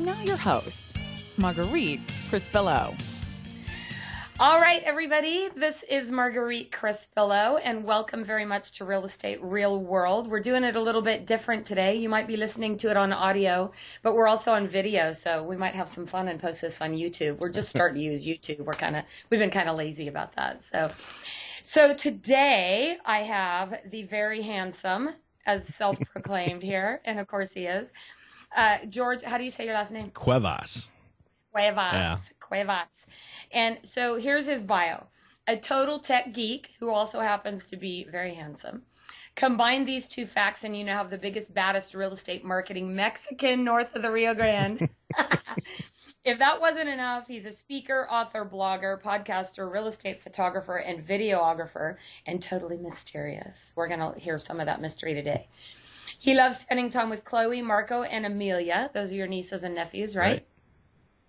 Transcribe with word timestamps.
Now, 0.00 0.20
your 0.24 0.36
host, 0.36 0.96
Marguerite 1.36 2.04
Crespillo. 2.28 3.00
All 4.40 4.60
right, 4.60 4.82
everybody, 4.82 5.48
this 5.54 5.84
is 5.84 6.10
Marguerite 6.10 6.72
Crespillo, 6.72 7.60
and 7.62 7.84
welcome 7.84 8.24
very 8.24 8.44
much 8.44 8.72
to 8.72 8.84
Real 8.84 9.04
Estate 9.04 9.38
Real 9.44 9.78
World. 9.78 10.28
We're 10.28 10.40
doing 10.40 10.64
it 10.64 10.74
a 10.74 10.82
little 10.82 11.02
bit 11.02 11.24
different 11.24 11.64
today. 11.66 11.94
You 11.94 12.08
might 12.08 12.26
be 12.26 12.36
listening 12.36 12.78
to 12.78 12.90
it 12.90 12.96
on 12.96 13.12
audio, 13.12 13.70
but 14.02 14.16
we're 14.16 14.26
also 14.26 14.52
on 14.54 14.66
video, 14.66 15.12
so 15.12 15.44
we 15.44 15.56
might 15.56 15.76
have 15.76 15.88
some 15.88 16.04
fun 16.04 16.26
and 16.26 16.40
post 16.40 16.62
this 16.62 16.80
on 16.80 16.94
YouTube. 16.94 17.38
We're 17.38 17.48
just 17.48 17.70
starting 17.70 18.02
to 18.02 18.02
use 18.02 18.26
YouTube. 18.26 18.64
We're 18.64 18.72
kind 18.72 18.96
of 18.96 19.04
we've 19.30 19.38
been 19.38 19.50
kind 19.50 19.68
of 19.68 19.76
lazy 19.76 20.08
about 20.08 20.34
that. 20.34 20.64
So, 20.64 20.90
so 21.62 21.94
today 21.94 22.96
I 23.06 23.20
have 23.20 23.82
the 23.88 24.02
very 24.02 24.42
handsome, 24.42 25.10
as 25.46 25.64
self-proclaimed 25.76 26.64
here, 26.64 27.00
and 27.04 27.20
of 27.20 27.28
course 27.28 27.52
he 27.52 27.66
is, 27.66 27.88
uh, 28.56 28.78
George. 28.88 29.22
How 29.22 29.38
do 29.38 29.44
you 29.44 29.50
say 29.50 29.64
your 29.64 29.74
last 29.74 29.92
name? 29.92 30.10
Cuevas. 30.10 30.88
Cuevas. 31.52 31.92
Yeah. 31.92 32.18
Cuevas. 32.40 33.06
And 33.50 33.78
so 33.82 34.16
here's 34.16 34.46
his 34.46 34.62
bio 34.62 35.06
a 35.48 35.56
total 35.56 35.98
tech 35.98 36.32
geek 36.32 36.70
who 36.78 36.90
also 36.90 37.20
happens 37.20 37.66
to 37.66 37.76
be 37.76 38.06
very 38.10 38.34
handsome. 38.34 38.82
Combine 39.34 39.84
these 39.84 40.08
two 40.08 40.26
facts, 40.26 40.62
and 40.62 40.76
you 40.76 40.84
now 40.84 40.98
have 40.98 41.10
the 41.10 41.18
biggest, 41.18 41.52
baddest 41.52 41.94
real 41.94 42.12
estate 42.12 42.44
marketing 42.44 42.94
Mexican 42.94 43.64
north 43.64 43.94
of 43.94 44.02
the 44.02 44.10
Rio 44.10 44.34
Grande. 44.34 44.88
if 46.24 46.38
that 46.38 46.60
wasn't 46.60 46.88
enough, 46.88 47.26
he's 47.26 47.46
a 47.46 47.50
speaker, 47.50 48.06
author, 48.10 48.44
blogger, 48.44 49.00
podcaster, 49.00 49.70
real 49.70 49.86
estate 49.86 50.22
photographer, 50.22 50.76
and 50.76 51.06
videographer, 51.06 51.96
and 52.26 52.42
totally 52.42 52.76
mysterious. 52.76 53.72
We're 53.74 53.88
going 53.88 54.00
to 54.00 54.18
hear 54.18 54.38
some 54.38 54.60
of 54.60 54.66
that 54.66 54.80
mystery 54.80 55.14
today. 55.14 55.48
He 56.22 56.34
loves 56.34 56.58
spending 56.58 56.90
time 56.90 57.10
with 57.10 57.24
Chloe, 57.24 57.62
Marco, 57.62 58.04
and 58.04 58.24
Amelia. 58.24 58.90
Those 58.94 59.10
are 59.10 59.14
your 59.16 59.26
nieces 59.26 59.64
and 59.64 59.74
nephews, 59.74 60.14
right? 60.14 60.24
Right. 60.24 60.46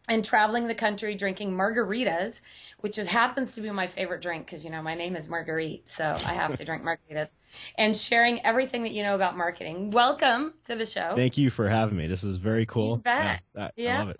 and 0.08 0.24
traveling 0.24 0.68
the 0.68 0.76
country 0.76 1.16
drinking 1.16 1.52
margaritas, 1.52 2.42
which 2.82 3.00
is, 3.00 3.08
happens 3.08 3.56
to 3.56 3.62
be 3.62 3.72
my 3.72 3.88
favorite 3.88 4.22
drink 4.22 4.46
because, 4.46 4.64
you 4.64 4.70
know, 4.70 4.84
my 4.84 4.94
name 4.94 5.16
is 5.16 5.28
Marguerite, 5.28 5.90
so 5.90 6.04
I 6.04 6.34
have 6.34 6.56
to 6.58 6.64
drink 6.70 6.84
margaritas, 6.84 7.34
and 7.76 7.98
sharing 7.98 8.46
everything 8.46 8.84
that 8.84 8.92
you 8.92 9.02
know 9.02 9.16
about 9.16 9.36
marketing. 9.36 9.90
Welcome 9.90 10.54
to 10.66 10.76
the 10.76 10.86
show. 10.86 11.14
Thank 11.16 11.40
you 11.40 11.50
for 11.50 11.68
having 11.68 11.98
me. 11.98 12.06
This 12.06 12.24
is 12.24 12.36
very 12.38 12.68
cool. 12.68 12.98
You 12.98 12.98
bet. 12.98 13.42
Yeah, 13.56 13.64
I- 13.66 13.72
yeah. 13.76 13.96
I 13.96 14.00
love 14.00 14.10
it. 14.10 14.18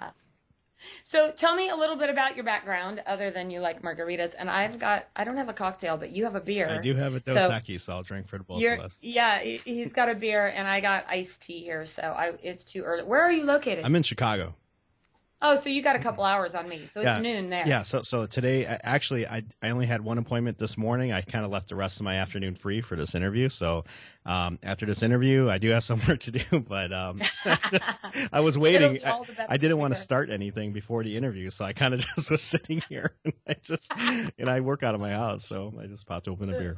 So 1.04 1.32
tell 1.32 1.56
me 1.56 1.70
a 1.70 1.76
little 1.76 1.96
bit 1.96 2.10
about 2.10 2.36
your 2.36 2.46
background 2.46 3.02
other 3.06 3.32
than 3.32 3.50
you 3.50 3.60
like 3.60 3.82
margaritas. 3.82 4.34
And 4.38 4.50
I've 4.50 4.80
got, 4.80 5.08
I 5.16 5.24
don't 5.24 5.38
have 5.38 5.50
a 5.50 5.54
cocktail, 5.54 5.98
but 5.98 6.12
you 6.12 6.24
have 6.26 6.36
a 6.36 6.42
beer. 6.42 6.68
I 6.70 6.82
do 6.82 6.94
have 6.96 7.16
a 7.16 7.20
So- 7.26 7.34
Dos 7.36 7.50
Equis, 7.52 7.82
so 7.82 7.94
I'll 7.94 8.04
drink 8.04 8.28
for 8.28 8.38
the 8.38 8.44
both 8.44 8.62
of 8.80 8.80
us. 8.80 9.04
yeah, 9.04 9.40
he- 9.42 9.58
he's 9.58 9.94
got 9.94 10.10
a 10.10 10.16
beer 10.16 10.48
and 10.48 10.68
I 10.68 10.80
got 10.82 11.06
iced 11.08 11.42
tea 11.42 11.60
here. 11.60 11.86
So 11.86 12.02
I, 12.02 12.34
it's 12.42 12.66
too 12.66 12.84
early. 12.84 13.04
Where 13.04 13.22
are 13.22 13.32
you 13.32 13.44
located? 13.44 13.86
I'm 13.86 13.96
in 13.96 14.04
Chicago. 14.04 14.56
Oh, 15.44 15.56
so 15.56 15.70
you 15.70 15.82
got 15.84 15.96
a 15.96 16.00
couple 16.00 16.24
hours 16.24 16.56
on 16.56 16.68
me. 16.68 16.86
So 16.88 17.02
it's 17.02 17.06
Yeah. 17.06 17.20
noon 17.20 17.50
there. 17.50 17.68
Yeah. 17.68 17.84
So 17.84 18.02
so 18.02 18.26
today, 18.26 18.66
I- 18.66 18.80
actually, 18.84 19.28
I 19.28 19.44
I 19.62 19.70
only 19.70 19.86
had 19.86 20.02
one 20.02 20.18
appointment 20.18 20.58
this 20.58 20.78
morning. 20.78 21.12
I 21.12 21.22
kind 21.22 21.46
of 21.46 21.52
left 21.52 21.70
the 21.70 21.76
rest 21.76 22.00
of 22.00 22.06
my 22.06 22.16
afternoon 22.16 22.56
free 22.56 22.82
for 22.82 22.96
this 22.96 23.14
interview. 23.14 23.50
So 23.50 23.84
um, 24.26 24.58
after 24.64 24.86
this 24.86 25.04
interview, 25.04 25.50
I 25.50 25.58
do 25.60 25.70
have 25.70 25.84
some 25.90 26.02
work 26.08 26.20
to 26.22 26.32
do, 26.32 26.60
but 26.60 26.92
um, 26.92 27.22
I, 27.46 27.60
just, 27.70 28.00
I 28.32 28.40
was 28.40 28.58
waiting. 28.68 29.00
I, 29.06 29.12
all 29.12 29.24
the 29.26 29.34
better 29.34 29.52
I 29.52 29.58
didn't 29.58 29.78
want 29.78 29.94
to 29.94 30.00
start 30.00 30.30
anything 30.30 30.72
before 30.74 31.04
the 31.04 31.16
interview, 31.18 31.50
so 31.50 31.66
I 31.66 31.74
kind 31.74 31.94
of 31.94 32.00
just 32.16 32.32
was 32.32 32.42
sitting 32.42 32.82
here. 32.90 33.16
And 33.26 33.34
I 33.48 33.56
just 33.62 33.92
and 34.38 34.50
I 34.50 34.62
work 34.62 34.84
out 34.84 34.96
of 34.96 35.02
my 35.02 35.12
house, 35.12 35.46
so 35.46 35.74
I 35.80 35.88
just 35.88 36.08
popped 36.08 36.28
open 36.28 36.50
a 36.50 36.58
beer. 36.58 36.78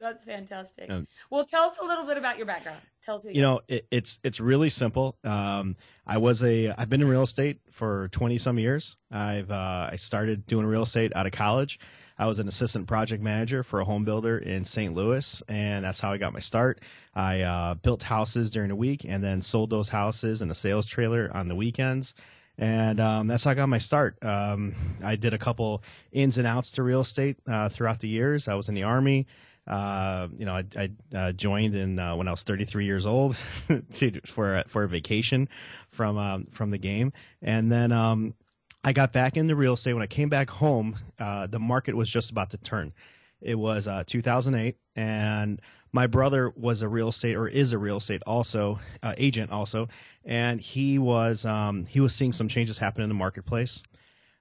That's 0.00 0.24
fantastic. 0.24 0.90
Um, 0.90 1.06
well, 1.30 1.44
tell 1.44 1.64
us 1.64 1.76
a 1.80 1.84
little 1.84 2.06
bit 2.06 2.16
about 2.16 2.38
your 2.38 2.46
background. 2.46 2.80
Tell 3.04 3.16
us 3.16 3.24
who 3.24 3.30
you 3.30 3.42
know 3.42 3.60
it, 3.68 3.86
it's 3.90 4.18
it's 4.22 4.40
really 4.40 4.68
simple 4.68 5.16
um 5.24 5.74
i 6.06 6.18
was 6.18 6.42
a 6.42 6.70
i've 6.76 6.90
been 6.90 7.00
in 7.00 7.08
real 7.08 7.22
estate 7.22 7.58
for 7.70 8.08
20 8.08 8.36
some 8.36 8.58
years 8.58 8.96
i've 9.10 9.50
uh 9.50 9.88
i 9.90 9.96
started 9.96 10.46
doing 10.46 10.66
real 10.66 10.82
estate 10.82 11.12
out 11.16 11.24
of 11.24 11.32
college 11.32 11.80
i 12.18 12.26
was 12.26 12.38
an 12.40 12.48
assistant 12.48 12.86
project 12.86 13.22
manager 13.22 13.62
for 13.62 13.80
a 13.80 13.84
home 13.84 14.04
builder 14.04 14.36
in 14.36 14.64
st 14.66 14.94
louis 14.94 15.42
and 15.48 15.84
that's 15.84 15.98
how 15.98 16.12
i 16.12 16.18
got 16.18 16.34
my 16.34 16.40
start 16.40 16.82
i 17.14 17.40
uh 17.40 17.74
built 17.74 18.02
houses 18.02 18.50
during 18.50 18.68
the 18.68 18.76
week 18.76 19.04
and 19.08 19.24
then 19.24 19.40
sold 19.40 19.70
those 19.70 19.88
houses 19.88 20.42
in 20.42 20.50
a 20.50 20.54
sales 20.54 20.86
trailer 20.86 21.30
on 21.32 21.48
the 21.48 21.54
weekends 21.54 22.14
and 22.58 23.00
um, 23.00 23.26
that's 23.26 23.44
how 23.44 23.52
I 23.52 23.54
got 23.54 23.70
my 23.70 23.78
start. 23.78 24.22
Um, 24.22 24.74
I 25.02 25.16
did 25.16 25.32
a 25.32 25.38
couple 25.38 25.82
ins 26.12 26.36
and 26.36 26.46
outs 26.46 26.72
to 26.72 26.82
real 26.82 27.00
estate 27.00 27.38
uh, 27.48 27.70
throughout 27.70 28.00
the 28.00 28.08
years. 28.08 28.48
I 28.48 28.54
was 28.54 28.68
in 28.68 28.74
the 28.74 28.82
army. 28.82 29.28
Uh, 29.66 30.28
you 30.36 30.46
know, 30.46 30.54
I, 30.54 30.64
I 30.76 31.16
uh, 31.16 31.32
joined 31.32 31.74
in 31.76 31.98
uh, 31.98 32.16
when 32.16 32.26
I 32.26 32.30
was 32.30 32.42
33 32.42 32.84
years 32.84 33.06
old 33.06 33.36
to, 33.94 34.20
for 34.26 34.64
for 34.66 34.84
a 34.84 34.88
vacation 34.88 35.48
from 35.90 36.18
um, 36.18 36.46
from 36.50 36.70
the 36.70 36.78
game, 36.78 37.12
and 37.42 37.70
then 37.70 37.92
um, 37.92 38.34
I 38.82 38.92
got 38.92 39.12
back 39.12 39.36
into 39.36 39.54
real 39.54 39.74
estate. 39.74 39.94
When 39.94 40.02
I 40.02 40.06
came 40.08 40.28
back 40.28 40.50
home, 40.50 40.96
uh, 41.18 41.46
the 41.46 41.60
market 41.60 41.94
was 41.94 42.08
just 42.08 42.30
about 42.30 42.50
to 42.50 42.58
turn. 42.58 42.92
It 43.40 43.54
was 43.54 43.86
uh, 43.86 44.04
2008, 44.06 44.76
and 44.96 45.60
my 45.92 46.06
brother 46.06 46.50
was 46.56 46.82
a 46.82 46.88
real 46.88 47.08
estate 47.08 47.36
or 47.36 47.48
is 47.48 47.72
a 47.72 47.78
real 47.78 47.98
estate 47.98 48.22
also 48.26 48.80
agent 49.16 49.50
also, 49.50 49.88
and 50.24 50.60
he 50.60 50.98
was 50.98 51.44
um, 51.44 51.84
he 51.84 52.00
was 52.00 52.14
seeing 52.14 52.32
some 52.32 52.48
changes 52.48 52.78
happen 52.78 53.02
in 53.02 53.08
the 53.08 53.14
marketplace. 53.14 53.82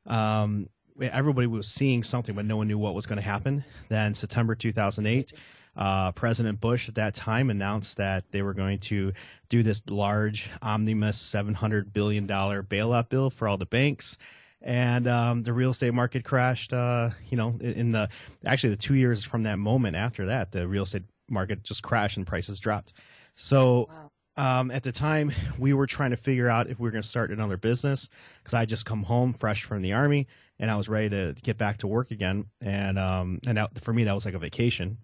Um, 0.06 0.70
everybody 1.02 1.48
was 1.48 1.68
seeing 1.68 2.04
something, 2.04 2.36
but 2.36 2.46
no 2.46 2.58
one 2.58 2.68
knew 2.68 2.78
what 2.78 2.94
was 2.94 3.06
going 3.06 3.18
to 3.18 3.24
happen. 3.24 3.64
Then 3.88 4.14
September 4.16 4.56
2008, 4.56 5.34
uh, 5.76 6.12
President 6.12 6.60
Bush 6.60 6.90
at 6.90 6.96
that 6.96 7.16
time 7.16 7.50
announced 7.50 7.98
that 7.98 8.26
they 8.32 8.42
were 8.42 8.54
going 8.54 8.80
to 8.80 9.14
do 9.50 9.64
this 9.64 9.82
large 9.90 10.50
omnibus 10.62 11.18
700 11.20 11.94
billion 11.94 12.28
dollar 12.28 12.64
bailout 12.64 13.10
bill 13.10 13.30
for 13.30 13.48
all 13.48 13.58
the 13.58 13.66
banks. 13.66 14.18
And 14.62 15.08
um, 15.08 15.44
the 15.44 15.54
real 15.54 15.70
estate 15.70 15.94
market 15.94 16.26
crashed. 16.26 16.74
Uh, 16.74 17.12
you 17.30 17.38
know, 17.38 17.56
in 17.62 17.74
in 17.74 17.92
the 17.94 18.10
actually 18.46 18.72
the 18.72 18.78
two 18.78 18.96
years 18.96 19.24
from 19.24 19.44
that 19.44 19.58
moment 19.58 19.96
after 19.96 20.26
that, 20.28 20.52
the 20.52 20.68
real 20.68 20.84
estate 20.84 21.04
market 21.30 21.64
just 21.64 21.82
crashed 21.82 22.18
and 22.18 22.28
prices 22.28 22.60
dropped. 22.60 22.92
So 23.36 23.90
Wow. 24.38 24.60
um, 24.60 24.72
at 24.72 24.84
the 24.84 24.92
time, 24.92 25.32
we 25.58 25.74
were 25.74 25.88
trying 25.88 26.10
to 26.12 26.18
figure 26.18 26.50
out 26.50 26.68
if 26.68 26.78
we 26.78 26.84
were 26.84 26.92
going 26.92 27.04
to 27.04 27.08
start 27.08 27.32
another 27.32 27.56
business 27.56 28.10
because 28.44 28.54
I 28.54 28.66
just 28.66 28.86
come 28.86 29.04
home 29.04 29.32
fresh 29.34 29.64
from 29.64 29.82
the 29.82 29.94
army 29.94 30.28
and 30.60 30.70
I 30.70 30.76
was 30.76 30.90
ready 30.90 31.10
to 31.10 31.36
get 31.42 31.58
back 31.58 31.78
to 31.80 31.88
work 31.88 32.12
again. 32.12 32.46
And 32.62 33.00
um, 33.00 33.40
and 33.48 33.58
that, 33.58 33.82
for 33.82 33.94
me, 33.94 34.04
that 34.04 34.14
was 34.14 34.26
like 34.26 34.34
a 34.34 34.40
vacation. 34.40 34.98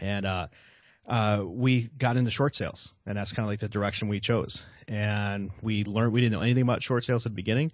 And 0.00 0.26
uh, 0.26 0.48
uh, 1.06 1.44
we 1.46 1.88
got 1.98 2.16
into 2.16 2.30
short 2.30 2.56
sales, 2.56 2.92
and 3.06 3.16
that's 3.16 3.32
kind 3.32 3.44
of 3.44 3.50
like 3.50 3.60
the 3.60 3.68
direction 3.68 4.08
we 4.08 4.20
chose. 4.20 4.62
And 4.88 5.50
we 5.62 5.84
learned 5.84 6.12
we 6.12 6.20
didn't 6.20 6.32
know 6.32 6.42
anything 6.42 6.62
about 6.62 6.82
short 6.82 7.04
sales 7.04 7.26
at 7.26 7.32
the 7.32 7.36
beginning. 7.36 7.72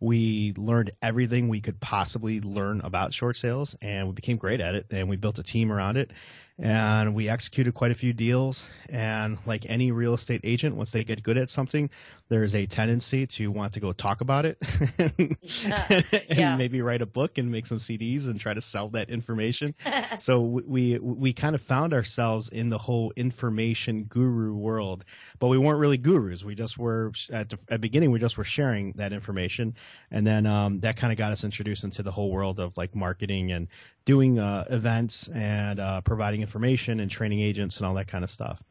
We 0.00 0.52
learned 0.56 0.90
everything 1.00 1.48
we 1.48 1.60
could 1.60 1.80
possibly 1.80 2.40
learn 2.40 2.80
about 2.82 3.14
short 3.14 3.36
sales, 3.36 3.76
and 3.80 4.08
we 4.08 4.12
became 4.12 4.36
great 4.36 4.60
at 4.60 4.74
it. 4.74 4.86
And 4.90 5.08
we 5.08 5.16
built 5.16 5.38
a 5.38 5.42
team 5.42 5.72
around 5.72 5.96
it, 5.96 6.12
and 6.58 7.14
we 7.14 7.28
executed 7.28 7.74
quite 7.74 7.90
a 7.90 7.94
few 7.94 8.12
deals. 8.12 8.66
And 8.88 9.38
like 9.44 9.66
any 9.68 9.90
real 9.90 10.14
estate 10.14 10.42
agent, 10.44 10.76
once 10.76 10.92
they 10.92 11.02
get 11.02 11.22
good 11.22 11.36
at 11.36 11.50
something, 11.50 11.90
there's 12.28 12.54
a 12.54 12.66
tendency 12.66 13.26
to 13.26 13.50
want 13.50 13.72
to 13.74 13.80
go 13.80 13.92
talk 13.92 14.20
about 14.20 14.46
it 14.46 14.56
Yeah. 15.42 15.84
and 15.88 16.04
Yeah. 16.30 16.56
maybe 16.56 16.80
write 16.80 17.02
a 17.02 17.06
book 17.06 17.38
and 17.38 17.50
make 17.50 17.66
some 17.66 17.78
CDs 17.78 18.26
and 18.26 18.38
try 18.38 18.54
to 18.54 18.60
sell 18.60 18.88
that 18.90 19.10
information. 19.10 19.74
so 20.18 20.40
we 20.40 20.98
we 20.98 21.32
kind 21.32 21.54
of 21.54 21.60
found 21.62 21.92
ourselves 21.92 22.48
in 22.48 22.70
the 22.70 22.78
whole 22.78 23.12
information 23.16 24.04
guru 24.04 24.54
world, 24.54 25.04
but 25.40 25.48
we 25.48 25.58
weren't 25.58 25.80
really 25.80 25.98
gurus. 25.98 26.44
We 26.44 26.54
just 26.54 26.78
were 26.78 27.12
at 27.32 27.48
the, 27.50 27.56
at 27.68 27.68
the 27.68 27.78
beginning. 27.78 28.10
We 28.12 28.20
just 28.20 28.38
were 28.38 28.44
sharing 28.44 28.92
that 28.92 29.12
information, 29.12 29.74
and 30.10 30.26
then 30.26 30.46
um, 30.46 30.80
that 30.80 30.96
kind 30.96 31.12
of 31.12 31.18
got 31.18 31.32
us 31.32 31.42
introduced 31.44 31.84
into 31.84 32.02
the 32.02 32.12
whole 32.12 32.30
world 32.30 32.60
of 32.60 32.76
like 32.76 32.94
marketing 32.94 33.50
and 33.52 33.68
doing 34.04 34.38
uh, 34.38 34.64
events 34.70 35.28
and 35.28 35.80
uh, 35.80 36.00
providing 36.02 36.42
information 36.44 37.00
and 37.00 37.10
training 37.10 37.40
agents 37.40 37.78
and 37.78 37.86
all 37.86 37.94
that 37.94 38.06
kind 38.06 38.22
of 38.22 38.30
stuff. 38.30 38.62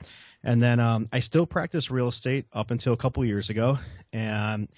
And 0.43 0.61
then 0.61 0.79
um, 0.79 1.07
I 1.11 1.19
still 1.19 1.45
practiced 1.45 1.89
real 1.89 2.07
estate 2.07 2.45
up 2.53 2.71
until 2.71 2.93
a 2.93 2.97
couple 2.97 3.25
years 3.25 3.49
ago, 3.49 3.79
and 4.11 4.69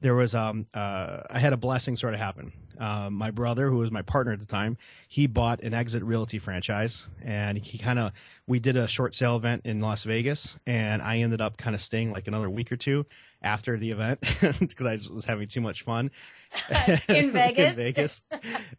there 0.00 0.14
was 0.16 0.34
um 0.34 0.66
uh 0.74 1.22
I 1.30 1.38
had 1.38 1.52
a 1.52 1.56
blessing 1.56 1.96
sort 1.96 2.12
of 2.12 2.20
happen. 2.20 2.52
Um, 2.78 3.14
my 3.14 3.30
brother, 3.30 3.68
who 3.68 3.78
was 3.78 3.90
my 3.90 4.02
partner 4.02 4.32
at 4.32 4.40
the 4.40 4.46
time, 4.46 4.76
he 5.08 5.26
bought 5.28 5.62
an 5.62 5.74
Exit 5.74 6.02
Realty 6.02 6.38
franchise, 6.38 7.06
and 7.24 7.56
he 7.56 7.78
kind 7.78 7.98
of 7.98 8.12
we 8.46 8.58
did 8.58 8.76
a 8.76 8.88
short 8.88 9.14
sale 9.14 9.36
event 9.36 9.62
in 9.64 9.80
Las 9.80 10.04
Vegas, 10.04 10.58
and 10.66 11.00
I 11.00 11.18
ended 11.18 11.40
up 11.40 11.56
kind 11.56 11.74
of 11.74 11.80
staying 11.80 12.12
like 12.12 12.26
another 12.26 12.50
week 12.50 12.72
or 12.72 12.76
two 12.76 13.06
after 13.42 13.76
the 13.76 13.90
event 13.90 14.20
because 14.60 14.86
I 14.86 14.98
was 15.12 15.24
having 15.24 15.48
too 15.48 15.60
much 15.60 15.82
fun 15.82 16.10
in 17.08 17.32
Vegas. 17.32 17.70
in 17.70 17.74
Vegas, 17.74 18.22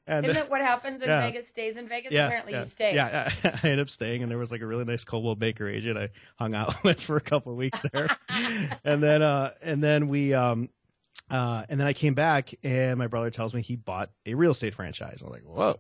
and, 0.08 0.26
Isn't 0.26 0.38
it 0.38 0.50
what 0.50 0.62
happens 0.62 1.02
in 1.02 1.10
yeah. 1.10 1.22
Vegas 1.22 1.48
stays 1.48 1.76
in 1.76 1.88
Vegas? 1.88 2.12
Yeah, 2.12 2.28
Apparently 2.28 2.54
yeah, 2.54 2.60
you 2.60 2.66
stay. 2.66 2.96
Yeah, 2.96 3.32
I, 3.44 3.48
I 3.48 3.60
ended 3.64 3.80
up 3.80 3.90
staying, 3.90 4.22
and 4.22 4.32
there 4.32 4.38
was 4.38 4.52
like 4.52 4.62
a 4.62 4.68
really 4.68 4.86
nice 4.86 5.04
Coldwell 5.04 5.36
Banker 5.36 5.68
agent 5.68 5.98
I 5.98 6.10
hung 6.36 6.54
out 6.56 6.84
with 6.84 7.02
for 7.02 7.18
a 7.18 7.22
couple 7.22 7.52
of 7.52 7.58
weeks 7.58 7.84
there, 7.92 8.10
and 8.84 9.02
then 9.02 9.22
uh, 9.22 9.54
and 9.62 9.84
then 9.84 10.08
we 10.08 10.34
um, 10.34 10.70
uh, 11.30 11.64
and 11.68 11.80
then 11.80 11.88
I 11.88 11.94
came 11.94 12.14
back, 12.14 12.54
and 12.64 13.00
my 13.00 13.08
brother 13.08 13.32
tells 13.32 13.54
me 13.54 13.62
he 13.62 13.76
bought 13.76 14.12
a 14.26 14.36
real 14.36 14.52
estate 14.52 14.76
franchise. 14.76 15.24
I'm 15.24 15.32
like, 15.32 15.44
whoa, 15.44 15.78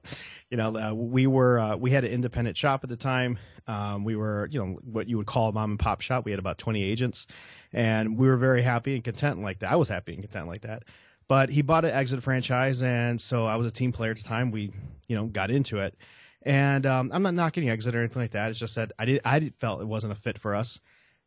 you 0.49 0.57
know, 0.57 0.75
uh, 0.75 0.93
we 0.93 1.27
were 1.27 1.59
uh, 1.59 1.75
we 1.75 1.91
had 1.91 2.03
an 2.03 2.11
independent 2.11 2.57
shop 2.57 2.83
at 2.83 2.89
the 2.89 2.97
time. 2.97 3.37
Um, 3.67 4.03
we 4.03 4.15
were, 4.15 4.47
you 4.51 4.59
know, 4.59 4.79
what 4.83 5.07
you 5.07 5.17
would 5.17 5.27
call 5.27 5.49
a 5.49 5.51
mom 5.51 5.71
and 5.71 5.79
pop 5.79 6.01
shop. 6.01 6.25
We 6.25 6.31
had 6.31 6.39
about 6.39 6.57
20 6.57 6.83
agents, 6.83 7.27
and 7.73 8.17
we 8.17 8.27
were 8.27 8.37
very 8.37 8.61
happy 8.61 8.95
and 8.95 9.03
content 9.03 9.41
like 9.41 9.59
that. 9.59 9.71
I 9.71 9.75
was 9.75 9.89
happy 9.89 10.13
and 10.13 10.21
content 10.21 10.47
like 10.47 10.61
that. 10.61 10.83
But 11.27 11.49
he 11.49 11.61
bought 11.61 11.85
an 11.85 11.91
exit 11.91 12.21
franchise, 12.21 12.81
and 12.81 13.19
so 13.19 13.45
I 13.45 13.55
was 13.55 13.67
a 13.67 13.71
team 13.71 13.91
player 13.91 14.11
at 14.11 14.17
the 14.17 14.23
time. 14.23 14.51
We, 14.51 14.71
you 15.07 15.15
know, 15.15 15.25
got 15.25 15.51
into 15.51 15.79
it. 15.79 15.95
And 16.43 16.85
um, 16.85 17.11
I'm 17.13 17.23
not 17.23 17.33
knocking 17.33 17.69
exit 17.69 17.95
or 17.95 17.99
anything 17.99 18.21
like 18.21 18.31
that. 18.31 18.49
It's 18.51 18.59
just 18.59 18.75
that 18.75 18.91
I 18.99 19.05
did 19.05 19.21
I 19.23 19.39
felt 19.49 19.81
it 19.81 19.87
wasn't 19.87 20.13
a 20.13 20.15
fit 20.15 20.37
for 20.37 20.53
us 20.53 20.79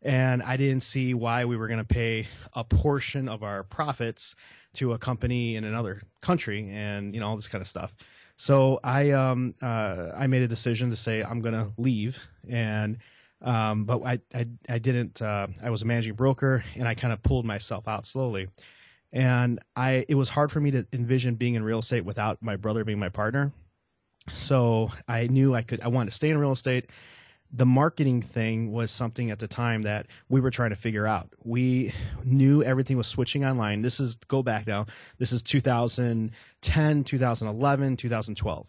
and 0.03 0.43
I 0.43 0.57
didn't 0.57 0.83
see 0.83 1.15
why 1.15 1.45
we 1.45 1.57
were 1.57 1.69
going 1.69 1.79
to 1.79 1.85
pay 1.85 2.29
a 2.55 2.65
portion 2.65 3.29
of 3.29 3.43
our 3.43 3.65
profits 3.65 4.35
to 4.75 4.93
a 4.93 4.99
company 4.99 5.57
in 5.57 5.65
another 5.65 6.03
country 6.21 6.71
and 6.71 7.15
you 7.15 7.21
know 7.21 7.29
all 7.29 7.37
this 7.37 7.49
kind 7.49 7.63
of 7.63 7.69
stuff. 7.69 7.95
So 8.37 8.79
I 8.85 9.11
um 9.13 9.55
uh, 9.63 10.11
I 10.17 10.27
made 10.27 10.43
a 10.43 10.49
decision 10.49 10.91
to 10.91 10.97
say 10.97 11.23
I'm 11.23 11.41
going 11.41 11.55
to 11.55 11.73
leave 11.79 12.19
and 12.49 12.99
um 13.43 13.85
but 13.85 14.03
I 14.03 14.21
I, 14.35 14.47
I 14.69 14.79
didn't 14.79 15.21
uh, 15.23 15.47
I 15.63 15.71
was 15.71 15.83
a 15.83 15.85
managing 15.85 16.15
broker 16.15 16.65
and 16.75 16.89
I 16.89 16.95
kind 16.95 17.13
of 17.13 17.23
pulled 17.23 17.45
myself 17.45 17.89
out 17.89 18.07
slowly. 18.07 18.49
And 19.13 19.61
I 19.75 20.05
it 20.09 20.15
was 20.15 20.29
hard 20.29 20.53
for 20.53 20.61
me 20.61 20.73
to 20.73 20.87
envision 20.93 21.37
being 21.37 21.55
in 21.55 21.63
real 21.63 21.79
estate 21.79 22.05
without 22.05 22.43
my 22.43 22.57
brother 22.57 22.85
being 22.85 22.99
my 22.99 23.09
partner. 23.09 23.53
So 24.33 24.91
I 25.07 25.29
knew 25.29 25.55
I 25.55 25.63
could 25.63 25.81
I 25.81 25.89
wanted 25.89 26.11
to 26.11 26.17
stay 26.17 26.31
in 26.31 26.39
real 26.39 26.53
estate 26.53 26.91
the 27.53 27.67
marketing 27.67 28.23
thing 28.23 28.73
was 28.73 28.91
something 28.91 29.31
at 29.31 29.39
the 29.39 29.49
time 29.49 29.83
that 29.83 30.07
we 30.29 30.41
were 30.41 30.51
trying 30.51 30.71
to 30.71 30.77
figure 30.77 31.07
out. 31.07 31.33
We 31.45 31.93
knew 32.25 32.63
everything 32.63 32.97
was 32.97 33.07
switching 33.07 33.45
online. 33.45 33.83
This 33.83 34.01
is 34.01 34.17
go 34.29 34.43
back 34.43 34.67
now. 34.67 34.87
This 35.19 35.33
is 35.33 35.43
2010, 35.43 37.05
2011, 37.05 37.97
2012. 37.97 38.67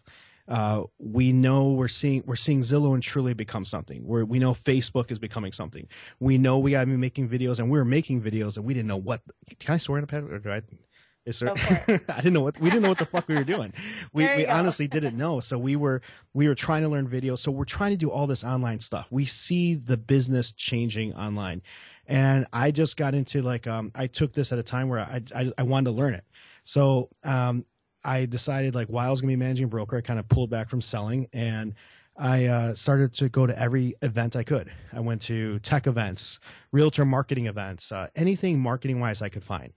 Uh, 0.48 0.84
we 0.98 1.32
know 1.32 1.72
we're 1.72 1.88
seeing 1.88 2.22
we're 2.26 2.36
seeing 2.36 2.60
Zillow 2.60 2.94
and 2.94 3.02
Trulia 3.02 3.36
become 3.36 3.64
something. 3.64 4.06
We're, 4.06 4.24
we 4.24 4.38
know 4.38 4.52
Facebook 4.52 5.10
is 5.10 5.18
becoming 5.18 5.52
something. 5.52 5.86
We 6.20 6.38
know 6.38 6.58
we 6.58 6.70
got 6.70 6.80
to 6.80 6.86
be 6.86 6.96
making 6.96 7.28
videos, 7.28 7.58
and 7.58 7.70
we 7.70 7.78
were 7.78 7.84
making 7.84 8.22
videos, 8.22 8.56
and 8.56 8.64
we 8.64 8.72
didn't 8.72 8.88
know 8.88 8.96
what. 8.96 9.20
Can 9.58 9.74
I 9.74 9.78
swear 9.78 9.98
in 9.98 10.04
a 10.04 10.06
pad? 10.06 10.24
Or 10.24 10.38
do 10.38 10.50
I? 10.50 10.62
Is 11.26 11.40
there, 11.40 11.52
I 12.08 12.16
didn't 12.16 12.32
know 12.32 12.40
what 12.40 12.58
we 12.58 12.70
didn't 12.70 12.82
know 12.82 12.88
what 12.88 12.98
the 12.98 13.04
fuck 13.04 13.28
we 13.28 13.34
were 13.34 13.44
doing. 13.44 13.74
We 14.14 14.24
we 14.36 14.46
honestly 14.46 14.88
didn't 14.88 15.18
know. 15.18 15.40
So 15.40 15.58
we 15.58 15.76
were 15.76 16.00
we 16.32 16.48
were 16.48 16.54
trying 16.54 16.82
to 16.82 16.88
learn 16.88 17.06
video. 17.06 17.34
So 17.34 17.50
we're 17.50 17.66
trying 17.66 17.90
to 17.90 17.98
do 17.98 18.10
all 18.10 18.26
this 18.26 18.42
online 18.42 18.80
stuff. 18.80 19.06
We 19.10 19.26
see 19.26 19.74
the 19.74 19.98
business 19.98 20.52
changing 20.52 21.14
online, 21.14 21.60
and 22.06 22.46
I 22.54 22.70
just 22.70 22.96
got 22.96 23.14
into 23.14 23.42
like 23.42 23.66
um 23.66 23.92
I 23.94 24.06
took 24.06 24.32
this 24.32 24.50
at 24.52 24.58
a 24.58 24.62
time 24.62 24.88
where 24.88 25.00
I 25.00 25.20
I, 25.36 25.52
I 25.58 25.62
wanted 25.64 25.90
to 25.90 25.96
learn 25.96 26.14
it. 26.14 26.24
So 26.64 27.10
um 27.22 27.66
I 28.04 28.26
decided 28.26 28.74
like 28.74 28.88
while 28.88 29.06
I 29.06 29.10
was 29.10 29.20
gonna 29.20 29.32
be 29.32 29.36
managing 29.36 29.64
a 29.64 29.68
broker, 29.68 29.96
I 29.96 30.00
kind 30.00 30.18
of 30.18 30.28
pulled 30.28 30.50
back 30.50 30.68
from 30.68 30.80
selling 30.80 31.28
and. 31.32 31.74
I 32.20 32.46
uh, 32.46 32.74
started 32.74 33.14
to 33.18 33.28
go 33.28 33.46
to 33.46 33.56
every 33.56 33.94
event 34.02 34.34
I 34.34 34.42
could. 34.42 34.72
I 34.92 34.98
went 34.98 35.22
to 35.22 35.60
tech 35.60 35.86
events, 35.86 36.40
realtor 36.72 37.04
marketing 37.04 37.46
events, 37.46 37.92
uh, 37.92 38.08
anything 38.16 38.58
marketing 38.58 38.98
wise 38.98 39.22
I 39.22 39.28
could 39.28 39.44
find. 39.44 39.72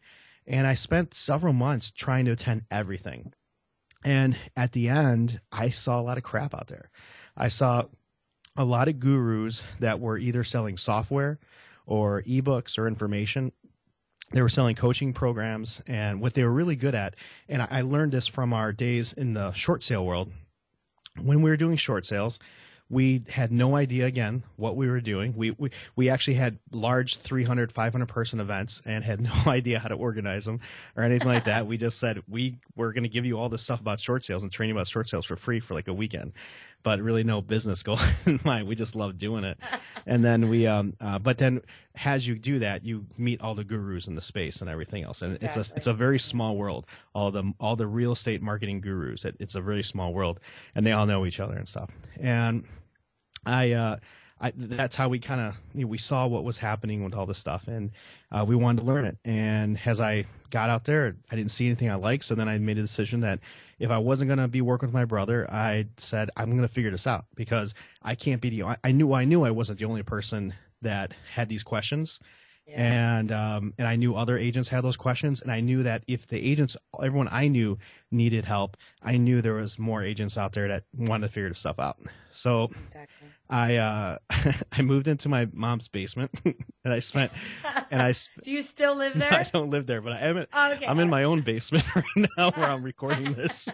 And 0.47 0.65
I 0.65 0.73
spent 0.73 1.13
several 1.13 1.53
months 1.53 1.91
trying 1.91 2.25
to 2.25 2.31
attend 2.31 2.63
everything. 2.71 3.33
And 4.03 4.35
at 4.57 4.71
the 4.71 4.89
end, 4.89 5.39
I 5.51 5.69
saw 5.69 5.99
a 5.99 6.01
lot 6.01 6.17
of 6.17 6.23
crap 6.23 6.55
out 6.55 6.65
there. 6.65 6.89
I 7.37 7.49
saw 7.49 7.85
a 8.57 8.65
lot 8.65 8.87
of 8.87 8.99
gurus 8.99 9.63
that 9.79 9.99
were 9.99 10.17
either 10.17 10.43
selling 10.43 10.77
software 10.77 11.39
or 11.85 12.23
ebooks 12.23 12.77
or 12.77 12.87
information. 12.87 13.51
They 14.31 14.41
were 14.41 14.49
selling 14.49 14.75
coaching 14.75 15.13
programs 15.13 15.81
and 15.87 16.21
what 16.21 16.33
they 16.33 16.43
were 16.43 16.51
really 16.51 16.75
good 16.75 16.95
at. 16.95 17.15
And 17.49 17.61
I 17.61 17.81
learned 17.81 18.11
this 18.11 18.27
from 18.27 18.53
our 18.53 18.71
days 18.71 19.13
in 19.13 19.33
the 19.33 19.51
short 19.53 19.83
sale 19.83 20.05
world. 20.05 20.31
When 21.21 21.41
we 21.41 21.51
were 21.51 21.57
doing 21.57 21.75
short 21.75 22.05
sales, 22.05 22.39
we 22.91 23.23
had 23.29 23.53
no 23.53 23.75
idea 23.75 24.05
again 24.05 24.43
what 24.57 24.75
we 24.75 24.89
were 24.89 24.99
doing. 24.99 25.33
We, 25.35 25.51
we, 25.51 25.71
we 25.95 26.09
actually 26.09 26.33
had 26.33 26.59
large 26.73 27.15
300, 27.17 27.71
500 27.71 28.05
person 28.07 28.41
events 28.41 28.81
and 28.85 29.01
had 29.01 29.21
no 29.21 29.31
idea 29.47 29.79
how 29.79 29.87
to 29.87 29.95
organize 29.95 30.43
them 30.43 30.59
or 30.97 31.03
anything 31.03 31.29
like 31.29 31.45
that. 31.45 31.65
We 31.71 31.77
just 31.77 31.99
said 31.99 32.21
we 32.27 32.59
were 32.75 32.91
going 32.91 33.03
to 33.03 33.09
give 33.09 33.25
you 33.25 33.39
all 33.39 33.47
this 33.47 33.61
stuff 33.61 33.79
about 33.79 34.01
short 34.01 34.25
sales 34.25 34.43
and 34.43 34.51
train 34.51 34.67
you 34.67 34.75
about 34.75 34.87
short 34.87 35.07
sales 35.07 35.25
for 35.25 35.37
free 35.37 35.61
for 35.61 35.73
like 35.73 35.87
a 35.87 35.93
weekend, 35.93 36.33
but 36.83 36.99
really 36.99 37.23
no 37.23 37.41
business 37.41 37.83
goal 37.83 37.99
in 38.25 38.39
mind. 38.43 38.67
We 38.67 38.75
just 38.75 38.95
love 38.95 39.17
doing 39.17 39.43
it. 39.43 39.57
And 40.07 40.25
then 40.25 40.49
we, 40.49 40.65
um, 40.65 40.95
uh, 40.99 41.19
but 41.19 41.37
then 41.37 41.61
as 42.03 42.27
you 42.27 42.33
do 42.33 42.59
that, 42.59 42.83
you 42.83 43.05
meet 43.19 43.39
all 43.41 43.53
the 43.53 43.63
gurus 43.63 44.07
in 44.07 44.15
the 44.15 44.21
space 44.21 44.61
and 44.61 44.69
everything 44.69 45.03
else. 45.03 45.21
And 45.21 45.35
exactly. 45.35 45.61
it's 45.61 45.69
a, 45.69 45.75
it's 45.75 45.87
a 45.87 45.93
very 45.93 46.17
small 46.17 46.57
world. 46.57 46.87
All 47.13 47.29
the, 47.29 47.53
all 47.59 47.75
the 47.75 47.85
real 47.85 48.13
estate 48.13 48.41
marketing 48.41 48.81
gurus. 48.81 49.25
It, 49.25 49.35
it's 49.39 49.53
a 49.53 49.61
very 49.61 49.83
small 49.83 50.11
world 50.11 50.39
and 50.73 50.83
they 50.87 50.91
all 50.91 51.05
know 51.05 51.27
each 51.27 51.39
other 51.39 51.55
and 51.55 51.67
stuff. 51.67 51.91
And, 52.19 52.63
I, 53.45 53.73
uh, 53.73 53.97
I, 54.41 54.51
that's 54.55 54.95
how 54.95 55.07
we 55.07 55.19
kind 55.19 55.39
of 55.39 55.55
you 55.75 55.81
know, 55.81 55.87
we 55.87 55.99
saw 55.99 56.25
what 56.25 56.43
was 56.43 56.57
happening 56.57 57.03
with 57.03 57.13
all 57.13 57.27
this 57.27 57.37
stuff, 57.37 57.67
and 57.67 57.91
uh, 58.31 58.43
we 58.47 58.55
wanted 58.55 58.81
to 58.81 58.87
learn 58.87 59.05
it. 59.05 59.17
And 59.23 59.79
as 59.85 60.01
I 60.01 60.25
got 60.49 60.69
out 60.71 60.83
there, 60.83 61.15
I 61.31 61.35
didn't 61.35 61.51
see 61.51 61.67
anything 61.67 61.91
I 61.91 61.95
liked, 61.95 62.25
so 62.25 62.33
then 62.33 62.49
I 62.49 62.57
made 62.57 62.79
a 62.79 62.81
decision 62.81 63.19
that 63.19 63.39
if 63.77 63.91
I 63.91 63.99
wasn't 63.99 64.29
going 64.29 64.39
to 64.39 64.47
be 64.47 64.61
working 64.61 64.87
with 64.87 64.93
my 64.93 65.05
brother, 65.05 65.47
I 65.49 65.87
said 65.97 66.31
I'm 66.35 66.49
going 66.49 66.63
to 66.63 66.67
figure 66.67 66.89
this 66.89 67.05
out 67.05 67.25
because 67.35 67.75
I 68.01 68.15
can't 68.15 68.41
be 68.41 68.49
the. 68.49 68.77
I 68.83 68.91
knew 68.91 69.13
I 69.13 69.25
knew 69.25 69.43
I 69.43 69.51
wasn't 69.51 69.77
the 69.77 69.85
only 69.85 70.03
person 70.03 70.55
that 70.81 71.13
had 71.31 71.47
these 71.47 71.61
questions, 71.61 72.19
yeah. 72.67 73.17
And 73.17 73.31
um, 73.31 73.73
and 73.77 73.87
I 73.87 73.95
knew 73.95 74.15
other 74.15 74.37
agents 74.37 74.69
had 74.69 74.83
those 74.83 74.97
questions, 74.97 75.41
and 75.41 75.51
I 75.51 75.61
knew 75.61 75.83
that 75.83 76.03
if 76.07 76.27
the 76.27 76.37
agents, 76.37 76.77
everyone 77.01 77.27
I 77.31 77.47
knew 77.47 77.77
needed 78.11 78.45
help, 78.45 78.77
I 79.01 79.17
knew 79.17 79.41
there 79.41 79.53
was 79.53 79.79
more 79.79 80.03
agents 80.03 80.37
out 80.37 80.53
there 80.53 80.67
that 80.69 80.83
wanted 80.95 81.27
to 81.27 81.33
figure 81.33 81.49
this 81.49 81.59
stuff 81.59 81.79
out. 81.79 81.97
So 82.31 82.71
exactly. 82.85 83.27
I 83.49 83.75
uh, 83.75 84.17
I 84.71 84.81
moved 84.81 85.07
into 85.07 85.27
my 85.27 85.47
mom's 85.51 85.87
basement, 85.89 86.31
and 86.45 86.93
I 86.93 86.99
spent 86.99 87.31
and 87.91 88.01
I. 88.01 88.13
Sp- 88.15 88.39
Do 88.43 88.51
you 88.51 88.61
still 88.61 88.95
live 88.95 89.17
there? 89.17 89.33
I 89.33 89.43
don't 89.43 89.69
live 89.69 89.85
there, 89.85 90.01
but 90.01 90.13
I 90.13 90.19
am. 90.19 90.37
In, 90.37 90.47
oh, 90.53 90.71
okay. 90.73 90.87
I'm 90.87 90.99
in 90.99 91.09
my 91.09 91.23
own 91.23 91.41
basement 91.41 91.85
right 91.95 92.29
now 92.37 92.51
where 92.51 92.69
I'm 92.69 92.83
recording 92.83 93.33
this. 93.33 93.67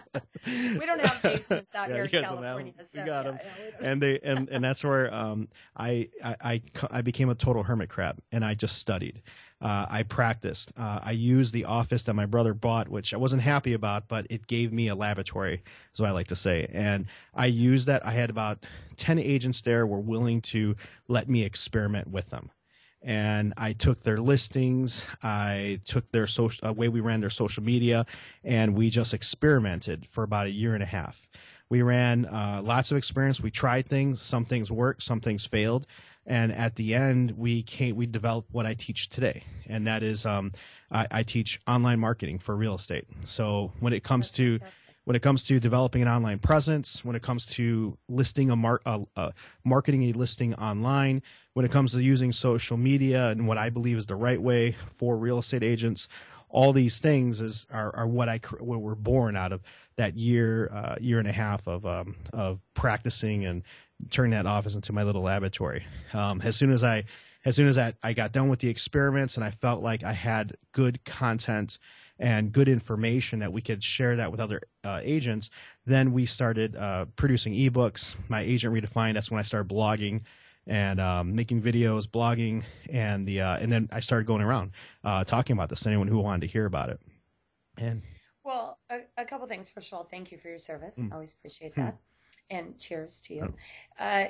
we 0.46 0.84
don't 0.84 1.00
have 1.00 1.22
basements 1.22 1.74
out 1.74 1.88
yeah, 1.88 1.94
here 1.94 2.04
in 2.04 2.10
California. 2.10 2.72
So, 2.86 3.00
we 3.00 3.06
got 3.06 3.24
yeah, 3.24 3.30
them, 3.30 3.40
yeah, 3.80 3.90
and 3.90 4.02
they 4.02 4.18
and 4.20 4.48
and 4.48 4.64
that's 4.64 4.82
where 4.82 5.12
um 5.14 5.48
I, 5.76 6.08
I 6.24 6.36
I 6.40 6.62
I 6.90 7.02
became 7.02 7.30
a 7.30 7.34
total 7.36 7.62
hermit 7.62 7.88
crab, 7.88 8.18
and 8.32 8.44
I 8.44 8.54
just 8.54 8.78
studied. 8.78 9.22
Uh, 9.60 9.86
I 9.88 10.02
practiced. 10.04 10.72
Uh, 10.76 11.00
I 11.02 11.10
used 11.12 11.52
the 11.52 11.64
office 11.64 12.04
that 12.04 12.14
my 12.14 12.26
brother 12.26 12.54
bought, 12.54 12.88
which 12.88 13.12
I 13.12 13.16
wasn't 13.16 13.42
happy 13.42 13.72
about, 13.72 14.06
but 14.06 14.28
it 14.30 14.46
gave 14.46 14.72
me 14.72 14.88
a 14.88 14.94
laboratory, 14.94 15.62
is 15.92 16.00
what 16.00 16.08
I 16.08 16.12
like 16.12 16.28
to 16.28 16.36
say. 16.36 16.68
And 16.72 17.06
I 17.34 17.46
used 17.46 17.88
that. 17.88 18.06
I 18.06 18.12
had 18.12 18.30
about 18.30 18.64
10 18.98 19.18
agents 19.18 19.62
there 19.62 19.84
were 19.84 19.98
willing 19.98 20.42
to 20.42 20.76
let 21.08 21.28
me 21.28 21.42
experiment 21.42 22.08
with 22.08 22.30
them. 22.30 22.50
And 23.02 23.54
I 23.56 23.72
took 23.72 24.00
their 24.00 24.16
listings, 24.18 25.04
I 25.22 25.80
took 25.84 26.08
their 26.10 26.26
social 26.26 26.68
uh, 26.68 26.72
way 26.72 26.88
we 26.88 27.00
ran 27.00 27.20
their 27.20 27.30
social 27.30 27.62
media, 27.62 28.06
and 28.44 28.76
we 28.76 28.90
just 28.90 29.14
experimented 29.14 30.06
for 30.06 30.24
about 30.24 30.46
a 30.46 30.50
year 30.50 30.74
and 30.74 30.82
a 30.82 30.86
half. 30.86 31.28
We 31.68 31.82
ran 31.82 32.24
uh, 32.24 32.62
lots 32.64 32.90
of 32.90 32.96
experience. 32.96 33.40
We 33.40 33.50
tried 33.50 33.86
things. 33.86 34.22
Some 34.22 34.44
things 34.44 34.72
worked, 34.72 35.02
some 35.02 35.20
things 35.20 35.44
failed 35.44 35.86
and 36.28 36.52
at 36.52 36.76
the 36.76 36.94
end 36.94 37.32
we 37.36 37.62
came 37.62 37.96
we 37.96 38.06
developed 38.06 38.52
what 38.52 38.66
I 38.66 38.74
teach 38.74 39.08
today, 39.08 39.42
and 39.66 39.86
that 39.86 40.02
is 40.02 40.26
um, 40.26 40.52
I, 40.92 41.08
I, 41.10 41.22
teach 41.24 41.60
online 41.66 41.98
marketing 41.98 42.38
for 42.38 42.54
real 42.54 42.76
estate. 42.76 43.06
So 43.26 43.72
when 43.80 43.92
it 43.94 44.04
comes 44.04 44.28
That's 44.28 44.36
to 44.36 44.58
fantastic. 44.58 44.96
when 45.04 45.16
it 45.16 45.22
comes 45.22 45.44
to 45.44 45.58
developing 45.58 46.02
an 46.02 46.08
online 46.08 46.38
presence, 46.38 47.02
when 47.02 47.16
it 47.16 47.22
comes 47.22 47.46
to 47.46 47.96
listing 48.10 48.50
a, 48.50 48.56
mar- 48.56 48.82
uh, 48.84 49.00
uh, 49.16 49.30
marketing 49.64 50.10
a 50.10 50.12
listing 50.12 50.54
online, 50.54 51.22
when 51.54 51.64
it 51.64 51.72
comes 51.72 51.92
to 51.92 52.02
using 52.02 52.32
social 52.32 52.76
media 52.76 53.28
and 53.28 53.48
what 53.48 53.56
I 53.56 53.70
believe 53.70 53.96
is 53.96 54.04
the 54.04 54.16
right 54.16 54.40
way 54.40 54.76
for 54.98 55.16
real 55.16 55.38
estate 55.38 55.62
agents, 55.62 56.08
all 56.50 56.74
these 56.74 56.98
things 56.98 57.40
is 57.40 57.66
are, 57.72 57.94
are 57.96 58.06
what 58.06 58.28
I 58.28 58.40
what 58.58 58.80
were 58.80 58.94
born 58.94 59.36
out 59.36 59.52
of 59.52 59.62
that 59.96 60.16
year 60.16 60.70
uh, 60.72 60.96
year 61.00 61.18
and 61.18 61.28
a 61.28 61.32
half 61.32 61.66
of 61.66 61.86
um, 61.86 62.16
of 62.34 62.60
practicing 62.74 63.46
and 63.46 63.62
turn 64.10 64.30
that 64.30 64.46
office 64.46 64.74
into 64.74 64.92
my 64.92 65.02
little 65.02 65.22
laboratory. 65.22 65.84
Um, 66.12 66.40
as 66.42 66.56
soon 66.56 66.70
as 66.70 66.84
I 66.84 67.04
as 67.44 67.56
soon 67.56 67.68
as 67.68 67.76
that 67.76 67.96
I 68.02 68.12
got 68.12 68.32
done 68.32 68.48
with 68.48 68.58
the 68.60 68.68
experiments 68.68 69.36
and 69.36 69.44
I 69.44 69.50
felt 69.50 69.82
like 69.82 70.02
I 70.02 70.12
had 70.12 70.56
good 70.72 71.04
content 71.04 71.78
and 72.18 72.50
good 72.50 72.68
information 72.68 73.40
that 73.40 73.52
we 73.52 73.60
could 73.60 73.82
share 73.82 74.16
that 74.16 74.32
with 74.32 74.40
other 74.40 74.60
uh, 74.84 75.00
agents, 75.02 75.50
then 75.86 76.12
we 76.12 76.26
started 76.26 76.76
uh, 76.76 77.06
producing 77.16 77.52
ebooks. 77.52 78.16
My 78.28 78.40
agent 78.40 78.74
redefined. 78.74 79.14
That's 79.14 79.30
when 79.30 79.38
I 79.38 79.44
started 79.44 79.72
blogging 79.72 80.22
and 80.66 81.00
um, 81.00 81.34
making 81.34 81.62
videos, 81.62 82.06
blogging, 82.06 82.64
and 82.90 83.26
the 83.26 83.40
uh, 83.40 83.56
and 83.58 83.70
then 83.72 83.88
I 83.92 84.00
started 84.00 84.26
going 84.26 84.42
around 84.42 84.72
uh, 85.04 85.24
talking 85.24 85.54
about 85.54 85.68
this 85.68 85.80
to 85.80 85.88
anyone 85.88 86.08
who 86.08 86.18
wanted 86.18 86.42
to 86.42 86.52
hear 86.52 86.66
about 86.66 86.90
it. 86.90 87.00
And 87.78 88.02
well, 88.44 88.78
a, 88.90 89.00
a 89.16 89.24
couple 89.24 89.46
things. 89.46 89.68
First 89.68 89.92
of 89.92 89.98
all, 89.98 90.04
thank 90.04 90.32
you 90.32 90.38
for 90.38 90.48
your 90.48 90.58
service. 90.58 90.98
Mm. 90.98 91.12
Always 91.12 91.32
appreciate 91.32 91.74
Mm. 91.76 91.94
And 92.50 92.78
cheers 92.78 93.20
to 93.22 93.34
you. 93.34 93.54
Oh. 94.00 94.04
Uh, 94.04 94.28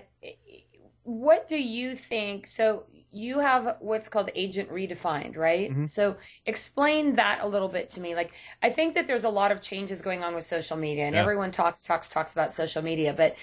what 1.04 1.48
do 1.48 1.56
you 1.56 1.94
think? 1.94 2.46
So 2.46 2.84
you 3.10 3.38
have 3.38 3.76
what's 3.80 4.08
called 4.08 4.30
agent 4.34 4.70
redefined, 4.70 5.37
right? 5.37 5.70
Mhm. 5.70 5.88
So 5.88 6.16
explain 6.44 7.16
that 7.16 7.40
a 7.42 7.46
little 7.46 7.68
bit 7.68 7.90
to 7.90 8.00
me. 8.00 8.14
Like, 8.14 8.32
I 8.62 8.70
think 8.70 8.94
that 8.96 9.06
there's 9.06 9.25
a 9.25 9.30
lot 9.30 9.52
of 9.52 9.62
changes 9.62 10.02
going 10.02 10.22
on 10.22 10.34
with 10.34 10.44
social 10.44 10.76
media, 10.76 11.04
and 11.06 11.14
Yeah. 11.14 11.22
everyone 11.22 11.50
talks, 11.50 11.84
talks, 11.84 12.08
talks 12.08 12.32
about 12.32 12.52
social 12.52 12.82
media. 12.82 13.14
But 13.14 13.37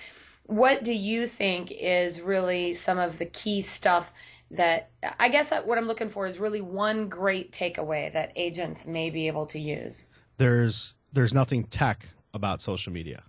what 0.46 0.84
do 0.84 0.94
you 0.94 1.27
think 1.27 1.72
is 1.72 2.22
really 2.22 2.74
some 2.74 3.00
of 3.00 3.17
the 3.17 3.25
key 3.25 3.62
stuff 3.62 4.13
that 4.51 4.91
I 5.20 5.29
guess 5.29 5.51
what 5.51 5.77
I'm 5.77 5.88
looking 5.88 6.10
for 6.10 6.27
is 6.27 6.38
really 6.38 6.62
one 6.62 7.10
great 7.10 7.51
takeaway 7.51 8.13
that 8.13 8.32
agents 8.36 8.86
may 8.86 9.10
be 9.10 9.27
able 9.27 9.48
to 9.48 9.60
use? 9.60 10.08
there's 10.38 10.94
there's 11.13 11.34
nothing 11.34 11.63
tech 11.63 12.05
about 12.34 12.62
social 12.62 12.91
media. 12.91 13.24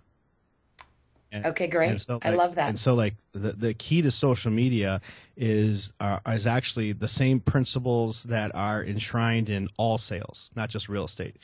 And- 1.31 1.45
Okay, 1.47 1.67
great. 1.67 1.99
so, 1.99 2.19
I 2.23 2.31
love 2.31 2.55
that. 2.55 2.69
And 2.69 2.79
so, 2.79 2.95
like 2.95 3.15
the 3.33 3.51
the 3.51 3.73
key 3.73 4.01
to 4.03 4.11
social 4.11 4.51
media 4.51 5.01
is 5.35 5.91
uh, 5.99 6.19
is 6.27 6.47
actually 6.47 6.93
the 6.93 7.07
same 7.07 7.39
principles 7.39 8.23
that 8.23 8.55
are 8.55 8.83
enshrined 8.83 9.49
in 9.49 9.67
all 9.77 9.97
sales, 9.97 10.51
not 10.55 10.69
just 10.69 10.87
real 10.89 11.05
estate, 11.05 11.37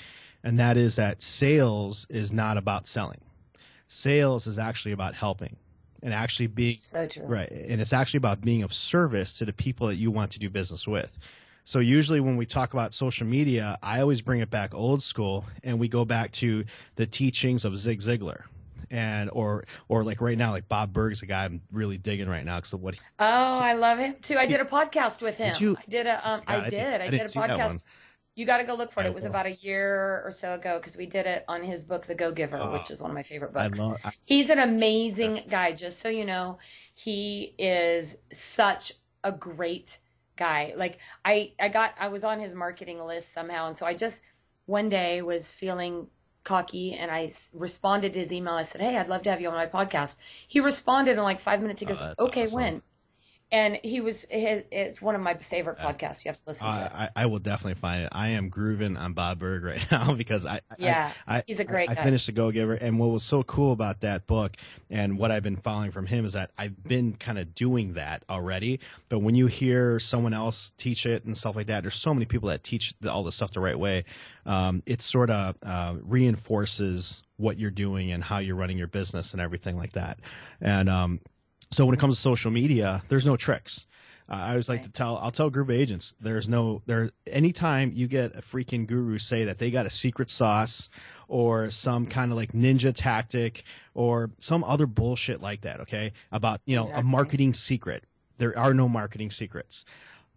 and 0.44 0.60
that 0.60 0.78
is 0.78 0.96
that 0.96 1.22
sales 1.22 2.08
is 2.10 2.32
not 2.32 2.58
about 2.58 2.88
selling. 2.88 3.20
Sales 3.90 4.48
is 4.48 4.58
actually 4.58 4.94
about 4.94 5.14
helping, 5.14 5.58
and 6.02 6.14
actually 6.14 6.48
being 6.48 6.78
so 6.80 7.06
true. 7.06 7.26
Right. 7.26 7.52
And 7.52 7.82
it's 7.82 7.94
actually 7.94 8.20
about 8.20 8.42
being 8.42 8.64
of 8.64 8.74
service 8.74 9.38
to 9.40 9.46
the 9.46 9.54
people 9.54 9.88
that 9.88 9.96
you 9.98 10.12
want 10.12 10.32
to 10.32 10.40
do 10.40 10.50
business 10.50 10.88
with. 10.88 11.16
So 11.66 11.80
usually 11.80 12.20
when 12.20 12.36
we 12.38 12.46
talk 12.46 12.74
about 12.74 12.94
social 12.94 13.28
media, 13.28 13.78
I 13.82 14.02
always 14.02 14.22
bring 14.22 14.42
it 14.42 14.50
back 14.50 14.74
old 14.74 15.02
school 15.04 15.46
and 15.64 15.80
we 15.80 15.88
go 15.88 16.04
back 16.06 16.32
to 16.34 16.66
the 16.96 17.06
teachings 17.06 17.64
of 17.66 17.78
Zig 17.78 18.00
Ziglar. 18.02 18.44
And 18.94 19.32
or 19.34 19.64
or 19.90 20.04
like 20.04 20.22
right 20.22 20.38
now, 20.38 20.52
like 20.52 20.70
Bob 20.70 20.94
Burg's 20.94 21.24
a 21.24 21.26
guy 21.26 21.46
I'm 21.46 21.62
really 21.72 21.98
digging 21.98 22.30
right 22.30 22.46
now 22.46 22.58
because 22.58 22.74
of 22.74 22.82
what 22.82 22.94
he, 22.94 23.00
Oh, 23.18 23.26
I 23.60 23.74
love 23.74 23.98
him 23.98 24.14
too. 24.14 24.38
I 24.38 24.46
did 24.46 24.62
a 24.62 24.66
podcast 24.66 25.20
with 25.20 25.36
him. 25.38 25.52
Did 25.52 25.62
you? 25.62 25.76
I 25.78 25.84
did 25.90 26.06
a 26.06 26.30
um 26.30 26.42
I 26.46 26.58
I 26.58 26.62
did- 26.66 26.70
did. 26.70 27.02
I, 27.02 27.06
I 27.06 27.10
did 27.10 27.22
a 27.22 27.28
see 27.28 27.40
that 27.40 27.50
one. 27.50 27.60
podcast. 27.60 27.80
You 28.36 28.46
got 28.46 28.58
to 28.58 28.64
go 28.64 28.76
look 28.76 28.92
for 28.92 29.02
it. 29.02 29.06
It 29.08 29.14
was 29.14 29.26
about 29.26 29.46
a 29.48 29.54
year 29.54 30.22
or 30.26 30.32
so 30.32 30.54
ago 30.56 30.78
because 30.80 30.96
we 30.98 31.06
did 31.08 31.26
it 31.28 31.44
on 31.48 31.64
his 31.64 31.84
book, 31.84 32.06
The 32.08 32.16
Go 32.16 32.32
Giver, 32.32 32.58
Oh. 32.58 32.72
which 32.72 32.90
is 32.92 33.00
one 33.02 33.12
of 33.12 33.16
my 33.16 33.22
favorite 33.24 33.52
I 33.56 33.68
books. 33.68 33.80
love. 33.80 33.98
I, 34.04 34.12
He's 34.26 34.50
an 34.52 34.58
amazing 34.60 35.44
guy. 35.50 35.72
Just 35.74 36.00
so 36.00 36.10
you 36.10 36.26
know, 36.26 36.58
he 36.96 37.54
is 37.60 38.16
such 38.32 38.92
a 39.24 39.32
great 39.32 39.98
guy. 40.36 40.74
Like 40.76 40.98
I, 41.26 41.54
I 41.60 41.70
got, 41.70 41.94
I 42.00 42.08
was 42.10 42.24
on 42.24 42.40
his 42.40 42.54
marketing 42.56 43.00
list 43.00 43.34
somehow, 43.34 43.68
and 43.68 43.78
so 43.78 43.86
I 43.86 43.94
just 43.94 44.22
one 44.66 44.90
day 44.90 45.22
was 45.22 45.52
feeling 45.52 46.08
cocky, 46.44 46.94
and 46.94 47.12
I 47.12 47.26
s- 47.26 47.52
responded 47.56 48.14
to 48.14 48.20
his 48.20 48.32
email. 48.34 48.54
I 48.56 48.64
said, 48.64 48.82
"Hey, 48.82 48.98
I'd 48.98 49.08
love 49.10 49.24
to 49.24 49.32
have 49.32 49.42
you 49.42 49.50
on 49.50 49.56
my 49.56 49.68
podcast." 49.68 50.18
He 50.48 50.60
responded 50.60 51.18
in 51.18 51.24
like 51.24 51.40
five 51.40 51.62
minutes. 51.62 51.80
He 51.80 51.86
Oh, 51.86 51.88
goes, 51.88 52.04
that's 52.10 52.26
"Okay, 52.28 52.48
awesome. 52.48 52.48
when?" 52.48 52.82
And 53.54 53.80
he 53.84 54.02
was, 54.02 54.26
his, 54.32 54.64
it's 54.72 55.00
one 55.00 55.14
of 55.14 55.22
my 55.22 55.36
favorite 55.36 55.78
podcasts. 55.78 56.26
You 56.26 56.30
have 56.30 56.38
to 56.38 56.44
listen 56.48 56.72
to 56.72 56.86
it. 56.86 56.92
I, 56.92 57.10
I 57.16 57.26
will 57.28 57.38
definitely 57.38 57.80
find 57.80 58.02
it. 58.02 58.10
I 58.12 58.30
am 58.30 58.50
grooving 58.50 58.98
on 58.98 59.14
Bob 59.14 59.38
Burg 59.38 59.64
right 59.64 59.86
now 59.92 60.16
because 60.16 60.48
I, 60.48 60.62
Yeah, 60.80 61.12
I, 61.28 61.44
he's 61.46 61.60
a 61.60 61.64
great 61.64 61.88
I, 61.92 61.94
guy. 61.94 62.02
I 62.02 62.04
finished 62.04 62.26
the 62.26 62.32
Go 62.32 62.50
Giver, 62.50 62.74
and 62.74 62.98
what 62.98 63.12
was 63.12 63.22
so 63.22 63.44
cool 63.44 63.72
about 63.72 64.02
that 64.02 64.26
book 64.26 64.58
and 64.90 65.20
what 65.20 65.30
I've 65.30 65.44
been 65.44 65.56
following 65.56 65.92
from 65.92 66.08
him 66.08 66.26
is 66.26 66.34
that 66.34 66.50
I've 66.58 66.84
been 66.84 67.14
kind 67.14 67.38
of 67.38 67.54
doing 67.54 67.94
that 67.94 68.24
already. 68.28 68.80
But 69.08 69.20
when 69.20 69.36
you 69.36 69.46
hear 69.46 70.00
someone 70.00 70.34
else 70.34 70.72
teach 70.80 71.06
it 71.06 71.26
and 71.26 71.38
stuff 71.38 71.56
like 71.56 71.68
that, 71.68 71.84
there's 71.84 71.94
so 71.94 72.12
many 72.12 72.26
people 72.26 72.50
that 72.50 72.64
teach 72.64 72.96
all 73.08 73.24
this 73.24 73.36
stuff 73.36 73.52
the 73.52 73.60
right 73.60 73.78
way. 73.78 74.06
Um, 74.48 74.82
it 74.88 75.04
sort 75.04 75.30
of 75.30 75.58
uh, 75.62 75.94
reinforces 76.02 77.22
what 77.38 77.60
you're 77.60 77.72
doing 77.72 78.12
and 78.12 78.24
how 78.24 78.40
you're 78.40 78.56
running 78.56 78.80
your 78.80 78.88
business 78.88 79.34
and 79.34 79.42
everything 79.42 79.78
like 79.78 79.94
that. 79.94 80.20
And 80.60 80.90
um, 80.90 81.20
so 81.74 81.86
when 81.86 81.94
it 81.96 82.00
comes 82.00 82.16
to 82.16 82.22
social 82.22 82.52
media, 82.52 83.04
there's 83.08 83.26
no 83.26 83.36
tricks. 83.38 83.86
Uh, 84.30 84.36
I 84.36 84.50
always 84.52 84.70
like 84.70 84.80
Right. 84.80 84.86
to 84.86 84.92
tell, 84.92 85.18
I'll 85.18 85.32
tell 85.32 85.50
group 85.50 85.70
agents, 85.70 86.14
there's 86.22 86.48
no, 86.48 86.82
there, 86.86 87.12
anytime 87.28 87.92
you 87.94 88.08
get 88.08 88.36
a 88.38 88.42
freaking 88.42 88.88
guru 88.88 89.18
say 89.18 89.46
that 89.46 89.58
they 89.60 89.70
got 89.70 89.86
a 89.86 89.90
secret 89.90 90.30
sauce 90.30 90.90
or 91.28 91.70
some 91.72 92.06
kind 92.06 92.32
of 92.32 92.38
like 92.38 92.54
ninja 92.54 92.94
tactic 92.96 93.64
or 93.94 94.32
some 94.40 94.64
other 94.64 94.86
bullshit 94.86 95.42
like 95.42 95.62
that, 95.62 95.82
okay, 95.82 96.14
about, 96.32 96.62
you 96.66 96.76
know, 96.78 96.90
a 96.94 97.04
marketing 97.04 97.54
secret. 97.54 98.06
There 98.38 98.58
are 98.58 98.74
no 98.74 98.88
marketing 98.90 99.32
secrets. 99.32 99.86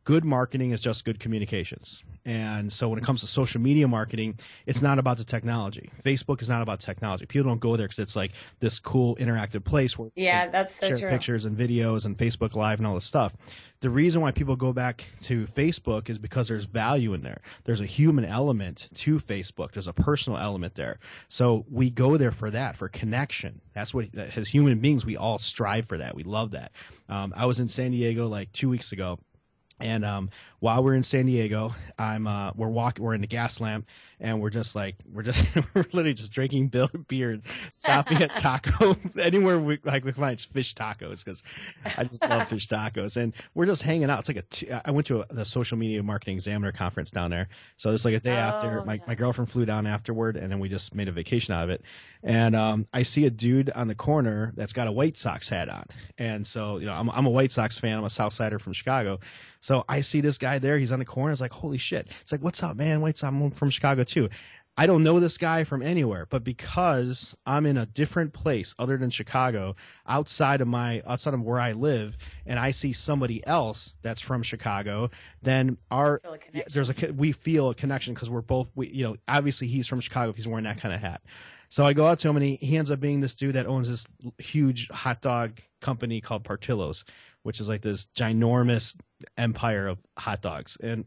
Good 0.06 0.24
marketing 0.24 0.70
is 0.70 0.80
just 0.80 1.04
good 1.04 1.18
communications. 1.18 2.04
And 2.24 2.72
so 2.72 2.88
when 2.88 2.98
it 3.00 3.04
comes 3.04 3.22
to 3.22 3.26
social 3.26 3.60
media 3.60 3.88
marketing, 3.88 4.38
it's 4.64 4.80
not 4.80 5.00
about 5.00 5.18
the 5.18 5.24
technology. 5.24 5.90
Facebook 6.04 6.42
is 6.42 6.48
not 6.48 6.62
about 6.62 6.78
technology. 6.78 7.26
People 7.26 7.50
don't 7.50 7.58
go 7.58 7.76
there 7.76 7.88
because 7.88 7.98
it's 7.98 8.14
like 8.14 8.30
this 8.60 8.78
cool 8.78 9.16
interactive 9.16 9.64
place 9.64 9.98
where 9.98 10.10
yeah, 10.14 10.46
that's 10.46 10.76
so 10.76 10.86
share 10.86 10.96
true. 10.96 11.10
pictures 11.10 11.44
and 11.44 11.58
videos 11.58 12.04
and 12.04 12.16
Facebook 12.16 12.54
Live 12.54 12.78
and 12.78 12.86
all 12.86 12.94
this 12.94 13.04
stuff. 13.04 13.34
The 13.80 13.90
reason 13.90 14.22
why 14.22 14.30
people 14.30 14.54
go 14.54 14.72
back 14.72 15.04
to 15.22 15.44
Facebook 15.44 16.08
is 16.08 16.18
because 16.18 16.46
there's 16.46 16.66
value 16.66 17.12
in 17.12 17.22
there. 17.22 17.42
There's 17.64 17.80
a 17.80 17.86
human 17.86 18.24
element 18.24 18.88
to 18.94 19.16
Facebook. 19.18 19.72
There's 19.72 19.88
a 19.88 19.92
personal 19.92 20.38
element 20.38 20.76
there. 20.76 21.00
So 21.28 21.66
we 21.68 21.90
go 21.90 22.16
there 22.16 22.30
for 22.30 22.50
that, 22.52 22.76
for 22.76 22.88
connection. 22.88 23.60
That's 23.74 23.92
what, 23.92 24.14
as 24.16 24.48
human 24.48 24.78
beings, 24.78 25.04
we 25.04 25.16
all 25.16 25.38
strive 25.38 25.86
for 25.86 25.98
that. 25.98 26.14
We 26.14 26.22
love 26.22 26.52
that. 26.52 26.70
Um, 27.08 27.34
I 27.36 27.46
was 27.46 27.58
in 27.58 27.66
San 27.66 27.90
Diego 27.90 28.28
like 28.28 28.52
two 28.52 28.68
weeks 28.68 28.92
ago. 28.92 29.18
And 29.78 30.04
um, 30.06 30.30
while 30.60 30.82
we're 30.82 30.94
in 30.94 31.02
San 31.02 31.26
Diego, 31.26 31.74
I'm 31.98 32.26
uh, 32.26 32.52
we're 32.54 32.68
walking, 32.68 33.04
we're 33.04 33.14
in 33.14 33.20
the 33.20 33.26
Gaslamp, 33.26 33.84
and 34.20 34.40
we're 34.40 34.50
just 34.50 34.74
like 34.74 34.96
we're 35.12 35.22
just 35.22 35.44
we're 35.74 35.82
literally 35.92 36.14
just 36.14 36.32
drinking 36.32 36.68
beer, 37.08 37.40
stopping 37.74 38.22
at 38.22 38.34
taco 38.36 38.96
anywhere 39.20 39.58
we 39.58 39.78
like 39.84 40.04
we 40.04 40.12
find 40.12 40.40
fish 40.40 40.74
tacos 40.74 41.22
because 41.22 41.42
I 41.96 42.04
just 42.04 42.22
love 42.22 42.48
fish 42.48 42.68
tacos, 42.68 43.18
and 43.18 43.34
we're 43.54 43.66
just 43.66 43.82
hanging 43.82 44.08
out. 44.08 44.20
It's 44.20 44.28
like 44.28 44.38
a 44.38 44.42
two, 44.42 44.66
I 44.84 44.90
went 44.92 45.06
to 45.08 45.20
a, 45.20 45.26
the 45.34 45.44
social 45.44 45.76
media 45.76 46.02
marketing 46.02 46.36
examiner 46.36 46.72
conference 46.72 47.10
down 47.10 47.30
there, 47.30 47.48
so 47.76 47.90
it's 47.90 48.06
like 48.06 48.14
a 48.14 48.20
day 48.20 48.36
after. 48.36 48.80
Oh, 48.80 48.84
My 48.84 48.94
yeah. 48.94 49.00
my 49.06 49.14
girlfriend 49.14 49.50
flew 49.50 49.66
down 49.66 49.86
afterward, 49.86 50.36
and 50.38 50.50
then 50.50 50.58
we 50.58 50.70
just 50.70 50.94
made 50.94 51.08
a 51.08 51.12
vacation 51.12 51.52
out 51.52 51.64
of 51.64 51.70
it. 51.70 51.82
And 52.22 52.56
um, 52.56 52.86
I 52.94 53.02
see 53.02 53.26
a 53.26 53.30
dude 53.30 53.70
on 53.70 53.88
the 53.88 53.94
corner 53.94 54.52
that's 54.56 54.72
got 54.72 54.88
a 54.88 54.92
White 54.92 55.18
Sox 55.18 55.50
hat 55.50 55.68
on, 55.68 55.84
and 56.16 56.46
so 56.46 56.78
you 56.78 56.86
know 56.86 56.94
I'm 56.94 57.10
I'm 57.10 57.26
a 57.26 57.30
White 57.30 57.52
Sox 57.52 57.78
fan. 57.78 57.98
I'm 57.98 58.04
a 58.04 58.08
Southsider 58.08 58.58
from 58.58 58.72
Chicago. 58.72 59.20
So 59.66 59.84
I 59.88 60.00
see 60.00 60.20
this 60.20 60.38
guy 60.38 60.60
there. 60.60 60.78
He's 60.78 60.92
on 60.92 61.00
the 61.00 61.04
corner. 61.04 61.32
It's 61.32 61.40
like, 61.40 61.50
holy 61.50 61.76
shit. 61.76 62.06
It's 62.20 62.30
like, 62.30 62.40
what's 62.40 62.62
up, 62.62 62.76
man? 62.76 63.00
Sox. 63.00 63.24
I'm 63.24 63.50
from 63.50 63.70
Chicago 63.70 64.04
too. 64.04 64.28
I 64.76 64.86
don't 64.86 65.02
know 65.02 65.18
this 65.18 65.38
guy 65.38 65.64
from 65.64 65.82
anywhere, 65.82 66.24
but 66.30 66.44
because 66.44 67.36
I'm 67.46 67.66
in 67.66 67.76
a 67.76 67.86
different 67.86 68.32
place 68.32 68.76
other 68.78 68.96
than 68.96 69.10
Chicago, 69.10 69.74
outside 70.06 70.60
of 70.60 70.68
my 70.68 71.02
outside 71.04 71.34
of 71.34 71.42
where 71.42 71.58
I 71.58 71.72
live, 71.72 72.16
and 72.46 72.60
I 72.60 72.70
see 72.70 72.92
somebody 72.92 73.44
else 73.44 73.92
that's 74.02 74.20
from 74.20 74.44
Chicago, 74.44 75.10
then 75.42 75.78
our 75.90 76.20
a 76.24 76.62
there's 76.72 76.90
a 76.90 77.12
we 77.14 77.32
feel 77.32 77.70
a 77.70 77.74
connection 77.74 78.14
because 78.14 78.30
we're 78.30 78.42
both 78.42 78.70
we 78.76 78.88
you 78.90 79.02
know 79.02 79.16
obviously 79.26 79.66
he's 79.66 79.88
from 79.88 79.98
Chicago 79.98 80.30
if 80.30 80.36
he's 80.36 80.46
wearing 80.46 80.66
that 80.66 80.78
kind 80.78 80.94
of 80.94 81.00
hat. 81.00 81.22
So 81.70 81.84
I 81.84 81.92
go 81.92 82.06
out 82.06 82.20
to 82.20 82.28
him 82.28 82.36
and 82.36 82.44
he, 82.44 82.54
he 82.56 82.76
ends 82.76 82.92
up 82.92 83.00
being 83.00 83.20
this 83.20 83.34
dude 83.34 83.56
that 83.56 83.66
owns 83.66 83.88
this 83.88 84.06
huge 84.38 84.88
hot 84.90 85.22
dog 85.22 85.60
company 85.80 86.20
called 86.20 86.44
Portillo's, 86.44 87.04
which 87.46 87.60
is 87.60 87.68
like 87.68 87.80
this 87.80 88.06
ginormous 88.16 88.96
empire 89.38 89.86
of 89.86 89.98
hot 90.18 90.42
dogs. 90.42 90.76
And 90.82 91.04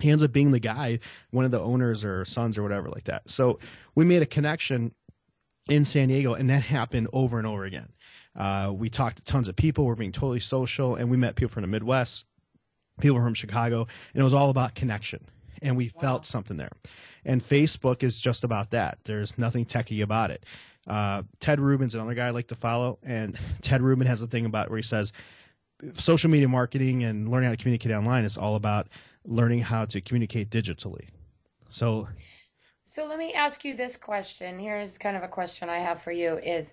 he 0.00 0.10
ends 0.10 0.22
up 0.22 0.32
being 0.32 0.52
the 0.52 0.60
guy, 0.60 1.00
one 1.30 1.44
of 1.44 1.50
the 1.50 1.60
owners 1.60 2.04
or 2.04 2.24
sons 2.24 2.56
or 2.56 2.62
whatever 2.62 2.88
like 2.88 3.04
that. 3.04 3.28
So 3.28 3.58
we 3.96 4.04
made 4.04 4.22
a 4.22 4.26
connection 4.26 4.94
in 5.68 5.84
San 5.84 6.08
Diego, 6.08 6.34
and 6.34 6.48
that 6.48 6.62
happened 6.62 7.08
over 7.12 7.38
and 7.38 7.46
over 7.46 7.64
again. 7.64 7.88
Uh, 8.36 8.72
we 8.74 8.88
talked 8.88 9.16
to 9.16 9.24
tons 9.24 9.48
of 9.48 9.56
people. 9.56 9.84
We're 9.84 9.96
being 9.96 10.12
totally 10.12 10.38
social, 10.38 10.94
and 10.94 11.10
we 11.10 11.16
met 11.16 11.34
people 11.34 11.50
from 11.50 11.62
the 11.62 11.68
Midwest, 11.68 12.24
people 13.00 13.18
from 13.18 13.34
Chicago, 13.34 13.80
and 14.14 14.20
it 14.20 14.24
was 14.24 14.34
all 14.34 14.50
about 14.50 14.76
connection. 14.76 15.24
And 15.60 15.76
we 15.76 15.86
Wow. 15.96 16.00
felt 16.00 16.26
something 16.26 16.56
there. 16.56 16.70
And 17.24 17.42
Facebook 17.42 18.04
is 18.04 18.18
just 18.20 18.44
about 18.44 18.70
that. 18.70 18.98
There's 19.04 19.36
nothing 19.36 19.66
techie 19.66 20.04
about 20.04 20.30
it. 20.30 20.46
Uh, 20.86 21.24
Ted 21.40 21.58
Rubin's 21.60 21.94
another 21.96 22.14
guy 22.14 22.28
I 22.28 22.30
like 22.30 22.48
to 22.48 22.54
follow, 22.54 22.98
and 23.02 23.38
Ted 23.60 23.82
Rubin 23.82 24.06
has 24.06 24.22
a 24.22 24.28
thing 24.28 24.46
about 24.46 24.70
where 24.70 24.78
he 24.78 24.82
says 24.84 25.12
social 25.94 26.30
media 26.30 26.48
marketing 26.48 27.04
and 27.04 27.28
learning 27.28 27.48
how 27.48 27.54
to 27.54 27.56
communicate 27.56 27.92
online 27.92 28.24
is 28.24 28.36
all 28.36 28.56
about 28.56 28.88
learning 29.24 29.60
how 29.60 29.84
to 29.84 30.00
communicate 30.00 30.50
digitally. 30.50 31.08
So 31.68 32.08
So 32.84 33.06
let 33.06 33.18
me 33.18 33.34
ask 33.34 33.64
you 33.64 33.74
this 33.74 33.96
question. 33.96 34.58
Here's 34.58 34.98
kind 34.98 35.16
of 35.16 35.22
a 35.22 35.28
question 35.28 35.68
I 35.68 35.78
have 35.78 36.02
for 36.02 36.12
you 36.12 36.38
is 36.38 36.72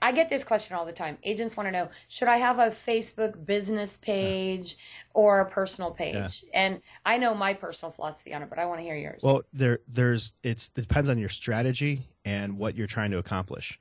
I 0.00 0.12
get 0.12 0.30
this 0.30 0.44
question 0.44 0.76
all 0.76 0.86
the 0.86 0.92
time. 0.92 1.18
Agents 1.22 1.56
want 1.56 1.66
to 1.66 1.72
know, 1.72 1.88
should 2.08 2.28
I 2.28 2.38
have 2.38 2.58
a 2.58 2.70
Facebook 2.70 3.44
business 3.44 3.96
page 3.96 4.76
or 5.14 5.40
a 5.40 5.50
personal 5.50 5.90
page? 5.90 6.44
Yeah. 6.48 6.60
And 6.60 6.82
I 7.04 7.18
know 7.18 7.34
my 7.34 7.54
personal 7.54 7.92
philosophy 7.92 8.34
on 8.34 8.42
it, 8.42 8.50
but 8.50 8.58
I 8.58 8.66
want 8.66 8.80
to 8.80 8.84
hear 8.84 8.96
yours. 8.96 9.20
Well, 9.22 9.42
there 9.52 9.80
there's 9.88 10.32
it's 10.42 10.70
it 10.76 10.82
depends 10.82 11.08
on 11.08 11.18
your 11.18 11.28
strategy 11.28 12.02
and 12.24 12.58
what 12.58 12.76
you're 12.76 12.86
trying 12.86 13.10
to 13.10 13.18
accomplish. 13.18 13.78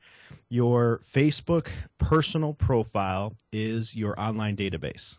Your 0.50 1.02
Facebook 1.14 1.68
personal 1.98 2.54
profile 2.54 3.34
is 3.52 3.96
your 3.96 4.20
online 4.20 4.58
database. 4.58 5.18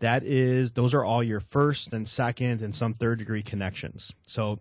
That 0.00 0.22
is 0.22 0.72
those 0.72 0.94
are 0.94 1.04
all 1.04 1.22
your 1.22 1.40
first 1.40 1.92
and 1.92 2.06
second 2.06 2.62
and 2.62 2.74
some 2.74 2.92
third 2.92 3.18
degree 3.18 3.42
connections. 3.42 4.12
So 4.26 4.58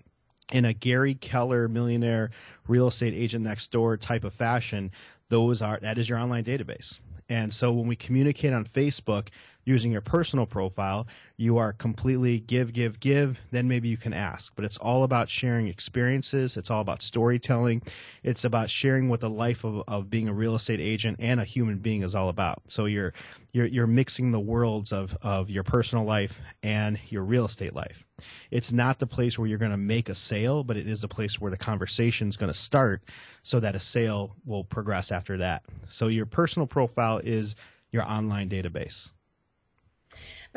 in 0.51 0.65
a 0.65 0.73
Gary 0.73 1.13
Keller 1.13 1.67
millionaire 1.67 2.31
real 2.67 2.87
estate 2.87 3.13
agent 3.13 3.43
next 3.43 3.71
door 3.71 3.97
type 3.97 4.23
of 4.23 4.33
fashion, 4.33 4.91
those 5.29 5.61
are 5.61 5.79
that 5.81 5.97
is 5.97 6.07
your 6.09 6.19
online 6.19 6.43
database. 6.43 6.99
And 7.29 7.53
so 7.53 7.71
when 7.73 7.87
we 7.87 7.95
communicate 7.95 8.53
on 8.53 8.65
Facebook 8.65 9.27
using 9.67 9.91
your 9.91 10.01
personal 10.01 10.45
profile, 10.45 11.07
you 11.35 11.57
are 11.57 11.73
completely 11.73 12.39
give, 12.39 12.71
give, 12.71 13.01
give. 13.01 13.37
Then 13.51 13.67
maybe 13.67 13.89
you 13.89 13.97
can 13.97 14.13
ask. 14.13 14.53
But 14.55 14.63
it's 14.63 14.77
all 14.77 15.03
about 15.03 15.27
sharing 15.27 15.67
experiences. 15.67 16.55
It's 16.55 16.71
all 16.71 16.79
about 16.79 17.01
storytelling. 17.01 17.81
It's 18.23 18.45
about 18.45 18.69
sharing 18.69 19.09
what 19.09 19.19
the 19.19 19.29
life 19.29 19.65
of, 19.65 19.83
of 19.89 20.09
being 20.09 20.29
a 20.29 20.33
real 20.33 20.55
estate 20.55 20.79
agent 20.79 21.17
and 21.19 21.41
a 21.41 21.43
human 21.43 21.79
being 21.79 22.03
is 22.03 22.15
all 22.15 22.29
about. 22.29 22.61
So 22.67 22.85
you're 22.85 23.13
you're 23.51 23.65
you're 23.65 23.87
mixing 23.87 24.31
the 24.31 24.39
worlds 24.39 24.93
of, 24.93 25.17
of 25.21 25.49
your 25.49 25.63
personal 25.63 26.05
life 26.05 26.39
and 26.63 26.97
your 27.09 27.23
real 27.23 27.43
estate 27.43 27.75
life. 27.75 28.05
It's 28.51 28.71
not 28.71 28.99
the 28.99 29.07
place 29.07 29.37
where 29.37 29.49
you're 29.49 29.57
going 29.57 29.71
to 29.71 29.77
make 29.77 30.07
a 30.07 30.15
sale, 30.15 30.63
but 30.63 30.77
it 30.77 30.87
is 30.87 31.03
a 31.03 31.09
place 31.09 31.41
where 31.41 31.51
the 31.51 31.57
conversation 31.57 32.29
is 32.29 32.37
going 32.37 32.53
to 32.53 32.57
start 32.57 33.03
so 33.43 33.59
that 33.59 33.75
a 33.75 33.81
sale 33.81 34.33
will 34.45 34.63
progress 34.63 35.11
after 35.11 35.37
that. 35.39 35.65
So 35.89 36.07
your 36.07 36.25
personal 36.25 36.67
profile 36.67 37.19
is 37.21 37.57
your 37.91 38.03
online 38.03 38.49
database. 38.49 39.11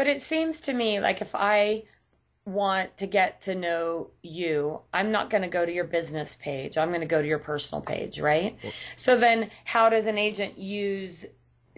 But 0.01 0.07
it 0.07 0.23
seems 0.23 0.61
to 0.61 0.73
me 0.73 0.99
like 0.99 1.21
if 1.21 1.35
I 1.35 1.83
want 2.47 2.97
to 2.97 3.07
get 3.07 3.43
to 3.43 3.55
know 3.55 4.13
you, 4.23 4.81
I'm 4.95 5.13
not 5.13 5.29
going 5.29 5.43
to 5.43 5.49
go 5.49 5.67
to 5.67 5.71
your 5.71 5.85
business 5.85 6.39
page. 6.41 6.79
I'm 6.79 6.89
going 6.89 7.03
to 7.03 7.07
go 7.07 7.21
to 7.21 7.29
your 7.29 7.39
personal 7.39 7.83
page, 7.83 8.19
right? 8.19 8.57
Well, 8.63 8.73
so 8.97 9.19
then 9.19 9.51
how 9.67 9.91
does 9.91 10.07
an 10.07 10.17
agent 10.17 10.57
use 10.57 11.27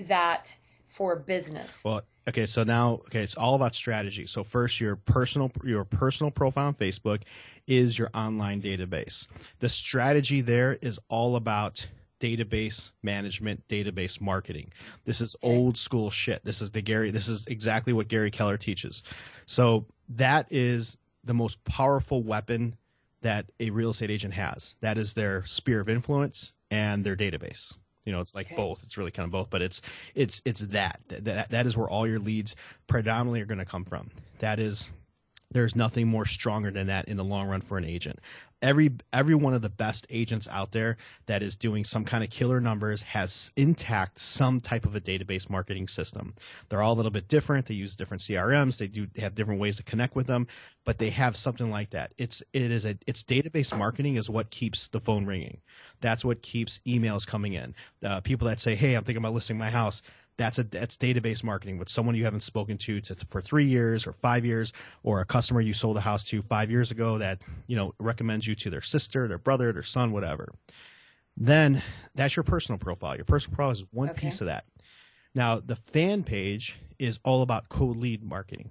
that 0.07 0.57
for 0.87 1.17
business? 1.17 1.83
Well, 1.85 2.03
okay, 2.29 2.47
so 2.47 2.63
now 2.63 3.01
okay, 3.07 3.25
it's 3.25 3.35
all 3.35 3.57
about 3.57 3.75
strategy. 3.75 4.27
So 4.27 4.45
first 4.45 4.81
your 4.81 4.95
personal 4.95 5.51
your 5.65 5.85
personal 5.85 6.31
profile 6.31 6.69
on 6.69 6.75
Facebook 6.75 7.23
is 7.67 7.99
your 7.99 8.11
online 8.15 8.63
database. 8.63 9.27
The 9.59 9.69
strategy 9.69 10.43
there 10.43 10.79
is 10.81 11.01
all 11.09 11.35
about 11.35 11.85
database 12.23 12.93
management, 13.03 13.67
database 13.69 14.21
marketing. 14.21 14.73
This 15.05 15.21
is 15.21 15.35
old 15.43 15.77
school 15.77 16.09
shit. 16.09 16.45
This 16.45 16.63
is 16.63 16.71
the 16.71 16.81
Gary 16.81 17.11
this 17.11 17.29
is 17.29 17.47
exactly 17.49 17.93
what 17.93 18.07
Gary 18.07 18.31
Keller 18.31 18.57
teaches. 18.57 19.03
So 19.47 19.87
that 20.11 20.53
is 20.53 20.97
the 21.25 21.35
most 21.35 21.63
powerful 21.65 22.23
weapon 22.23 22.77
that 23.23 23.47
a 23.59 23.71
real 23.71 23.91
estate 23.91 24.11
agent 24.11 24.35
has. 24.35 24.77
That 24.81 24.99
is 24.99 25.15
their 25.15 25.45
sphere 25.47 25.81
of 25.81 25.89
influence 25.89 26.53
and 26.71 27.05
their 27.05 27.17
database. 27.17 27.75
You 28.05 28.13
know, 28.13 28.21
it's 28.21 28.35
like 28.35 28.47
okay. 28.47 28.57
both. 28.57 28.83
It's 28.85 28.97
really 28.97 29.11
kind 29.11 29.27
of 29.27 29.33
both, 29.33 29.51
but 29.51 29.63
it's 29.63 29.83
it's 30.15 30.43
it's 30.45 30.61
that. 30.61 31.01
that 31.09 31.51
that 31.51 31.67
is 31.67 31.77
where 31.77 31.89
all 31.89 32.07
your 32.07 32.19
leads 32.19 32.55
predominantly 32.87 33.41
are 33.41 33.47
going 33.47 33.59
to 33.59 33.65
come 33.65 33.85
from. 33.85 34.11
That 34.39 34.59
is 34.59 34.91
there's 35.53 35.77
nothing 35.77 36.09
more 36.09 36.27
stronger 36.27 36.71
than 36.71 36.89
that 36.89 37.09
in 37.09 37.17
the 37.17 37.25
long 37.25 37.49
run 37.49 37.61
for 37.61 37.79
an 37.79 37.85
agent 37.85 38.19
every 38.63 38.93
every 39.13 39.35
one 39.35 39.53
of 39.53 39.61
the 39.61 39.69
best 39.69 40.07
agents 40.09 40.49
out 40.49 40.73
there 40.73 40.97
that 41.27 41.43
is 41.43 41.57
doing 41.57 41.85
some 41.85 42.05
kind 42.05 42.23
of 42.23 42.31
killer 42.31 42.61
numbers 42.61 43.03
has 43.03 43.53
intact 43.57 44.21
some 44.21 44.61
type 44.61 44.87
of 44.87 44.95
a 44.95 45.01
database 45.01 45.51
marketing 45.51 45.89
system. 45.89 46.35
They're 46.69 46.81
all 46.81 46.95
a 46.95 46.95
little 46.95 47.11
bit 47.11 47.29
different. 47.29 47.67
They 47.67 47.75
use 47.75 47.97
different 47.97 48.23
CRMs. 48.23 48.79
They 48.79 48.87
do 48.87 49.09
have 49.19 49.35
different 49.35 49.61
ways 49.61 49.77
to 49.77 49.83
connect 49.83 50.15
with 50.15 50.29
them, 50.29 50.47
but 50.85 50.99
they 50.99 51.11
have 51.11 51.37
something 51.37 51.71
like 51.71 51.91
that. 51.91 52.13
It's 52.17 52.43
it 52.53 52.71
is 52.71 52.87
a 52.87 52.97
it's 53.07 53.25
database 53.25 53.77
marketing 53.77 54.17
is 54.17 54.31
what 54.31 54.51
keeps 54.51 54.89
the 54.89 55.01
phone 55.01 55.27
ringing. 55.27 55.59
That's 56.01 56.25
what 56.25 56.43
keeps 56.43 56.81
emails 56.87 57.27
coming 57.27 57.55
in. 57.55 57.75
Uh, 58.03 58.21
people 58.21 58.49
that 58.49 58.61
say, 58.61 58.77
"Hey, 58.77 58.95
I'm 58.95 59.05
thinking 59.05 59.23
about 59.23 59.35
listing 59.35 59.59
my 59.59 59.71
house." 59.71 60.03
That's 60.37 60.59
a 60.59 60.65
that's 60.65 60.97
database 60.97 61.45
marketing 61.45 61.79
with 61.79 61.89
someone 61.89 62.15
you 62.15 62.25
haven't 62.25 62.43
spoken 62.43 62.79
to, 62.79 63.01
to 63.01 63.15
for 63.15 63.41
three 63.41 63.67
years 63.67 64.07
or 64.07 64.13
five 64.13 64.45
years, 64.45 64.73
or 65.03 65.21
a 65.21 65.25
customer 65.25 65.61
you 65.61 65.73
sold 65.73 65.97
a 65.97 66.01
house 66.01 66.25
to 66.25 66.43
five 66.43 66.71
years 66.71 66.91
ago 66.91 67.19
that 67.19 67.43
you 67.67 67.77
know 67.77 67.95
recommends 67.99 68.47
you 68.47 68.55
to 68.55 68.71
their 68.71 68.83
sister, 68.83 69.29
their 69.29 69.39
brother, 69.39 69.73
their 69.73 69.83
son, 69.83 70.13
whatever. 70.13 70.53
Then 71.37 71.83
that's 72.15 72.37
your 72.37 72.43
personal 72.43 72.79
profile. 72.79 73.17
Your 73.17 73.25
personal 73.25 73.57
profile 73.57 73.73
is 73.73 73.85
one 73.91 74.11
okay. 74.11 74.21
piece 74.27 74.41
of 74.41 74.47
that. 74.49 74.65
Now 75.35 75.61
the 75.61 75.77
fan 75.77 76.25
page 76.25 76.79
is 76.99 77.19
all 77.25 77.43
about 77.43 77.69
cold 77.69 77.97
lead 77.97 78.23
marketing. 78.23 78.71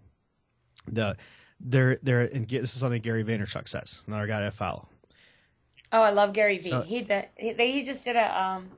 The 0.88 1.17
there 1.60 2.00
there 2.02 2.21
and 2.21 2.47
this 2.47 2.74
is 2.74 2.80
something 2.80 3.02
Gary 3.02 3.24
Vaynerchuk 3.24 3.67
says, 3.67 4.02
another 4.08 4.28
guy 4.28 4.45
I 4.45 4.50
follow. 4.50 4.88
Oh, 5.93 6.02
I 6.02 6.12
love 6.12 6.34
Gary 6.34 6.58
V. 6.58 6.69
So, 6.69 6.82
he 6.82 7.02
did, 7.02 7.28
he, 7.36 7.54
he 7.54 7.84
just 7.84 8.06
did 8.06 8.15
a 8.15 8.41
um 8.41 8.71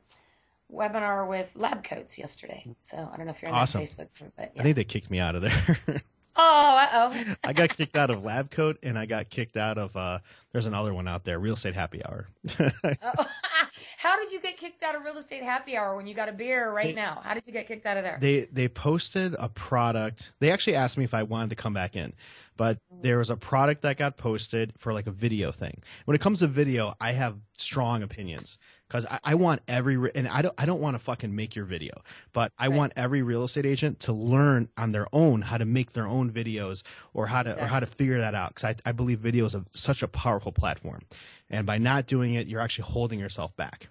webinar 0.73 1.27
with 1.27 1.51
lab 1.55 1.83
coats 1.83 2.17
yesterday. 2.17 2.65
So 2.81 2.97
I 2.97 3.17
don't 3.17 3.25
know 3.25 3.31
if 3.31 3.41
you're 3.41 3.51
on 3.51 3.57
awesome. 3.57 3.81
Facebook 3.81 4.13
group, 4.17 4.33
but 4.35 4.51
yeah. 4.55 4.61
I 4.61 4.63
think 4.63 4.75
they 4.75 4.83
kicked 4.83 5.09
me 5.09 5.19
out 5.19 5.35
of 5.35 5.41
there. 5.43 5.77
oh, 6.35 6.77
uh 6.77 6.89
oh. 6.93 7.33
I 7.43 7.53
got 7.53 7.69
kicked 7.69 7.95
out 7.95 8.09
of 8.09 8.23
lab 8.23 8.51
coat 8.51 8.79
and 8.83 8.97
I 8.97 9.05
got 9.05 9.29
kicked 9.29 9.57
out 9.57 9.77
of 9.77 9.95
uh 9.95 10.19
there's 10.51 10.65
another 10.65 10.93
one 10.93 11.07
out 11.07 11.23
there, 11.23 11.39
real 11.39 11.53
estate 11.53 11.73
happy 11.75 12.03
hour. 12.05 12.27
oh. 12.59 13.27
How 13.97 14.17
did 14.17 14.31
you 14.31 14.39
get 14.39 14.57
kicked 14.57 14.83
out 14.83 14.95
of 14.95 15.03
real 15.03 15.17
estate 15.17 15.43
happy 15.43 15.77
hour 15.77 15.95
when 15.95 16.07
you 16.07 16.13
got 16.13 16.29
a 16.29 16.33
beer 16.33 16.71
right 16.71 16.87
they, 16.87 16.93
now? 16.93 17.21
How 17.23 17.33
did 17.33 17.43
you 17.45 17.53
get 17.53 17.67
kicked 17.67 17.85
out 17.85 17.97
of 17.97 18.03
there? 18.03 18.17
They 18.19 18.47
they 18.51 18.67
posted 18.67 19.35
a 19.37 19.49
product. 19.49 20.31
They 20.39 20.51
actually 20.51 20.75
asked 20.75 20.97
me 20.97 21.05
if 21.05 21.13
I 21.13 21.23
wanted 21.23 21.51
to 21.51 21.55
come 21.55 21.73
back 21.73 21.95
in. 21.95 22.13
But 22.55 22.77
mm. 22.93 23.01
there 23.01 23.17
was 23.17 23.29
a 23.29 23.37
product 23.37 23.81
that 23.81 23.97
got 23.97 24.17
posted 24.17 24.73
for 24.77 24.93
like 24.93 25.07
a 25.07 25.11
video 25.11 25.51
thing. 25.51 25.81
When 26.05 26.15
it 26.15 26.21
comes 26.21 26.39
to 26.39 26.47
video, 26.47 26.93
I 26.99 27.13
have 27.13 27.37
strong 27.57 28.03
opinions 28.03 28.57
because 28.93 29.07
I, 29.07 29.19
I, 29.23 29.35
want 29.35 29.61
every 29.67 30.11
and 30.13 30.27
I 30.27 30.43
don't 30.43 30.53
I 30.55 30.65
don't 30.67 30.79
want 30.79 30.93
to 30.93 30.99
fucking 30.99 31.35
make 31.35 31.55
your 31.55 31.65
video, 31.65 31.93
but 32.31 32.51
I 32.59 32.67
right. 32.67 32.77
want 32.77 32.93
every 32.95 33.23
real 33.23 33.43
estate 33.43 33.65
agent 33.65 34.01
to 34.01 34.13
learn 34.13 34.69
on 34.77 34.91
their 34.91 35.07
own 35.11 35.41
how 35.41 35.57
to 35.57 35.65
make 35.65 35.93
their 35.93 36.05
own 36.05 36.31
videos 36.31 36.83
or 37.15 37.25
how 37.25 37.41
to 37.41 37.49
exactly. 37.49 37.65
or 37.65 37.67
how 37.69 37.79
to 37.79 37.85
figure 37.87 38.19
that 38.19 38.35
out 38.35 38.49
because 38.49 38.75
I, 38.85 38.89
I 38.89 38.91
believe 38.91 39.19
video 39.19 39.45
is 39.45 39.55
a, 39.55 39.65
such 39.73 40.03
a 40.03 40.07
powerful 40.07 40.51
platform, 40.51 41.01
and 41.49 41.65
by 41.65 41.79
not 41.79 42.05
doing 42.05 42.35
it, 42.35 42.45
you're 42.45 42.61
actually 42.61 42.85
holding 42.85 43.19
yourself 43.19 43.55
back. 43.55 43.87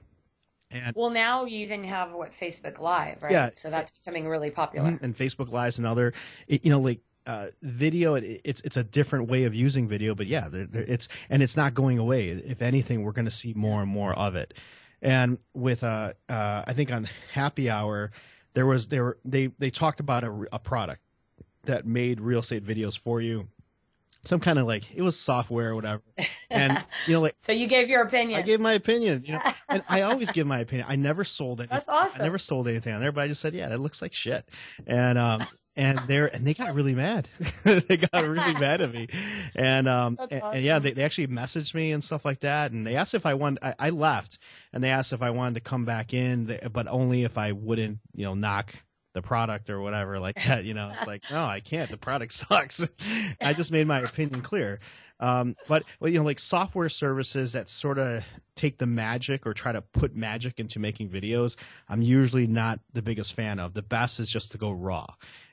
And, 0.70 0.94
well, 0.96 1.10
now 1.10 1.44
you 1.44 1.58
even 1.58 1.82
have 1.84 2.12
what 2.12 2.32
Facebook 2.32 2.78
Live, 2.78 3.22
right? 3.22 3.32
Yeah, 3.32 3.50
so 3.54 3.70
that's 3.70 3.90
becoming 3.90 4.28
really 4.28 4.50
popular. 4.50 4.92
Mm-hmm, 4.92 5.04
and 5.04 5.18
Facebook 5.18 5.50
Live 5.50 5.70
is 5.70 5.78
another, 5.80 6.14
you 6.46 6.70
know, 6.70 6.78
like 6.78 7.00
uh, 7.26 7.48
video 7.60 8.14
it, 8.14 8.40
it's 8.44 8.60
it's 8.62 8.76
a 8.76 8.84
different 8.84 9.28
way 9.28 9.44
of 9.44 9.54
using 9.54 9.86
video 9.86 10.12
but 10.12 10.26
yeah 10.26 10.48
they're, 10.48 10.66
they're, 10.66 10.82
it's 10.82 11.06
and 11.30 11.40
it's 11.40 11.56
not 11.56 11.72
going 11.72 11.98
away 11.98 12.30
if 12.30 12.62
anything 12.62 13.04
we're 13.04 13.12
going 13.12 13.26
to 13.26 13.30
see 13.30 13.54
more 13.54 13.80
and 13.80 13.88
more 13.88 14.12
of 14.12 14.34
it 14.34 14.54
and 15.02 15.38
with 15.54 15.84
uh, 15.84 16.14
uh, 16.28 16.64
I 16.66 16.72
think 16.72 16.92
on 16.92 17.08
Happy 17.32 17.68
Hour, 17.68 18.12
there 18.54 18.66
was 18.66 18.88
there 18.88 19.16
they 19.24 19.48
they 19.58 19.70
talked 19.70 20.00
about 20.00 20.24
a, 20.24 20.46
a 20.52 20.58
product 20.58 21.02
that 21.64 21.86
made 21.86 22.20
real 22.20 22.40
estate 22.40 22.64
videos 22.64 22.98
for 22.98 23.20
you 23.20 23.48
some 24.24 24.40
kind 24.40 24.58
of 24.58 24.66
like 24.66 24.94
it 24.94 25.02
was 25.02 25.18
software 25.18 25.70
or 25.70 25.74
whatever. 25.74 26.02
And 26.50 26.82
you 27.06 27.14
know, 27.14 27.20
like 27.20 27.36
so 27.40 27.52
you 27.52 27.66
gave 27.66 27.88
your 27.88 28.02
opinion. 28.02 28.38
I 28.38 28.42
gave 28.42 28.60
my 28.60 28.72
opinion. 28.72 29.24
You 29.26 29.34
know, 29.34 29.42
and 29.68 29.82
I 29.88 30.02
always 30.02 30.30
give 30.30 30.46
my 30.46 30.60
opinion. 30.60 30.86
I 30.88 30.96
never 30.96 31.24
sold 31.24 31.60
anything. 31.60 31.76
That's 31.76 31.88
awesome. 31.88 32.20
I 32.20 32.24
never 32.24 32.38
sold 32.38 32.68
anything 32.68 32.94
on 32.94 33.00
there, 33.00 33.12
but 33.12 33.22
I 33.22 33.28
just 33.28 33.40
said, 33.40 33.54
yeah, 33.54 33.68
that 33.68 33.78
looks 33.78 34.00
like 34.00 34.14
shit. 34.14 34.48
And 34.86 35.18
um, 35.18 35.46
and 35.76 36.00
they're 36.06 36.26
and 36.26 36.46
they 36.46 36.54
got 36.54 36.74
really 36.74 36.94
mad. 36.94 37.28
they 37.64 37.96
got 37.96 38.26
really 38.26 38.54
mad 38.54 38.80
at 38.80 38.92
me, 38.92 39.08
and 39.54 39.88
um 39.88 40.18
and, 40.30 40.42
awesome. 40.42 40.56
and, 40.56 40.64
yeah, 40.64 40.78
they, 40.78 40.92
they 40.92 41.02
actually 41.02 41.28
messaged 41.28 41.74
me 41.74 41.92
and 41.92 42.04
stuff 42.04 42.24
like 42.24 42.40
that, 42.40 42.72
and 42.72 42.86
they 42.86 42.96
asked 42.96 43.14
if 43.14 43.26
I 43.26 43.34
wanted. 43.34 43.64
I, 43.64 43.74
I 43.78 43.90
left, 43.90 44.38
and 44.72 44.82
they 44.82 44.90
asked 44.90 45.12
if 45.12 45.22
I 45.22 45.30
wanted 45.30 45.54
to 45.54 45.60
come 45.60 45.84
back 45.84 46.12
in, 46.12 46.58
but 46.72 46.88
only 46.88 47.24
if 47.24 47.38
I 47.38 47.52
wouldn't, 47.52 47.98
you 48.14 48.24
know, 48.24 48.34
knock 48.34 48.74
the 49.14 49.22
product 49.22 49.70
or 49.70 49.80
whatever 49.80 50.18
like 50.18 50.36
that. 50.46 50.64
You 50.64 50.74
know, 50.74 50.92
it's 50.96 51.06
like 51.06 51.22
no, 51.30 51.42
I 51.42 51.60
can't. 51.60 51.90
The 51.90 51.98
product 51.98 52.32
sucks. 52.48 52.86
I 53.40 53.52
just 53.54 53.72
made 53.72 53.86
my 53.86 54.00
opinion 54.00 54.42
clear. 54.42 54.80
Um, 55.20 55.54
but 55.68 55.84
well, 56.00 56.10
you 56.10 56.18
know, 56.18 56.24
like 56.24 56.40
software 56.40 56.88
services 56.88 57.52
that 57.52 57.70
sort 57.70 57.98
of 57.98 58.26
take 58.56 58.76
the 58.76 58.86
magic 58.86 59.46
or 59.46 59.54
try 59.54 59.70
to 59.70 59.80
put 59.80 60.16
magic 60.16 60.58
into 60.58 60.80
making 60.80 61.10
videos, 61.10 61.56
I'm 61.88 62.02
usually 62.02 62.48
not 62.48 62.80
the 62.92 63.02
biggest 63.02 63.34
fan 63.34 63.60
of. 63.60 63.72
The 63.72 63.82
best 63.82 64.18
is 64.18 64.28
just 64.28 64.52
to 64.52 64.58
go 64.58 64.72
raw 64.72 65.06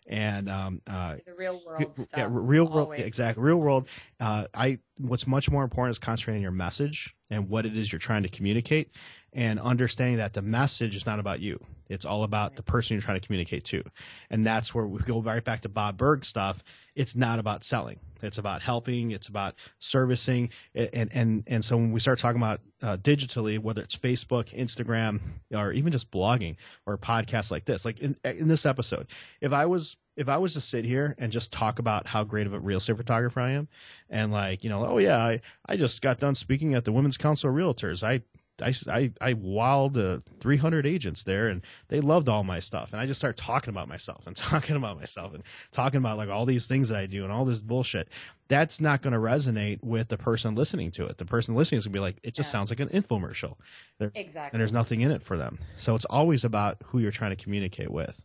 and 0.09 0.49
um, 0.49 0.81
uh, 0.87 1.15
the 1.25 1.35
real 1.35 1.61
world 1.65 1.95
stuff. 1.95 2.07
Yeah, 2.17 2.27
real 2.29 2.67
world, 2.67 2.93
exactly. 2.95 3.43
Real 3.43 3.57
world. 3.57 3.87
Uh, 4.19 4.47
I 4.53 4.79
what's 4.97 5.27
much 5.27 5.49
more 5.49 5.63
important 5.63 5.91
is 5.91 5.99
concentrating 5.99 6.41
your 6.41 6.51
message 6.51 7.15
and 7.29 7.47
what 7.47 7.65
it 7.65 7.77
is 7.77 7.91
you're 7.91 7.99
trying 7.99 8.23
to 8.23 8.29
communicate 8.29 8.91
and 9.31 9.59
understanding 9.59 10.17
that 10.17 10.33
the 10.33 10.41
message 10.41 10.95
is 10.95 11.05
not 11.05 11.19
about 11.19 11.39
you. 11.39 11.63
It's 11.87 12.05
all 12.05 12.23
about 12.23 12.55
the 12.55 12.63
person 12.63 12.95
you're 12.95 13.01
trying 13.01 13.19
to 13.19 13.25
communicate 13.25 13.63
to. 13.65 13.83
And 14.29 14.45
that's 14.45 14.73
where 14.73 14.85
we 14.85 14.99
go 14.99 15.21
right 15.21 15.43
back 15.43 15.61
to 15.61 15.69
Bob 15.69 15.97
Burg 15.97 16.25
stuff. 16.25 16.63
It's 16.99 17.15
not 17.15 17.39
about 17.39 17.63
selling. 17.63 17.97
It's 18.21 18.39
about 18.39 18.61
helping. 18.61 19.11
It's 19.11 19.29
about 19.29 19.55
servicing. 19.79 20.49
And, 20.75 21.09
and, 21.13 21.43
and 21.47 21.63
so 21.63 21.77
when 21.77 21.93
we 21.93 22.01
start 22.01 22.19
talking 22.19 22.41
about 22.41 22.59
uh, 22.83 22.97
digitally, 22.97 23.57
whether 23.57 23.81
it's 23.81 23.95
Facebook, 23.95 24.53
Instagram, 24.53 25.21
or 25.55 25.71
even 25.71 25.93
just 25.93 26.11
blogging 26.11 26.57
or 26.85 26.97
podcasts 26.97 27.51
like 27.51 27.63
this, 27.63 27.85
like 27.85 27.99
in, 27.99 28.17
in 28.25 28.49
this 28.49 28.65
episode, 28.65 29.07
if 29.39 29.53
I 29.53 29.67
was 29.67 29.95
if 30.17 30.27
I 30.27 30.39
was 30.39 30.55
to 30.55 30.61
sit 30.61 30.83
here 30.83 31.15
and 31.17 31.31
just 31.31 31.53
talk 31.53 31.79
about 31.79 32.05
how 32.05 32.25
great 32.25 32.47
of 32.47 32.53
a 32.53 32.59
real 32.59 32.79
estate 32.79 32.97
photographer 32.97 33.39
I 33.39 33.51
am, 33.51 33.69
and 34.09 34.33
like, 34.33 34.65
you 34.65 34.69
know, 34.69 34.85
oh 34.85 34.97
yeah, 34.97 35.17
I, 35.17 35.39
I 35.65 35.77
just 35.77 36.01
got 36.01 36.19
done 36.19 36.35
speaking 36.35 36.73
at 36.73 36.83
the 36.83 36.91
Women's 36.91 37.15
Council 37.15 37.49
of 37.49 37.55
Realtors. 37.55 38.03
I 38.03 38.23
I, 38.61 38.73
I, 38.87 39.11
I 39.21 39.33
wowed 39.33 39.97
uh, 39.97 40.21
300 40.39 40.85
agents 40.85 41.23
there 41.23 41.47
and 41.49 41.61
they 41.87 42.01
loved 42.01 42.29
all 42.29 42.43
my 42.43 42.59
stuff. 42.59 42.91
And 42.91 43.01
I 43.01 43.05
just 43.05 43.19
start 43.19 43.37
talking 43.37 43.69
about 43.69 43.87
myself 43.87 44.27
and 44.27 44.35
talking 44.35 44.75
about 44.75 44.99
myself 44.99 45.33
and 45.33 45.43
talking 45.71 45.97
about 45.97 46.17
like 46.17 46.29
all 46.29 46.45
these 46.45 46.67
things 46.67 46.89
that 46.89 46.97
I 46.97 47.05
do 47.05 47.23
and 47.23 47.31
all 47.31 47.45
this 47.45 47.61
bullshit. 47.61 48.09
That's 48.47 48.81
not 48.81 49.01
going 49.01 49.13
to 49.13 49.19
resonate 49.19 49.83
with 49.83 50.07
the 50.07 50.17
person 50.17 50.55
listening 50.55 50.91
to 50.91 51.05
it. 51.05 51.17
The 51.17 51.25
person 51.25 51.55
listening 51.55 51.77
is 51.79 51.85
going 51.85 51.93
to 51.93 51.97
be 51.97 52.01
like, 52.01 52.17
it 52.23 52.33
just 52.33 52.47
yeah. 52.47 52.51
sounds 52.51 52.71
like 52.71 52.79
an 52.79 52.89
infomercial. 52.89 53.55
There, 53.99 54.11
exactly. 54.15 54.55
And 54.55 54.61
there's 54.61 54.73
nothing 54.73 55.01
in 55.01 55.11
it 55.11 55.21
for 55.21 55.37
them. 55.37 55.59
So 55.77 55.95
it's 55.95 56.05
always 56.05 56.45
about 56.45 56.77
who 56.85 56.99
you're 56.99 57.11
trying 57.11 57.35
to 57.35 57.43
communicate 57.43 57.91
with. 57.91 58.19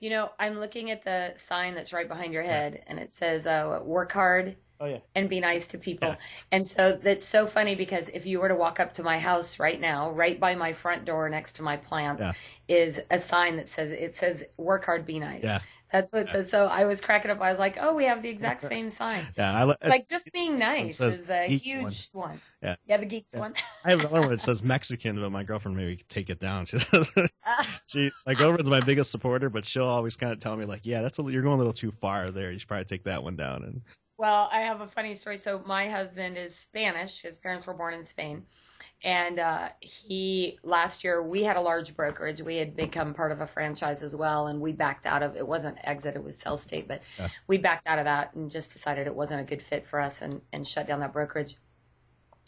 You 0.00 0.10
know, 0.10 0.30
I'm 0.38 0.58
looking 0.58 0.90
at 0.90 1.04
the 1.04 1.32
sign 1.36 1.74
that's 1.74 1.92
right 1.92 2.06
behind 2.06 2.34
your 2.34 2.42
head, 2.42 2.82
and 2.86 2.98
it 2.98 3.12
says 3.12 3.46
uh, 3.46 3.80
"Work 3.82 4.12
hard, 4.12 4.56
Oh, 4.80 4.86
yeah. 4.86 4.98
and 5.14 5.28
be 5.28 5.40
nice 5.40 5.68
to 5.68 5.78
people. 5.78 6.08
Yeah. 6.08 6.16
And 6.52 6.66
so 6.66 6.98
that's 7.02 7.24
so 7.24 7.46
funny 7.46 7.74
because 7.74 8.08
if 8.08 8.26
you 8.26 8.40
were 8.40 8.48
to 8.48 8.54
walk 8.54 8.78
up 8.80 8.94
to 8.94 9.02
my 9.02 9.18
house 9.18 9.58
right 9.58 9.80
now, 9.80 10.10
right 10.10 10.38
by 10.38 10.54
my 10.54 10.72
front 10.74 11.04
door 11.04 11.28
next 11.28 11.56
to 11.56 11.62
my 11.62 11.76
plants, 11.76 12.22
yeah. 12.22 12.32
is 12.68 13.00
a 13.10 13.18
sign 13.18 13.56
that 13.56 13.68
says 13.68 13.90
it 13.92 14.14
says 14.14 14.44
"Work 14.56 14.84
hard, 14.84 15.06
be 15.06 15.18
nice." 15.18 15.42
Yeah. 15.42 15.60
That's 15.92 16.12
what 16.12 16.22
it 16.22 16.28
says. 16.28 16.50
So 16.50 16.66
I 16.66 16.84
was 16.84 17.00
cracking 17.00 17.30
up. 17.30 17.40
I 17.40 17.50
was 17.50 17.60
like, 17.60 17.78
"Oh, 17.80 17.94
we 17.94 18.04
have 18.06 18.20
the 18.22 18.28
exact 18.28 18.62
same 18.68 18.90
sign." 18.90 19.26
yeah, 19.36 19.54
I, 19.54 19.88
like 19.88 20.06
just 20.06 20.32
being 20.32 20.58
nice 20.58 21.00
is 21.00 21.30
a 21.30 21.46
huge 21.46 22.10
one. 22.12 22.30
one. 22.30 22.40
Yeah, 22.60 22.76
yeah, 22.86 22.96
the 22.96 23.06
geeks 23.06 23.32
yeah. 23.32 23.40
one. 23.40 23.54
I 23.84 23.90
have 23.90 24.00
another 24.00 24.20
one 24.20 24.30
that 24.30 24.40
says 24.40 24.62
Mexican, 24.62 25.20
but 25.20 25.30
my 25.30 25.44
girlfriend 25.44 25.76
maybe 25.76 26.04
take 26.08 26.28
it 26.30 26.40
down. 26.40 26.66
She 26.76 26.78
says, 26.80 27.10
she 27.86 28.12
my 28.26 28.34
girlfriend's 28.34 28.68
my 28.68 28.80
biggest 28.80 29.10
supporter, 29.10 29.48
but 29.48 29.64
she'll 29.64 29.86
always 29.86 30.16
kind 30.16 30.32
of 30.32 30.40
tell 30.40 30.56
me 30.56 30.64
like, 30.64 30.80
"Yeah, 30.84 31.02
that's 31.02 31.18
a, 31.18 31.22
you're 31.22 31.42
going 31.42 31.54
a 31.54 31.58
little 31.58 31.72
too 31.72 31.92
far 31.92 32.30
there. 32.30 32.50
You 32.50 32.58
should 32.58 32.68
probably 32.68 32.84
take 32.86 33.04
that 33.04 33.22
one 33.22 33.36
down." 33.36 33.62
And 33.62 33.82
well, 34.18 34.48
I 34.50 34.60
have 34.60 34.80
a 34.80 34.88
funny 34.88 35.14
story. 35.14 35.38
So 35.38 35.62
my 35.66 35.88
husband 35.88 36.36
is 36.36 36.56
Spanish. 36.56 37.20
His 37.20 37.36
parents 37.36 37.66
were 37.66 37.74
born 37.74 37.94
in 37.94 38.04
Spain 38.04 38.44
and 39.04 39.38
uh, 39.38 39.68
he 39.80 40.58
last 40.62 41.04
year 41.04 41.22
we 41.22 41.42
had 41.42 41.56
a 41.56 41.60
large 41.60 41.94
brokerage. 41.94 42.40
We 42.40 42.56
had 42.56 42.76
become 42.76 43.14
part 43.14 43.32
of 43.32 43.40
a 43.40 43.46
franchise 43.46 44.02
as 44.02 44.16
well, 44.16 44.46
and 44.46 44.60
we 44.60 44.72
backed 44.72 45.06
out 45.06 45.22
of 45.22 45.36
it. 45.36 45.46
wasn't 45.46 45.76
exit; 45.84 46.16
it 46.16 46.24
was 46.24 46.38
sell 46.38 46.56
state, 46.56 46.88
but 46.88 47.02
yeah. 47.18 47.28
we 47.46 47.58
backed 47.58 47.86
out 47.86 47.98
of 47.98 48.06
that 48.06 48.34
and 48.34 48.50
just 48.50 48.72
decided 48.72 49.06
it 49.06 49.14
wasn't 49.14 49.40
a 49.40 49.44
good 49.44 49.62
fit 49.62 49.86
for 49.86 50.00
us 50.00 50.22
and 50.22 50.40
and 50.52 50.66
shut 50.66 50.86
down 50.86 51.00
that 51.00 51.12
brokerage. 51.12 51.56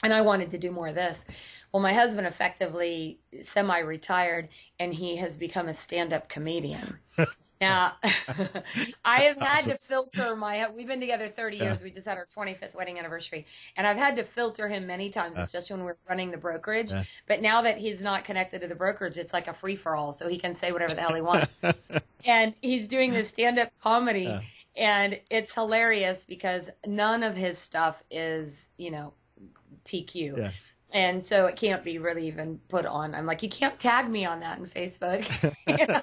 And 0.02 0.14
I 0.14 0.20
wanted 0.20 0.52
to 0.52 0.58
do 0.58 0.70
more 0.70 0.88
of 0.88 0.94
this. 0.94 1.24
Well, 1.72 1.82
my 1.82 1.92
husband 1.92 2.26
effectively 2.26 3.18
semi-retired, 3.42 4.48
and 4.78 4.94
he 4.94 5.16
has 5.16 5.36
become 5.36 5.68
a 5.68 5.74
stand-up 5.74 6.28
comedian. 6.28 6.98
Now, 7.60 7.94
I 9.04 9.22
have 9.22 9.38
had 9.38 9.58
awesome. 9.58 9.72
to 9.72 9.78
filter 9.78 10.36
my. 10.36 10.68
We've 10.70 10.86
been 10.86 11.00
together 11.00 11.28
30 11.28 11.56
years. 11.56 11.82
We 11.82 11.90
just 11.90 12.06
had 12.06 12.16
our 12.16 12.26
25th 12.36 12.74
wedding 12.74 12.98
anniversary, 12.98 13.46
and 13.76 13.86
I've 13.86 13.96
had 13.96 14.16
to 14.16 14.24
filter 14.24 14.68
him 14.68 14.86
many 14.86 15.10
times, 15.10 15.36
yeah. 15.36 15.42
especially 15.42 15.76
when 15.76 15.86
we're 15.86 15.96
running 16.08 16.30
the 16.30 16.36
brokerage. 16.36 16.90
Yeah. 16.90 17.04
But 17.26 17.42
now 17.42 17.62
that 17.62 17.78
he's 17.78 18.02
not 18.02 18.24
connected 18.24 18.60
to 18.60 18.68
the 18.68 18.74
brokerage, 18.74 19.18
it's 19.18 19.32
like 19.32 19.48
a 19.48 19.54
free 19.54 19.76
for 19.76 19.94
all, 19.94 20.12
so 20.12 20.28
he 20.28 20.38
can 20.38 20.54
say 20.54 20.72
whatever 20.72 20.94
the 20.94 21.00
hell 21.00 21.14
he 21.14 21.20
wants. 21.20 21.48
and 22.24 22.54
he's 22.60 22.88
doing 22.88 23.12
this 23.12 23.28
stand 23.28 23.58
up 23.58 23.70
comedy, 23.82 24.40
and 24.76 25.18
it's 25.30 25.54
hilarious 25.54 26.24
because 26.24 26.70
none 26.86 27.22
of 27.22 27.36
his 27.36 27.58
stuff 27.58 28.02
is, 28.10 28.68
you 28.76 28.90
know, 28.90 29.12
PQ 29.86 30.52
and 30.90 31.22
so 31.22 31.46
it 31.46 31.56
can't 31.56 31.84
be 31.84 31.98
really 31.98 32.28
even 32.28 32.58
put 32.68 32.86
on. 32.86 33.14
I'm 33.14 33.26
like, 33.26 33.42
you 33.42 33.50
can't 33.50 33.78
tag 33.78 34.08
me 34.08 34.24
on 34.24 34.40
that 34.40 34.58
in 34.58 34.66
Facebook. 34.66 36.02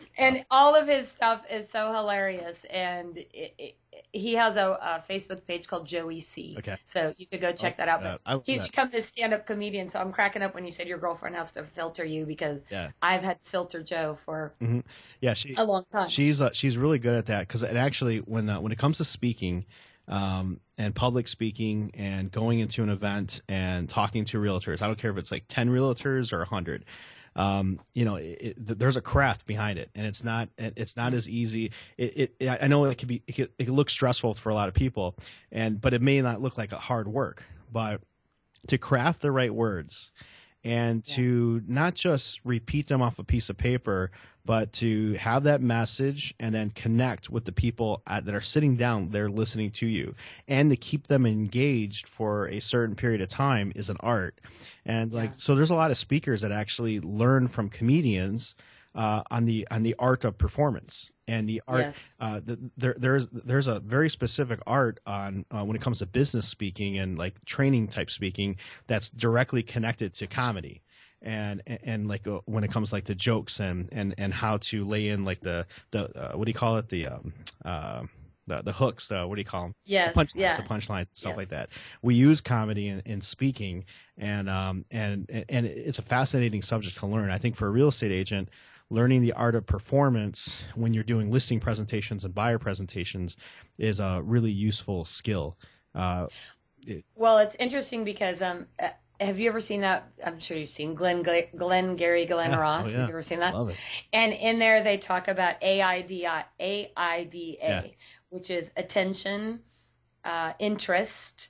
and 0.16 0.44
all 0.50 0.74
of 0.74 0.88
his 0.88 1.08
stuff 1.08 1.44
is 1.50 1.68
so 1.68 1.92
hilarious, 1.92 2.64
and 2.64 3.18
it, 3.18 3.54
it, 3.58 3.74
he 4.12 4.34
has 4.34 4.56
a, 4.56 4.66
a, 4.66 5.04
Facebook 5.08 5.46
page 5.46 5.68
called 5.68 5.86
Joey 5.86 6.20
C. 6.20 6.56
Okay. 6.58 6.76
So 6.86 7.12
you 7.18 7.26
could 7.26 7.42
go 7.42 7.52
check 7.52 7.76
that 7.76 7.88
out. 7.88 8.20
But 8.24 8.42
he's 8.46 8.60
that. 8.60 8.70
become 8.70 8.88
this 8.90 9.06
stand-up 9.06 9.46
comedian, 9.46 9.88
so 9.88 10.00
I'm 10.00 10.12
cracking 10.12 10.40
up 10.40 10.54
when 10.54 10.64
you 10.64 10.70
said 10.70 10.88
your 10.88 10.98
girlfriend 10.98 11.36
has 11.36 11.52
to 11.52 11.64
filter 11.64 12.04
you 12.04 12.24
because 12.24 12.64
yeah. 12.70 12.90
I've 13.02 13.22
had 13.22 13.38
filter 13.42 13.82
Joe 13.82 14.18
for 14.24 14.54
mm-hmm. 14.62 14.80
yeah 15.20 15.34
she, 15.34 15.54
a 15.56 15.64
long 15.64 15.84
time. 15.90 16.08
She's 16.08 16.40
uh, 16.40 16.52
she's 16.52 16.78
really 16.78 16.98
good 16.98 17.16
at 17.16 17.26
that 17.26 17.46
because 17.46 17.62
it 17.62 17.76
actually 17.76 18.18
when 18.18 18.48
uh, 18.48 18.60
when 18.60 18.72
it 18.72 18.78
comes 18.78 18.96
to 18.96 19.04
speaking 19.04 19.66
um, 20.08 20.60
and 20.82 20.94
public 20.94 21.28
speaking 21.28 21.92
and 21.94 22.30
going 22.30 22.58
into 22.58 22.82
an 22.82 22.88
event 22.88 23.40
and 23.48 23.88
talking 23.88 24.24
to 24.24 24.38
realtors. 24.38 24.82
I 24.82 24.88
don't 24.88 24.98
care 24.98 25.12
if 25.12 25.16
it's 25.16 25.30
like 25.30 25.44
10 25.46 25.70
realtors 25.70 26.32
or 26.32 26.38
100. 26.38 26.84
Um, 27.36 27.78
you 27.94 28.04
know, 28.04 28.16
it, 28.16 28.56
it, 28.58 28.78
there's 28.78 28.96
a 28.96 29.00
craft 29.00 29.46
behind 29.46 29.78
it, 29.78 29.90
and 29.94 30.04
it's 30.04 30.22
not 30.22 30.50
it's 30.58 30.98
not 30.98 31.14
as 31.14 31.26
easy. 31.26 31.72
It, 31.96 32.34
it 32.38 32.60
I 32.60 32.66
know 32.66 32.84
it 32.84 32.98
can 32.98 33.08
be 33.08 33.22
it, 33.26 33.54
it 33.58 33.68
looks 33.70 33.94
stressful 33.94 34.34
for 34.34 34.50
a 34.50 34.54
lot 34.54 34.68
of 34.68 34.74
people, 34.74 35.16
and 35.50 35.80
but 35.80 35.94
it 35.94 36.02
may 36.02 36.20
not 36.20 36.42
look 36.42 36.58
like 36.58 36.72
a 36.72 36.78
hard 36.78 37.08
work. 37.08 37.42
But 37.72 38.02
to 38.66 38.76
craft 38.76 39.22
the 39.22 39.30
right 39.30 39.54
words 39.54 40.12
and 40.64 41.02
yeah. 41.06 41.16
to 41.16 41.62
not 41.66 41.94
just 41.94 42.40
repeat 42.44 42.86
them 42.86 43.02
off 43.02 43.18
a 43.18 43.24
piece 43.24 43.50
of 43.50 43.56
paper, 43.56 44.10
but 44.44 44.72
to 44.72 45.12
have 45.14 45.44
that 45.44 45.60
message 45.60 46.34
and 46.40 46.54
then 46.54 46.70
connect 46.70 47.30
with 47.30 47.44
the 47.44 47.52
people 47.52 48.02
at, 48.06 48.24
that 48.24 48.34
are 48.34 48.40
sitting 48.40 48.76
down 48.76 49.10
there 49.10 49.28
listening 49.28 49.70
to 49.70 49.86
you 49.86 50.14
and 50.48 50.70
to 50.70 50.76
keep 50.76 51.06
them 51.06 51.26
engaged 51.26 52.08
for 52.08 52.48
a 52.48 52.60
certain 52.60 52.96
period 52.96 53.20
of 53.20 53.28
time 53.28 53.72
is 53.74 53.88
an 53.88 53.96
art. 54.00 54.40
And 54.84 55.12
like, 55.12 55.30
yeah. 55.30 55.36
so 55.38 55.54
there's 55.54 55.70
a 55.70 55.76
lot 55.76 55.90
of 55.90 55.98
speakers 55.98 56.40
that 56.42 56.52
actually 56.52 57.00
learn 57.00 57.48
from 57.48 57.68
comedians 57.68 58.54
uh, 58.94 59.22
on 59.30 59.44
the 59.44 59.68
on 59.70 59.82
the 59.82 59.94
art 59.98 60.24
of 60.24 60.38
performance 60.38 61.10
and 61.26 61.48
the 61.48 61.62
art. 61.66 61.80
Yes. 61.80 62.16
Uh, 62.20 62.40
the, 62.44 62.70
there 62.76 62.94
there's 62.98 63.26
there's 63.32 63.66
a 63.66 63.80
very 63.80 64.10
specific 64.10 64.60
art 64.66 65.00
on 65.06 65.44
uh, 65.50 65.64
when 65.64 65.76
it 65.76 65.82
comes 65.82 66.00
to 66.00 66.06
business 66.06 66.48
speaking 66.48 66.98
and 66.98 67.18
like 67.18 67.44
training 67.44 67.88
type 67.88 68.10
speaking 68.10 68.56
that's 68.86 69.08
directly 69.08 69.62
connected 69.62 70.14
to 70.14 70.26
comedy. 70.26 70.82
And, 71.24 71.62
and, 71.68 71.78
and 71.84 72.08
like 72.08 72.26
uh, 72.26 72.40
when 72.46 72.64
it 72.64 72.72
comes 72.72 72.92
like 72.92 73.04
the 73.04 73.14
jokes 73.14 73.60
and, 73.60 73.88
and, 73.92 74.16
and 74.18 74.34
how 74.34 74.56
to 74.56 74.84
lay 74.84 75.06
in 75.06 75.24
like 75.24 75.40
the 75.40 75.66
the 75.92 76.32
uh, 76.32 76.36
what 76.36 76.46
do 76.46 76.50
you 76.50 76.58
call 76.58 76.78
it 76.78 76.88
the 76.88 77.06
um, 77.06 77.32
uh, 77.64 78.02
the, 78.46 78.62
the 78.62 78.72
hooks, 78.72 79.08
the, 79.08 79.26
what 79.26 79.36
do 79.36 79.40
you 79.40 79.44
call 79.44 79.62
them? 79.62 79.74
Yes, 79.84 80.14
the 80.14 80.20
punchlines, 80.20 80.34
yeah. 80.34 80.56
the 80.56 80.62
punchline, 80.62 81.06
stuff 81.12 81.30
yes. 81.30 81.36
like 81.36 81.48
that. 81.50 81.68
We 82.02 82.16
use 82.16 82.40
comedy 82.40 82.88
in, 82.88 83.02
in 83.06 83.20
speaking, 83.20 83.84
and 84.18 84.48
um, 84.48 84.84
and 84.90 85.30
and 85.48 85.66
it's 85.66 86.00
a 86.00 86.02
fascinating 86.02 86.62
subject 86.62 86.98
to 86.98 87.06
learn. 87.06 87.30
I 87.30 87.38
think 87.38 87.56
for 87.56 87.66
a 87.66 87.70
real 87.70 87.88
estate 87.88 88.12
agent, 88.12 88.48
learning 88.92 89.22
the 89.22 89.32
art 89.32 89.54
of 89.54 89.66
performance 89.66 90.62
when 90.74 90.92
you're 90.92 91.02
doing 91.02 91.30
listing 91.30 91.60
presentations 91.60 92.24
and 92.24 92.34
buyer 92.34 92.58
presentations 92.58 93.38
is 93.78 94.00
a 94.00 94.20
really 94.22 94.50
useful 94.50 95.06
skill. 95.06 95.56
Uh, 95.94 96.26
it, 96.86 97.04
well, 97.14 97.38
it's 97.38 97.54
interesting 97.54 98.04
because 98.04 98.42
um, 98.42 98.66
uh, 98.78 98.90
have 99.18 99.38
you 99.38 99.48
ever 99.48 99.60
seen 99.60 99.80
that? 99.80 100.12
I'm 100.22 100.40
sure 100.40 100.58
you've 100.58 100.68
seen 100.68 100.94
Glenn, 100.94 101.22
Glengarry, 101.22 102.26
Glenn 102.26 102.50
yeah. 102.50 102.58
Ross. 102.58 102.86
Oh, 102.86 102.88
yeah. 102.90 102.96
Have 102.98 103.08
you 103.08 103.14
ever 103.14 103.22
seen 103.22 103.40
that? 103.40 103.54
Love 103.54 103.70
it. 103.70 103.76
And 104.12 104.34
in 104.34 104.58
there 104.58 104.82
they 104.82 104.98
talk 104.98 105.28
about 105.28 105.62
AIDA, 105.62 106.44
AIDA, 106.60 107.56
yeah. 107.60 107.82
which 108.28 108.50
is 108.50 108.70
attention, 108.76 109.60
uh, 110.22 110.52
interest, 110.58 111.48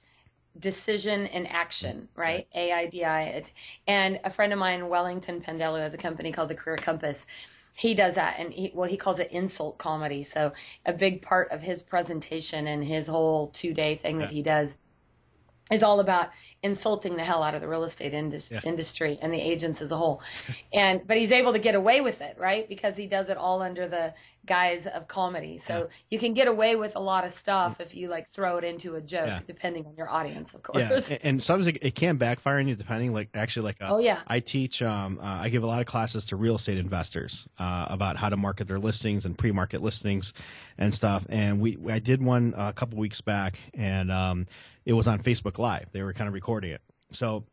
decision 0.59 1.27
and 1.27 1.49
action, 1.49 2.09
mm-hmm. 2.13 2.21
right? 2.21 2.49
AIDI. 2.55 3.51
And 3.87 4.21
a 4.25 4.31
friend 4.31 4.53
of 4.53 4.59
mine, 4.59 4.89
Wellington 4.89 5.41
Pendello, 5.41 5.81
has 5.81 5.95
a 5.95 5.99
company 5.99 6.33
called 6.33 6.51
the 6.51 6.55
Career 6.55 6.77
Compass. 6.77 7.27
He 7.75 7.95
does 7.95 8.17
that, 8.17 8.37
and 8.39 8.53
he, 8.53 8.71
well, 8.75 8.89
he 8.89 8.99
calls 8.99 9.19
it 9.19 9.33
insult 9.33 9.79
comedy. 9.79 10.25
So 10.25 10.53
a 10.85 10.93
big 10.93 11.23
part 11.23 11.53
of 11.53 11.63
his 11.63 11.83
presentation 11.83 12.67
and 12.67 12.85
his 12.85 13.07
whole 13.07 13.49
two 13.49 13.73
day 13.73 13.97
thing 13.97 14.21
yeah. 14.21 14.27
that 14.27 14.33
he 14.33 14.43
does 14.43 14.77
is 15.73 15.83
all 15.83 16.01
about 16.01 16.31
insulting 16.63 17.17
the 17.17 17.25
hell 17.25 17.43
out 17.43 17.55
of 17.55 17.61
the 17.61 17.67
real 17.67 17.83
estate 17.83 18.15
indus- 18.15 18.53
yeah. 18.53 18.61
industry 18.63 19.19
and 19.21 19.33
the 19.33 19.41
agents 19.41 19.83
as 19.83 19.91
a 19.91 19.97
whole. 19.97 20.23
And 20.73 21.07
but 21.07 21.17
he's 21.17 21.33
able 21.33 21.53
to 21.55 21.59
get 21.59 21.75
away 21.75 22.01
with 22.01 22.21
it, 22.21 22.37
right? 22.39 22.69
Because 22.69 22.97
he 22.97 23.07
does 23.07 23.29
it 23.29 23.37
all 23.37 23.63
under 23.63 23.89
the 23.89 24.15
guise 24.45 24.87
of 24.87 25.07
comedy. 25.07 25.59
So 25.59 25.75
yeah. 25.75 25.85
you 26.11 26.19
can 26.19 26.35
get 26.35 26.49
away 26.49 26.77
with 26.77 26.97
a 26.97 27.01
lot 27.01 27.25
of 27.25 27.33
stuff 27.33 27.81
if 27.81 27.95
you 27.95 28.09
like 28.09 28.31
throw 28.31 28.59
it 28.59 28.65
into 28.65 28.95
a 28.95 29.01
joke, 29.01 29.27
yeah. 29.27 29.41
depending 29.47 29.87
on 29.87 29.95
your 29.97 30.09
audience, 30.09 30.55
of 30.55 30.63
course. 30.63 31.11
Yeah, 31.11 31.19
and 31.23 31.43
sometimes 31.43 31.67
it, 31.69 31.79
it 31.83 31.95
can 31.95 32.17
backfire 32.17 32.59
on 32.59 32.69
you, 32.69 32.75
depending. 32.75 33.13
Like 33.13 33.31
actually, 33.35 33.65
like 33.67 33.83
uh, 33.83 33.89
oh 33.91 33.99
yeah, 33.99 34.21
I 34.27 34.41
teach. 34.41 34.83
Um, 34.83 35.19
uh, 35.21 35.25
I 35.25 35.49
give 35.49 35.65
a 35.65 35.67
lot 35.67 35.81
of 35.81 35.87
classes 35.87 36.27
to 36.27 36.37
real 36.37 36.57
estate 36.57 36.79
investors 36.79 37.47
uh, 37.59 37.87
about 37.89 38.17
how 38.17 38.29
to 38.29 38.37
market 38.37 38.69
their 38.69 38.79
listings 38.79 39.27
and 39.27 39.37
pre-market 39.37 39.83
listings 39.83 40.33
and 40.79 40.95
stuff. 40.95 41.27
And 41.29 41.61
we 41.61 41.79
I 41.91 41.99
did 41.99 42.23
one 42.23 42.55
a 42.57 42.73
couple 42.73 42.99
weeks 42.99 43.21
back, 43.21 43.59
and 43.75 44.11
um, 44.11 44.47
it 44.85 44.93
was 44.93 45.09
on 45.09 45.19
Facebook 45.21 45.59
Live. 45.59 45.89
They 45.93 46.03
were 46.03 46.13
kind 46.13 46.29
of 46.29 46.35
recording 46.35 46.73
it 46.73 46.83
So 47.13 47.45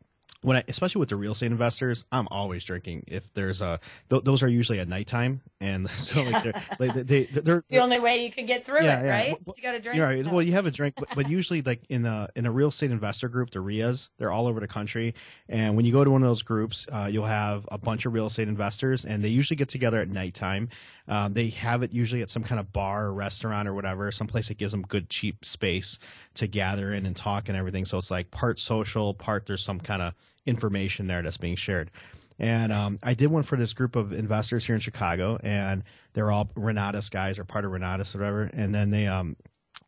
when 0.42 0.56
I, 0.56 0.64
especially 0.68 1.00
with 1.00 1.10
the 1.10 1.16
real 1.16 1.32
estate 1.32 1.50
investors, 1.50 2.06
I'm 2.10 2.26
always 2.30 2.64
drinking. 2.64 3.04
If 3.08 3.32
there's 3.34 3.60
a, 3.60 3.78
th- 4.08 4.24
those 4.24 4.42
are 4.42 4.48
usually 4.48 4.80
at 4.80 4.88
nighttime, 4.88 5.42
and 5.60 5.88
so 5.90 6.22
like 6.22 6.42
they're, 6.42 6.62
like 6.78 6.94
they, 6.94 7.24
they, 7.24 7.52
are 7.52 7.58
it's 7.58 7.70
the 7.70 7.78
only 7.80 8.00
way 8.00 8.24
you 8.24 8.30
can 8.30 8.46
get 8.46 8.64
through 8.64 8.82
Yeah, 8.82 9.00
it, 9.00 9.04
yeah. 9.04 9.10
right? 9.10 9.38
Well, 9.44 9.54
you 9.56 9.62
got 9.62 9.72
to 9.72 9.80
drink. 9.80 10.00
Right. 10.00 10.24
No. 10.24 10.32
Well, 10.32 10.42
you 10.42 10.52
have 10.52 10.64
a 10.66 10.70
drink, 10.70 10.94
but, 10.98 11.08
but 11.14 11.28
usually, 11.28 11.60
like 11.62 11.82
in 11.90 12.06
a 12.06 12.28
in 12.36 12.46
a 12.46 12.50
real 12.50 12.68
estate 12.68 12.90
investor 12.90 13.28
group, 13.28 13.50
the 13.50 13.60
RIAs, 13.60 14.08
they're 14.18 14.32
all 14.32 14.46
over 14.46 14.60
the 14.60 14.68
country. 14.68 15.14
And 15.48 15.76
when 15.76 15.84
you 15.84 15.92
go 15.92 16.04
to 16.04 16.10
one 16.10 16.22
of 16.22 16.28
those 16.28 16.42
groups, 16.42 16.86
uh, 16.90 17.08
you'll 17.10 17.26
have 17.26 17.68
a 17.70 17.76
bunch 17.78 18.06
of 18.06 18.14
real 18.14 18.26
estate 18.26 18.48
investors, 18.48 19.04
and 19.04 19.22
they 19.22 19.28
usually 19.28 19.56
get 19.56 19.68
together 19.68 20.00
at 20.00 20.08
nighttime. 20.08 20.70
Um, 21.06 21.34
they 21.34 21.48
have 21.48 21.82
it 21.82 21.92
usually 21.92 22.22
at 22.22 22.30
some 22.30 22.44
kind 22.44 22.60
of 22.60 22.72
bar 22.72 23.06
or 23.06 23.12
restaurant 23.12 23.68
or 23.68 23.74
whatever, 23.74 24.10
some 24.12 24.28
place 24.28 24.48
that 24.48 24.58
gives 24.58 24.72
them 24.72 24.82
good 24.82 25.10
cheap 25.10 25.44
space 25.44 25.98
to 26.34 26.46
gather 26.46 26.94
in 26.94 27.04
and 27.04 27.16
talk 27.16 27.48
and 27.48 27.58
everything. 27.58 27.84
So 27.84 27.98
it's 27.98 28.10
like 28.10 28.30
part 28.30 28.60
social, 28.60 29.12
part 29.12 29.44
there's 29.46 29.62
some 29.64 29.80
kind 29.80 30.02
of 30.02 30.14
information 30.50 31.06
there 31.06 31.22
that's 31.22 31.38
being 31.38 31.56
shared. 31.56 31.90
And 32.38 32.72
um, 32.72 32.98
I 33.02 33.14
did 33.14 33.26
one 33.28 33.42
for 33.42 33.56
this 33.56 33.74
group 33.74 33.96
of 33.96 34.12
investors 34.12 34.64
here 34.64 34.74
in 34.74 34.80
Chicago, 34.80 35.38
and 35.42 35.84
they're 36.14 36.30
all 36.30 36.46
Renatus 36.56 37.10
guys 37.10 37.38
or 37.38 37.44
part 37.44 37.64
of 37.64 37.70
Renatus 37.70 38.14
or 38.14 38.18
whatever. 38.18 38.42
And 38.52 38.74
then 38.74 38.90
they 38.90 39.06
um, 39.06 39.36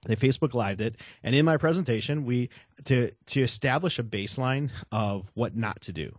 they 0.05 0.17
Facebook 0.17 0.53
lived 0.53 0.81
it, 0.81 0.97
and 1.23 1.35
in 1.35 1.45
my 1.45 1.57
presentation, 1.57 2.25
we 2.25 2.51
to 2.87 3.11
to 3.29 3.41
establish 3.41 3.99
a 3.99 4.03
baseline 4.03 4.71
of 4.91 5.31
what 5.35 5.57
not 5.57 5.81
to 5.83 5.93
do. 5.93 6.15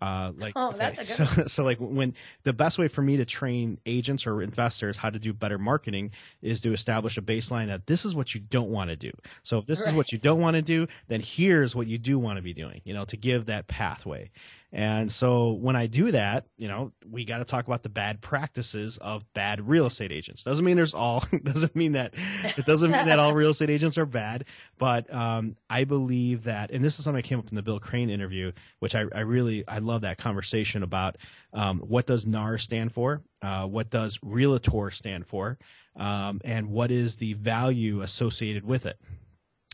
Uh, 0.00 0.32
like 0.36 0.54
Oh, 0.56 0.72
that's 0.72 0.98
a 0.98 1.24
good 1.24 1.28
so, 1.28 1.46
so 1.46 1.64
like 1.64 1.78
when 1.78 2.14
the 2.44 2.52
best 2.52 2.78
way 2.78 2.88
for 2.88 3.02
me 3.02 3.18
to 3.18 3.24
train 3.24 3.78
agents 3.84 4.26
or 4.26 4.42
investors 4.42 4.96
how 4.96 5.10
to 5.10 5.18
do 5.18 5.32
better 5.32 5.58
marketing 5.58 6.12
is 6.40 6.62
to 6.62 6.72
establish 6.72 7.18
a 7.18 7.22
baseline 7.22 7.68
that 7.68 7.86
this 7.86 8.04
is 8.04 8.14
what 8.14 8.34
you 8.34 8.40
don't 8.40 8.70
want 8.70 8.90
to 8.90 8.96
do. 8.96 9.12
So 9.42 9.58
if 9.58 9.66
this 9.66 9.86
is 9.86 9.92
what 9.92 10.10
you 10.10 10.18
don't 10.18 10.40
want 10.40 10.56
to 10.56 10.62
do, 10.62 10.88
then 11.08 11.20
here's 11.20 11.74
what 11.74 11.86
you 11.86 11.98
do 11.98 12.18
want 12.18 12.36
to 12.36 12.42
be 12.42 12.54
doing. 12.54 12.80
You 12.84 12.94
know, 12.94 13.04
to 13.06 13.16
give 13.16 13.46
that 13.46 13.66
pathway. 13.66 14.30
And 14.72 15.12
so 15.12 15.52
when 15.52 15.76
I 15.76 15.86
do 15.86 16.10
that, 16.12 16.46
you 16.56 16.66
know, 16.66 16.92
we 17.08 17.26
got 17.26 17.38
to 17.38 17.44
talk 17.44 17.66
about 17.66 17.82
the 17.82 17.90
bad 17.90 18.22
practices 18.22 18.96
of 18.96 19.30
bad 19.34 19.68
real 19.68 19.84
estate 19.84 20.12
agents. 20.12 20.44
Doesn't 20.44 20.64
mean 20.64 20.76
there's 20.76 20.94
all, 20.94 21.22
doesn't 21.42 21.76
mean 21.76 21.92
that, 21.92 22.14
it 22.56 22.64
doesn't 22.64 22.90
mean 22.90 23.06
that 23.06 23.18
all 23.18 23.34
real 23.34 23.50
estate 23.50 23.68
agents 23.68 23.98
are 23.98 24.06
bad, 24.06 24.46
but 24.78 25.12
um, 25.12 25.56
I 25.68 25.84
believe 25.84 26.44
that, 26.44 26.70
and 26.70 26.82
this 26.82 26.98
is 26.98 27.04
something 27.04 27.20
that 27.20 27.28
came 27.28 27.38
up 27.38 27.48
in 27.48 27.54
the 27.54 27.62
Bill 27.62 27.80
Crane 27.80 28.08
interview, 28.08 28.52
which 28.78 28.94
I, 28.94 29.04
I 29.14 29.20
really, 29.20 29.66
I 29.68 29.78
love 29.78 30.00
that 30.02 30.16
conversation 30.16 30.82
about 30.82 31.18
um, 31.52 31.80
what 31.80 32.06
does 32.06 32.26
NAR 32.26 32.56
stand 32.56 32.92
for, 32.92 33.20
uh, 33.42 33.66
what 33.66 33.90
does 33.90 34.18
realtor 34.22 34.90
stand 34.90 35.26
for, 35.26 35.58
um, 35.96 36.40
and 36.44 36.70
what 36.70 36.90
is 36.90 37.16
the 37.16 37.34
value 37.34 38.00
associated 38.00 38.64
with 38.64 38.86
it. 38.86 38.98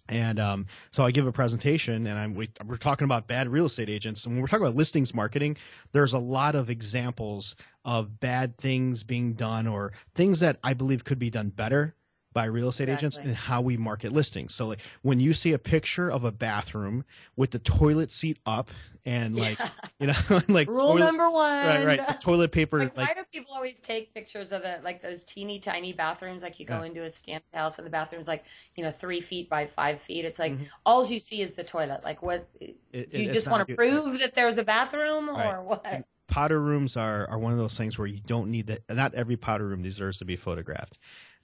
And 0.08 0.40
um, 0.40 0.66
so 0.90 1.04
I 1.04 1.10
give 1.10 1.26
a 1.26 1.32
presentation, 1.32 2.06
and 2.06 2.18
I'm, 2.18 2.34
we, 2.34 2.48
we're 2.64 2.76
talking 2.76 3.04
about 3.04 3.26
bad 3.26 3.48
real 3.48 3.66
estate 3.66 3.90
agents. 3.90 4.24
And 4.24 4.34
when 4.34 4.40
we're 4.40 4.48
talking 4.48 4.64
about 4.64 4.76
listings 4.76 5.14
marketing, 5.14 5.58
there's 5.92 6.14
a 6.14 6.18
lot 6.18 6.54
of 6.54 6.70
examples 6.70 7.56
of 7.84 8.18
bad 8.18 8.56
things 8.56 9.02
being 9.02 9.34
done 9.34 9.66
or 9.66 9.92
things 10.14 10.40
that 10.40 10.58
I 10.64 10.74
believe 10.74 11.04
could 11.04 11.18
be 11.18 11.30
done 11.30 11.50
better 11.50 11.94
by 12.32 12.44
real 12.44 12.68
estate 12.68 12.88
agents 12.88 13.16
and 13.16 13.34
how 13.34 13.62
we 13.62 13.76
market 13.76 14.12
listings. 14.12 14.54
So 14.54 14.66
like 14.66 14.80
when 15.02 15.18
you 15.18 15.32
see 15.32 15.52
a 15.54 15.58
picture 15.58 16.10
of 16.10 16.24
a 16.24 16.32
bathroom 16.32 17.04
with 17.36 17.50
the 17.50 17.58
toilet 17.58 18.12
seat 18.12 18.38
up 18.44 18.70
and 19.06 19.34
like 19.34 19.58
you 19.98 20.08
know 20.08 20.14
like 20.48 20.68
Rule 20.68 20.88
toilet, 20.88 21.04
number 21.04 21.30
one. 21.30 21.66
right 21.66 21.84
right 21.86 22.20
toilet 22.20 22.52
paper 22.52 22.80
Like, 22.80 22.96
like 22.96 23.08
why 23.08 23.14
do 23.14 23.20
people 23.32 23.54
always 23.54 23.80
take 23.80 24.12
pictures 24.12 24.52
of 24.52 24.62
it 24.64 24.84
like 24.84 25.02
those 25.02 25.24
teeny 25.24 25.58
tiny 25.58 25.92
bathrooms? 25.94 26.42
Like 26.42 26.60
you 26.60 26.66
go 26.66 26.80
Yeah. 26.80 26.84
into 26.84 27.02
a 27.02 27.10
standard 27.12 27.44
house 27.54 27.78
and 27.78 27.86
the 27.86 27.90
bathroom's 27.90 28.28
like 28.28 28.44
you 28.76 28.84
know 28.84 28.90
three 28.90 29.22
feet 29.22 29.48
by 29.48 29.66
five 29.66 30.00
feet. 30.02 30.24
It's 30.24 30.38
like 30.38 30.52
Mhm. 30.52 30.66
all 30.84 31.06
you 31.06 31.20
see 31.20 31.40
is 31.40 31.54
the 31.54 31.64
toilet. 31.64 32.04
Like 32.04 32.22
what? 32.22 32.46
it- 32.60 33.10
Do 33.10 33.22
you 33.22 33.32
just 33.32 33.48
want 33.48 33.66
to 33.68 33.74
prove 33.74 34.18
that 34.20 34.34
there's 34.34 34.58
a 34.58 34.64
bathroom 34.64 35.30
Right. 35.30 35.54
or 35.54 35.62
what? 35.62 36.04
powder 36.28 36.60
rooms 36.60 36.98
are, 36.98 37.26
are 37.30 37.38
one 37.38 37.52
of 37.52 37.58
those 37.58 37.74
things 37.76 37.96
where 37.96 38.06
you 38.06 38.20
don't 38.20 38.50
need 38.50 38.66
that. 38.66 38.80
Not 38.90 39.14
every 39.14 39.38
powder 39.38 39.66
room 39.66 39.82
deserves 39.82 40.18
to 40.18 40.26
be 40.26 40.36
photographed, 40.36 40.98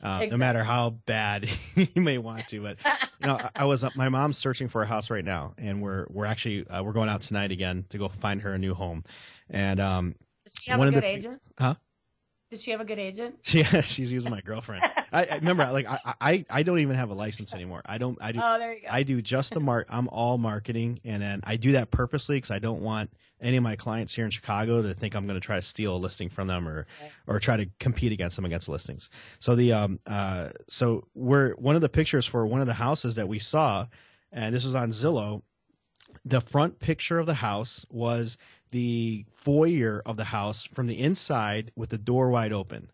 uh, 0.04 0.26
no 0.26 0.36
matter 0.36 0.62
how 0.62 0.90
bad 0.90 1.48
you 1.74 2.02
may 2.02 2.18
want 2.18 2.46
to. 2.48 2.60
But 2.60 2.76
you 3.18 3.26
know, 3.26 3.34
I, 3.34 3.50
I 3.56 3.64
was 3.64 3.84
my 3.96 4.08
mom's 4.08 4.38
searching 4.38 4.68
for 4.68 4.82
a 4.82 4.86
house 4.86 5.10
right 5.10 5.24
now, 5.24 5.54
and 5.58 5.82
we're 5.82 6.06
we're 6.10 6.26
actually 6.26 6.66
uh, 6.68 6.82
we're 6.82 6.92
going 6.92 7.08
out 7.08 7.22
tonight 7.22 7.50
again 7.50 7.86
to 7.90 7.98
go 7.98 8.08
find 8.08 8.42
her 8.42 8.52
a 8.52 8.58
new 8.58 8.74
home. 8.74 9.04
And 9.50 9.80
um, 9.80 10.14
Does 10.44 10.54
she 10.60 10.70
have 10.70 10.80
a 10.80 10.86
of 10.86 10.94
the 10.94 11.00
good 11.00 11.06
agent? 11.06 11.40
Huh? 11.58 11.74
Does 12.50 12.62
she 12.62 12.70
have 12.70 12.80
a 12.80 12.84
good 12.84 12.98
agent? 12.98 13.36
she 13.42 13.64
she's 13.64 14.12
using 14.12 14.30
my 14.30 14.40
girlfriend. 14.40 14.84
I, 15.12 15.24
I 15.24 15.34
remember 15.36 15.64
like 15.72 15.86
I, 15.86 16.14
I 16.20 16.44
I 16.50 16.62
don't 16.62 16.78
even 16.80 16.96
have 16.96 17.10
a 17.10 17.14
license 17.14 17.54
anymore. 17.54 17.82
I 17.84 17.98
don't 17.98 18.18
I 18.20 18.32
do 18.32 18.40
Oh, 18.42 18.58
there 18.58 18.74
you 18.74 18.82
go. 18.82 18.88
I 18.90 19.02
do 19.02 19.22
just 19.22 19.54
the 19.54 19.60
mark. 19.60 19.86
I'm 19.88 20.08
all 20.08 20.38
marketing, 20.38 20.98
and 21.04 21.22
then 21.22 21.40
I 21.44 21.56
do 21.56 21.72
that 21.72 21.90
purposely 21.90 22.36
because 22.36 22.50
I 22.50 22.58
don't 22.58 22.82
want 22.82 23.10
any 23.44 23.58
of 23.58 23.62
my 23.62 23.76
clients 23.76 24.14
here 24.14 24.24
in 24.24 24.30
Chicago 24.30 24.82
to 24.82 24.94
think 24.94 25.14
I'm 25.14 25.26
going 25.26 25.38
to 25.38 25.46
try 25.46 25.56
to 25.56 25.62
steal 25.62 25.94
a 25.94 25.98
listing 25.98 26.30
from 26.30 26.48
them 26.48 26.66
or 26.66 26.86
or 27.26 27.38
try 27.38 27.58
to 27.58 27.66
compete 27.78 28.10
against 28.10 28.36
them 28.36 28.44
against 28.44 28.68
listings. 28.68 29.10
So 29.38 29.54
the 29.54 29.74
um 29.74 30.00
uh 30.06 30.50
so 30.68 31.06
we're 31.14 31.54
one 31.54 31.76
of 31.76 31.82
the 31.82 31.88
pictures 31.88 32.26
for 32.26 32.46
one 32.46 32.60
of 32.60 32.66
the 32.66 32.74
houses 32.74 33.16
that 33.16 33.28
we 33.28 33.38
saw, 33.38 33.86
and 34.32 34.54
this 34.54 34.64
was 34.64 34.74
on 34.74 34.90
Zillow. 34.90 35.42
The 36.24 36.40
front 36.40 36.78
picture 36.78 37.18
of 37.18 37.26
the 37.26 37.34
house 37.34 37.84
was 37.90 38.38
the 38.70 39.26
foyer 39.28 40.02
of 40.06 40.16
the 40.16 40.24
house 40.24 40.64
from 40.64 40.86
the 40.86 40.98
inside 40.98 41.70
with 41.76 41.90
the 41.90 41.98
door 41.98 42.30
wide 42.30 42.52
open. 42.52 42.90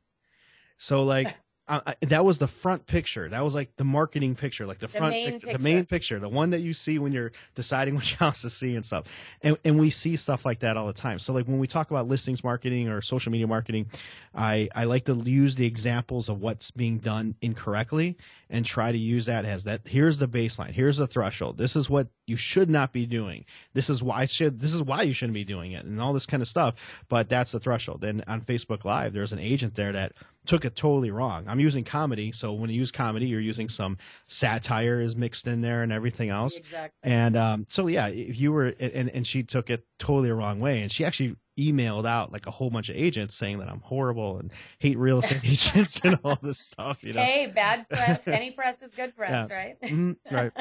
So 0.78 1.04
like. 1.04 1.34
Uh, 1.70 1.94
that 2.00 2.24
was 2.24 2.38
the 2.38 2.48
front 2.48 2.84
picture. 2.84 3.28
That 3.28 3.44
was 3.44 3.54
like 3.54 3.76
the 3.76 3.84
marketing 3.84 4.34
picture, 4.34 4.66
like 4.66 4.80
the, 4.80 4.88
The 4.88 4.98
front, 4.98 5.12
main 5.12 5.32
picture, 5.34 5.56
the 5.56 5.62
main 5.62 5.86
picture, 5.86 6.18
the 6.18 6.28
one 6.28 6.50
that 6.50 6.62
you 6.62 6.72
see 6.72 6.98
when 6.98 7.12
you're 7.12 7.30
deciding 7.54 7.94
which 7.96 8.16
house 8.16 8.42
to 8.42 8.50
see 8.50 8.74
and 8.74 8.84
stuff. 8.84 9.06
And 9.42 9.56
and 9.64 9.78
we 9.78 9.90
see 9.90 10.16
stuff 10.16 10.44
like 10.44 10.58
that 10.60 10.76
all 10.76 10.88
the 10.88 10.92
time. 10.92 11.20
So 11.20 11.32
like 11.32 11.46
when 11.46 11.60
we 11.60 11.68
talk 11.68 11.92
about 11.92 12.08
listings 12.08 12.42
marketing 12.42 12.88
or 12.88 13.00
social 13.00 13.30
media 13.30 13.46
marketing, 13.46 13.86
I 14.34 14.68
I 14.74 14.84
like 14.84 15.04
to 15.04 15.14
use 15.14 15.54
the 15.54 15.66
examples 15.66 16.28
of 16.28 16.40
what's 16.40 16.72
being 16.72 16.98
done 16.98 17.36
incorrectly 17.40 18.16
and 18.50 18.66
try 18.66 18.90
to 18.90 18.98
use 18.98 19.26
that 19.26 19.44
as 19.44 19.64
that. 19.64 19.82
Here's 19.84 20.18
the 20.18 20.26
baseline. 20.26 20.72
Here's 20.72 20.96
the 20.96 21.06
threshold. 21.06 21.56
This 21.56 21.76
is 21.76 21.88
what 21.88 22.08
you 22.26 22.34
should 22.34 22.68
not 22.68 22.92
be 22.92 23.06
doing. 23.06 23.44
This 23.74 23.90
is 23.90 24.02
why 24.02 24.26
should 24.26 24.58
this 24.60 24.74
is 24.74 24.82
why 24.82 25.02
you 25.02 25.12
shouldn't 25.12 25.34
be 25.34 25.44
doing 25.44 25.72
it 25.72 25.84
and 25.84 26.00
all 26.00 26.12
this 26.12 26.26
kind 26.26 26.42
of 26.42 26.48
stuff. 26.48 26.74
But 27.08 27.28
that's 27.28 27.52
the 27.52 27.60
threshold. 27.60 28.02
And 28.02 28.24
on 28.26 28.40
Facebook 28.40 28.84
Live, 28.84 29.12
there's 29.12 29.32
an 29.32 29.38
agent 29.38 29.76
there 29.76 29.92
that 29.92 30.12
took 30.46 30.64
it 30.64 30.74
totally 30.74 31.10
wrong. 31.10 31.44
I'm 31.48 31.60
using 31.60 31.84
comedy, 31.84 32.32
so 32.32 32.52
when 32.52 32.70
you 32.70 32.76
use 32.76 32.90
comedy, 32.90 33.26
you're 33.26 33.40
using 33.40 33.68
some 33.68 33.98
satire 34.26 35.00
is 35.00 35.16
mixed 35.16 35.46
in 35.46 35.60
there 35.60 35.82
and 35.82 35.92
everything 35.92 36.30
else. 36.30 36.56
Exactly. 36.56 36.98
And 37.02 37.36
um, 37.36 37.66
so 37.68 37.86
yeah, 37.86 38.08
if 38.08 38.40
you 38.40 38.52
were 38.52 38.66
and 38.80 39.10
and 39.10 39.26
she 39.26 39.42
took 39.42 39.70
it 39.70 39.84
totally 39.98 40.28
the 40.28 40.34
wrong 40.34 40.60
way, 40.60 40.80
and 40.82 40.90
she 40.90 41.04
actually 41.04 41.36
emailed 41.58 42.06
out 42.06 42.32
like 42.32 42.46
a 42.46 42.50
whole 42.50 42.70
bunch 42.70 42.88
of 42.88 42.96
agents 42.96 43.34
saying 43.34 43.58
that 43.58 43.68
I'm 43.68 43.80
horrible 43.80 44.38
and 44.38 44.50
hate 44.78 44.96
real 44.96 45.18
estate 45.18 45.40
agents 45.44 46.00
and 46.04 46.18
all 46.24 46.38
this 46.40 46.58
stuff. 46.60 47.02
You 47.02 47.12
know, 47.12 47.20
Hey, 47.20 47.52
bad 47.54 47.86
press. 47.88 48.26
Any 48.28 48.50
press 48.50 48.80
is 48.80 48.94
good 48.94 49.14
press, 49.14 49.50
right? 49.50 49.78
Mhm, 49.82 50.16
right. 50.30 50.52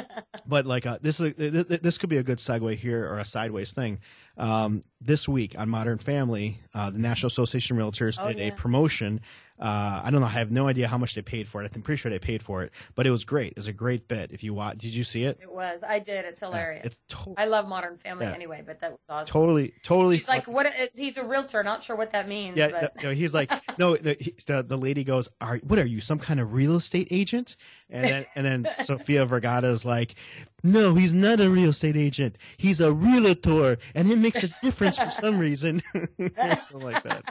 But 0.45 0.65
like 0.65 0.85
uh, 0.85 0.97
this 1.01 1.19
is 1.21 1.27
a, 1.27 1.31
th- 1.31 1.67
th- 1.69 1.81
this 1.81 1.97
could 1.97 2.09
be 2.09 2.17
a 2.17 2.23
good 2.23 2.39
segue 2.39 2.75
here 2.75 3.07
or 3.07 3.19
a 3.19 3.25
sideways 3.25 3.71
thing. 3.71 3.99
Um, 4.37 4.81
this 5.01 5.27
week 5.27 5.57
on 5.57 5.69
Modern 5.69 5.97
Family, 5.99 6.59
uh, 6.73 6.89
the 6.89 6.99
National 6.99 7.27
Association 7.27 7.79
of 7.79 7.93
Realtors 7.93 8.17
Oh, 8.21 8.27
did 8.27 8.37
yeah. 8.37 8.45
a 8.47 8.51
promotion. 8.51 9.21
Uh, 9.59 10.01
I 10.03 10.09
don't 10.11 10.21
know. 10.21 10.27
I 10.27 10.31
have 10.31 10.51
no 10.51 10.67
idea 10.67 10.87
how 10.87 10.97
much 10.97 11.15
they 11.15 11.21
paid 11.21 11.47
for 11.47 11.61
it. 11.63 11.71
I'm 11.75 11.81
pretty 11.81 11.99
sure 11.99 12.09
they 12.09 12.19
paid 12.19 12.41
for 12.41 12.63
it, 12.63 12.71
but 12.95 13.05
it 13.05 13.11
was 13.11 13.25
great. 13.25 13.51
It 13.51 13.57
was 13.57 13.67
a 13.67 13.73
great 13.73 14.07
bit. 14.07 14.31
If 14.31 14.43
you 14.43 14.53
watch, 14.53 14.77
did 14.77 14.95
you 14.95 15.03
see 15.03 15.23
it? 15.23 15.39
It 15.41 15.51
was. 15.51 15.83
I 15.83 15.99
did. 15.99 16.25
It's 16.25 16.39
hilarious. 16.39 16.85
It's 16.85 16.99
to- 17.09 17.33
I 17.37 17.45
love 17.45 17.67
Modern 17.67 17.97
Family 17.97 18.25
Yeah. 18.25 18.33
anyway, 18.33 18.63
but 18.65 18.79
that 18.79 18.91
was 18.91 18.99
awesome. 19.09 19.31
totally, 19.31 19.73
totally. 19.83 20.15
He's 20.17 20.27
like, 20.27 20.47
what? 20.47 20.65
It's, 20.65 20.97
he's 20.97 21.17
a 21.17 21.23
realtor. 21.23 21.61
Not 21.63 21.83
sure 21.83 21.95
what 21.95 22.13
that 22.13 22.27
means. 22.27 22.57
Yeah, 22.57 22.69
but... 22.69 22.95
no, 23.03 23.09
no, 23.09 23.15
he's 23.15 23.33
like, 23.33 23.51
no. 23.77 23.97
The, 23.97 24.15
he, 24.19 24.33
the 24.45 24.63
the 24.63 24.77
lady 24.77 25.03
goes, 25.03 25.29
"Are 25.41 25.57
what 25.57 25.77
are 25.79 25.85
you, 25.85 25.99
some 25.99 26.19
kind 26.19 26.39
of 26.39 26.53
real 26.53 26.75
estate 26.75 27.09
agent?" 27.11 27.57
And 27.91 28.03
then 28.07 28.25
and 28.35 28.45
then 28.45 28.65
Sofia 28.75 29.25
Vergara 29.25 29.63
is 29.71 29.83
like, 29.83 30.15
"No, 30.63 30.93
he's 30.93 31.13
not 31.13 31.39
a 31.39 31.49
real 31.49 31.69
estate 31.69 31.97
agent. 31.97 32.37
He's 32.57 32.81
a 32.81 32.91
realtor, 32.91 33.77
and 33.95 34.11
it 34.11 34.17
makes 34.17 34.43
a 34.43 34.49
difference 34.61 34.97
for 34.97 35.09
some 35.09 35.39
reason." 35.39 35.81
Something 36.19 36.79
like 36.81 37.03
that. 37.03 37.23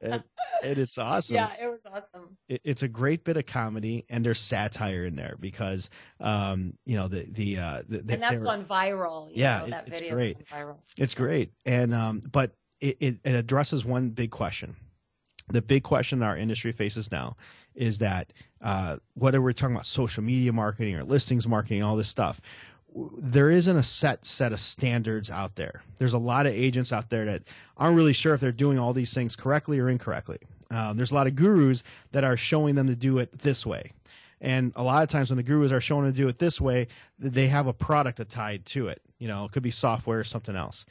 And, 0.00 0.22
and 0.64 0.78
it's 0.78 0.96
awesome. 0.98 1.36
Yeah, 1.36 1.50
it 1.60 1.68
was 1.70 1.84
awesome. 1.86 2.36
It, 2.48 2.62
it's 2.64 2.82
a 2.82 2.88
great 2.88 3.22
bit 3.24 3.36
of 3.36 3.44
comedy, 3.46 4.04
and 4.08 4.24
there's 4.24 4.40
satire 4.40 5.04
in 5.04 5.14
there 5.14 5.36
because, 5.38 5.90
um, 6.20 6.72
you 6.86 6.96
know, 6.96 7.08
the 7.08 7.26
the 7.30 7.58
uh, 7.58 7.82
the, 7.88 7.98
and 7.98 8.22
that's 8.22 8.40
gone 8.40 8.64
viral. 8.64 9.28
You 9.28 9.42
Yeah, 9.42 9.58
know, 9.58 9.64
it- 9.66 9.70
that 9.72 9.88
it's 9.88 10.00
video 10.00 10.14
great. 10.14 10.48
Viral. 10.48 10.76
it's 10.96 11.14
great, 11.14 11.52
and 11.66 11.94
um, 11.94 12.20
but 12.30 12.52
it, 12.80 12.96
it, 13.00 13.16
it 13.24 13.34
addresses 13.34 13.84
one 13.84 14.10
big 14.10 14.30
question. 14.30 14.74
The 15.48 15.62
big 15.62 15.82
question 15.82 16.22
our 16.22 16.36
industry 16.36 16.72
faces 16.72 17.10
now 17.10 17.36
is 17.74 17.98
that 17.98 18.32
uh, 18.60 18.96
whether 19.14 19.40
we're 19.40 19.52
talking 19.52 19.74
about 19.74 19.86
social 19.86 20.22
media 20.22 20.52
marketing 20.52 20.94
or 20.96 21.04
listings 21.04 21.46
marketing, 21.48 21.82
all 21.82 21.96
this 21.96 22.08
stuff, 22.08 22.40
there 23.18 23.50
isn't 23.50 23.76
a 23.76 23.82
set 23.82 24.24
set 24.26 24.52
of 24.52 24.60
standards 24.60 25.30
out 25.30 25.54
there. 25.54 25.82
There's 25.98 26.12
a 26.14 26.18
lot 26.18 26.46
of 26.46 26.52
agents 26.52 26.92
out 26.92 27.08
there 27.08 27.24
that 27.24 27.42
aren't 27.76 27.96
really 27.96 28.12
sure 28.12 28.34
if 28.34 28.40
they're 28.40 28.52
doing 28.52 28.78
all 28.78 28.92
these 28.92 29.14
things 29.14 29.34
correctly 29.36 29.78
or 29.78 29.88
incorrectly. 29.88 30.38
Um, 30.70 30.96
there's 30.96 31.10
a 31.10 31.14
lot 31.14 31.26
of 31.26 31.34
gurus 31.34 31.82
that 32.12 32.24
are 32.24 32.36
showing 32.36 32.74
them 32.74 32.88
to 32.88 32.96
do 32.96 33.18
it 33.18 33.32
this 33.38 33.64
way. 33.64 33.92
And 34.40 34.72
a 34.74 34.82
lot 34.82 35.02
of 35.02 35.08
times 35.08 35.30
when 35.30 35.36
the 35.36 35.42
gurus 35.42 35.70
are 35.70 35.80
shown 35.80 36.04
to 36.04 36.12
do 36.12 36.28
it 36.28 36.38
this 36.38 36.60
way, 36.60 36.88
they 37.18 37.46
have 37.46 37.68
a 37.68 37.72
product 37.72 38.28
tied 38.30 38.66
to 38.66 38.88
it. 38.88 39.00
You 39.18 39.28
know, 39.28 39.44
it 39.44 39.52
could 39.52 39.62
be 39.62 39.70
software 39.70 40.18
or 40.18 40.24
something 40.24 40.56
else. 40.56 40.84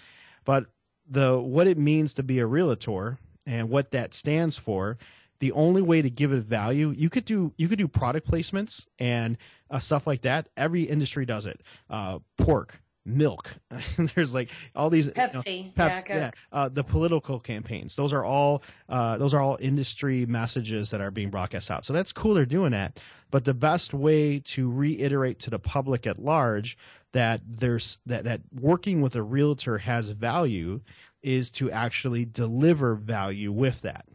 But 0.46 0.68
the 1.10 1.38
what 1.40 1.68
it 1.68 1.78
means 1.78 2.16
to 2.16 2.24
be 2.24 2.40
a 2.40 2.46
realtor 2.46 3.20
and 3.46 3.70
what 3.70 3.92
that 3.92 4.14
stands 4.14 4.58
for 4.58 4.98
the 5.40 5.52
only 5.54 5.82
way 5.82 6.02
to 6.02 6.10
give 6.10 6.34
it 6.34 6.44
value 6.44 6.94
you 6.96 7.10
could 7.10 7.26
do 7.26 7.52
you 7.58 7.68
could 7.68 7.80
do 7.80 7.88
product 7.88 8.30
placements 8.30 8.86
and 9.00 9.38
uh, 9.72 9.80
stuff 9.80 10.06
like 10.06 10.22
that. 10.22 10.50
Every 10.56 10.84
industry 10.84 11.26
does 11.26 11.46
it. 11.46 11.62
Uh, 11.90 12.20
pork 12.38 12.80
milk 13.04 13.52
there's 14.16 14.32
like 14.32 14.52
all 14.76 14.92
these 14.92 15.08
Pepsi, 15.08 15.58
you 15.58 15.64
know, 15.64 15.72
Pepsi 15.76 16.10
yeah, 16.10 16.16
yeah. 16.16 16.32
Uh, 16.52 16.70
the 16.70 16.84
political 16.84 17.40
campaigns. 17.40 17.96
Those 17.96 18.14
are 18.14 18.24
all 18.24 18.62
uh, 18.88 19.18
those 19.18 19.34
are 19.34 19.42
all 19.42 19.58
industry 19.60 20.28
messages 20.28 20.92
that 20.92 21.02
are 21.02 21.10
being 21.10 21.32
broadcast 21.32 21.72
out. 21.72 21.84
So 21.84 21.94
that's 21.94 22.12
cool 22.12 22.36
they're 22.36 22.46
doing 22.46 22.72
that. 22.72 23.02
But 23.32 23.44
the 23.44 23.56
best 23.56 23.96
way 23.96 24.40
to 24.40 24.70
reiterate 24.70 25.40
to 25.40 25.50
the 25.50 25.58
public 25.58 26.06
at 26.06 26.20
large 26.20 26.78
that 27.14 27.42
there's 27.48 27.98
that 28.06 28.26
that 28.26 28.42
working 28.60 29.02
with 29.02 29.16
a 29.16 29.24
realtor 29.24 29.80
has 29.80 30.10
value 30.10 30.82
is 31.24 31.52
to 31.52 31.72
actually 31.72 32.26
deliver 32.26 32.96
value 32.96 33.52
with 33.52 33.82
that. 33.82 34.06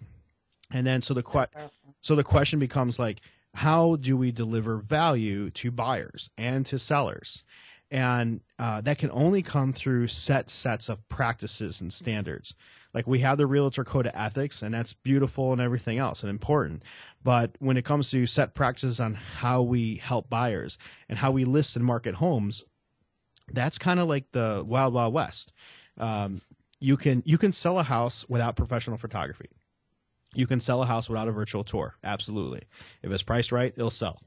And 0.71 0.87
then 0.87 1.03
so 1.03 1.15
the 1.15 1.23
que- 1.23 1.47
so 2.01 2.17
the 2.17 2.25
question 2.25 2.59
becomes 2.59 2.99
like 2.99 3.21
how 3.55 3.97
do 3.97 4.17
we 4.17 4.33
deliver 4.33 4.77
value 4.77 5.51
to 5.51 5.71
buyers 5.71 6.31
and 6.37 6.67
to 6.67 6.79
sellers? 6.79 7.43
And 7.91 8.41
uh, 8.59 8.81
that 8.83 8.99
can 8.99 9.11
only 9.13 9.43
come 9.43 9.73
through 9.73 10.09
set 10.09 10.51
sets 10.51 10.89
of 10.89 11.09
practices 11.09 11.81
and 11.81 11.93
standards. 11.93 12.55
Like 12.93 13.07
we 13.07 13.21
have 13.21 13.39
the 13.39 13.47
realtor 13.47 13.85
code 13.85 14.07
of 14.07 14.13
ethics 14.15 14.63
and 14.63 14.75
that's 14.75 14.93
beautiful 14.93 15.53
and 15.53 15.61
everything 15.61 15.99
else 15.99 16.23
and 16.23 16.31
important. 16.31 16.83
But 17.23 17.53
when 17.61 17.77
it 17.77 17.85
comes 17.85 18.11
to 18.11 18.27
set 18.27 18.55
practices 18.55 18.99
on 18.99 19.15
how 19.15 19.63
we 19.63 19.97
help 19.97 20.29
buyers 20.29 20.79
and 21.09 21.19
how 21.19 21.31
we 21.31 21.45
list 21.45 21.77
and 21.77 21.85
market 21.85 22.15
homes 22.15 22.65
that's 23.53 23.79
kind 23.79 24.01
of 24.01 24.09
like 24.09 24.31
the 24.33 24.65
wild 24.67 24.95
wild 24.95 25.15
west. 25.15 25.53
Um, 25.99 26.43
you 26.81 26.97
can 26.97 27.23
you 27.27 27.39
can 27.39 27.53
sell 27.53 27.79
a 27.79 27.83
house 27.83 28.25
without 28.29 28.57
professional 28.57 28.97
photography 28.97 29.49
you 30.37 30.47
can 30.47 30.61
sell 30.61 30.83
a 30.83 30.87
house 30.87 31.09
without 31.09 31.29
a 31.29 31.33
virtual 31.33 31.65
tour. 31.65 31.95
Absolutely. 32.05 32.63
If 33.03 33.11
it's 33.11 33.23
priced 33.23 33.53
right, 33.53 33.73
it'll 33.75 33.91
sell. 33.91 34.21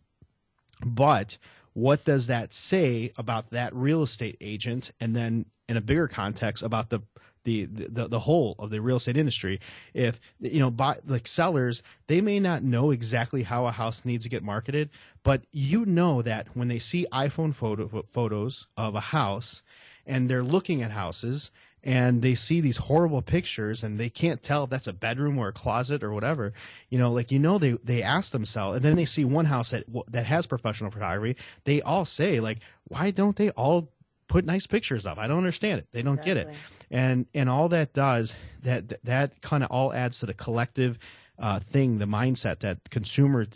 But 0.83 1.37
what 1.73 2.03
does 2.03 2.27
that 2.27 2.53
say 2.53 3.13
about 3.17 3.51
that 3.51 3.75
real 3.75 4.03
estate 4.03 4.37
agent 4.41 4.91
and 4.99 5.15
then 5.15 5.45
in 5.67 5.77
a 5.77 5.81
bigger 5.81 6.07
context 6.07 6.63
about 6.63 6.89
the 6.89 7.01
the, 7.45 7.65
the 7.65 8.07
the 8.09 8.19
whole 8.19 8.55
of 8.59 8.69
the 8.69 8.81
real 8.81 8.97
estate 8.97 9.15
industry 9.15 9.61
if 9.93 10.19
you 10.41 10.59
know 10.59 10.69
buy, 10.69 10.97
like 11.05 11.25
sellers 11.25 11.83
they 12.07 12.19
may 12.19 12.37
not 12.37 12.63
know 12.63 12.91
exactly 12.91 13.43
how 13.43 13.65
a 13.65 13.71
house 13.71 14.03
needs 14.03 14.25
to 14.25 14.29
get 14.29 14.43
marketed 14.43 14.89
but 15.23 15.41
you 15.53 15.85
know 15.85 16.21
that 16.21 16.47
when 16.53 16.67
they 16.67 16.79
see 16.79 17.07
iphone 17.13 17.55
photo, 17.55 17.87
photos 18.03 18.67
of 18.75 18.93
a 18.95 18.99
house 18.99 19.63
and 20.05 20.29
they're 20.29 20.43
looking 20.43 20.81
at 20.81 20.91
houses 20.91 21.49
and 21.83 22.21
they 22.21 22.35
see 22.35 22.61
these 22.61 22.77
horrible 22.77 23.21
pictures 23.21 23.83
and 23.83 23.99
they 23.99 24.09
can't 24.09 24.41
tell 24.41 24.65
if 24.65 24.69
that's 24.69 24.87
a 24.87 24.93
bedroom 24.93 25.37
or 25.37 25.49
a 25.49 25.53
closet 25.53 26.03
or 26.03 26.13
whatever. 26.13 26.53
You 26.89 26.99
know 26.99 27.11
like 27.11 27.31
you 27.31 27.39
know 27.39 27.57
they 27.57 27.71
they 27.83 28.03
ask 28.03 28.31
themselves 28.31 28.77
and 28.77 28.85
then 28.85 28.95
they 28.95 29.05
see 29.05 29.25
one 29.25 29.45
house 29.45 29.71
that 29.71 29.85
that 30.11 30.25
has 30.25 30.45
professional 30.47 30.91
photography. 30.91 31.39
They 31.63 31.81
all 31.81 32.05
say 32.05 32.39
like 32.39 32.59
why 32.87 33.11
don't 33.11 33.35
they 33.35 33.49
all 33.51 33.91
put 34.27 34.45
nice 34.45 34.67
pictures 34.67 35.05
up? 35.05 35.17
I 35.17 35.27
don't 35.27 35.37
understand 35.37 35.79
it. 35.79 35.87
They 35.91 36.01
don't 36.01 36.19
exactly. 36.19 36.45
get 36.45 36.53
it. 36.53 36.57
And 36.91 37.25
and 37.33 37.49
all 37.49 37.69
that 37.69 37.93
does 37.93 38.35
that 38.63 39.03
that, 39.03 39.41
kind 39.41 39.63
of 39.63 39.71
all 39.71 39.93
adds 39.93 40.19
to 40.19 40.25
the 40.25 40.33
collective 40.33 40.97
uh, 41.37 41.59
thing, 41.59 41.97
the 41.97 42.05
mindset 42.05 42.59
that 42.59 42.89
consumers 42.89 43.47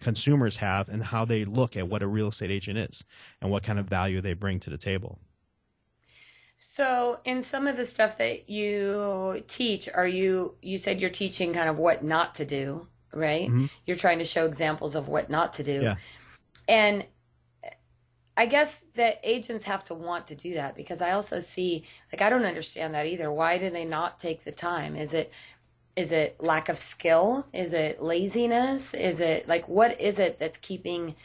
consumers 0.00 0.56
have, 0.56 0.88
and 0.88 1.02
how 1.02 1.24
they 1.24 1.44
look 1.44 1.76
at 1.76 1.88
what 1.88 2.02
a 2.02 2.06
real 2.06 2.28
estate 2.28 2.50
agent 2.50 2.78
is, 2.78 3.04
and 3.40 3.50
what 3.50 3.62
kind 3.62 3.78
of 3.78 3.86
value 3.86 4.20
they 4.20 4.34
bring 4.34 4.60
to 4.60 4.70
the 4.70 4.78
table. 4.78 5.18
So, 6.64 7.18
in 7.24 7.42
some 7.42 7.66
of 7.66 7.76
the 7.76 7.84
stuff 7.84 8.18
that 8.18 8.48
you 8.48 9.42
teach, 9.48 9.88
are 9.92 10.06
you 10.06 10.54
you 10.62 10.78
said 10.78 11.00
you're 11.00 11.10
teaching 11.10 11.52
kind 11.54 11.68
of 11.68 11.76
what 11.76 12.04
not 12.04 12.36
to 12.36 12.44
do, 12.44 12.86
right? 13.12 13.48
Mm-hmm. 13.48 13.66
You're 13.84 13.96
trying 13.96 14.20
to 14.20 14.24
show 14.24 14.46
examples 14.46 14.94
of 14.94 15.08
what 15.08 15.28
not 15.28 15.54
to 15.54 15.64
do. 15.64 15.82
Yeah. 15.82 15.96
And 16.68 17.04
I 18.36 18.46
guess 18.46 18.84
that 18.94 19.18
agents 19.24 19.64
have 19.64 19.84
to 19.86 19.94
want 19.94 20.28
to 20.28 20.36
do 20.36 20.54
that 20.54 20.76
because 20.76 21.02
I 21.02 21.12
also 21.12 21.40
see 21.40 21.82
like 22.12 22.22
I 22.22 22.30
don't 22.30 22.44
understand 22.44 22.94
that 22.94 23.06
either. 23.06 23.30
Why 23.30 23.58
do 23.58 23.68
they 23.68 23.84
not 23.84 24.20
take 24.20 24.44
the 24.44 24.52
time? 24.52 24.94
Is 24.94 25.14
it 25.14 25.32
is 25.96 26.12
it 26.12 26.40
lack 26.40 26.68
of 26.68 26.78
skill? 26.78 27.44
Is 27.52 27.72
it 27.72 28.00
laziness? 28.00 28.94
Is 28.94 29.18
it 29.18 29.48
like 29.48 29.66
what 29.66 30.00
is 30.00 30.20
it 30.20 30.38
that's 30.38 30.58
keeping 30.58 31.16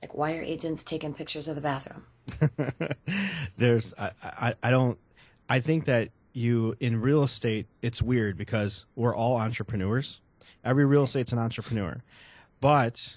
like 0.00 0.14
why 0.14 0.36
are 0.36 0.42
agents 0.42 0.84
taking 0.84 1.14
pictures 1.14 1.48
of 1.48 1.56
the 1.56 1.60
bathroom? 1.60 2.04
There's 3.56 3.94
I, 3.98 4.10
I 4.22 4.54
I 4.62 4.70
don't 4.70 4.98
I 5.48 5.60
think 5.60 5.86
that 5.86 6.10
you 6.32 6.76
in 6.80 7.00
real 7.00 7.22
estate 7.22 7.66
it's 7.82 8.00
weird 8.02 8.36
because 8.36 8.84
we're 8.94 9.14
all 9.14 9.38
entrepreneurs. 9.38 10.20
Every 10.64 10.84
real 10.84 11.04
estate's 11.04 11.32
an 11.32 11.38
entrepreneur, 11.38 12.02
but 12.60 13.16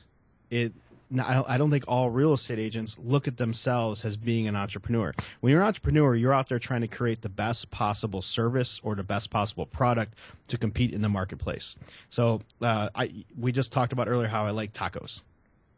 it 0.49 0.73
I 1.19 1.57
don't 1.57 1.71
think 1.71 1.85
all 1.89 2.09
real 2.09 2.33
estate 2.33 2.57
agents 2.57 2.97
look 2.97 3.27
at 3.27 3.35
themselves 3.35 4.05
as 4.05 4.15
being 4.15 4.47
an 4.47 4.55
entrepreneur. 4.55 5.11
When 5.41 5.51
you're 5.51 5.61
an 5.61 5.67
entrepreneur, 5.67 6.15
you're 6.15 6.33
out 6.33 6.47
there 6.47 6.59
trying 6.59 6.81
to 6.81 6.87
create 6.87 7.21
the 7.21 7.29
best 7.29 7.69
possible 7.69 8.21
service 8.21 8.79
or 8.81 8.95
the 8.95 9.03
best 9.03 9.29
possible 9.29 9.65
product 9.65 10.13
to 10.49 10.57
compete 10.57 10.93
in 10.93 11.01
the 11.01 11.09
marketplace. 11.09 11.75
So 12.09 12.41
uh, 12.61 12.89
I, 12.95 13.25
we 13.37 13.51
just 13.51 13.73
talked 13.73 13.91
about 13.91 14.07
earlier 14.07 14.29
how 14.29 14.45
I 14.45 14.51
like 14.51 14.71
tacos. 14.71 15.21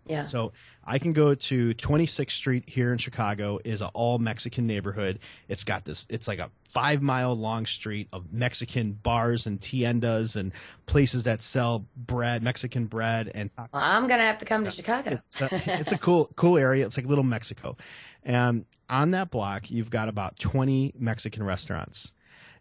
Yeah. 0.05 0.25
So 0.25 0.53
I 0.83 0.99
can 0.99 1.13
go 1.13 1.35
to 1.35 1.73
26th 1.73 2.31
Street 2.31 2.63
here 2.67 2.91
in 2.91 2.97
Chicago 2.97 3.59
is 3.63 3.81
an 3.81 3.89
all 3.93 4.19
Mexican 4.19 4.67
neighborhood. 4.67 5.19
It's 5.47 5.63
got 5.63 5.85
this. 5.85 6.05
It's 6.09 6.27
like 6.27 6.39
a 6.39 6.49
five 6.71 7.01
mile 7.01 7.35
long 7.35 7.65
street 7.65 8.09
of 8.11 8.33
Mexican 8.33 8.91
bars 8.91 9.47
and 9.47 9.59
tiendas 9.61 10.35
and 10.35 10.51
places 10.85 11.23
that 11.23 11.41
sell 11.41 11.85
bread, 11.95 12.43
Mexican 12.43 12.85
bread, 12.87 13.31
and. 13.33 13.49
Well, 13.57 13.69
I'm 13.73 14.07
gonna 14.07 14.23
have 14.23 14.39
to 14.39 14.45
come 14.45 14.65
to 14.65 14.71
Chicago. 14.71 15.21
It's 15.27 15.41
uh, 15.41 15.49
a, 15.51 15.61
it's 15.79 15.91
a 15.91 15.97
cool 15.97 16.31
cool 16.35 16.57
area. 16.57 16.85
It's 16.85 16.97
like 16.97 17.05
little 17.05 17.23
Mexico, 17.23 17.77
and 18.23 18.65
on 18.89 19.11
that 19.11 19.31
block 19.31 19.71
you've 19.71 19.89
got 19.89 20.09
about 20.09 20.37
20 20.39 20.93
Mexican 20.97 21.43
restaurants. 21.43 22.11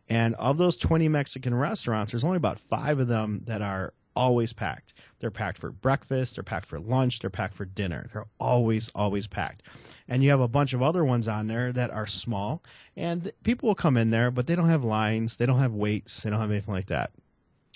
And 0.08 0.34
of 0.34 0.58
those 0.58 0.76
20 0.76 1.08
Mexican 1.08 1.54
restaurants, 1.54 2.12
there's 2.12 2.24
only 2.24 2.36
about 2.36 2.58
five 2.58 2.98
of 2.98 3.08
them 3.08 3.42
that 3.46 3.62
are 3.62 3.94
always 4.14 4.52
packed. 4.52 4.94
They're 5.18 5.30
packed 5.30 5.58
for 5.58 5.70
breakfast, 5.70 6.36
they're 6.36 6.44
packed 6.44 6.66
for 6.66 6.80
lunch, 6.80 7.20
they're 7.20 7.30
packed 7.30 7.54
for 7.54 7.64
dinner. 7.64 8.08
They're 8.12 8.26
always, 8.38 8.90
always 8.94 9.26
packed. 9.26 9.62
And 10.08 10.22
you 10.22 10.30
have 10.30 10.40
a 10.40 10.48
bunch 10.48 10.72
of 10.72 10.82
other 10.82 11.04
ones 11.04 11.28
on 11.28 11.46
there 11.46 11.72
that 11.72 11.90
are 11.90 12.06
small, 12.06 12.62
and 12.96 13.32
people 13.42 13.68
will 13.68 13.74
come 13.74 13.96
in 13.96 14.10
there, 14.10 14.30
but 14.30 14.46
they 14.46 14.56
don't 14.56 14.68
have 14.68 14.84
lines, 14.84 15.36
they 15.36 15.46
don't 15.46 15.60
have 15.60 15.72
waits, 15.72 16.22
they 16.22 16.30
don't 16.30 16.40
have 16.40 16.50
anything 16.50 16.74
like 16.74 16.86
that. 16.86 17.12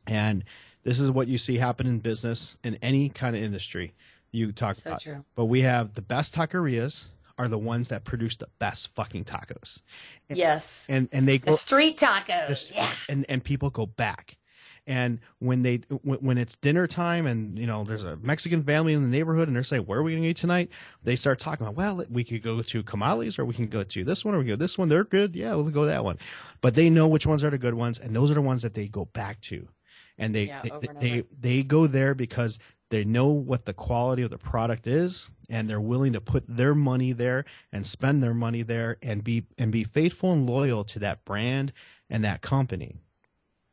And 0.07 0.44
this 0.83 1.01
is 1.01 1.11
what 1.11 1.29
you 1.29 1.38
see 1.38 1.57
happen 1.57 1.87
in 1.87 1.99
business 1.99 2.57
in 2.62 2.79
any 2.83 3.09
kind 3.09 3.37
of 3.37 3.42
industry 3.42 3.94
you 4.31 4.53
talk 4.53 4.77
so 4.77 4.90
about. 4.90 5.01
True. 5.01 5.25
But 5.35 5.46
we 5.46 5.62
have 5.62 5.94
the 5.94 6.03
best 6.03 6.35
taquerias 6.35 7.05
are 7.38 7.49
the 7.49 7.59
ones 7.59 7.88
that 7.88 8.05
produce 8.05 8.37
the 8.37 8.49
best 8.59 8.88
fucking 8.88 9.25
tacos. 9.25 9.83
And, 10.29 10.38
yes. 10.38 10.87
And 10.88 11.09
and 11.12 11.29
they 11.29 11.38
go 11.38 11.53
the 11.53 11.57
street 11.57 11.99
tacos. 11.99 12.68
The, 12.68 12.75
yeah. 12.75 12.90
And 13.09 13.27
and 13.29 13.44
people 13.44 13.70
go 13.70 13.87
back 13.87 14.37
and 14.87 15.20
when 15.40 15.62
they 15.62 15.79
when 16.03 16.38
it's 16.38 16.57
dinner 16.57 16.87
time 16.87 17.27
and 17.27 17.59
you 17.59 17.66
know 17.66 17.85
there's 17.85 18.05
a 18.05 18.16
Mexican 18.18 18.62
family 18.62 18.92
in 18.92 19.03
the 19.03 19.09
neighborhood 19.09 19.49
and 19.49 19.57
they're 19.57 19.64
saying 19.64 19.83
where 19.83 19.99
are 19.99 20.03
we 20.03 20.12
going 20.12 20.22
to 20.22 20.29
eat 20.29 20.37
tonight, 20.37 20.70
they 21.03 21.16
start 21.16 21.38
talking 21.38 21.66
about 21.66 21.77
well 21.77 22.05
we 22.11 22.25
could 22.25 22.42
go 22.42 22.62
to 22.62 22.83
Kamali's 22.83 23.38
or 23.38 23.44
we 23.44 23.55
can 23.55 23.66
go 23.66 23.83
to 23.83 24.05
this 24.05 24.25
one 24.25 24.35
or 24.35 24.38
we 24.38 24.44
can 24.44 24.53
go 24.53 24.57
this 24.57 24.79
one. 24.79 24.88
They're 24.88 25.05
good, 25.05 25.35
yeah, 25.35 25.55
we'll 25.55 25.64
go 25.70 25.87
that 25.87 26.05
one. 26.05 26.18
But 26.61 26.75
they 26.75 26.90
know 26.90 27.09
which 27.09 27.27
ones 27.27 27.42
are 27.42 27.51
the 27.51 27.59
good 27.59 27.75
ones 27.75 27.99
and 27.99 28.14
those 28.14 28.31
are 28.31 28.35
the 28.35 28.42
ones 28.42 28.62
that 28.62 28.75
they 28.75 28.87
go 28.87 29.05
back 29.07 29.40
to, 29.42 29.68
and 30.18 30.35
they 30.35 30.44
yeah, 30.44 30.62
they, 30.62 30.70
and 30.88 31.01
they, 31.01 31.25
they 31.40 31.62
go 31.62 31.87
there 31.87 32.14
because 32.14 32.59
they 32.88 33.05
know 33.05 33.27
what 33.27 33.64
the 33.64 33.75
quality 33.75 34.22
of 34.22 34.31
the 34.31 34.38
product 34.38 34.87
is 34.87 35.29
and 35.49 35.68
they're 35.68 35.81
willing 35.81 36.12
to 36.12 36.20
put 36.20 36.44
their 36.49 36.75
money 36.75 37.12
there 37.12 37.44
and 37.72 37.87
spend 37.87 38.22
their 38.22 38.35
money 38.35 38.62
there 38.62 38.96
and 39.03 39.25
be 39.25 39.44
and 39.59 39.72
be 39.72 39.85
faithful 39.85 40.33
and 40.33 40.49
loyal 40.49 40.85
to 40.85 41.01
that 41.01 41.25
brand 41.25 41.72
and 42.11 42.25
that 42.25 42.40
company 42.40 42.96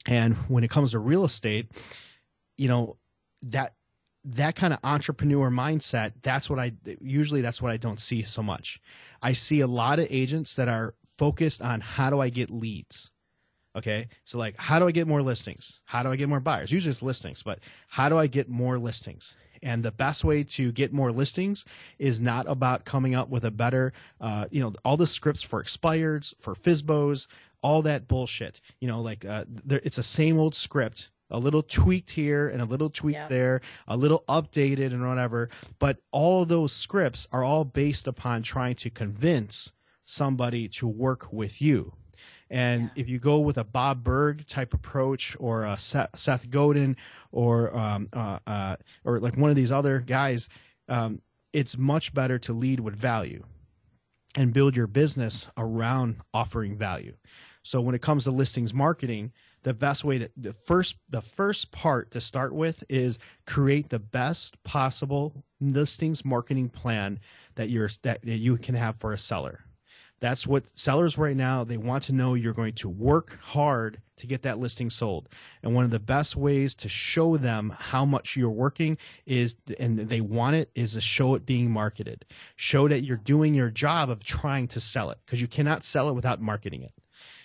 and 0.05 0.35
when 0.47 0.63
it 0.63 0.69
comes 0.69 0.91
to 0.91 0.99
real 0.99 1.25
estate, 1.25 1.71
you 2.57 2.67
know, 2.67 2.97
that 3.43 3.73
that 4.25 4.55
kind 4.55 4.73
of 4.73 4.79
entrepreneur 4.83 5.49
mindset, 5.49 6.13
that's 6.21 6.49
what 6.49 6.59
I 6.59 6.73
usually 7.01 7.41
that's 7.41 7.61
what 7.61 7.71
I 7.71 7.77
don't 7.77 7.99
see 7.99 8.23
so 8.23 8.41
much. 8.41 8.81
I 9.21 9.33
see 9.33 9.61
a 9.61 9.67
lot 9.67 9.99
of 9.99 10.07
agents 10.09 10.55
that 10.55 10.67
are 10.67 10.95
focused 11.17 11.61
on 11.61 11.81
how 11.81 12.09
do 12.09 12.19
I 12.19 12.29
get 12.29 12.49
leads. 12.49 13.11
Okay? 13.75 14.07
So 14.23 14.37
like 14.37 14.57
how 14.57 14.79
do 14.79 14.87
I 14.87 14.91
get 14.91 15.07
more 15.07 15.21
listings? 15.21 15.81
How 15.85 16.03
do 16.03 16.09
I 16.09 16.15
get 16.15 16.29
more 16.29 16.39
buyers? 16.39 16.71
Usually 16.71 16.91
it's 16.91 17.01
listings, 17.01 17.43
but 17.43 17.59
how 17.87 18.09
do 18.09 18.17
I 18.17 18.27
get 18.27 18.49
more 18.49 18.77
listings? 18.77 19.35
And 19.61 19.83
the 19.83 19.91
best 19.91 20.25
way 20.25 20.43
to 20.43 20.71
get 20.73 20.91
more 20.91 21.11
listings 21.11 21.63
is 21.97 22.19
not 22.19 22.47
about 22.49 22.83
coming 22.83 23.15
up 23.15 23.29
with 23.29 23.45
a 23.45 23.51
better, 23.51 23.93
uh, 24.19 24.45
you 24.51 24.61
know, 24.61 24.73
all 24.83 24.97
the 24.97 25.07
scripts 25.07 25.41
for 25.41 25.63
expireds, 25.63 26.33
for 26.39 26.53
FSBOs, 26.53 27.27
all 27.63 27.81
that 27.83 28.07
bullshit. 28.07 28.61
You 28.79 28.87
know, 28.87 29.01
like 29.01 29.25
uh, 29.25 29.45
there, 29.47 29.81
it's 29.83 29.97
a 29.97 30.03
same 30.03 30.37
old 30.37 30.53
script 30.55 31.09
a 31.33 31.39
little 31.39 31.63
tweaked 31.63 32.11
here 32.11 32.47
and 32.47 32.61
a 32.61 32.65
little 32.65 32.91
tweaked 32.91 33.15
Yeah. 33.17 33.27
there, 33.27 33.61
a 33.87 33.97
little 33.97 34.23
updated 34.29 34.93
and 34.93 35.05
whatever. 35.05 35.49
But 35.79 35.97
all 36.11 36.45
those 36.45 36.71
scripts 36.71 37.27
are 37.31 37.43
all 37.43 37.65
based 37.65 38.07
upon 38.07 38.43
trying 38.43 38.75
to 38.75 38.91
convince 38.91 39.71
somebody 40.05 40.67
to 40.69 40.87
work 40.87 41.33
with 41.33 41.59
you. 41.61 41.93
And 42.51 42.83
Yeah. 42.83 43.01
if 43.01 43.09
you 43.09 43.17
go 43.17 43.39
with 43.39 43.57
a 43.57 43.63
Bob 43.63 44.03
Burg 44.03 44.45
type 44.45 44.75
approach 44.75 45.35
or 45.39 45.63
a 45.65 45.75
Seth, 45.77 46.19
Seth 46.19 46.49
Godin 46.49 46.97
or 47.31 47.75
um, 47.75 48.09
uh, 48.13 48.37
uh, 48.45 48.75
or 49.03 49.19
like 49.19 49.35
one 49.35 49.49
of 49.49 49.55
these 49.55 49.71
other 49.71 49.99
guys, 50.01 50.49
um, 50.87 51.19
it's 51.51 51.77
much 51.77 52.13
better 52.13 52.37
to 52.39 52.53
lead 52.53 52.79
with 52.79 52.95
value 52.95 53.43
and 54.35 54.53
build 54.53 54.75
your 54.75 54.87
business 54.87 55.47
around 55.57 56.17
offering 56.33 56.77
value. 56.77 57.15
So 57.63 57.79
when 57.79 57.95
it 57.95 58.01
comes 58.01 58.25
to 58.25 58.31
listings 58.31 58.73
marketing, 58.73 59.31
the 59.63 59.73
best 59.73 60.03
way 60.03 60.19
to 60.19 60.29
the 60.35 60.51
first 60.51 60.95
the 61.09 61.21
first 61.21 61.71
part 61.71 62.11
to 62.11 62.21
start 62.21 62.53
with 62.53 62.83
is 62.89 63.19
create 63.45 63.89
the 63.89 63.99
best 63.99 64.61
possible 64.63 65.33
listings 65.61 66.25
marketing 66.25 66.69
plan 66.69 67.19
that 67.55 67.69
you're 67.69 67.89
that, 68.01 68.21
that 68.23 68.37
you 68.37 68.57
can 68.57 68.75
have 68.75 68.97
for 68.97 69.13
a 69.13 69.17
seller. 69.17 69.63
That's 70.19 70.45
what 70.45 70.77
sellers 70.77 71.17
right 71.17 71.35
now 71.35 71.63
they 71.63 71.77
want 71.77 72.03
to 72.03 72.13
know 72.13 72.33
you're 72.33 72.53
going 72.53 72.75
to 72.75 72.89
work 72.89 73.37
hard 73.41 74.01
to 74.17 74.27
get 74.27 74.43
that 74.43 74.59
listing 74.59 74.89
sold. 74.89 75.27
And 75.61 75.73
one 75.73 75.85
of 75.85 75.91
the 75.91 75.99
best 75.99 76.35
ways 76.35 76.75
to 76.75 76.89
show 76.89 77.37
them 77.37 77.75
how 77.77 78.05
much 78.05 78.35
you're 78.35 78.49
working 78.49 78.97
is 79.25 79.55
and 79.79 79.99
they 79.99 80.21
want 80.21 80.57
it 80.57 80.69
is 80.75 80.93
to 80.93 81.01
show 81.01 81.35
it 81.35 81.45
being 81.45 81.71
marketed. 81.71 82.25
Show 82.57 82.89
that 82.89 83.03
you're 83.03 83.17
doing 83.17 83.53
your 83.53 83.69
job 83.69 84.09
of 84.09 84.23
trying 84.23 84.67
to 84.69 84.81
sell 84.81 85.11
it 85.11 85.17
because 85.25 85.41
you 85.41 85.47
cannot 85.47 85.85
sell 85.85 86.09
it 86.09 86.13
without 86.13 86.41
marketing 86.41 86.83
it. 86.83 86.93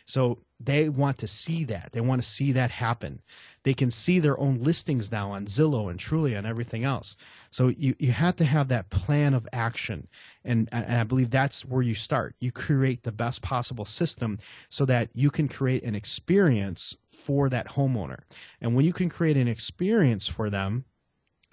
So 0.09 0.38
they 0.59 0.88
want 0.88 1.18
to 1.18 1.26
see 1.26 1.64
that. 1.64 1.90
They 1.92 2.00
want 2.00 2.22
to 2.22 2.28
see 2.28 2.52
that 2.52 2.70
happen. 2.70 3.20
They 3.62 3.74
can 3.74 3.90
see 3.90 4.18
their 4.18 4.40
own 4.40 4.62
listings 4.62 5.12
now 5.12 5.32
on 5.32 5.46
Zillow 5.46 5.90
and 5.90 6.00
Trulia 6.00 6.38
and 6.38 6.46
everything 6.46 6.82
else. 6.82 7.14
So 7.50 7.68
you, 7.68 7.94
you 7.98 8.11
have 8.11 8.36
to 8.36 8.44
have 8.44 8.68
that 8.68 8.88
plan 8.88 9.34
of 9.34 9.46
action. 9.52 10.09
And, 10.44 10.70
and 10.72 10.94
I 10.94 11.04
believe 11.04 11.30
that's 11.30 11.64
where 11.64 11.82
you 11.82 11.94
start. 11.94 12.34
You 12.40 12.50
create 12.50 13.02
the 13.02 13.12
best 13.12 13.42
possible 13.42 13.84
system 13.84 14.38
so 14.70 14.86
that 14.86 15.11
you 15.12 15.30
can 15.30 15.46
create 15.46 15.84
an 15.84 15.94
experience 15.94 16.96
for 17.04 17.50
that 17.50 17.68
homeowner. 17.68 18.20
And 18.62 18.74
when 18.74 18.86
you 18.86 18.94
can 18.94 19.11
create 19.11 19.36
an 19.36 19.48
experience 19.48 20.26
for 20.26 20.48
them, 20.48 20.86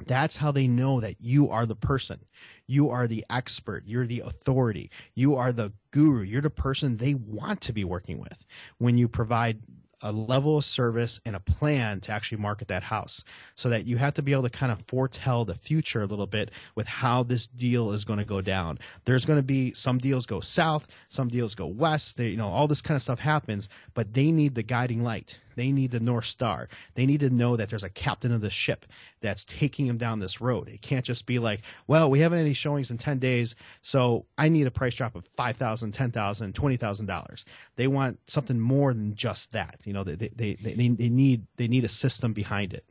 that's 0.05 0.35
how 0.35 0.51
they 0.51 0.67
know 0.67 0.99
that 0.99 1.15
you 1.19 1.49
are 1.49 1.65
the 1.65 1.75
person. 1.75 2.19
You 2.67 2.89
are 2.89 3.07
the 3.07 3.25
expert. 3.29 3.83
You're 3.85 4.07
the 4.07 4.21
authority. 4.21 4.91
You 5.13 5.35
are 5.35 5.51
the 5.51 5.71
guru. 5.91 6.23
You're 6.23 6.41
the 6.41 6.49
person 6.49 6.97
they 6.97 7.13
want 7.13 7.61
to 7.61 7.73
be 7.73 7.83
working 7.83 8.19
with 8.19 8.45
when 8.77 8.97
you 8.97 9.07
provide 9.07 9.61
a 10.01 10.11
level 10.11 10.57
of 10.57 10.65
service 10.65 11.19
and 11.25 11.35
a 11.35 11.39
plan 11.39 12.01
to 12.01 12.11
actually 12.11 12.37
market 12.37 12.67
that 12.67 12.83
house 12.83 13.23
so 13.55 13.69
that 13.69 13.85
you 13.85 13.97
have 13.97 14.13
to 14.13 14.21
be 14.21 14.33
able 14.33 14.43
to 14.43 14.49
kind 14.49 14.71
of 14.71 14.81
foretell 14.81 15.45
the 15.45 15.55
future 15.55 16.03
a 16.03 16.05
little 16.05 16.27
bit 16.27 16.51
with 16.75 16.87
how 16.87 17.23
this 17.23 17.47
deal 17.47 17.91
is 17.91 18.05
going 18.05 18.19
to 18.19 18.25
go 18.25 18.41
down. 18.41 18.77
There's 19.05 19.25
going 19.25 19.39
to 19.39 19.43
be 19.43 19.73
some 19.73 19.97
deals 19.97 20.25
go 20.25 20.41
south, 20.41 20.87
some 21.09 21.29
deals 21.29 21.55
go 21.55 21.67
west, 21.67 22.17
they, 22.17 22.27
you 22.27 22.37
know, 22.37 22.49
all 22.49 22.67
this 22.67 22.81
kind 22.81 22.95
of 22.95 23.01
stuff 23.01 23.19
happens, 23.19 23.69
but 23.93 24.13
they 24.13 24.31
need 24.31 24.53
the 24.53 24.63
guiding 24.63 25.03
light. 25.03 25.39
They 25.55 25.71
need 25.71 25.91
the 25.91 25.99
North 25.99 26.25
Star. 26.25 26.69
They 26.93 27.05
need 27.05 27.21
to 27.21 27.29
know 27.29 27.55
that 27.55 27.69
there's 27.69 27.83
a 27.83 27.89
captain 27.89 28.31
of 28.31 28.41
the 28.41 28.49
ship 28.49 28.85
that's 29.21 29.45
taking 29.45 29.87
them 29.87 29.97
down 29.97 30.19
this 30.19 30.41
road. 30.41 30.69
It 30.69 30.81
can't 30.81 31.05
just 31.05 31.25
be 31.25 31.39
like, 31.39 31.61
well, 31.87 32.09
we 32.09 32.19
haven't 32.19 32.39
any 32.39 32.53
showings 32.53 32.91
in 32.91 32.97
10 32.97 33.19
days, 33.19 33.55
so 33.81 34.25
I 34.37 34.49
need 34.49 34.67
a 34.67 34.71
price 34.71 34.95
drop 34.95 35.15
of 35.15 35.27
$5,000, 35.27 35.91
$10,000, 35.91 36.51
$20,000. 36.53 37.43
They 37.75 37.87
want 37.87 38.19
something 38.27 38.59
more 38.59 38.93
than 38.93 39.15
just 39.15 39.51
that. 39.53 39.79
You 39.85 39.93
know, 39.93 40.03
they, 40.03 40.15
they, 40.15 40.29
they, 40.29 40.53
they, 40.55 40.73
they 40.89 41.09
need, 41.09 41.45
they 41.57 41.67
need 41.67 41.85
a 41.85 41.89
system 41.89 42.33
behind 42.33 42.73
it. 42.73 42.85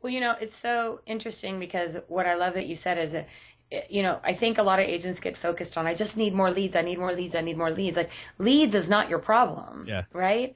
Well, 0.00 0.12
you 0.12 0.20
know, 0.20 0.36
it's 0.40 0.54
so 0.54 1.00
interesting 1.06 1.58
because 1.58 1.96
what 2.06 2.26
I 2.26 2.34
love 2.34 2.54
that 2.54 2.66
you 2.66 2.76
said 2.76 2.98
is 2.98 3.12
that 3.12 3.28
you 3.88 4.02
know, 4.02 4.18
I 4.24 4.34
think 4.34 4.58
a 4.58 4.62
lot 4.62 4.80
of 4.80 4.86
agents 4.86 5.20
get 5.20 5.36
focused 5.36 5.76
on 5.76 5.86
I 5.86 5.94
just 5.94 6.16
need 6.16 6.34
more 6.34 6.50
leads, 6.50 6.76
I 6.76 6.82
need 6.82 6.98
more 6.98 7.12
leads, 7.12 7.34
I 7.34 7.42
need 7.42 7.58
more 7.58 7.70
leads. 7.70 7.96
Like 7.96 8.10
leads 8.38 8.74
is 8.74 8.88
not 8.88 9.08
your 9.08 9.18
problem. 9.18 9.84
Yeah. 9.86 10.04
Right? 10.12 10.54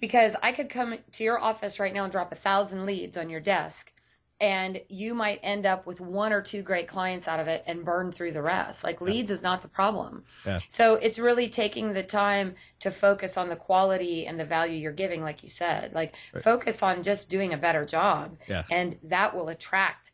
Because 0.00 0.34
I 0.42 0.52
could 0.52 0.70
come 0.70 0.96
to 1.12 1.24
your 1.24 1.38
office 1.38 1.78
right 1.78 1.92
now 1.92 2.04
and 2.04 2.12
drop 2.12 2.32
a 2.32 2.36
thousand 2.36 2.86
leads 2.86 3.16
on 3.16 3.30
your 3.30 3.40
desk 3.40 3.92
and 4.40 4.80
you 4.88 5.12
might 5.12 5.40
end 5.42 5.66
up 5.66 5.86
with 5.86 6.00
one 6.00 6.32
or 6.32 6.40
two 6.40 6.62
great 6.62 6.88
clients 6.88 7.28
out 7.28 7.40
of 7.40 7.48
it 7.48 7.62
and 7.66 7.84
burn 7.84 8.10
through 8.10 8.32
the 8.32 8.40
rest. 8.40 8.82
Like 8.82 9.02
leads 9.02 9.30
is 9.30 9.42
not 9.42 9.60
the 9.60 9.68
problem. 9.68 10.24
Yeah. 10.46 10.60
So 10.68 10.94
it's 10.94 11.18
really 11.18 11.50
taking 11.50 11.92
the 11.92 12.02
time 12.02 12.54
to 12.80 12.90
focus 12.90 13.36
on 13.36 13.50
the 13.50 13.56
quality 13.56 14.26
and 14.26 14.40
the 14.40 14.46
value 14.46 14.76
you're 14.76 14.92
giving, 14.92 15.22
like 15.22 15.42
you 15.42 15.50
said. 15.50 15.92
Like 15.94 16.14
Right. 16.32 16.42
focus 16.42 16.82
on 16.82 17.02
just 17.02 17.28
doing 17.28 17.52
a 17.52 17.58
better 17.58 17.84
job. 17.84 18.38
Yeah. 18.48 18.64
And 18.70 18.96
that 19.04 19.36
will 19.36 19.48
attract 19.50 20.10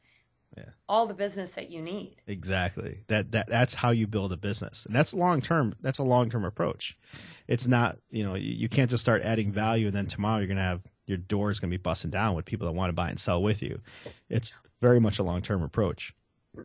Yeah. 0.57 0.65
all 0.89 1.07
the 1.07 1.15
business 1.15 1.55
that 1.55 1.71
you 1.71 1.81
need. 1.81 2.17
Exactly. 2.27 3.03
That 3.07 3.31
that 3.33 3.47
that's 3.47 3.75
how 3.75 3.91
you 3.91 4.09
build 4.09 4.33
a 4.33 4.37
business, 4.37 4.87
and 4.87 4.97
that's 4.97 5.15
long 5.15 5.41
term. 5.41 5.77
That's 5.83 5.99
a 5.99 6.05
long 6.05 6.31
term 6.31 6.45
approach. 6.45 6.97
It's 7.49 7.67
not 7.67 7.99
you 8.11 8.25
know 8.25 8.35
you, 8.35 8.53
you 8.53 8.69
can't 8.69 8.91
just 8.91 9.03
start 9.03 9.23
adding 9.23 9.53
value 9.53 9.87
and 9.87 9.97
then 9.97 10.07
tomorrow 10.07 10.39
you're 10.39 10.49
gonna 10.49 10.61
have 10.61 10.83
your 11.07 11.19
doors 11.19 11.61
gonna 11.61 11.71
be 11.71 11.77
busting 11.77 12.11
down 12.11 12.35
with 12.35 12.45
people 12.45 12.67
that 12.67 12.73
want 12.73 12.89
to 12.89 12.95
buy 12.95 13.11
and 13.11 13.19
sell 13.19 13.43
with 13.43 13.63
you. 13.63 13.81
It's 14.29 14.53
very 14.81 15.01
much 15.01 15.19
a 15.19 15.23
long 15.23 15.43
term 15.43 15.63
approach. 15.63 16.15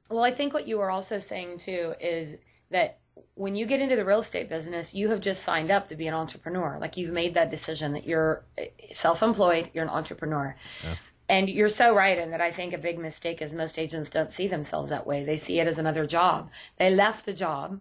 Well, 0.10 0.24
I 0.24 0.32
think 0.32 0.54
what 0.54 0.68
you 0.68 0.78
were 0.78 0.90
also 0.90 1.18
saying 1.18 1.60
too 1.60 1.94
is 2.00 2.38
that 2.70 3.00
when 3.36 3.56
you 3.56 3.66
get 3.66 3.82
into 3.82 3.96
the 3.96 4.06
real 4.06 4.20
estate 4.20 4.50
business, 4.50 4.94
you 4.94 5.10
have 5.10 5.20
just 5.20 5.44
signed 5.44 5.72
up 5.72 5.90
to 5.90 5.96
be 5.96 6.08
an 6.08 6.14
entrepreneur. 6.14 6.78
Like 6.80 6.98
you've 6.98 7.12
made 7.12 7.34
that 7.36 7.50
decision 7.50 7.94
that 7.94 8.06
you're 8.06 8.44
eh, 8.58 8.68
self 8.94 9.24
employed, 9.24 9.70
you're 9.74 9.84
an 9.84 9.90
entrepreneur. 9.90 10.56
Yeah. 10.84 10.96
And 11.30 11.50
you're 11.50 11.70
so 11.70 11.96
right 11.96 12.18
in 12.18 12.32
that 12.32 12.42
I 12.42 12.52
think 12.52 12.74
a 12.74 12.78
big 12.78 13.00
mistake 13.00 13.42
is 13.42 13.54
most 13.54 13.80
agents 13.80 14.10
don't 14.10 14.30
see 14.30 14.48
themselves 14.48 14.90
that 14.90 15.08
way. 15.08 15.24
They 15.24 15.38
see 15.38 15.60
it 15.60 15.68
as 15.68 15.78
another 15.78 16.06
job. 16.06 16.50
They 16.78 16.90
left 16.90 17.28
a 17.28 17.34
job 17.34 17.80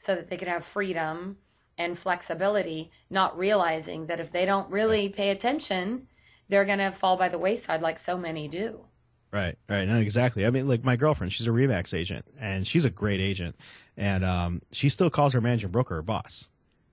so 0.00 0.16
that 0.16 0.28
they 0.28 0.36
could 0.36 0.48
have 0.48 0.64
freedom 0.64 1.36
and 1.80 1.98
flexibility, 1.98 2.90
not 3.08 3.38
realizing 3.38 4.06
that 4.06 4.20
if 4.20 4.30
they 4.30 4.44
don't 4.44 4.70
really 4.70 5.08
pay 5.08 5.30
attention, 5.30 6.06
they're 6.50 6.66
going 6.66 6.78
to 6.78 6.90
fall 6.90 7.16
by 7.16 7.30
the 7.30 7.38
wayside 7.38 7.80
like 7.80 7.98
so 7.98 8.18
many 8.18 8.48
do. 8.48 8.84
Right, 9.32 9.56
right. 9.68 9.88
No, 9.88 9.96
exactly. 9.96 10.44
I 10.44 10.50
mean, 10.50 10.68
like 10.68 10.84
my 10.84 10.96
girlfriend, 10.96 11.32
she's 11.32 11.46
a 11.46 11.50
Remax 11.50 11.94
agent, 11.94 12.26
and 12.38 12.66
she's 12.66 12.84
a 12.84 12.90
great 12.90 13.20
agent, 13.20 13.56
and 13.96 14.24
um, 14.24 14.62
she 14.72 14.90
still 14.90 15.08
calls 15.08 15.32
her 15.32 15.40
managing 15.40 15.70
broker 15.70 15.94
her 15.94 16.02
boss. 16.02 16.46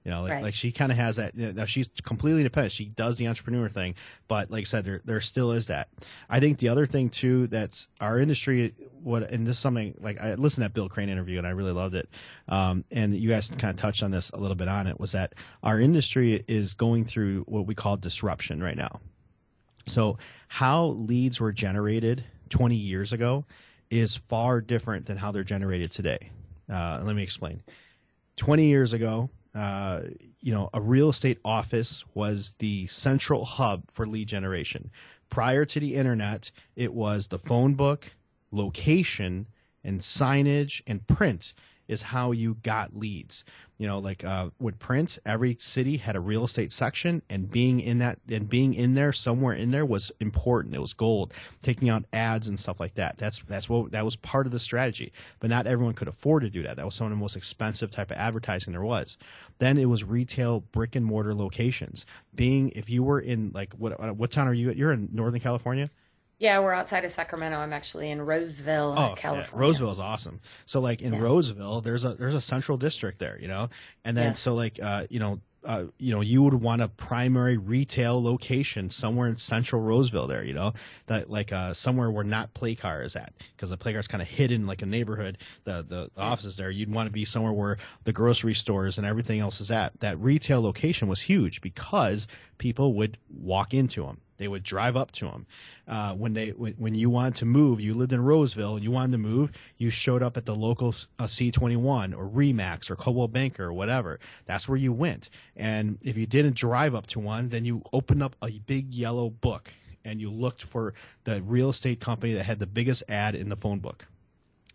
You 0.08 0.14
know, 0.14 0.22
like, 0.22 0.32
Right. 0.32 0.44
like 0.44 0.54
she 0.54 0.72
kind 0.72 0.90
of 0.90 0.98
has 0.98 1.18
that. 1.18 1.36
You 1.36 1.48
know, 1.48 1.52
now 1.52 1.66
she's 1.66 1.90
completely 2.02 2.40
independent. 2.40 2.72
She 2.72 2.86
does 2.86 3.18
the 3.18 3.28
entrepreneur 3.28 3.68
thing, 3.68 3.96
but 4.30 4.50
like 4.50 4.62
I 4.62 4.64
said, 4.64 4.86
there 4.86 5.02
there 5.04 5.20
still 5.20 5.52
is 5.52 5.68
that. 5.68 5.90
I 6.30 6.40
think 6.40 6.60
the 6.60 6.70
other 6.70 6.86
thing 6.86 7.10
too 7.10 7.48
that's 7.48 7.90
our 8.00 8.18
industry. 8.18 8.74
What 9.04 9.30
and 9.30 9.46
this 9.46 9.58
is 9.58 9.60
something 9.60 9.96
like 10.00 10.18
I 10.22 10.36
listened 10.36 10.64
to 10.64 10.70
that 10.70 10.74
Bill 10.74 10.88
Crane 10.88 11.10
interview 11.10 11.40
and 11.40 11.46
I 11.46 11.50
really 11.50 11.74
loved 11.74 11.94
it. 11.94 12.08
Um, 12.48 12.86
and 12.90 13.14
you 13.16 13.28
guys 13.28 13.50
kind 13.50 13.66
of 13.66 13.76
touched 13.76 14.02
on 14.02 14.12
this 14.12 14.30
a 14.30 14.38
little 14.38 14.56
bit 14.56 14.70
on 14.70 14.88
it. 14.88 14.98
Was 14.98 15.12
that 15.12 15.36
our 15.62 15.78
industry 15.78 16.42
is 16.48 16.74
going 16.74 17.04
through 17.04 17.42
what 17.42 17.68
we 17.68 17.76
call 17.76 17.98
disruption 17.98 18.64
right 18.64 18.78
now. 18.78 19.02
So 19.88 20.20
how 20.48 20.86
leads 20.86 21.42
were 21.42 21.52
generated 21.52 22.24
20 22.48 22.76
years 22.78 23.12
ago 23.12 23.44
is 23.90 24.16
far 24.16 24.62
different 24.62 25.06
than 25.06 25.18
how 25.18 25.34
they're 25.34 25.44
generated 25.44 25.92
today. 25.92 26.32
Uh, 26.72 27.02
let 27.04 27.14
me 27.14 27.24
explain. 27.24 27.62
20 28.38 28.68
years 28.68 28.94
ago, 28.94 29.30
uh, 29.58 30.02
you 30.40 30.54
know, 30.54 30.70
a 30.74 30.82
real 30.82 31.10
estate 31.10 31.40
office 31.44 32.04
was 32.14 32.54
the 32.60 32.88
central 32.88 33.44
hub 33.44 33.90
for 33.90 34.06
lead 34.06 34.28
generation. 34.28 34.92
Prior 35.30 35.66
to 35.66 35.80
the 35.80 35.96
internet, 35.96 36.52
it 36.76 36.94
was 36.94 37.28
the 37.28 37.40
phone 37.40 37.74
book, 37.74 38.14
location, 38.52 39.48
and 39.84 40.00
signage 40.00 40.82
and 40.88 41.06
print 41.08 41.54
is 41.88 42.02
how 42.02 42.32
you 42.32 42.56
got 42.56 42.96
leads. 42.96 43.46
You 43.78 43.88
know, 43.88 44.00
like 44.00 44.26
uh, 44.26 44.50
with 44.60 44.80
print, 44.80 45.20
every 45.26 45.56
city 45.60 45.98
had 45.98 46.16
a 46.16 46.20
real 46.20 46.44
estate 46.44 46.72
section, 46.72 47.22
and 47.30 47.50
being 47.50 47.80
in 47.80 48.00
that 48.00 48.18
and 48.28 48.50
being 48.50 48.74
in 48.74 48.96
there 48.96 49.14
somewhere 49.14 49.54
in 49.54 49.70
there 49.70 49.86
was 49.86 50.12
important. 50.20 50.74
It 50.74 50.82
was 50.82 50.94
gold. 50.94 51.34
Taking 51.62 51.90
out 51.90 52.06
ads 52.12 52.48
and 52.48 52.60
stuff 52.60 52.80
like 52.80 52.96
that. 52.96 53.18
That's 53.18 53.40
that's 53.48 53.70
what 53.70 53.92
that 53.92 54.04
was 54.04 54.16
part 54.16 54.48
of 54.48 54.52
the 54.52 54.60
strategy. 54.60 55.14
But 55.40 55.52
not 55.52 55.68
everyone 55.68 55.94
could 55.94 56.08
afford 56.08 56.42
to 56.44 56.50
do 56.50 56.64
that. 56.64 56.78
That 56.78 56.86
was 56.86 56.96
some 56.96 57.06
of 57.06 57.12
the 57.12 57.18
most 57.18 57.36
expensive 57.36 57.92
type 57.92 58.10
of 58.10 58.18
advertising 58.18 58.74
there 58.74 58.82
was. 58.82 59.18
Then 59.60 59.78
it 59.78 59.86
was 59.86 60.04
retail 60.04 60.62
brick 60.62 60.96
and 60.96 61.06
mortar 61.06 61.36
locations. 61.36 62.08
Being 62.34 62.72
if 62.76 62.90
you 62.90 63.04
were 63.04 63.20
in 63.20 63.52
like 63.54 63.74
what 63.74 64.16
what 64.18 64.32
town 64.32 64.48
are 64.48 64.54
you? 64.54 64.72
at? 64.72 64.78
You're 64.78 64.94
in 64.94 65.10
Northern 65.14 65.40
California. 65.40 65.88
Yeah, 66.40 66.60
we're 66.60 66.74
outside 66.74 67.04
of 67.04 67.12
Sacramento. 67.12 67.58
I'm 67.58 67.74
actually 67.74 68.12
in 68.12 68.22
Roseville, 68.22 68.94
Oh, 68.96 69.16
California. 69.18 69.50
Yeah. 69.54 69.60
Roseville 69.60 69.92
is 69.92 70.00
awesome. 70.00 70.40
So 70.68 70.80
like 70.82 71.02
in 71.02 71.14
Yeah. 71.14 71.22
Roseville, 71.22 71.82
there's 71.82 72.06
a 72.06 72.14
there's 72.14 72.36
a 72.36 72.42
central 72.42 72.78
district 72.78 73.18
there, 73.18 73.40
you 73.42 73.48
know, 73.48 73.70
and 74.06 74.16
then 74.16 74.28
Yes. 74.30 74.40
so 74.40 74.54
like 74.54 74.80
uh, 74.82 75.06
you 75.10 75.20
know. 75.20 75.42
Uh, 75.66 75.88
you 75.98 76.14
know, 76.14 76.22
you 76.22 76.42
would 76.44 76.54
want 76.54 76.82
a 76.82 76.88
primary 76.88 77.58
retail 77.58 78.24
location 78.24 78.90
somewhere 78.90 79.28
in 79.28 79.36
central 79.36 79.82
Roseville 79.82 80.28
there, 80.28 80.42
you 80.42 80.54
know, 80.54 80.74
that 81.08 81.30
like 81.30 81.52
uh, 81.52 81.74
somewhere 81.74 82.10
where 82.10 82.24
not 82.24 82.54
play 82.54 82.76
car 82.76 83.02
is 83.02 83.18
at, 83.18 83.34
because 83.54 83.70
the 83.72 83.76
play 83.76 83.92
car 83.92 84.00
is 84.00 84.08
kind 84.08 84.22
of 84.22 84.30
hidden 84.30 84.66
like 84.66 84.82
a 84.82 84.86
neighborhood, 84.86 85.40
the, 85.66 85.82
the 85.82 86.10
the 86.16 86.22
offices 86.22 86.56
there. 86.56 86.70
You'd 86.70 86.94
want 86.94 87.08
to 87.08 87.12
be 87.12 87.26
somewhere 87.26 87.52
where 87.52 87.80
the 88.06 88.14
grocery 88.14 88.54
stores 88.54 88.98
and 88.98 89.06
everything 89.06 89.42
else 89.42 89.60
is 89.60 89.70
at. 89.70 90.00
That 90.00 90.18
retail 90.20 90.62
location 90.62 91.10
was 91.10 91.20
huge 91.20 91.60
because 91.60 92.28
people 92.60 92.94
would 92.94 93.18
walk 93.30 93.74
into 93.74 94.04
them 94.06 94.22
They 94.38 94.48
would 94.48 94.64
drive 94.64 94.96
up 94.96 95.12
to 95.14 95.26
them. 95.26 95.48
Uh, 95.88 96.14
when 96.14 96.34
they 96.34 96.50
when, 96.50 96.74
when 96.74 96.96
you 96.96 97.10
wanted 97.10 97.38
to 97.38 97.46
move, 97.46 97.82
you 97.82 97.94
lived 97.94 98.14
in 98.14 98.22
Roseville 98.22 98.76
and 98.76 98.84
you 98.84 98.92
wanted 98.92 99.14
to 99.14 99.18
move, 99.18 99.52
you 99.78 99.90
showed 99.90 100.24
up 100.24 100.38
at 100.38 100.46
the 100.46 100.56
local 100.56 100.96
uh, 101.20 101.26
C21 101.26 102.16
or 102.16 102.30
Remax 102.30 102.90
or 102.90 102.96
Coldwell 102.96 103.28
Banker 103.28 103.64
or 103.64 103.74
whatever. 103.74 104.20
That's 104.46 104.68
where 104.68 104.78
you 104.78 104.94
went. 104.94 105.30
And 105.56 105.98
if 106.04 106.18
you 106.18 106.26
didn't 106.26 106.56
drive 106.56 106.96
up 106.96 107.08
to 107.08 107.20
one, 107.20 107.50
then 107.50 107.66
you 107.66 107.82
opened 107.92 108.24
up 108.24 108.36
a 108.42 108.52
big 108.52 108.94
yellow 108.94 109.30
book 109.30 109.72
and 110.06 110.22
you 110.22 110.32
looked 110.32 110.64
for 110.64 110.94
the 111.24 111.42
real 111.42 111.70
estate 111.70 112.00
company 112.00 112.34
that 112.34 112.44
had 112.44 112.60
the 112.60 112.68
biggest 112.68 113.04
ad 113.10 113.36
in 113.36 113.50
the 113.50 113.56
phone 113.56 113.80
book 113.80 114.06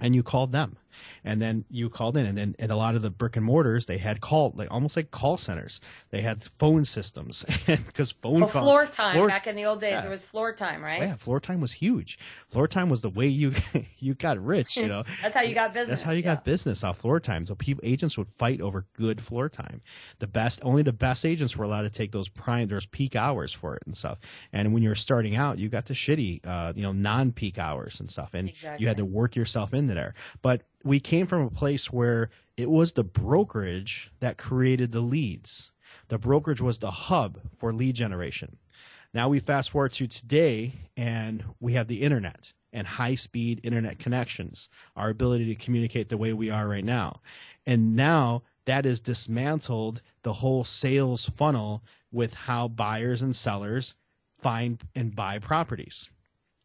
and 0.01 0.15
you 0.15 0.23
called 0.23 0.53
them 0.53 0.77
and 1.24 1.43
then 1.43 1.64
you 1.70 1.90
called 1.90 2.16
in 2.16 2.26
and 2.26 2.38
then 2.38 2.55
and 2.59 2.72
a 2.72 2.76
lot 2.76 2.95
of 2.95 3.03
the 3.03 3.11
brick 3.11 3.36
and 3.36 3.45
mortars 3.45 3.86
they 3.86 3.99
had 3.99 4.20
call 4.20 4.53
like 4.57 4.70
almost 4.70 4.97
like 4.97 5.11
call 5.11 5.36
centers 5.36 5.80
they 6.11 6.22
had 6.22 6.43
phone 6.43 6.84
systems 6.84 7.45
because 7.66 8.11
phone 8.11 8.40
well, 8.40 8.49
call, 8.49 8.62
floor 8.62 8.86
time 8.86 9.14
floor- 9.16 9.28
back 9.28 9.47
in 9.47 9.57
the 9.57 9.64
old 9.64 9.80
days 9.80 9.93
Yeah. 9.93 10.01
there 10.01 10.11
was 10.11 10.24
floor 10.24 10.55
time 10.55 10.82
right 10.82 11.01
yeah 11.01 11.16
floor 11.16 11.40
time 11.40 11.61
was 11.61 11.72
huge 11.72 12.18
floor 12.49 12.66
time 12.66 12.88
was 12.88 13.03
the 13.03 13.11
way 13.11 13.26
you 13.26 13.53
you 13.99 14.14
got 14.14 14.43
rich 14.43 14.76
you 14.76 14.86
know 14.88 15.05
that's 15.20 15.34
how 15.34 15.43
you 15.43 15.55
got 15.55 15.74
business 15.74 15.88
that's 15.90 16.03
how 16.03 16.12
you 16.12 16.22
yeah. 16.22 16.34
got 16.36 16.45
business 16.45 16.82
off 16.84 16.99
floor 17.03 17.20
time. 17.20 17.45
So 17.47 17.55
people, 17.57 17.82
agents 17.84 18.16
would 18.16 18.28
fight 18.28 18.61
over 18.61 18.86
good 18.95 19.20
floor 19.20 19.49
time. 19.49 19.82
The 20.20 20.28
best, 20.28 20.61
only 20.62 20.82
the 20.82 20.93
best 20.93 21.26
agents 21.26 21.57
were 21.57 21.64
allowed 21.64 21.82
to 21.82 21.90
take 21.90 22.12
those 22.12 22.28
prime, 22.28 22.68
those 22.68 22.86
peak 22.86 23.16
hours 23.16 23.53
for 23.53 23.74
it 23.74 23.82
and 23.86 23.97
stuff. 23.97 24.18
And 24.53 24.72
when 24.72 24.82
you 24.84 24.88
were 24.88 24.95
starting 24.95 25.34
out, 25.34 25.59
you 25.59 25.68
got 25.68 25.86
the 25.86 25.95
shitty, 25.95 26.47
uh, 26.47 26.72
you 26.76 26.82
know, 26.82 26.93
non-peak 26.93 27.59
hours 27.59 28.01
and 28.01 28.11
stuff, 28.11 28.30
and 28.34 28.53
you 28.78 28.86
had 28.86 28.99
to 28.99 29.05
work 29.05 29.34
yourself 29.34 29.74
into 29.74 29.95
there. 29.95 30.14
But 30.43 30.62
we 30.85 31.01
came 31.01 31.26
from 31.26 31.43
a 31.43 31.51
place 31.51 31.93
where 31.93 32.30
it 32.57 32.70
was 32.70 32.93
the 32.93 33.05
brokerage 33.05 34.11
that 34.20 34.39
created 34.39 34.93
the 34.93 35.01
leads. 35.01 35.72
The 36.09 36.18
brokerage 36.18 36.61
was 36.61 36.78
the 36.78 36.91
hub 36.91 37.39
for 37.51 37.72
lead 37.72 37.97
generation. 37.97 38.57
Now 39.14 39.28
we 39.28 39.41
fast 39.41 39.70
forward 39.70 39.93
to 39.95 40.07
today, 40.07 40.72
and 40.97 41.45
we 41.61 41.74
have 41.74 41.87
the 41.87 42.03
internet 42.03 42.53
and 42.72 42.87
high 42.87 43.14
speed 43.14 43.61
internet 43.62 43.99
connections, 43.99 44.68
our 44.97 45.11
ability 45.11 45.47
to 45.47 45.64
communicate 45.64 46.09
the 46.09 46.16
way 46.16 46.33
we 46.33 46.51
are 46.51 46.66
right 46.66 46.85
now. 46.85 47.20
And 47.66 47.95
now 47.95 48.43
that 48.64 48.85
has 48.85 49.01
dismantled 49.01 50.01
the 50.22 50.33
whole 50.33 50.64
sales 50.64 51.24
funnel 51.24 51.85
with 52.11 52.33
how 52.33 52.68
buyers 52.68 53.22
and 53.22 53.37
sellers 53.37 53.95
find 54.39 54.80
and 54.95 55.14
buy 55.14 55.39
properties. 55.39 56.11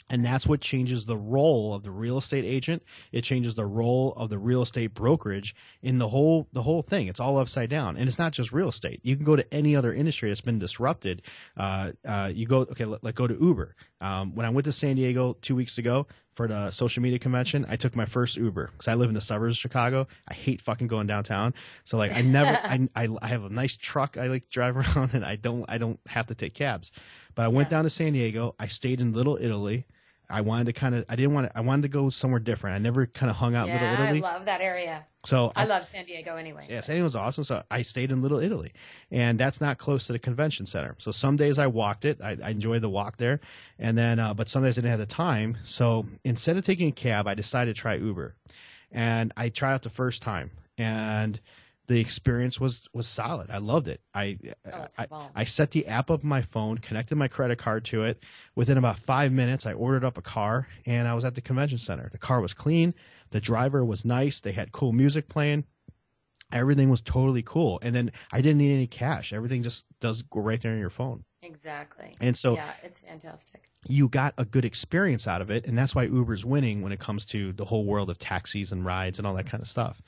And 0.10 0.24
that's 0.26 0.48
what 0.48 0.62
changes 0.62 1.04
the 1.06 1.18
role 1.18 1.74
of 1.74 1.84
the 1.84 1.92
real 1.92 2.18
estate 2.18 2.46
agent. 2.46 2.84
It 3.12 3.24
changes 3.24 3.56
the 3.56 3.66
role 3.66 4.14
of 4.16 4.30
the 4.30 4.38
real 4.38 4.62
estate 4.62 4.94
brokerage 4.94 5.54
in 5.82 5.98
the 5.98 6.08
whole 6.08 6.48
the 6.54 6.62
whole 6.62 6.82
thing. 6.82 7.08
It's 7.08 7.20
all 7.20 7.38
upside 7.38 7.70
down, 7.70 7.98
and 7.98 8.08
it's 8.08 8.18
not 8.18 8.32
just 8.32 8.54
real 8.54 8.70
estate. 8.70 9.02
You 9.04 9.16
can 9.18 9.26
go 9.26 9.36
to 9.36 9.54
any 9.54 9.76
other 9.76 9.94
industry 9.94 10.30
that's 10.30 10.42
been 10.42 10.60
disrupted. 10.60 11.24
Uh, 11.58 11.92
uh, 12.08 12.32
you 12.34 12.46
go 12.46 12.60
okay, 12.62 12.86
let, 12.86 13.04
let 13.04 13.16
go 13.16 13.28
to 13.28 13.34
Uber. 13.40 13.76
Um, 14.00 14.34
when 14.36 14.46
I 14.46 14.50
went 14.50 14.66
to 14.66 14.72
San 14.72 14.96
Diego 14.96 15.36
two 15.42 15.56
weeks 15.56 15.78
ago 15.78 16.08
for 16.36 16.48
the 16.48 16.72
social 16.72 17.02
media 17.04 17.20
convention, 17.20 17.66
I 17.68 17.76
took 17.76 17.96
my 17.96 18.06
first 18.06 18.38
Uber 18.38 18.70
because 18.72 18.88
I 18.88 18.94
live 18.94 19.10
in 19.10 19.16
the 19.16 19.22
suburbs 19.22 19.56
of 19.58 19.60
Chicago. 19.60 20.08
I 20.28 20.34
hate 20.36 20.62
fucking 20.62 20.88
going 20.88 21.08
downtown, 21.08 21.54
so 21.84 21.98
like 21.98 22.14
I 22.14 22.22
never 22.22 22.52
I, 22.64 22.88
I 22.96 23.10
I 23.22 23.28
have 23.28 23.44
a 23.44 23.50
nice 23.50 23.76
truck 23.76 24.18
I 24.18 24.28
like 24.28 24.44
to 24.44 24.50
drive 24.50 24.78
around, 24.98 25.16
and 25.16 25.26
I 25.26 25.36
don't 25.36 25.66
I 25.68 25.80
don't 25.80 26.00
have 26.08 26.28
to 26.28 26.36
take 26.36 26.54
cabs. 26.54 26.94
But 27.36 27.44
I 27.44 27.48
went 27.50 27.68
Yeah. 27.68 27.78
down 27.78 27.84
to 27.84 27.90
San 27.90 28.14
Diego. 28.14 28.56
I 28.58 28.68
stayed 28.68 29.02
in 29.02 29.12
Little 29.12 29.38
Italy. 29.40 29.86
I 30.30 30.42
wanted 30.42 30.66
to 30.66 30.74
kind 30.74 30.96
of 30.96 31.06
I 31.10 31.16
didn't 31.16 31.34
want 31.34 31.48
to 31.52 31.58
I 31.58 31.62
wanted 31.62 31.84
to 31.84 31.88
go 31.90 32.10
somewhere 32.10 32.40
different. 32.40 32.76
I 32.76 32.80
never 32.80 33.06
kind 33.06 33.30
of 33.30 33.36
hung 33.36 33.56
out 33.56 33.70
in 33.70 33.76
yeah 33.76 33.92
Little 33.92 34.06
Italy. 34.06 34.24
i 34.24 34.34
love 34.34 34.46
that 34.46 34.62
area 34.62 35.06
so 35.26 35.52
i 35.56 35.66
love 35.66 35.86
san 35.86 36.06
diego 36.06 36.36
anyway 36.36 36.66
yeah, 36.70 36.82
San 36.82 36.96
Diego 36.96 37.04
was 37.04 37.16
awesome. 37.16 37.44
So 37.44 37.64
I 37.70 37.82
stayed 37.82 38.12
in 38.12 38.22
Little 38.22 38.40
Italy, 38.40 38.72
and 39.12 39.40
that's 39.40 39.62
not 39.62 39.78
close 39.78 40.08
to 40.08 40.14
the 40.14 40.20
convention 40.20 40.66
center. 40.66 40.96
So 41.00 41.12
some 41.12 41.36
days 41.36 41.58
I 41.60 41.68
walked 41.68 42.06
it. 42.06 42.20
I, 42.24 42.38
I 42.44 42.50
enjoyed 42.52 42.82
the 42.82 42.90
walk 42.90 43.18
there, 43.18 43.40
and 43.80 43.98
then 43.98 44.20
uh, 44.20 44.34
but 44.34 44.50
some 44.50 44.64
days 44.64 44.78
I 44.78 44.82
didn't 44.82 44.92
have 44.92 45.00
the 45.00 45.06
time. 45.06 45.58
So 45.64 46.06
instead 46.24 46.58
of 46.58 46.66
taking 46.66 46.90
a 46.90 46.92
cab, 46.94 47.28
I 47.28 47.34
decided 47.36 47.76
to 47.76 47.82
try 47.82 47.96
Uber, 47.96 48.36
and 48.92 49.32
I 49.38 49.50
tried 49.50 49.74
out 49.74 49.82
the 49.84 49.90
first 49.90 50.22
time, 50.24 50.52
and 50.78 51.40
the 51.88 52.00
experience 52.00 52.60
was 52.60 52.88
was 52.94 53.08
solid. 53.08 53.50
I 53.50 53.60
loved 53.60 53.88
it. 53.88 54.02
I 54.14 54.38
Oh, 54.72 54.88
I. 54.98 55.08
I 55.36 55.44
set 55.46 55.72
the 55.72 55.88
app 55.88 56.12
up 56.12 56.24
on 56.24 56.30
my 56.30 56.42
phone, 56.42 56.78
connected 56.78 57.16
my 57.16 57.28
credit 57.28 57.58
card 57.58 57.86
to 57.86 58.04
it. 58.04 58.22
Within 58.56 58.78
about 58.78 59.00
five 59.00 59.32
minutes, 59.32 59.66
I 59.66 59.74
ordered 59.74 60.04
up 60.04 60.18
a 60.18 60.22
car, 60.22 60.68
and 60.86 61.08
I 61.08 61.14
was 61.14 61.24
at 61.24 61.36
the 61.36 61.42
convention 61.42 61.78
center. 61.78 62.10
The 62.12 62.18
car 62.18 62.42
was 62.42 62.54
clean. 62.54 62.94
The 63.30 63.42
driver 63.42 63.84
was 63.86 64.06
nice. 64.06 64.42
They 64.42 64.52
had 64.52 64.72
cool 64.72 64.92
music 64.92 65.28
playing 65.28 65.64
everything 66.52 66.90
was 66.90 67.02
totally 67.02 67.44
cool 67.44 67.80
and 67.82 67.94
then 67.94 68.12
i 68.32 68.40
didn't 68.40 68.58
need 68.58 68.74
any 68.74 68.88
cash 68.88 69.34
everything 69.34 69.64
just 69.64 69.84
does 70.00 70.22
go 70.24 70.40
right 70.40 70.62
there 70.62 70.72
on 70.72 70.80
your 70.80 70.90
phone 70.90 71.24
exactly 71.42 72.14
and 72.22 72.38
so 72.38 72.54
yeah 72.54 72.72
it's 72.84 73.02
fantastic 73.02 73.70
you 73.88 74.08
got 74.08 74.34
a 74.38 74.46
good 74.46 74.64
experience 74.66 75.28
out 75.28 75.42
of 75.42 75.52
it 75.52 75.66
and 75.66 75.78
that's 75.78 75.94
why 75.94 76.04
uber's 76.04 76.46
winning 76.46 76.82
when 76.82 76.92
it 76.92 77.00
comes 77.00 77.26
to 77.26 77.52
the 77.54 77.66
whole 77.66 77.86
world 77.86 78.10
of 78.10 78.18
taxis 78.18 78.72
and 78.72 78.86
rides 78.86 79.18
and 79.18 79.28
all 79.28 79.34
that 79.34 79.46
kind 79.46 79.62
of 79.62 79.68
stuff 79.68 80.02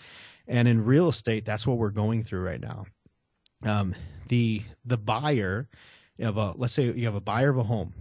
and 0.50 0.68
in 0.68 0.84
real 0.84 1.08
estate 1.08 1.46
that's 1.46 1.66
what 1.66 1.78
we're 1.78 1.92
going 1.92 2.24
through 2.24 2.42
right 2.42 2.60
now. 2.60 2.86
Um, 3.64 3.96
the 4.28 4.62
the 4.86 4.98
buyer 4.98 5.70
of 6.20 6.36
a 6.38 6.54
let's 6.58 6.74
say 6.74 6.92
you 6.92 7.06
have 7.06 7.16
a 7.16 7.22
buyer 7.22 7.50
of 7.50 7.58
a 7.58 7.64
home. 7.64 7.94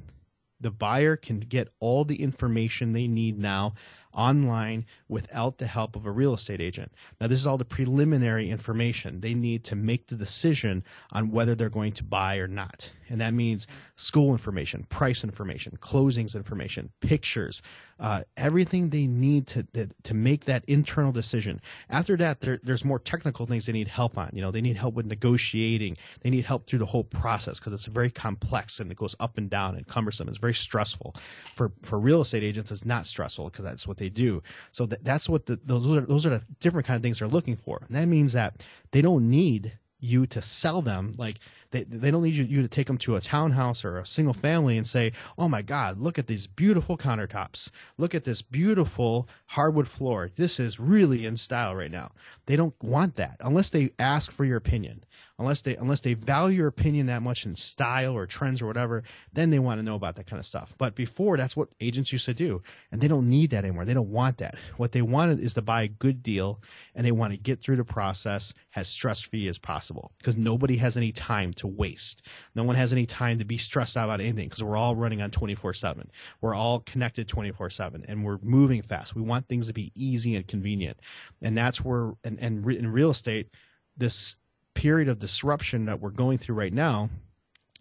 The 0.61 0.71
buyer 0.73 1.17
can 1.17 1.39
get 1.39 1.69
all 1.79 2.05
the 2.05 2.21
information 2.21 2.93
they 2.93 3.07
need 3.07 3.39
now 3.39 3.75
online 4.13 4.87
without 5.09 5.59
the 5.59 5.67
help 5.67 5.97
of 5.97 6.07
a 6.07 6.11
real 6.11 6.35
estate 6.35 6.61
agent. 6.61 6.93
Now, 7.21 7.27
this 7.27 7.39
is 7.39 7.47
all 7.47 7.59
the 7.59 7.65
preliminary 7.65 8.51
information 8.51 9.21
they 9.21 9.35
need 9.35 9.65
to 9.65 9.77
make 9.77 10.07
the 10.07 10.17
decision 10.17 10.85
on 11.13 11.31
whether 11.31 11.55
they're 11.55 11.69
going 11.71 11.93
to 11.95 12.05
buy 12.05 12.39
or 12.39 12.49
not. 12.49 12.91
And 13.09 13.21
that 13.21 13.35
means 13.35 13.67
school 13.97 14.33
information, 14.33 14.85
price 14.85 15.25
information, 15.25 15.79
closings 15.81 16.35
information, 16.35 16.91
pictures, 17.01 17.63
uh, 18.01 18.23
everything 18.37 18.91
they 18.91 19.07
need 19.07 19.47
to, 19.49 19.63
to 19.75 19.89
to 20.05 20.15
make 20.15 20.45
that 20.45 20.65
internal 20.67 21.13
decision. 21.13 21.61
After 21.91 22.17
that, 22.19 22.41
there, 22.41 22.61
there's 22.63 22.85
more 22.85 22.99
technical 22.99 23.47
things 23.47 23.67
they 23.67 23.73
need 23.73 23.89
help 23.89 24.19
on. 24.19 24.31
You 24.33 24.43
know, 24.43 24.51
they 24.51 24.61
need 24.61 24.77
help 24.77 24.95
with 24.95 25.07
negotiating. 25.07 25.97
They 26.21 26.31
need 26.31 26.45
help 26.45 26.67
through 26.67 26.79
the 26.81 26.87
whole 26.87 27.05
process 27.05 27.59
because 27.59 27.73
it's 27.73 27.87
very 27.87 28.11
complex 28.11 28.81
and 28.81 28.91
it 28.91 28.97
goes 28.97 29.17
up 29.19 29.39
and 29.39 29.51
down 29.51 29.77
and 29.77 29.87
cumbersome. 29.87 30.29
It's 30.29 30.39
very 30.39 30.55
stressful. 30.55 31.17
For 31.57 31.73
for 31.83 31.99
real 31.99 32.21
estate 32.21 32.45
agents, 32.45 32.71
it's 32.71 32.85
not 32.85 33.07
stressful 33.07 33.47
because 33.47 33.65
that's 33.65 33.87
what 33.87 33.98
they 33.99 34.09
do. 34.09 34.43
So 34.73 34.87
that, 34.87 35.05
that's 35.05 35.29
what 35.29 35.47
the 35.47 35.59
those 35.65 35.87
are 35.97 36.01
those 36.01 36.27
are 36.27 36.31
the 36.31 36.43
different 36.61 36.87
kind 36.87 36.97
of 36.97 37.03
things 37.03 37.19
they're 37.19 37.29
looking 37.29 37.57
for. 37.57 37.83
And 37.87 37.97
that 37.97 38.07
means 38.07 38.33
that 38.33 38.65
they 38.91 39.03
don't 39.03 39.31
need 39.31 39.79
you 40.01 40.27
to 40.29 40.41
sell 40.41 40.81
them. 40.81 41.15
Like 41.19 41.41
they, 41.71 41.83
they 41.83 42.11
don't 42.11 42.23
need 42.23 42.35
you, 42.35 42.45
you 42.45 42.63
to 42.63 42.69
take 42.69 42.87
them 42.87 42.99
to 42.99 43.17
a 43.17 43.21
townhouse 43.21 43.85
or 43.85 43.99
a 43.99 44.07
single 44.07 44.33
family 44.33 44.79
and 44.79 44.87
say 44.87 45.13
oh 45.37 45.49
my 45.49 45.61
god 45.61 45.99
look 45.99 46.19
at 46.19 46.27
these 46.27 46.47
beautiful 46.47 46.97
countertops. 46.97 47.71
Look 47.97 48.15
at 48.15 48.25
this 48.25 48.43
beautiful 48.43 49.29
hardwood 49.47 49.89
floor. 49.89 50.31
This 50.35 50.61
is 50.61 50.79
really 50.81 51.27
in 51.27 51.37
style 51.37 51.75
right 51.75 51.91
now. 51.91 52.13
They 52.47 52.57
don't 52.57 52.75
want 52.83 53.17
that 53.17 53.37
unless 53.41 53.71
they 53.71 53.91
ask 53.99 54.31
for 54.31 54.45
your 54.45 54.57
opinion 54.57 55.05
unless 55.39 55.63
they 55.63 55.77
unless 55.77 56.01
they 56.01 56.15
value 56.15 56.59
your 56.59 56.69
opinion 56.69 57.07
that 57.07 57.23
much 57.23 57.47
in 57.47 57.55
style 57.55 58.15
or 58.15 58.27
trends 58.27 58.61
or 58.61 58.67
whatever 58.67 59.03
then 59.33 59.51
they 59.51 59.59
want 59.59 59.79
to 59.79 59.83
know 59.83 59.95
about 59.95 60.17
that 60.17 60.27
kind 60.27 60.41
of 60.41 60.47
stuff. 60.47 60.75
But 60.79 60.95
before 60.95 61.37
that's 61.37 61.57
what 61.57 61.69
agents 61.81 62.13
used 62.13 62.27
to 62.27 62.35
do 62.35 62.63
and 62.93 63.01
they 63.01 63.09
don't 63.09 63.29
need 63.29 63.51
that 63.51 63.65
anymore. 63.65 63.85
They 63.85 63.95
don't 63.95 64.11
want 64.11 64.39
that. 64.39 64.57
What 64.77 64.93
they 64.93 65.03
wanted 65.03 65.41
is 65.41 65.55
to 65.55 65.63
buy 65.63 65.83
a 65.83 65.89
good 65.89 66.23
deal 66.23 66.61
and 66.95 67.07
they 67.07 67.13
want 67.13 67.33
to 67.33 67.39
get 67.39 67.61
through 67.61 67.77
the 67.77 67.85
process 67.85 68.53
as 68.75 68.89
stress 68.89 69.21
free 69.21 69.49
as 69.49 69.59
possible 69.59 70.13
because 70.19 70.37
nobody 70.37 70.77
has 70.77 70.97
any 70.97 71.13
time 71.13 71.53
to 71.55 71.67
waste. 71.67 72.23
No 72.55 72.65
one 72.65 72.77
has 72.77 72.93
any 72.93 73.07
time 73.07 73.39
to 73.39 73.45
be 73.45 73.59
stressed 73.59 73.97
out 73.97 74.05
about 74.05 74.21
anything 74.21 74.49
because 74.49 74.63
we're 74.63 74.77
all 74.77 74.97
running 74.97 75.23
on 75.23 75.31
24 75.31 75.75
7 75.75 76.11
we're 76.41 76.55
all 76.55 76.81
connected 76.81 77.29
24 77.29 77.71
7 77.71 78.05
and 78.09 78.25
we're 78.25 78.39
moving 78.43 78.83
fast. 78.83 79.15
We 79.15 79.23
want 79.23 79.49
things 79.49 79.67
to 79.69 79.73
be 79.73 79.93
easy 79.95 80.37
and 80.37 80.47
convenient. 80.47 80.99
And 81.43 81.57
that's 81.57 81.85
where 81.85 82.13
and, 82.25 82.39
and 82.41 82.67
in 82.71 82.93
real 82.93 83.11
estate 83.11 83.49
this 83.97 84.37
period 84.79 85.09
of 85.09 85.19
disruption 85.19 85.87
that 85.87 86.01
we're 86.01 86.11
going 86.11 86.39
through 86.39 86.55
right 86.55 86.73
now 86.73 87.11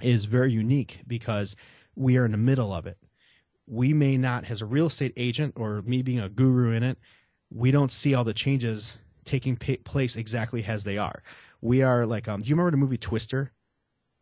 is 0.02 0.26
very 0.26 0.52
unique 0.52 1.00
because 1.06 1.56
we 1.96 2.18
are 2.18 2.26
in 2.26 2.32
the 2.32 2.40
middle 2.40 2.74
of 2.74 2.88
it. 2.88 2.98
We 3.68 3.94
may 3.94 4.18
not, 4.18 4.50
as 4.50 4.64
a 4.64 4.66
real 4.66 4.88
estate 4.88 5.14
agent 5.16 5.54
or 5.58 5.84
me 5.84 6.02
being 6.02 6.22
a 6.22 6.28
guru 6.28 6.72
in 6.72 6.82
it, 6.82 6.98
we 7.54 7.70
don't 7.70 7.92
see 7.92 8.16
all 8.16 8.24
the 8.24 8.34
changes 8.34 8.98
taking 9.26 9.58
pa- 9.58 9.74
place 9.84 10.16
exactly 10.16 10.66
as 10.66 10.84
they 10.84 10.98
are. 10.98 11.22
We 11.62 11.84
are 11.84 12.04
like, 12.08 12.28
um, 12.28 12.42
do 12.42 12.50
you 12.50 12.56
remember 12.56 12.72
the 12.72 12.78
movie 12.78 12.98
Twister? 12.98 13.52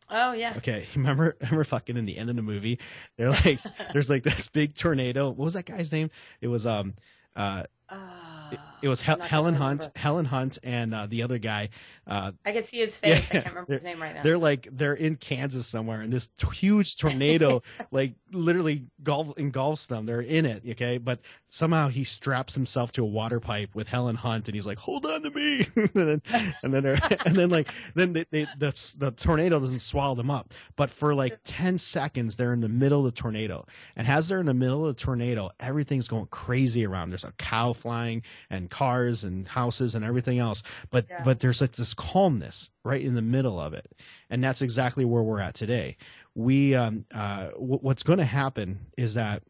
oh 0.09 0.33
yeah 0.33 0.55
Okay, 0.57 0.85
remember, 0.97 1.37
remember 1.39 1.63
fucking 1.63 1.95
in 1.95 2.05
the 2.05 2.17
end 2.17 2.29
of 2.29 2.35
the 2.35 2.41
movie, 2.41 2.79
they're 3.15 3.29
like, 3.29 3.61
there's 3.93 4.09
like 4.09 4.23
this 4.23 4.47
big 4.49 4.75
tornado. 4.75 5.29
What 5.29 5.45
was 5.45 5.53
that 5.53 5.65
guy's 5.65 5.93
name? 5.93 6.11
It 6.41 6.49
was 6.49 6.67
um, 6.67 6.93
uh, 7.37 7.63
oh 7.89 8.24
it, 8.51 8.61
it 8.81 8.87
was 8.87 9.01
Hel- 9.01 9.19
Helen 9.21 9.55
Hunt, 9.55 9.89
Helen 9.95 10.25
Hunt, 10.25 10.59
and 10.63 10.93
uh, 10.93 11.07
the 11.07 11.23
other 11.23 11.37
guy. 11.37 11.69
Uh, 12.05 12.31
I 12.45 12.51
can 12.51 12.63
see 12.63 12.77
his 12.79 12.95
face. 12.97 13.11
Yeah, 13.13 13.39
I 13.39 13.41
can't 13.41 13.49
remember 13.49 13.73
his 13.73 13.83
name 13.83 14.01
right 14.01 14.13
now. 14.13 14.23
They're 14.23 14.37
like 14.37 14.67
they're 14.71 14.93
in 14.93 15.15
Kansas 15.15 15.65
somewhere, 15.67 16.01
and 16.01 16.11
this 16.11 16.29
t- 16.37 16.47
huge 16.55 16.97
tornado 16.97 17.63
like 17.91 18.13
literally 18.31 18.85
golf, 19.01 19.37
engulfs 19.37 19.87
them. 19.87 20.05
They're 20.05 20.21
in 20.21 20.45
it, 20.45 20.63
okay. 20.71 20.97
But 20.97 21.19
somehow 21.55 21.87
he 21.87 22.03
straps 22.03 22.53
himself 22.53 22.91
to 22.91 23.01
a 23.01 23.05
water 23.05 23.39
pipe 23.39 23.73
with 23.73 23.87
Helen 23.87 24.17
Hunt, 24.17 24.49
and 24.49 24.55
he's 24.55 24.67
like, 24.67 24.77
"Hold 24.77 25.05
on 25.05 25.21
to 25.21 25.31
me," 25.31 25.65
and 25.75 25.89
then 25.93 26.21
and 26.61 26.73
then, 26.73 26.85
and 27.25 27.35
then 27.35 27.49
like 27.49 27.69
then 27.93 28.11
they, 28.11 28.25
they, 28.29 28.45
the 28.57 28.93
the 28.97 29.11
tornado 29.11 29.59
doesn't 29.59 29.79
swallow 29.79 30.15
them 30.15 30.29
up, 30.29 30.53
but 30.75 30.89
for 30.89 31.15
like 31.15 31.39
ten 31.45 31.77
seconds 31.77 32.35
they're 32.35 32.53
in 32.53 32.59
the 32.59 32.67
middle 32.67 33.05
of 33.05 33.15
the 33.15 33.21
tornado, 33.21 33.65
and 33.95 34.05
as 34.07 34.27
they're 34.27 34.41
in 34.41 34.45
the 34.47 34.53
middle 34.53 34.85
of 34.85 34.97
the 34.97 35.01
tornado, 35.01 35.49
everything's 35.59 36.09
going 36.09 36.27
crazy 36.27 36.85
around. 36.85 37.11
There's 37.11 37.23
a 37.23 37.31
cow 37.31 37.71
flying 37.71 38.23
and 38.49 38.69
cars 38.69 39.23
and 39.23 39.47
houses 39.47 39.95
and 39.95 40.03
everything 40.03 40.39
else, 40.39 40.61
but 40.91 41.05
yeah. 41.09 41.23
but 41.23 41.39
there's 41.39 41.61
like 41.61 41.71
this 41.71 41.93
calmness 41.93 42.69
right 42.83 43.01
in 43.01 43.15
the 43.15 43.21
middle 43.21 43.61
of 43.61 43.73
it, 43.73 43.87
and 44.29 44.43
that's 44.43 44.61
exactly 44.61 45.05
where 45.05 45.23
we're 45.23 45.39
at 45.39 45.55
today. 45.55 45.95
We 46.35 46.75
um, 46.75 47.05
uh, 47.13 47.51
w- 47.51 47.79
what's 47.79 48.03
going 48.03 48.19
to 48.19 48.25
happen 48.25 48.87
is 48.97 49.13
that 49.13 49.41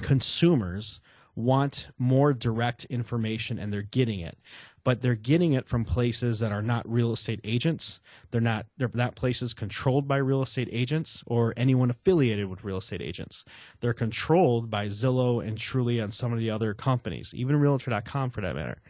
consumers 0.00 1.02
want 1.34 1.88
more 1.98 2.32
direct 2.32 2.84
information 2.86 3.58
and 3.58 3.72
they're 3.72 3.82
getting 3.82 4.20
it. 4.20 4.36
But 4.84 5.00
they're 5.00 5.14
getting 5.14 5.52
it 5.52 5.68
from 5.68 5.84
places 5.84 6.40
that 6.40 6.50
are 6.50 6.62
not 6.62 6.90
real 6.90 7.12
estate 7.12 7.40
agents. 7.44 8.00
They're 8.30 8.40
not 8.40 8.66
they're 8.76 8.90
not 8.92 9.14
places 9.14 9.54
controlled 9.54 10.08
by 10.08 10.16
real 10.16 10.42
estate 10.42 10.68
agents 10.72 11.22
or 11.26 11.54
anyone 11.56 11.90
affiliated 11.90 12.46
with 12.46 12.64
real 12.64 12.78
estate 12.78 13.00
agents. 13.00 13.44
They're 13.80 13.94
controlled 13.94 14.70
by 14.70 14.88
zillow 14.88 15.46
and 15.46 15.56
trulia 15.56 16.02
and 16.02 16.12
some 16.12 16.32
of 16.32 16.40
the 16.40 16.50
other 16.50 16.74
companies 16.74 17.32
even 17.34 17.56
realtor.com 17.56 18.30
for 18.30 18.40
that 18.40 18.56
matter. 18.56 18.82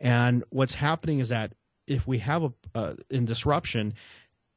And 0.00 0.44
what's 0.50 0.74
happening 0.74 1.20
is 1.20 1.28
that 1.28 1.52
if 1.86 2.06
we 2.06 2.18
have 2.18 2.52
a 2.74 2.96
in 3.10 3.24
disruption, 3.24 3.94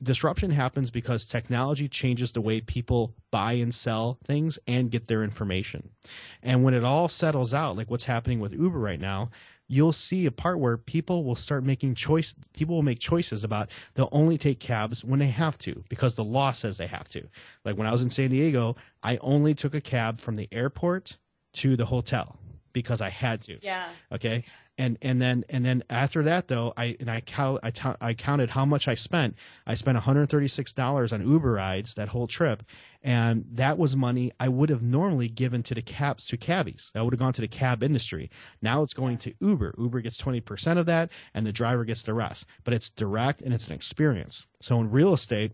disruption 0.01 0.51
happens 0.51 0.91
because 0.91 1.25
technology 1.25 1.87
changes 1.87 2.31
the 2.31 2.41
way 2.41 2.61
people 2.61 3.13
buy 3.31 3.53
and 3.53 3.73
sell 3.73 4.17
things 4.23 4.59
and 4.67 4.91
get 4.91 5.07
their 5.07 5.23
information. 5.23 5.89
And 6.41 6.63
when 6.63 6.73
it 6.73 6.83
all 6.83 7.09
settles 7.09 7.53
out, 7.53 7.75
like 7.75 7.89
what's 7.89 8.03
happening 8.03 8.39
with 8.39 8.53
Uber 8.53 8.79
right 8.79 8.99
now, 8.99 9.31
you'll 9.67 9.93
see 9.93 10.25
a 10.25 10.31
part 10.31 10.59
where 10.59 10.77
people 10.77 11.23
will 11.23 11.35
start 11.35 11.63
making 11.63 11.93
choice 11.95 12.33
people 12.53 12.75
will 12.75 12.81
make 12.81 12.99
choices 12.99 13.43
about 13.43 13.69
they'll 13.93 14.09
only 14.11 14.37
take 14.37 14.59
cabs 14.59 15.03
when 15.03 15.19
they 15.19 15.27
have 15.27 15.57
to 15.59 15.83
because 15.89 16.15
the 16.15 16.23
law 16.23 16.51
says 16.51 16.77
they 16.77 16.87
have 16.87 17.07
to. 17.09 17.27
Like 17.65 17.77
when 17.77 17.87
I 17.87 17.91
was 17.91 18.01
in 18.01 18.09
San 18.09 18.29
Diego, 18.29 18.77
I 19.03 19.17
only 19.17 19.53
took 19.53 19.75
a 19.75 19.81
cab 19.81 20.19
from 20.19 20.35
the 20.35 20.47
airport 20.51 21.17
to 21.53 21.75
the 21.75 21.85
hotel 21.85 22.39
because 22.73 23.01
I 23.01 23.09
had 23.09 23.41
to. 23.43 23.59
Yeah. 23.61 23.89
Okay 24.11 24.45
and 24.79 24.97
and 25.01 25.21
then 25.21 25.43
and 25.49 25.63
then 25.63 25.83
after 25.89 26.23
that 26.23 26.47
though 26.47 26.73
I 26.75 26.95
and 26.99 27.11
I 27.11 27.19
count 27.19 27.59
I, 27.61 27.71
t- 27.71 27.97
I 28.01 28.13
counted 28.13 28.49
how 28.49 28.65
much 28.65 28.87
I 28.87 28.95
spent. 28.95 29.35
I 29.67 29.75
spent 29.75 29.97
$136 29.97 31.13
on 31.13 31.27
Uber 31.29 31.51
rides 31.51 31.95
that 31.95 32.07
whole 32.07 32.27
trip, 32.27 32.63
and 33.03 33.45
that 33.53 33.77
was 33.77 33.95
money 33.95 34.31
I 34.39 34.47
would 34.47 34.69
have 34.69 34.81
normally 34.81 35.27
given 35.27 35.63
to 35.63 35.75
the 35.75 35.81
cabs 35.81 36.27
to 36.27 36.37
cabbies. 36.37 36.91
That 36.93 37.03
would 37.03 37.13
have 37.13 37.19
gone 37.19 37.33
to 37.33 37.41
the 37.41 37.47
cab 37.49 37.83
industry. 37.83 38.31
Now 38.61 38.81
it's 38.83 38.93
going 38.93 39.17
to 39.19 39.33
Uber. 39.41 39.75
Uber 39.77 39.99
gets 39.99 40.17
20% 40.17 40.77
of 40.77 40.85
that, 40.85 41.11
and 41.33 41.45
the 41.45 41.51
driver 41.51 41.83
gets 41.83 42.03
the 42.03 42.13
rest. 42.13 42.45
But 42.63 42.73
it's 42.73 42.89
direct 42.89 43.41
and 43.41 43.53
it's 43.53 43.67
an 43.67 43.73
experience. 43.73 44.47
So 44.61 44.79
in 44.79 44.91
real 44.91 45.13
estate 45.13 45.51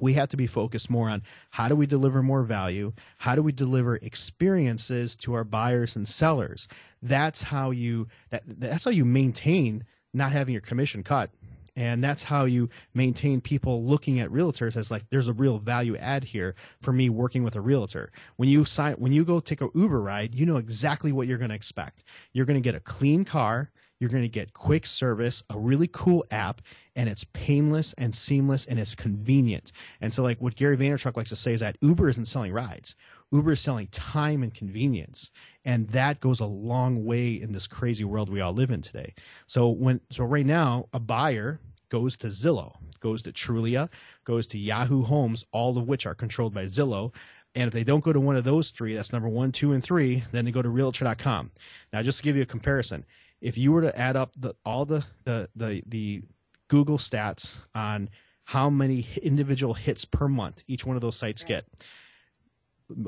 we 0.00 0.12
have 0.14 0.28
to 0.30 0.36
be 0.36 0.46
focused 0.46 0.90
more 0.90 1.08
on 1.08 1.22
how 1.50 1.68
do 1.68 1.76
we 1.76 1.86
deliver 1.86 2.22
more 2.22 2.42
value? 2.42 2.92
How 3.16 3.34
do 3.34 3.42
we 3.42 3.52
deliver 3.52 3.96
experiences 3.96 5.14
to 5.16 5.34
our 5.34 5.44
buyers 5.44 5.96
and 5.96 6.06
sellers? 6.06 6.68
That's 7.02 7.40
how 7.40 7.70
you 7.70 8.08
that, 8.30 8.42
that's 8.46 8.84
how 8.84 8.90
you 8.90 9.04
maintain 9.04 9.84
not 10.12 10.32
having 10.32 10.52
your 10.52 10.62
commission 10.62 11.02
cut. 11.02 11.30
And 11.76 12.04
that's 12.04 12.22
how 12.22 12.44
you 12.44 12.70
maintain 12.94 13.40
people 13.40 13.84
looking 13.84 14.20
at 14.20 14.30
realtors 14.30 14.76
as 14.76 14.92
like 14.92 15.04
there's 15.10 15.26
a 15.26 15.32
real 15.32 15.58
value 15.58 15.96
add 15.96 16.22
here 16.22 16.54
for 16.80 16.92
me 16.92 17.08
working 17.08 17.42
with 17.42 17.56
a 17.56 17.60
realtor. 17.60 18.12
When 18.36 18.48
you 18.48 18.64
sign 18.64 18.94
when 18.94 19.12
you 19.12 19.24
go 19.24 19.40
take 19.40 19.60
a 19.60 19.68
uber 19.74 20.00
ride 20.00 20.34
you 20.34 20.46
know 20.46 20.56
exactly 20.56 21.12
what 21.12 21.26
you're 21.26 21.38
going 21.38 21.50
to 21.50 21.56
expect. 21.56 22.04
You're 22.32 22.46
going 22.46 22.60
to 22.60 22.66
get 22.68 22.76
a 22.76 22.80
clean 22.80 23.24
car 23.24 23.70
you're 24.04 24.10
going 24.10 24.22
to 24.22 24.28
get 24.28 24.52
quick 24.52 24.86
service, 24.86 25.42
a 25.48 25.58
really 25.58 25.88
cool 25.90 26.26
app, 26.30 26.60
and 26.94 27.08
it's 27.08 27.24
painless 27.32 27.94
and 27.94 28.14
seamless 28.14 28.66
and 28.66 28.78
it's 28.78 28.94
convenient. 28.94 29.72
And 30.02 30.12
so, 30.12 30.22
like 30.22 30.42
what 30.42 30.56
Gary 30.56 30.76
Vaynerchuk 30.76 31.16
likes 31.16 31.30
to 31.30 31.36
say 31.36 31.54
is 31.54 31.60
that 31.60 31.78
Uber 31.80 32.10
isn't 32.10 32.26
selling 32.26 32.52
rides. 32.52 32.96
Uber 33.32 33.52
is 33.52 33.62
selling 33.62 33.86
time 33.86 34.42
and 34.42 34.52
convenience, 34.52 35.30
and 35.64 35.88
that 35.88 36.20
goes 36.20 36.40
a 36.40 36.44
long 36.44 37.06
way 37.06 37.40
in 37.40 37.50
this 37.50 37.66
crazy 37.66 38.04
world 38.04 38.28
we 38.28 38.42
all 38.42 38.52
live 38.52 38.70
in 38.70 38.82
today. 38.82 39.14
So 39.46 39.70
when 39.70 40.02
so 40.10 40.24
right 40.24 40.44
now, 40.44 40.86
a 40.92 41.00
buyer 41.00 41.58
goes 41.88 42.18
to 42.18 42.26
Zillow, 42.26 42.76
goes 43.00 43.22
to 43.22 43.32
Trulia, 43.32 43.88
goes 44.24 44.46
to 44.48 44.58
Yahoo 44.58 45.02
Homes, 45.02 45.46
all 45.50 45.78
of 45.78 45.88
which 45.88 46.04
are 46.04 46.14
controlled 46.14 46.52
by 46.52 46.66
Zillow. 46.66 47.14
And 47.54 47.68
if 47.68 47.72
they 47.72 47.84
don't 47.84 48.04
go 48.04 48.12
to 48.12 48.20
one 48.20 48.36
of 48.36 48.44
those 48.44 48.70
three, 48.70 48.94
that's 48.94 49.12
number 49.12 49.28
one, 49.28 49.52
two, 49.52 49.72
and 49.72 49.82
three, 49.82 50.24
then 50.32 50.44
they 50.44 50.50
go 50.50 50.60
to 50.60 50.68
Realtor.com. 50.68 51.52
Now, 51.92 52.02
just 52.02 52.18
to 52.18 52.24
give 52.24 52.36
you 52.36 52.42
a 52.42 52.46
comparison, 52.46 53.04
if 53.44 53.58
you 53.58 53.72
were 53.72 53.82
to 53.82 53.96
add 53.96 54.16
up 54.16 54.32
the, 54.38 54.54
all 54.64 54.86
the, 54.86 55.04
the, 55.24 55.50
the, 55.54 55.82
the 55.86 56.22
Google 56.68 56.96
stats 56.96 57.54
on 57.74 58.08
how 58.44 58.70
many 58.70 59.06
individual 59.22 59.74
hits 59.74 60.06
per 60.06 60.28
month 60.28 60.64
each 60.66 60.86
one 60.86 60.96
of 60.96 61.02
those 61.02 61.14
sites 61.14 61.44
get, 61.44 61.66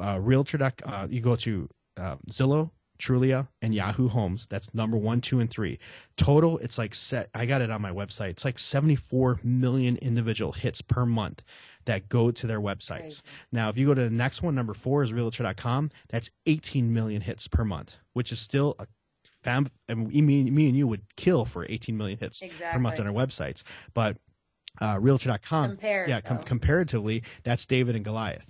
uh, 0.00 0.18
Realtor. 0.20 0.72
Uh, 0.84 1.06
you 1.08 1.22
go 1.22 1.36
to 1.36 1.68
uh, 1.96 2.16
Zillow, 2.30 2.70
Trulia, 2.98 3.48
and 3.62 3.74
Yahoo 3.74 4.08
Homes. 4.08 4.46
That's 4.46 4.74
number 4.74 4.98
one, 4.98 5.22
two, 5.22 5.40
and 5.40 5.48
three. 5.48 5.78
Total, 6.18 6.58
it's 6.58 6.76
like 6.76 6.94
set. 6.94 7.30
I 7.34 7.46
got 7.46 7.62
it 7.62 7.70
on 7.70 7.80
my 7.80 7.90
website. 7.90 8.30
It's 8.30 8.44
like 8.44 8.58
74 8.58 9.40
million 9.42 9.96
individual 9.96 10.52
hits 10.52 10.82
per 10.82 11.06
month 11.06 11.42
that 11.86 12.10
go 12.10 12.30
to 12.30 12.46
their 12.46 12.60
websites. 12.60 13.22
Now, 13.52 13.70
if 13.70 13.78
you 13.78 13.86
go 13.86 13.94
to 13.94 14.04
the 14.04 14.10
next 14.10 14.42
one, 14.42 14.54
number 14.54 14.74
four 14.74 15.02
is 15.02 15.14
Realtor.com. 15.14 15.90
That's 16.10 16.30
18 16.44 16.92
million 16.92 17.22
hits 17.22 17.48
per 17.48 17.64
month, 17.64 17.96
which 18.12 18.32
is 18.32 18.40
still 18.40 18.74
a 18.78 18.86
fam- 19.46 19.70
and 19.88 20.08
me, 20.08 20.50
me 20.50 20.68
and 20.68 20.76
you 20.76 20.86
would 20.86 21.02
kill 21.16 21.44
for 21.44 21.64
18 21.68 21.96
million 21.96 22.18
hits 22.18 22.42
exactly. 22.42 22.66
per 22.72 22.78
month 22.80 23.00
on 23.00 23.06
our 23.06 23.12
websites. 23.12 23.62
But 23.94 24.16
uh, 24.80 24.98
Realtor.com, 25.00 25.70
Compared, 25.70 26.08
yeah, 26.08 26.20
com- 26.20 26.42
comparatively, 26.42 27.22
that's 27.44 27.64
David 27.64 27.96
and 27.96 28.04
Goliath. 28.04 28.44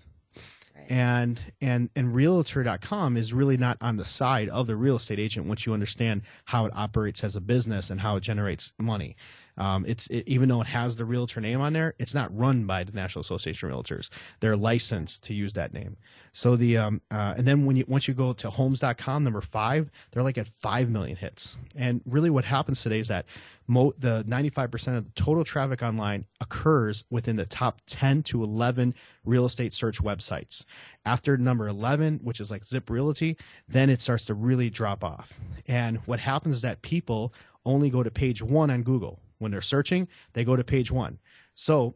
And 0.88 1.40
and 1.61 1.90
and 1.97 2.14
Realtor.com 2.14 3.16
is 3.16 3.32
really 3.32 3.57
not 3.57 3.76
on 3.80 3.97
the 3.97 4.05
side 4.05 4.49
of 4.49 4.68
the 4.68 4.76
real 4.76 4.97
estate 4.97 5.18
agent 5.18 5.47
once 5.47 5.66
you 5.66 5.74
understand 5.74 6.22
how 6.44 6.66
it 6.66 6.72
operates 6.76 7.24
as 7.24 7.34
a 7.34 7.40
business 7.40 7.90
and 7.90 8.01
how 8.01 8.16
it 8.16 8.20
generates 8.20 8.72
money. 8.78 9.16
Um, 9.59 9.85
it's 9.87 10.07
it, 10.09 10.25
even 10.27 10.49
though 10.49 10.61
it 10.61 10.67
has 10.67 10.97
the 10.97 11.05
realtor 11.05 11.41
name 11.41 11.61
on 11.61 11.73
there, 11.73 11.95
it's 11.99 12.15
not 12.15 12.37
run 12.37 12.67
by 12.67 12.85
the 12.85 12.93
National 12.93 13.21
Association 13.21 13.71
of 13.71 13.77
Realtors. 13.77 14.11
They're 14.41 14.57
licensed 14.57 15.25
to 15.25 15.35
use 15.35 15.55
that 15.55 15.73
name. 15.73 15.97
So 16.33 16.57
the 16.57 16.77
um, 16.79 17.01
uh, 17.11 17.35
and 17.37 17.47
then 17.47 17.65
when 17.65 17.77
you 17.77 17.85
once 17.89 18.07
you 18.07 18.15
go 18.15 18.33
to 18.35 18.51
Homes.com, 18.51 19.25
number 19.25 19.41
five, 19.41 19.91
they're 20.11 20.23
like 20.23 20.39
at 20.39 20.49
five 20.49 20.91
million 20.91 21.17
hits. 21.17 21.57
And 21.75 22.03
really, 22.05 22.31
what 22.31 22.45
happens 22.45 22.83
today 22.83 23.01
is 23.01 23.09
that 23.09 23.27
mo- 23.67 23.95
the 23.99 24.25
95% 24.25 24.99
of 24.99 25.05
the 25.05 25.11
total 25.23 25.45
traffic 25.45 25.83
online 25.83 26.27
occurs 26.41 27.05
within 27.11 27.37
the 27.37 27.47
top 27.47 27.81
10 27.87 28.23
to 28.25 28.43
11 28.43 28.95
real 29.25 29.47
estate 29.47 29.73
search 29.73 30.03
websites. 30.03 30.65
After 31.05 31.37
number 31.37 31.69
11, 31.69 32.21
which 32.23 32.41
is 32.41 32.51
like 32.51 32.67
Zip 32.67 32.91
Realty, 32.91 33.37
then 33.69 33.91
it 33.91 34.01
starts 34.01 34.27
to 34.27 34.35
really 34.35 34.71
drop 34.71 35.05
off. 35.05 35.33
And 35.67 35.99
what 36.07 36.21
happens 36.21 36.57
is 36.57 36.63
that 36.63 36.83
people 36.83 37.33
only 37.65 37.91
go 37.91 38.03
to 38.03 38.11
page 38.11 38.43
one 38.43 38.71
on 38.71 38.83
Google 38.83 39.19
when 39.39 39.51
they're 39.51 39.62
searching, 39.62 40.09
they 40.32 40.45
go 40.45 40.57
to 40.57 40.64
page 40.64 40.91
one. 40.91 41.18
So 41.55 41.95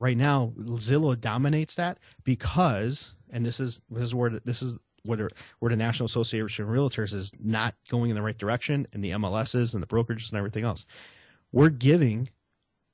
right 0.00 0.16
now, 0.16 0.52
Zillow 0.56 1.18
dominates 1.18 1.76
that 1.76 1.98
because, 2.24 3.14
and 3.30 3.44
this 3.44 3.60
is 3.60 3.80
this 3.90 4.04
is 4.04 4.14
where 4.14 4.30
this 4.30 4.62
is 4.62 4.76
where, 5.06 5.28
where 5.60 5.70
the 5.70 5.76
National 5.76 6.06
Association 6.06 6.64
of 6.64 6.70
Realtors 6.70 7.12
is 7.14 7.32
not 7.40 7.74
going 7.88 8.10
in 8.10 8.16
the 8.16 8.22
right 8.22 8.36
direction, 8.36 8.86
and 8.92 9.02
the 9.02 9.10
MLSs 9.10 9.74
and 9.74 9.82
the 9.82 9.86
brokerages 9.86 10.30
and 10.30 10.38
everything 10.38 10.64
else. 10.64 10.86
We're 11.52 11.70
giving, 11.70 12.28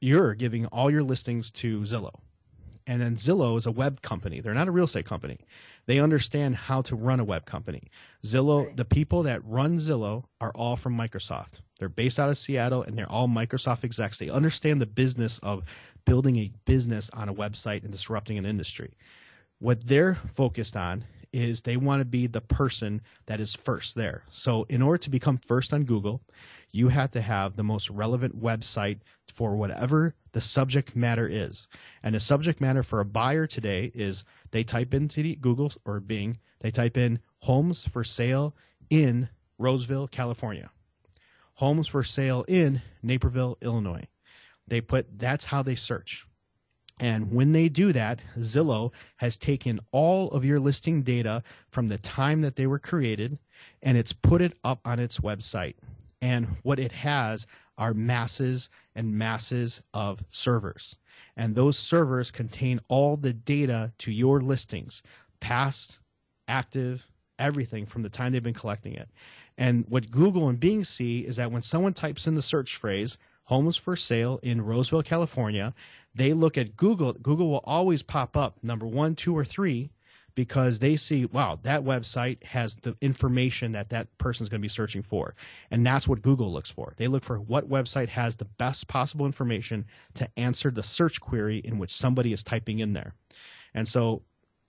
you're 0.01 0.35
giving 0.35 0.67
all 0.67 0.91
your 0.91 1.03
listings 1.03 1.51
to 1.53 1.81
Zillow. 1.81 2.21
And 2.87 3.01
then 3.01 3.17
Zillow 3.17 3.57
is 3.57 3.67
a 3.67 3.73
web 3.73 4.03
company. 4.03 4.41
They're 4.41 4.55
not 4.55 4.69
a 4.69 4.73
real 4.73 4.85
estate 4.85 5.07
company. 5.07 5.39
They 5.87 5.99
understand 5.99 6.57
how 6.57 6.83
to 6.83 6.97
run 6.97 7.21
a 7.21 7.25
web 7.25 7.45
company. 7.45 7.91
Zillow, 8.25 8.67
right. 8.67 8.77
the 8.77 8.85
people 8.85 9.25
that 9.25 9.45
run 9.45 9.79
Zillow 9.79 10.25
are 10.41 10.53
all 10.55 10.77
from 10.77 10.97
Microsoft. 10.97 11.61
They're 11.79 11.89
based 11.89 12.21
out 12.21 12.29
of 12.29 12.39
Seattle 12.39 12.83
and 12.83 12.97
they're 12.97 13.11
all 13.11 13.27
Microsoft 13.27 13.85
execs. 13.85 14.19
They 14.19 14.31
understand 14.31 14.81
the 14.81 14.87
business 14.87 15.39
of 15.41 15.65
building 16.05 16.37
a 16.37 16.53
business 16.65 17.11
on 17.11 17.29
a 17.29 17.35
website 17.35 17.83
and 17.83 17.91
disrupting 17.91 18.39
an 18.39 18.47
industry. 18.47 18.93
What 19.59 19.85
they're 19.85 20.15
focused 20.15 20.77
on 20.77 21.05
is 21.33 21.61
they 21.61 21.77
want 21.77 22.01
to 22.01 22.05
be 22.05 22.27
the 22.27 22.41
person 22.41 23.01
that 23.27 23.41
is 23.41 23.55
first 23.55 23.95
there. 23.95 24.23
So 24.31 24.65
in 24.69 24.83
order 24.83 24.99
to 24.99 25.11
become 25.11 25.39
first 25.39 25.73
on 25.73 25.85
Google, 25.85 26.21
you 26.71 26.89
have 26.89 27.11
to 27.13 27.21
have 27.21 27.57
the 27.57 27.63
most 27.63 27.91
relevant 27.91 28.41
website 28.41 28.99
for 29.29 29.57
whatever 29.57 30.15
the 30.33 30.41
subject 30.41 30.97
matter 30.97 31.29
is. 31.29 31.69
And 32.03 32.15
the 32.15 32.21
subject 32.21 32.61
matter 32.61 32.83
for 32.83 33.01
a 33.01 33.05
buyer 33.05 33.47
today 33.47 33.91
is 33.95 34.25
they 34.51 34.65
type 34.65 34.95
into 34.95 35.35
Google 35.37 35.73
or 35.85 36.01
Bing, 36.01 36.39
they 36.61 36.71
type 36.71 36.97
in 36.97 37.21
homes 37.41 37.85
for 37.87 38.05
sale 38.05 38.55
in 38.91 39.29
Roseville, 39.59 40.09
California. 40.09 40.71
homes 41.55 41.87
for 41.89 42.03
sale 42.05 42.45
in 42.49 42.83
Naperville, 43.03 43.59
Illinois. 43.61 44.05
They 44.69 44.81
put 44.81 45.19
that's 45.19 45.45
how 45.45 45.63
they 45.63 45.75
search. 45.75 46.27
And 46.99 47.33
when 47.33 47.53
they 47.53 47.69
do 47.69 47.93
that, 47.93 48.21
Zillow 48.39 48.93
has 49.17 49.37
taken 49.37 49.81
all 49.93 50.31
of 50.31 50.45
your 50.45 50.61
listing 50.61 51.03
data 51.03 51.43
from 51.71 51.89
the 51.89 51.99
time 51.99 52.43
that 52.43 52.57
they 52.57 52.67
were 52.67 52.79
created 52.79 53.39
and 53.83 53.99
it's 53.99 54.13
put 54.13 54.41
it 54.43 54.57
up 54.63 54.81
on 54.85 54.99
its 54.99 55.19
website. 55.19 55.75
And 56.21 56.47
what 56.63 56.79
it 56.79 56.93
has 56.93 57.47
are 57.79 57.95
masses 57.95 58.69
and 58.95 59.17
masses 59.17 59.83
of 59.95 60.23
servers. 60.31 60.97
And 61.37 61.55
those 61.55 61.79
servers 61.79 62.31
contain 62.31 62.81
all 62.89 63.17
the 63.17 63.33
data 63.33 63.93
to 63.99 64.13
your 64.13 64.41
listings, 64.41 65.03
past, 65.41 65.99
active, 66.49 67.07
everything 67.39 67.87
from 67.87 68.03
the 68.03 68.09
time 68.09 68.33
they've 68.33 68.43
been 68.43 68.55
collecting 68.55 68.95
it. 68.95 69.09
And 69.59 69.85
what 69.89 70.11
Google 70.11 70.49
and 70.49 70.61
Bing 70.61 70.85
see 70.85 71.21
is 71.21 71.37
that 71.37 71.51
when 71.51 71.63
someone 71.63 71.95
types 71.95 72.27
in 72.27 72.35
the 72.35 72.43
search 72.43 72.77
phrase, 72.77 73.19
homes 73.45 73.77
for 73.77 73.97
sale 73.97 74.39
in 74.43 74.61
Roseville, 74.61 75.03
California, 75.03 75.75
they 76.15 76.33
look 76.33 76.57
at 76.59 76.77
Google. 76.77 77.13
Google 77.15 77.49
will 77.49 77.65
always 77.65 78.03
pop 78.03 78.37
up 78.37 78.63
number 78.63 78.87
one, 78.87 79.15
two, 79.15 79.37
or 79.37 79.45
three 79.45 79.91
because 80.35 80.79
they 80.79 80.97
see, 80.97 81.27
wow, 81.27 81.59
that 81.63 81.85
website 81.85 82.43
has 82.45 82.77
the 82.77 82.97
information 83.01 83.73
that 83.73 83.91
that 83.91 84.17
person 84.19 84.45
is 84.45 84.49
going 84.49 84.61
to 84.61 84.65
be 84.65 84.69
searching 84.69 85.03
for. 85.03 85.35
And 85.71 85.87
that's 85.87 86.09
what 86.09 86.23
Google 86.23 86.53
looks 86.53 86.71
for. 86.71 86.95
They 86.97 87.09
look 87.09 87.25
for 87.25 87.39
what 87.39 87.69
website 87.69 88.09
has 88.09 88.37
the 88.37 88.45
best 88.45 88.89
possible 88.89 89.27
information 89.27 89.87
to 90.15 90.29
answer 90.37 90.71
the 90.71 90.83
search 90.83 91.21
query 91.21 91.59
in 91.59 91.79
which 91.79 91.95
somebody 91.95 92.33
is 92.33 92.43
typing 92.43 92.79
in 92.79 92.93
there. 92.93 93.15
And 93.75 93.87
so 93.87 94.23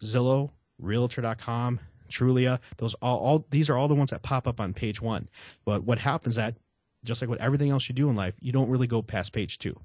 Zillow, 0.03 0.51
Realtor.com, 0.79 1.79
Trulia, 2.09 2.59
those 2.77 2.93
all, 2.95 3.19
all 3.19 3.45
these 3.49 3.69
are 3.69 3.77
all 3.77 3.87
the 3.87 3.95
ones 3.95 4.11
that 4.11 4.21
pop 4.21 4.47
up 4.47 4.59
on 4.59 4.73
page 4.73 5.01
one. 5.01 5.29
But 5.65 5.83
what 5.83 5.97
happens 5.97 6.35
that 6.35 6.55
just 7.03 7.21
like 7.21 7.29
with 7.29 7.41
everything 7.41 7.69
else 7.69 7.87
you 7.87 7.95
do 7.95 8.09
in 8.09 8.15
life, 8.15 8.35
you 8.39 8.51
don't 8.51 8.69
really 8.69 8.87
go 8.87 9.01
past 9.01 9.33
page 9.33 9.59
two. 9.59 9.79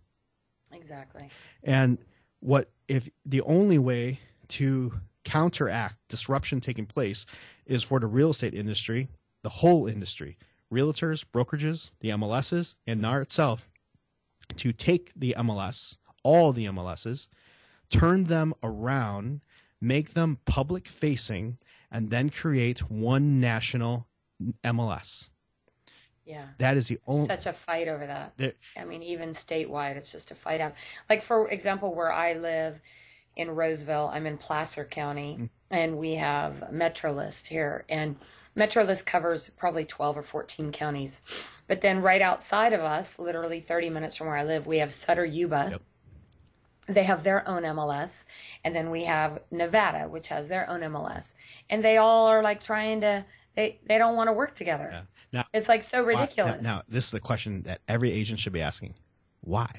Exactly. 0.72 1.30
And 1.62 1.98
what 2.40 2.70
if 2.86 3.08
the 3.26 3.42
only 3.42 3.78
way 3.78 4.20
to 4.48 4.92
counteract 5.24 5.96
disruption 6.08 6.60
taking 6.60 6.86
place 6.86 7.26
is 7.66 7.82
for 7.82 8.00
the 8.00 8.06
real 8.06 8.30
estate 8.30 8.54
industry, 8.54 9.08
the 9.42 9.48
whole 9.48 9.86
industry, 9.86 10.36
realtors, 10.72 11.24
brokerages, 11.32 11.90
the 12.00 12.10
MLSs, 12.10 12.74
and 12.86 13.00
NAR 13.00 13.22
itself, 13.22 13.68
to 14.56 14.72
take 14.72 15.12
the 15.16 15.34
MLS, 15.38 15.96
all 16.22 16.52
the 16.52 16.66
MLSs, 16.66 17.28
turn 17.90 18.24
them 18.24 18.54
around, 18.62 19.40
make 19.80 20.10
them 20.10 20.38
public 20.44 20.88
facing, 20.88 21.58
and 21.90 22.10
then 22.10 22.30
create 22.30 22.80
one 22.90 23.40
national 23.40 24.06
MLS. 24.64 25.28
Yeah. 26.24 26.46
That 26.58 26.76
is 26.76 26.88
the 26.88 26.98
only. 27.06 27.26
Such 27.26 27.46
a 27.46 27.54
fight 27.54 27.88
over 27.88 28.06
that. 28.06 28.36
The- 28.36 28.54
I 28.76 28.84
mean, 28.84 29.02
even 29.02 29.30
statewide, 29.30 29.96
it's 29.96 30.12
just 30.12 30.30
a 30.30 30.34
fight 30.34 30.60
out. 30.60 30.74
Like, 31.08 31.22
for 31.22 31.48
example, 31.48 31.94
where 31.94 32.12
I 32.12 32.34
live 32.34 32.78
in 33.38 33.50
Roseville, 33.54 34.10
I'm 34.12 34.26
in 34.26 34.36
Placer 34.36 34.84
County, 34.84 35.36
Mm. 35.40 35.48
and 35.70 35.96
we 35.98 36.14
have 36.16 36.68
MetroList 36.72 37.46
here. 37.46 37.84
And 37.88 38.16
MetroList 38.56 39.06
covers 39.06 39.48
probably 39.50 39.84
12 39.84 40.18
or 40.18 40.22
14 40.22 40.72
counties. 40.72 41.22
But 41.68 41.80
then 41.80 42.02
right 42.02 42.20
outside 42.20 42.72
of 42.72 42.80
us, 42.80 43.18
literally 43.18 43.60
30 43.60 43.90
minutes 43.90 44.16
from 44.16 44.26
where 44.26 44.36
I 44.36 44.44
live, 44.44 44.66
we 44.66 44.78
have 44.78 44.92
Sutter 44.92 45.24
Yuba. 45.24 45.68
Yep. 45.72 45.82
They 46.88 47.04
have 47.04 47.22
their 47.22 47.46
own 47.48 47.62
MLS. 47.64 48.24
And 48.64 48.74
then 48.74 48.90
we 48.90 49.04
have 49.04 49.40
Nevada, 49.50 50.08
which 50.08 50.28
has 50.28 50.48
their 50.48 50.68
own 50.68 50.80
MLS. 50.80 51.34
And 51.70 51.84
they 51.84 51.98
all 51.98 52.26
are 52.26 52.42
like 52.42 52.62
trying 52.64 53.02
to, 53.02 53.24
they, 53.54 53.78
they 53.86 53.98
don't 53.98 54.16
want 54.16 54.28
to 54.28 54.32
work 54.32 54.54
together. 54.54 54.88
Yeah. 54.92 55.02
Now- 55.32 55.44
it's 55.52 55.68
like 55.68 55.82
so 55.82 56.02
Why- 56.02 56.12
ridiculous. 56.20 56.62
Now, 56.62 56.76
now, 56.78 56.82
this 56.88 57.04
is 57.04 57.10
the 57.12 57.20
question 57.20 57.62
that 57.62 57.82
every 57.86 58.10
agent 58.10 58.40
should 58.40 58.54
be 58.54 58.62
asking: 58.62 58.94
Why? 59.42 59.70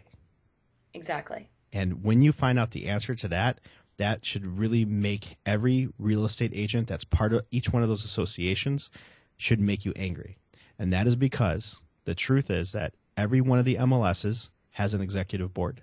Exactly. 0.94 1.50
And 1.72 2.04
when 2.04 2.22
you 2.22 2.32
find 2.32 2.58
out 2.58 2.72
the 2.72 2.88
answer 2.88 3.16
to 3.16 3.28
that, 3.30 3.60
that 3.98 4.26
should 4.26 4.58
really 4.58 4.86
make 4.86 5.38
every 5.46 5.90
real 6.00 6.26
estate 6.26 6.52
agent 6.54 6.88
that's 6.88 7.04
part 7.04 7.34
of 7.34 7.46
each 7.52 7.72
one 7.72 7.84
of 7.84 7.90
those 7.90 8.06
associations 8.06 8.90
should 9.38 9.60
make 9.60 9.86
you 9.86 9.94
angry. 9.96 10.38
And 10.80 10.94
that 10.94 11.08
is 11.08 11.16
because 11.16 11.82
the 12.06 12.16
truth 12.16 12.50
is 12.50 12.72
that 12.72 12.94
every 13.18 13.42
one 13.42 13.60
of 13.60 13.66
the 13.66 13.76
MLSs 13.76 14.50
has 14.72 14.94
an 14.94 15.02
executive 15.02 15.54
board 15.54 15.82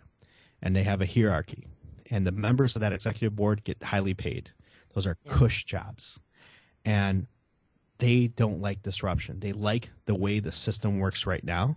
and 0.62 0.74
they 0.74 0.82
have 0.82 1.02
a 1.02 1.06
hierarchy. 1.06 1.66
And 2.10 2.26
the 2.26 2.32
members 2.32 2.76
of 2.76 2.80
that 2.80 2.92
executive 2.92 3.36
board 3.36 3.62
get 3.64 3.82
highly 3.82 4.14
paid. 4.14 4.50
Those 4.94 5.06
are 5.06 5.18
Yeah. 5.24 5.32
cush 5.32 5.64
jobs. 5.64 6.18
And 6.84 7.26
they 7.98 8.28
don't 8.28 8.60
like 8.60 8.82
disruption. 8.82 9.40
They 9.40 9.52
like 9.52 9.90
the 10.06 10.14
way 10.14 10.40
the 10.40 10.52
system 10.52 10.98
works 10.98 11.26
right 11.26 11.42
now. 11.42 11.76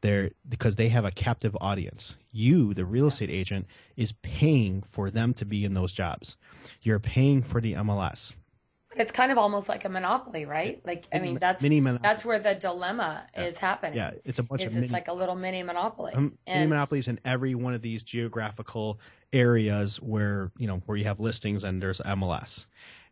They're 0.00 0.30
because 0.48 0.76
they 0.76 0.88
have 0.88 1.04
a 1.04 1.10
captive 1.10 1.56
audience. 1.60 2.16
You, 2.30 2.74
the 2.74 2.84
real 2.84 3.06
estate 3.06 3.30
agent, 3.30 3.66
is 3.96 4.12
paying 4.12 4.82
for 4.82 5.10
them 5.10 5.34
to 5.34 5.44
be 5.44 5.64
in 5.64 5.74
those 5.74 5.92
jobs. 5.92 6.36
You're 6.82 7.00
paying 7.00 7.42
for 7.42 7.60
the 7.60 7.74
MLS. 7.74 8.34
It's 8.98 9.12
kind 9.12 9.30
of 9.30 9.36
almost 9.36 9.68
like 9.68 9.84
a 9.84 9.88
monopoly, 9.88 10.46
right? 10.46 10.80
Like, 10.86 11.04
I 11.12 11.18
mean, 11.18 11.38
that's 11.38 11.62
mini 11.62 11.80
that's 11.80 12.24
where 12.24 12.38
the 12.38 12.54
dilemma 12.54 13.26
is 13.36 13.58
happening. 13.58 13.96
Yeah, 13.96 14.12
it's 14.24 14.38
a 14.38 14.42
bunch 14.42 14.62
is 14.62 14.74
of 14.74 14.82
it's 14.82 14.92
like 14.92 15.08
a 15.08 15.12
little 15.12 15.34
mini 15.34 15.62
monopoly. 15.62 16.14
um, 16.14 16.38
mini 16.46 16.66
monopolies 16.66 17.08
in 17.08 17.20
every 17.24 17.54
one 17.54 17.74
of 17.74 17.82
these 17.82 18.02
geographical 18.02 18.98
areas 19.32 20.00
where 20.00 20.50
you 20.56 20.66
know 20.66 20.82
where 20.86 20.96
you 20.96 21.04
have 21.04 21.20
listings 21.20 21.64
and 21.64 21.82
there's 21.82 22.00
MLS. 22.00 22.66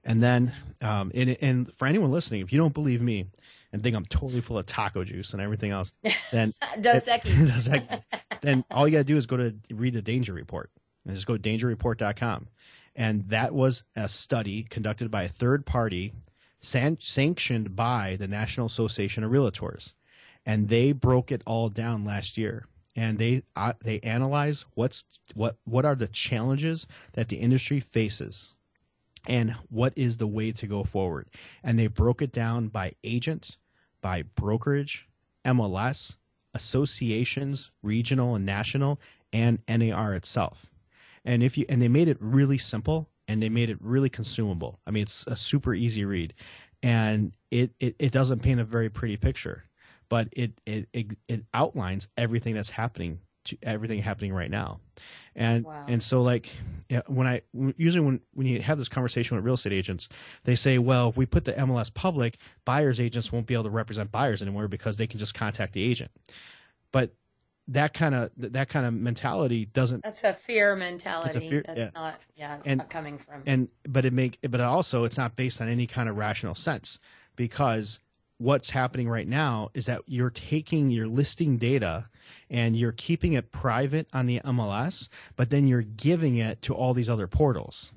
And 0.07 0.23
then, 0.23 0.53
um, 0.83 1.13
and, 1.15 1.37
and 1.41 1.75
for 1.75 1.87
anyone 1.87 2.11
listening, 2.11 2.43
if 2.43 2.53
you 2.53 2.59
don't 2.59 2.75
believe 2.75 3.01
me 3.01 3.27
and 3.75 3.83
think 3.83 3.97
I'm 3.97 4.05
totally 4.05 4.41
full 4.41 4.57
of 4.57 4.67
taco 4.67 5.03
juice 5.03 5.33
and 5.33 5.43
everything 5.43 5.73
else, 5.73 5.93
then 6.31 6.55
Dos 6.81 7.09
Equis. 7.09 8.03
Then 8.41 8.65
all 8.71 8.87
you 8.87 8.93
got 8.93 8.99
to 8.99 9.05
do 9.05 9.17
is 9.17 9.27
go 9.27 9.37
to 9.37 9.55
read 9.69 9.95
the 9.95 10.03
danger 10.03 10.33
report 10.33 10.71
and 11.05 11.15
just 11.15 11.27
go 11.27 11.37
to 11.37 11.43
dangerreport.com. 11.43 12.47
And 12.95 13.29
that 13.31 13.53
was 13.53 13.83
a 13.97 14.09
study 14.09 14.63
conducted 14.63 15.11
by 15.11 15.25
a 15.25 15.29
third 15.29 15.67
party 15.67 16.13
san- 16.61 16.99
sanctioned 17.01 17.75
by 17.75 18.15
the 18.17 18.29
National 18.29 18.69
Association 18.69 19.25
of 19.25 19.33
Realtors. 19.33 19.93
And 20.47 20.69
they 20.69 20.93
broke 20.93 21.33
it 21.33 21.43
all 21.45 21.69
down 21.69 22.05
last 22.05 22.39
year. 22.39 22.67
And 22.95 23.19
they 23.19 23.43
uh, 23.57 23.73
they 23.83 23.99
analyze 23.99 24.67
what's 24.75 25.05
what 25.35 25.57
what 25.65 25.85
are 25.85 25.97
the 25.97 26.07
challenges 26.07 26.87
that 27.15 27.27
the 27.27 27.39
industry 27.39 27.81
faces 27.81 28.55
and 29.27 29.51
what 29.69 29.95
is 29.97 30.17
the 30.17 30.29
way 30.29 30.53
to 30.53 30.69
go 30.69 30.85
forward. 30.85 31.27
And 31.65 31.77
they 31.77 31.89
broke 31.89 32.23
it 32.23 32.31
down 32.31 32.69
by 32.69 32.93
agent, 33.03 33.57
by 34.05 34.21
brokerage, 34.37 35.09
MLS, 35.47 36.15
associations, 36.53 37.71
regional 37.83 38.35
and 38.35 38.45
national, 38.45 39.01
and 39.33 39.59
NAR 39.67 40.15
itself. 40.15 40.71
And 41.25 41.43
if 41.43 41.57
you 41.57 41.65
and 41.71 41.81
they 41.81 41.89
made 41.89 42.09
it 42.09 42.19
really 42.21 42.59
simple 42.59 43.09
and 43.29 43.43
they 43.43 43.49
made 43.49 43.71
it 43.71 43.79
really 43.81 44.11
consumable. 44.11 44.79
I 44.87 44.91
mean, 44.91 45.05
it's 45.05 45.27
a 45.27 45.35
super 45.35 45.73
easy 45.73 46.05
read, 46.05 46.35
and 46.83 47.33
it 47.51 47.71
it, 47.81 47.97
it 47.99 48.13
doesn't 48.13 48.41
paint 48.41 48.61
a 48.61 48.65
very 48.65 48.91
pretty 48.91 49.17
picture, 49.17 49.65
but 50.11 50.29
it, 50.33 50.53
it 50.67 50.87
it 50.93 51.07
it 51.27 51.45
outlines 51.55 52.07
everything 52.19 52.55
that's 52.55 52.69
happening 52.69 53.21
to 53.45 53.59
everything 53.63 54.01
happening 54.03 54.33
right 54.33 54.51
now, 54.51 54.81
and 55.37 55.65
Wow. 55.65 55.85
and 55.89 56.03
so 56.03 56.23
like 56.23 56.49
when 57.07 57.27
I 57.27 57.43
usually 57.77 58.05
when 58.05 58.21
when 58.35 58.47
you 58.47 58.61
have 58.63 58.79
this 58.79 58.89
conversation 58.89 59.37
with 59.37 59.45
real 59.45 59.55
estate 59.55 59.73
agents, 59.73 60.09
they 60.45 60.57
say, 60.57 60.79
well, 60.79 61.09
if 61.09 61.17
we 61.17 61.27
put 61.27 61.45
the 61.45 61.53
MLS 61.53 61.93
public, 61.93 62.39
buyers 62.65 63.01
agents 63.01 63.31
won't 63.33 63.47
be 63.47 63.55
able 63.55 63.65
to 63.65 63.71
represent 63.71 64.11
buyers 64.13 64.43
anymore 64.43 64.69
because 64.69 64.97
they 64.97 65.07
can 65.07 65.19
just 65.19 65.35
contact 65.35 65.73
the 65.73 65.83
agent. 65.83 66.11
But 66.93 67.15
that 67.69 67.95
kind 67.95 68.15
of 68.15 68.31
that 68.37 68.69
kind 68.69 68.85
of 68.87 68.93
mentality 68.93 69.65
doesn't 69.65 70.03
That's 70.03 70.23
a 70.23 70.35
fear 70.35 70.77
mentality. 70.77 71.39
a 71.47 71.51
fear- 71.51 71.63
That's 71.67 71.79
yeah. 71.79 71.91
not, 71.95 72.21
yeah, 72.37 72.57
it's 72.57 72.67
And- 72.67 72.79
not 72.79 72.91
coming 72.91 73.17
from. 73.19 73.43
and 73.47 73.69
but 73.89 74.05
it 74.05 74.13
make 74.13 74.39
but 74.49 74.61
also 74.61 75.05
it's 75.05 75.17
not 75.17 75.35
based 75.35 75.63
on 75.63 75.69
any 75.69 75.87
kind 75.87 76.09
of 76.11 76.17
rational 76.19 76.55
sense 76.55 76.99
because 77.37 77.99
what's 78.37 78.69
happening 78.69 79.09
right 79.09 79.27
now 79.27 79.71
is 79.75 79.87
that 79.87 80.03
you're 80.07 80.29
taking 80.31 80.91
your 80.91 81.07
listing 81.07 81.57
data 81.57 82.07
and 82.51 82.77
you're 82.77 82.93
keeping 82.93 83.35
it 83.35 83.53
private 83.53 84.07
on 84.13 84.27
the 84.27 84.41
MLS, 84.41 85.09
but 85.37 85.51
then 85.51 85.67
you're 85.67 85.83
giving 85.83 86.37
it 86.37 86.63
to 86.63 86.75
all 86.75 86.95
these 86.95 87.09
other 87.09 87.27
portals. 87.27 87.93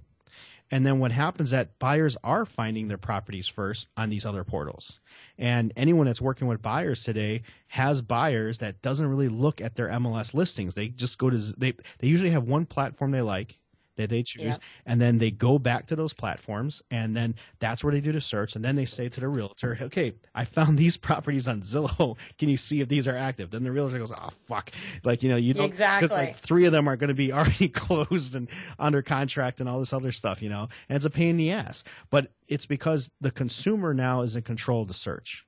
And 0.70 0.86
then 0.86 1.00
what 1.00 1.12
happens 1.12 1.52
that 1.52 1.80
buyers 1.80 2.18
are 2.24 2.46
finding 2.46 2.88
their 2.88 2.98
properties 2.98 3.48
first 3.48 3.88
on 3.96 4.10
these 4.10 4.26
other 4.26 4.44
portals. 4.44 5.00
And 5.38 5.72
anyone 5.78 6.08
that's 6.08 6.22
working 6.22 6.48
with 6.48 6.62
buyers 6.62 7.04
today 7.04 7.44
has 7.68 8.02
buyers 8.02 8.58
that 8.58 8.82
doesn't 8.82 9.08
really 9.08 9.30
look 9.30 9.62
at 9.62 9.76
their 9.76 9.88
MLS 9.90 10.34
listings. 10.34 10.76
They 10.76 10.90
just 10.90 11.18
go 11.18 11.30
to 11.30 11.38
they 11.38 11.74
they 12.00 12.08
usually 12.08 12.32
have 12.32 12.44
one 12.44 12.66
platform 12.66 13.12
they 13.12 13.22
like 13.22 13.58
that 13.98 14.10
they 14.10 14.24
choose 14.24 14.44
Yeah. 14.44 14.58
and 14.86 15.02
then 15.02 15.18
they 15.18 15.32
go 15.32 15.60
back 15.60 15.88
to 15.88 15.96
those 15.96 16.14
platforms 16.14 16.82
and 16.92 17.16
then 17.16 17.36
that's 17.60 17.84
where 17.84 17.94
they 17.94 18.02
do 18.02 18.12
the 18.12 18.22
search 18.22 18.56
and 18.56 18.64
then 18.66 18.76
they 18.76 18.86
say 18.86 19.10
to 19.10 19.20
the 19.20 19.28
realtor 19.28 19.78
okay 19.82 20.14
i 20.34 20.46
found 20.46 20.78
these 20.78 20.98
properties 21.08 21.48
on 21.48 21.62
zillow 21.62 22.18
can 22.38 22.50
you 22.50 22.58
see 22.58 22.82
if 22.82 22.88
these 22.88 23.08
are 23.08 23.18
active 23.18 23.52
then 23.52 23.64
the 23.64 23.72
realtor 23.72 23.98
goes 24.00 24.12
oh 24.12 24.30
fuck 24.48 24.72
like 25.04 25.24
you 25.24 25.30
know 25.30 25.36
you 25.38 25.54
don't 25.54 25.66
Exactly. 25.66 26.10
like 26.10 26.36
three 26.36 26.66
of 26.66 26.72
them 26.72 26.88
are 26.88 26.96
going 26.98 27.10
to 27.10 27.14
be 27.14 27.32
already 27.34 27.70
closed 27.70 28.36
and 28.36 28.50
under 28.80 29.02
contract 29.02 29.60
and 29.60 29.70
all 29.70 29.80
this 29.80 29.94
other 29.94 30.12
stuff 30.12 30.42
you 30.42 30.50
know 30.50 30.70
and 30.90 30.96
it's 30.96 31.06
a 31.06 31.10
pain 31.10 31.32
in 31.32 31.38
the 31.38 31.52
ass 31.52 31.84
but 32.10 32.32
it's 32.48 32.66
because 32.66 33.10
the 33.22 33.32
consumer 33.32 33.94
now 33.94 34.22
is 34.22 34.36
in 34.36 34.42
control 34.44 34.82
of 34.84 34.88
the 34.88 34.94
search 34.94 35.46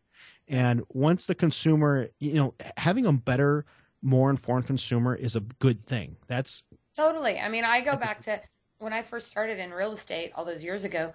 And 0.47 0.83
once 0.89 1.27
the 1.27 1.35
consumer, 1.35 2.09
you 2.19 2.33
know, 2.33 2.53
having 2.75 3.05
a 3.05 3.13
better, 3.13 3.65
more 4.01 4.29
informed 4.31 4.65
consumer 4.65 5.13
is 5.15 5.35
a 5.35 5.41
good 5.41 5.85
thing. 5.85 6.17
That's 6.27 6.63
totally. 6.99 7.39
I 7.39 7.49
mean, 7.49 7.63
I 7.63 7.79
go 7.81 7.91
That's 7.91 8.03
a- 8.03 8.05
back 8.05 8.21
to 8.23 8.41
when 8.79 8.93
I 8.93 9.01
first 9.03 9.27
started 9.27 9.59
in 9.59 9.71
real 9.71 9.91
estate 9.93 10.31
all 10.35 10.45
those 10.45 10.63
years 10.63 10.83
ago. 10.83 11.13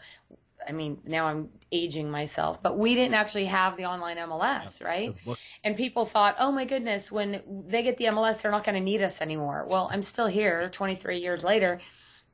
I 0.66 0.72
mean, 0.72 0.98
now 1.04 1.26
I'm 1.26 1.48
aging 1.72 2.10
myself, 2.10 2.62
but 2.62 2.78
we 2.78 2.94
didn't 2.94 3.14
actually 3.14 3.46
have 3.46 3.76
the 3.76 3.84
online 3.86 4.16
MLS, 4.16 4.82
right? 4.82 5.14
And 5.62 5.76
people 5.76 6.06
thought, 6.06 6.36
oh 6.38 6.52
my 6.52 6.64
goodness, 6.64 7.10
when 7.12 7.42
they 7.68 7.82
get 7.82 7.98
the 7.98 8.06
MLS, 8.06 8.40
they're 8.40 8.50
not 8.50 8.64
going 8.64 8.76
to 8.76 8.84
need 8.84 9.02
us 9.02 9.20
anymore. 9.20 9.66
Well, 9.68 9.88
I'm 9.92 10.02
still 10.02 10.26
here 10.26 10.70
23 10.70 11.18
years 11.18 11.44
later. 11.44 11.80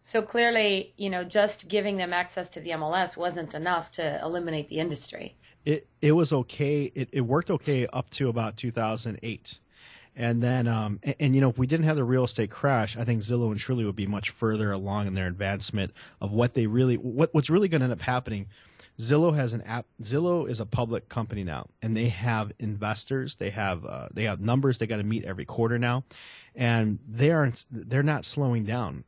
So 0.05 0.23
clearly, 0.23 0.95
you 0.97 1.11
know, 1.11 1.25
just 1.25 1.67
giving 1.69 1.97
them 1.97 2.13
access 2.13 2.51
to 2.51 2.61
the 2.61 2.71
MLS 2.71 3.17
wasn't 3.17 3.55
enough 3.55 3.93
to 3.93 4.21
eliminate 4.23 4.69
the 4.69 4.79
industry. 4.79 5.37
it 5.65 5.87
it 6.01 6.13
was 6.13 6.33
okay. 6.33 6.91
It, 6.95 7.09
it 7.13 7.21
worked 7.23 7.51
okay 7.51 7.87
up 7.93 8.11
to 8.11 8.29
about 8.29 8.57
2008, 8.57 9.61
and 10.17 10.43
then 10.43 10.69
um 10.69 11.01
and, 11.03 11.17
and, 11.21 11.35
you 11.35 11.41
know 11.41 11.49
if 11.49 11.59
we 11.59 11.67
didn't 11.67 11.87
have 11.87 11.97
the 11.97 12.05
real 12.05 12.25
estate 12.25 12.51
crash, 12.51 12.97
I 12.97 13.05
think 13.05 13.23
Zillow 13.23 13.51
and 13.51 13.61
Trulia 13.61 13.87
would 13.87 13.97
be 13.97 14.07
much 14.07 14.31
further 14.31 14.73
along 14.73 15.07
in 15.07 15.15
their 15.15 15.27
advancement 15.27 15.93
of 16.21 16.33
what 16.33 16.55
they 16.55 16.67
really 16.67 16.97
what 16.97 17.33
what's 17.33 17.51
really 17.51 17.69
going 17.69 17.81
to 17.81 17.85
end 17.85 17.93
up 17.93 18.01
happening. 18.01 18.47
Zillow 18.99 19.35
has 19.35 19.55
an 19.55 19.63
app. 19.63 19.87
Zillow 20.03 20.49
is 20.49 20.61
a 20.61 20.67
public 20.67 21.09
company 21.09 21.43
now, 21.43 21.69
and 21.81 21.97
they 21.97 22.09
have 22.09 22.53
investors. 22.59 23.35
They 23.35 23.49
have 23.51 23.85
uh, 23.87 24.09
they 24.13 24.25
have 24.25 24.41
numbers 24.41 24.77
they 24.77 24.87
got 24.87 24.99
to 24.99 25.05
meet 25.05 25.25
every 25.25 25.47
quarter 25.47 25.79
now, 25.79 26.05
and 26.55 26.99
they 27.09 27.31
aren't 27.31 27.65
they're 27.71 28.03
not 28.03 28.27
slowing 28.27 28.65
down 28.65 29.05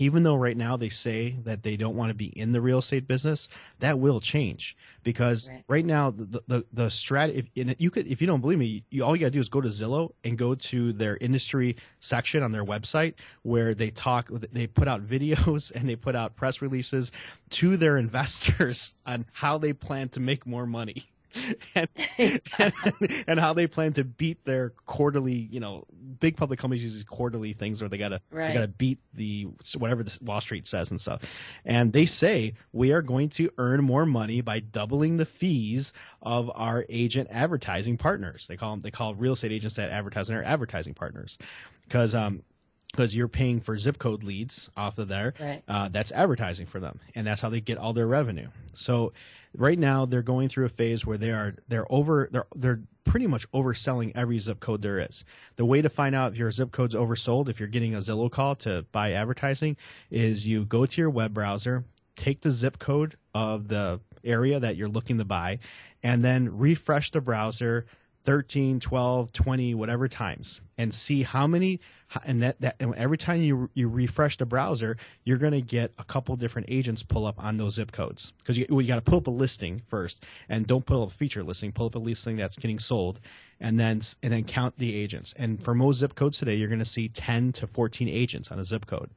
even 0.00 0.24
though 0.24 0.36
right 0.36 0.58
now 0.58 0.76
they 0.76 0.90
say 0.90 1.36
that 1.44 1.62
they 1.64 1.76
don't 1.76 1.96
want 1.96 2.10
to 2.10 2.14
be 2.14 2.26
in 2.38 2.52
the 2.52 2.60
real 2.62 2.78
estate 2.80 3.08
business, 3.08 3.48
that 3.80 4.00
will 4.00 4.20
change 4.20 4.76
because 5.04 5.50
right, 5.50 5.64
Right. 5.68 5.86
now 5.86 6.10
the 6.10 6.42
the, 6.48 6.66
the 6.72 6.86
strat 6.86 7.34
if 7.34 7.48
you 7.80 7.90
could 7.90 8.08
if 8.08 8.20
you 8.22 8.26
don't 8.28 8.40
believe 8.40 8.58
me, 8.58 8.84
you, 8.90 9.04
all 9.04 9.16
you 9.16 9.20
gotta 9.20 9.30
do 9.32 9.40
is 9.40 9.48
go 9.48 9.60
to 9.60 9.68
Zillow 9.68 10.12
and 10.24 10.38
go 10.38 10.54
to 10.54 10.92
their 10.92 11.18
industry 11.20 11.76
section 12.00 12.42
on 12.42 12.52
their 12.52 12.64
website 12.64 13.14
where 13.42 13.74
they 13.74 13.90
talk 13.90 14.28
they 14.52 14.66
put 14.66 14.88
out 14.88 15.02
videos 15.14 15.72
and 15.72 15.88
they 15.88 15.96
put 15.96 16.16
out 16.16 16.36
press 16.36 16.62
releases 16.62 17.12
to 17.50 17.76
their 17.76 17.98
investors 17.98 18.94
on 19.06 19.26
how 19.32 19.58
they 19.58 19.72
plan 19.72 20.08
to 20.10 20.20
make 20.20 20.46
more 20.46 20.66
money. 20.66 21.10
and, 21.74 21.88
and, 22.18 23.24
and 23.26 23.40
how 23.40 23.52
they 23.52 23.66
plan 23.66 23.92
to 23.94 24.04
beat 24.04 24.44
their 24.44 24.70
quarterly, 24.86 25.34
you 25.34 25.60
know, 25.60 25.84
big 26.18 26.36
public 26.36 26.58
companies 26.58 26.82
use 26.82 26.94
these 26.94 27.04
quarterly 27.04 27.52
things 27.52 27.80
where 27.80 27.88
they 27.88 27.98
gotta 27.98 28.20
they 28.48 28.54
gotta 28.54 28.68
beat 28.68 28.98
the 29.14 29.48
whatever 29.78 30.02
the 30.02 30.16
Wall 30.22 30.40
Street 30.40 30.66
says 30.66 30.90
and 30.90 31.00
stuff. 31.00 31.22
And 31.64 31.92
they 31.92 32.06
say 32.06 32.54
we 32.72 32.92
are 32.92 33.02
going 33.02 33.28
to 33.30 33.50
earn 33.58 33.84
more 33.84 34.04
money 34.06 34.40
by 34.40 34.60
doubling 34.60 35.16
the 35.16 35.26
fees 35.26 35.92
of 36.22 36.50
our 36.54 36.84
agent 36.88 37.28
advertising 37.30 37.96
partners. 37.96 38.46
They 38.48 38.56
call 38.56 38.72
them 38.72 38.80
they 38.80 38.90
call 38.90 39.14
real 39.14 39.34
estate 39.34 39.52
agents 39.52 39.76
that 39.76 39.90
advertise 39.90 40.28
their 40.28 40.44
advertising 40.44 40.94
partners 40.94 41.38
because 41.84 42.14
um 42.14 42.42
because 42.90 43.14
you're 43.14 43.28
paying 43.28 43.60
for 43.60 43.78
zip 43.78 43.98
code 43.98 44.24
leads 44.24 44.68
off 44.76 44.98
of 44.98 45.06
there 45.06 45.34
Right. 45.38 45.62
uh, 45.68 45.88
that's 45.90 46.10
advertising 46.10 46.66
for 46.66 46.80
them, 46.80 46.98
and 47.14 47.24
that's 47.24 47.40
how 47.40 47.48
they 47.48 47.60
get 47.60 47.78
all 47.78 47.92
their 47.92 48.08
revenue. 48.08 48.48
So 48.72 49.12
right 49.56 49.78
now 49.78 50.06
they're 50.06 50.22
going 50.22 50.48
through 50.48 50.66
a 50.66 50.70
phase 50.70 51.04
where 51.04 51.18
they 51.18 51.30
are 51.30 51.54
they're 51.68 51.90
over 51.92 52.28
they're 52.30 52.46
they're 52.54 52.80
pretty 53.04 53.26
much 53.26 53.50
overselling 53.52 54.12
every 54.14 54.38
zip 54.38 54.60
code 54.60 54.82
there 54.82 54.98
is. 54.98 55.24
The 55.56 55.64
way 55.64 55.82
to 55.82 55.88
find 55.88 56.14
out 56.14 56.32
if 56.32 56.38
your 56.38 56.52
zip 56.52 56.70
code's 56.70 56.94
oversold, 56.94 57.48
if 57.48 57.58
you're 57.58 57.68
getting 57.68 57.94
a 57.94 57.98
Zillow 57.98 58.30
call 58.30 58.54
to 58.56 58.84
buy 58.92 59.12
advertising, 59.12 59.76
is 60.10 60.46
you 60.46 60.64
go 60.64 60.86
to 60.86 61.00
your 61.00 61.10
web 61.10 61.34
browser, 61.34 61.84
take 62.14 62.40
the 62.40 62.50
zip 62.50 62.78
code 62.78 63.16
of 63.34 63.68
the 63.68 64.00
area 64.22 64.60
that 64.60 64.76
you're 64.76 64.88
looking 64.88 65.18
to 65.18 65.24
buy, 65.24 65.58
and 66.02 66.24
then 66.24 66.56
refresh 66.56 67.10
the 67.10 67.20
browser 67.20 67.86
13, 68.22 68.80
12, 68.80 69.32
20, 69.32 69.74
whatever 69.74 70.06
times, 70.06 70.60
and 70.76 70.92
see 70.92 71.22
how 71.22 71.46
many. 71.46 71.80
And 72.24 72.42
that, 72.42 72.60
that 72.60 72.76
and 72.80 72.94
every 72.94 73.16
time 73.16 73.40
you 73.40 73.70
you 73.72 73.88
refresh 73.88 74.36
the 74.36 74.46
browser, 74.46 74.96
you're 75.24 75.38
going 75.38 75.52
to 75.52 75.62
get 75.62 75.92
a 75.98 76.04
couple 76.04 76.36
different 76.36 76.68
agents 76.70 77.02
pull 77.02 77.24
up 77.24 77.42
on 77.42 77.56
those 77.56 77.74
zip 77.74 77.92
codes 77.92 78.32
because 78.38 78.58
you, 78.58 78.66
you 78.68 78.82
got 78.82 78.96
to 78.96 79.00
pull 79.00 79.18
up 79.18 79.26
a 79.26 79.30
listing 79.30 79.80
first, 79.86 80.24
and 80.48 80.66
don't 80.66 80.84
pull 80.84 81.02
up 81.02 81.10
a 81.10 81.14
feature 81.14 81.42
listing. 81.42 81.72
Pull 81.72 81.86
up 81.86 81.94
a 81.94 81.98
listing 81.98 82.36
that's 82.36 82.56
getting 82.56 82.78
sold, 82.78 83.20
and 83.58 83.80
then 83.80 84.02
and 84.22 84.32
then 84.32 84.44
count 84.44 84.76
the 84.76 84.94
agents. 84.94 85.32
And 85.36 85.62
for 85.62 85.74
most 85.74 85.98
zip 85.98 86.14
codes 86.14 86.38
today, 86.38 86.56
you're 86.56 86.68
going 86.68 86.80
to 86.80 86.84
see 86.84 87.08
10 87.08 87.52
to 87.52 87.66
14 87.66 88.08
agents 88.08 88.50
on 88.50 88.58
a 88.58 88.64
zip 88.64 88.86
code. 88.86 89.10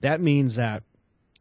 That 0.00 0.20
means 0.20 0.56
that 0.56 0.82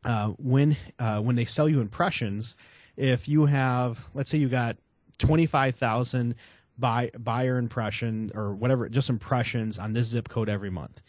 uh, 0.04 0.28
when 0.38 0.78
uh, 1.00 1.22
when 1.22 1.36
they 1.36 1.46
sell 1.46 1.68
you 1.68 1.82
impressions, 1.82 2.56
if 2.98 3.28
you 3.28 3.46
have, 3.46 4.00
let's 4.14 4.30
say 4.30 4.38
you 4.38 4.50
got 4.50 4.78
25,000 5.20 6.36
buy, 6.80 7.12
buyer 7.18 7.58
impression 7.58 8.32
or 8.36 8.54
whatever, 8.56 8.88
just 8.90 9.10
impressions 9.10 9.78
on 9.78 9.94
this 9.94 10.08
zip 10.08 10.30
code 10.30 10.50
every 10.50 10.70
month. 10.70 11.02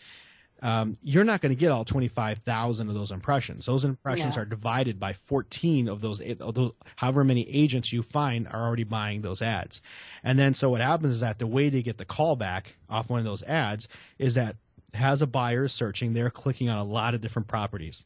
Um, 0.62 0.98
you're 1.02 1.24
not 1.24 1.40
going 1.40 1.50
to 1.54 1.58
get 1.58 1.70
all 1.70 1.86
25,000 1.86 2.88
of 2.90 2.94
those 2.94 3.12
impressions. 3.12 3.64
Those 3.64 3.86
impressions 3.86 4.36
Yeah. 4.36 4.42
are 4.42 4.44
divided 4.44 5.00
by 5.00 5.14
14 5.14 5.88
of 5.88 6.02
those, 6.02 6.20
of 6.20 6.54
those, 6.54 6.72
however 6.96 7.24
many 7.24 7.48
agents 7.48 7.92
you 7.92 8.02
find 8.02 8.46
are 8.46 8.66
already 8.66 8.84
buying 8.84 9.22
those 9.22 9.40
ads. 9.40 9.80
And 10.22 10.38
then 10.38 10.52
so 10.52 10.68
what 10.68 10.82
happens 10.82 11.14
is 11.14 11.20
that 11.20 11.38
the 11.38 11.46
way 11.46 11.70
to 11.70 11.82
get 11.82 11.96
the 11.96 12.04
call 12.04 12.36
back 12.36 12.76
off 12.90 13.08
one 13.08 13.20
of 13.20 13.24
those 13.24 13.42
ads 13.42 13.88
is 14.18 14.34
that 14.34 14.56
has 14.92 15.22
a 15.22 15.26
buyer 15.26 15.66
searching, 15.66 16.12
they're 16.12 16.28
clicking 16.30 16.68
on 16.68 16.76
a 16.76 16.84
lot 16.84 17.14
of 17.14 17.22
different 17.22 17.48
properties. 17.48 18.04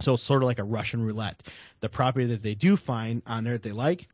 So 0.00 0.14
it's 0.14 0.22
sort 0.22 0.42
of 0.42 0.46
like 0.46 0.58
a 0.58 0.64
Russian 0.64 1.04
roulette. 1.04 1.42
The 1.80 1.88
property 1.88 2.26
that 2.26 2.42
they 2.42 2.54
do 2.54 2.76
find 2.76 3.22
on 3.26 3.44
there 3.44 3.52
that 3.54 3.62
they 3.62 3.72
like, 3.72 4.08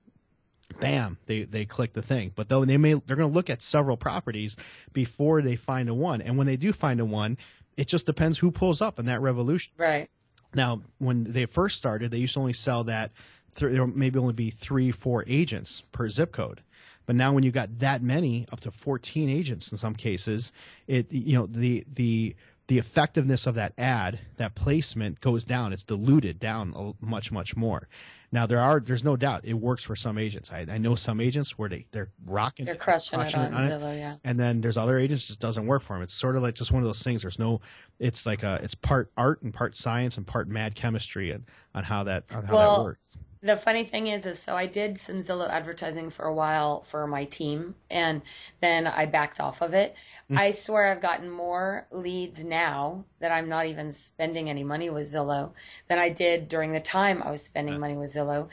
bam, 0.79 1.19
they 1.27 1.45
they 1.45 1.65
click 1.65 1.93
the 1.93 2.03
thing. 2.03 2.33
But 2.35 2.49
though 2.49 2.65
they 2.65 2.77
may 2.77 2.95
they're 2.95 3.17
going 3.17 3.31
to 3.31 3.35
look 3.35 3.51
at 3.51 3.63
several 3.63 3.97
properties 3.97 4.57
before 4.93 5.43
they 5.43 5.57
find 5.57 5.89
a 5.89 5.95
one. 5.95 6.23
And 6.23 6.37
when 6.37 6.47
they 6.47 6.57
do 6.57 6.73
find 6.73 7.01
a 7.01 7.05
one, 7.05 7.39
it 7.77 7.89
just 7.89 8.07
depends 8.07 8.39
who 8.39 8.51
pulls 8.51 8.81
up 8.81 8.99
in 8.99 9.07
that 9.07 9.21
revolution. 9.21 9.73
Right. 9.77 10.09
Now, 10.55 10.83
when 10.99 11.25
they 11.25 11.47
first 11.47 11.77
started, 11.77 12.11
they 12.11 12.19
used 12.19 12.35
to 12.35 12.41
only 12.41 12.53
sell 12.53 12.85
that. 12.85 13.13
Th- 13.57 13.73
there 13.73 13.87
maybe 13.87 14.19
only 14.19 14.33
be 14.33 14.51
three, 14.51 14.91
four 14.91 15.25
agents 15.27 15.83
per 15.93 16.09
zip 16.09 16.33
code. 16.33 16.61
But 17.07 17.17
now, 17.17 17.33
when 17.33 17.43
you 17.43 17.51
got 17.51 17.81
that 17.81 18.03
many, 18.03 18.47
up 18.53 18.61
to 18.61 18.71
14 18.71 19.29
agents 19.29 19.73
in 19.73 19.79
some 19.79 19.95
cases, 19.95 20.53
it 20.87 21.13
you 21.13 21.37
know 21.37 21.47
the 21.47 21.85
the 21.93 22.37
the 22.69 22.79
effectiveness 22.79 23.49
of 23.49 23.57
that 23.57 23.73
ad, 23.79 24.21
that 24.37 24.55
placement 24.55 25.21
goes 25.21 25.43
down. 25.43 25.73
It's 25.73 25.83
diluted 25.83 26.39
down 26.39 26.95
much 27.01 27.33
much 27.33 27.57
more. 27.57 27.89
Now 28.33 28.47
there 28.47 28.61
are 28.61 28.79
there's 28.79 29.03
no 29.03 29.17
doubt 29.17 29.45
it 29.45 29.55
works 29.55 29.83
for 29.83 29.97
some 29.97 30.17
agents. 30.17 30.53
I, 30.53 30.65
I 30.69 30.79
know 30.79 30.95
some 30.95 31.21
agents 31.21 31.59
where 31.59 31.69
they 31.69 31.87
they're 31.91 32.11
rocking, 32.27 32.65
They're 32.67 32.77
crushing, 32.77 33.19
crushing 33.19 33.41
it 33.41 33.53
on 33.53 33.63
Zillow, 33.65 33.99
yeah. 33.99 34.17
and 34.23 34.39
then 34.39 34.61
there's 34.61 34.77
other 34.77 34.99
agents 34.99 35.25
it 35.25 35.29
just 35.29 35.41
doesn't 35.41 35.67
work 35.67 35.83
for 35.83 35.95
them. 35.95 36.03
It's 36.03 36.15
sort 36.15 36.37
of 36.37 36.43
like 36.43 36.55
just 36.55 36.71
one 36.71 36.81
of 36.83 36.87
those 36.87 37.03
things. 37.03 37.23
There's 37.23 37.41
no, 37.41 37.61
it's 37.99 38.27
like 38.27 38.45
a, 38.45 38.61
it's 38.63 38.75
part 38.75 39.11
art 39.17 39.43
and 39.43 39.53
part 39.53 39.75
science 39.75 40.17
and 40.17 40.27
part 40.27 40.49
mad 40.49 40.77
chemistry 40.77 41.33
and 41.33 41.45
on 41.75 41.83
how 41.83 42.05
that 42.05 42.31
on 42.33 42.45
how 42.45 42.55
Well, 42.55 42.79
that 42.79 42.85
works. 42.85 43.01
The 43.43 43.57
funny 43.57 43.85
thing 43.85 44.07
is, 44.07 44.27
is 44.27 44.39
so 44.39 44.55
I 44.57 44.67
did 44.67 45.01
some 45.01 45.19
Zillow 45.21 45.49
advertising 45.49 46.11
for 46.11 46.27
a 46.27 46.35
while 46.35 46.83
for 46.83 47.07
my 47.07 47.25
team, 47.25 47.75
and 47.91 48.23
then 48.61 48.87
I 48.87 49.07
backed 49.07 49.41
off 49.41 49.63
of 49.63 49.73
it. 49.75 49.95
Mm. 50.31 50.39
I 50.39 50.51
swear 50.53 50.87
I've 50.89 51.01
gotten 51.01 51.31
more 51.31 51.87
leads 51.91 52.43
now 52.45 53.05
that 53.21 53.33
I'm 53.33 53.49
not 53.49 53.67
even 53.67 53.93
spending 53.93 54.51
any 54.51 54.65
money 54.65 54.91
with 54.91 55.07
Zillow 55.07 55.53
than 55.89 55.99
I 55.99 56.11
did 56.11 56.49
during 56.49 56.73
the 56.73 56.81
time 56.81 57.23
I 57.23 57.31
was 57.31 57.43
spending 57.43 57.75
Yeah. 57.75 57.81
money 57.81 57.97
with 57.97 58.13
Zillow. 58.13 58.49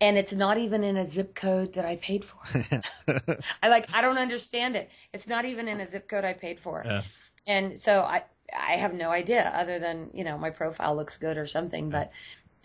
And 0.00 0.18
it's 0.18 0.32
not 0.34 0.58
even 0.58 0.84
in 0.84 0.96
a 0.98 1.06
zip 1.06 1.34
code 1.34 1.72
that 1.74 1.86
I 1.86 1.96
paid 1.96 2.24
for. 2.24 2.38
I 3.62 3.68
like 3.68 3.88
I 3.94 4.02
don't 4.02 4.18
understand 4.18 4.76
it. 4.76 4.90
It's 5.12 5.26
not 5.26 5.44
even 5.44 5.68
in 5.68 5.80
a 5.80 5.86
zip 5.86 6.08
code 6.08 6.24
I 6.24 6.34
paid 6.34 6.60
for. 6.60 6.82
Yeah. 6.84 7.02
And 7.46 7.78
so 7.78 8.02
I 8.02 8.24
I 8.56 8.76
have 8.76 8.94
no 8.94 9.10
idea 9.10 9.42
other 9.54 9.78
than, 9.78 10.10
you 10.14 10.24
know, 10.24 10.38
my 10.38 10.50
profile 10.50 10.94
looks 10.96 11.16
good 11.18 11.36
or 11.36 11.46
something, 11.46 11.90
but 11.90 12.10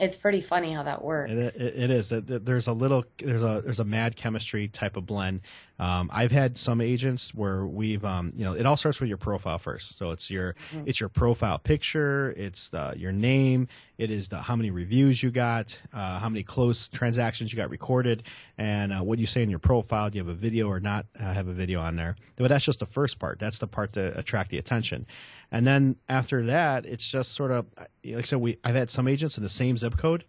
it's 0.01 0.17
pretty 0.17 0.41
funny 0.41 0.73
how 0.73 0.83
that 0.83 1.03
works. 1.03 1.31
It, 1.31 1.61
it, 1.61 1.83
it 1.83 1.91
is. 1.91 2.09
There's 2.09 2.67
a 2.67 2.73
little. 2.73 3.05
There's 3.17 3.43
a 3.43 3.61
there's 3.63 3.79
a 3.79 3.85
mad 3.85 4.15
chemistry 4.15 4.67
type 4.67 4.97
of 4.97 5.05
blend. 5.05 5.41
Um, 5.81 6.11
I've 6.13 6.31
had 6.31 6.57
some 6.57 6.79
agents 6.79 7.33
where 7.33 7.65
we've, 7.65 8.05
um, 8.05 8.33
you 8.35 8.45
know, 8.45 8.53
it 8.53 8.67
all 8.67 8.77
starts 8.77 8.99
with 8.99 9.09
your 9.09 9.17
profile 9.17 9.57
first. 9.57 9.97
So 9.97 10.11
it's 10.11 10.29
your 10.29 10.55
Mhm. 10.75 10.83
it's 10.85 10.99
your 10.99 11.09
profile 11.09 11.57
picture, 11.57 12.31
it's 12.37 12.69
the, 12.69 12.93
your 12.97 13.11
name, 13.11 13.67
it 13.97 14.11
is 14.11 14.27
the 14.27 14.37
how 14.37 14.55
many 14.55 14.69
reviews 14.69 15.21
you 15.23 15.31
got, 15.31 15.79
uh, 15.91 16.19
how 16.19 16.29
many 16.29 16.43
close 16.43 16.87
transactions 16.87 17.51
you 17.51 17.57
got 17.57 17.71
recorded, 17.71 18.21
and 18.59 18.93
uh, 18.93 18.99
what 18.99 19.17
you 19.17 19.25
say 19.25 19.41
in 19.41 19.49
your 19.49 19.57
profile. 19.57 20.11
Do 20.11 20.19
you 20.19 20.23
have 20.23 20.31
a 20.31 20.37
video 20.39 20.67
or 20.67 20.79
not 20.79 21.07
uh, 21.19 21.33
have 21.33 21.47
a 21.47 21.53
video 21.53 21.81
on 21.81 21.95
there? 21.95 22.15
But 22.35 22.49
that's 22.49 22.65
just 22.65 22.79
the 22.79 22.85
first 22.85 23.17
part. 23.17 23.39
That's 23.39 23.57
the 23.57 23.67
part 23.67 23.93
to 23.93 24.17
attract 24.19 24.51
the 24.51 24.59
attention. 24.59 25.07
And 25.51 25.67
then 25.67 25.97
after 26.07 26.45
that, 26.47 26.85
it's 26.85 27.05
just 27.05 27.33
sort 27.33 27.51
of 27.51 27.65
like 28.05 28.15
I 28.17 28.21
said. 28.21 28.39
We 28.39 28.57
I've 28.63 28.75
had 28.75 28.89
some 28.89 29.07
agents 29.07 29.37
in 29.37 29.43
the 29.43 29.49
same 29.49 29.77
zip 29.77 29.97
code, 29.97 30.23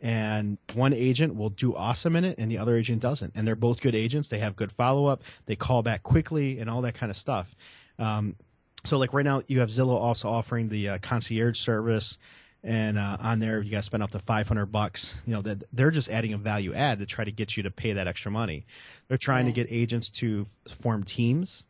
and 0.00 0.58
one 0.74 0.92
agent 0.92 1.34
will 1.34 1.50
do 1.50 1.74
awesome 1.74 2.16
in 2.16 2.24
it, 2.24 2.38
and 2.38 2.50
the 2.50 2.58
other 2.58 2.76
agent 2.76 3.02
doesn't. 3.02 3.32
And 3.34 3.46
they're 3.46 3.56
both 3.56 3.80
good 3.80 3.94
agents. 3.94 4.28
They 4.28 4.38
have 4.38 4.56
good 4.56 4.70
follow 4.72 5.06
up. 5.06 5.22
They 5.46 5.56
call 5.56 5.82
back 5.82 6.02
quickly, 6.02 6.60
and 6.60 6.70
all 6.70 6.82
that 6.82 6.94
kind 6.94 7.10
of 7.10 7.16
stuff. 7.16 7.54
Um, 7.98 8.36
so 8.84 8.96
like 8.98 9.12
right 9.12 9.24
now, 9.24 9.42
you 9.46 9.60
have 9.60 9.68
Zillow 9.70 9.96
also 10.00 10.30
offering 10.30 10.68
the 10.68 10.88
uh, 10.90 10.98
concierge 10.98 11.58
service. 11.58 12.16
and 12.62 12.98
uh, 12.98 13.16
on 13.20 13.40
there 13.40 13.60
you 13.62 13.70
got 13.70 13.78
to 13.78 13.82
spend 13.82 14.02
up 14.02 14.10
to 14.10 14.18
500 14.18 14.66
bucks 14.66 15.14
you 15.26 15.32
know 15.34 15.40
that 15.40 15.64
they're 15.72 15.90
just 15.90 16.10
adding 16.10 16.34
a 16.34 16.38
value 16.38 16.74
add 16.74 16.98
to 16.98 17.06
try 17.06 17.24
to 17.24 17.32
get 17.32 17.56
you 17.56 17.62
to 17.62 17.70
pay 17.70 17.94
that 17.94 18.06
extra 18.06 18.30
money 18.30 18.66
they're 19.08 19.16
trying 19.16 19.46
Right. 19.46 19.54
to 19.54 19.64
get 19.64 19.72
agents 19.72 20.10
to 20.20 20.44
form 20.68 21.04
teams 21.04 21.64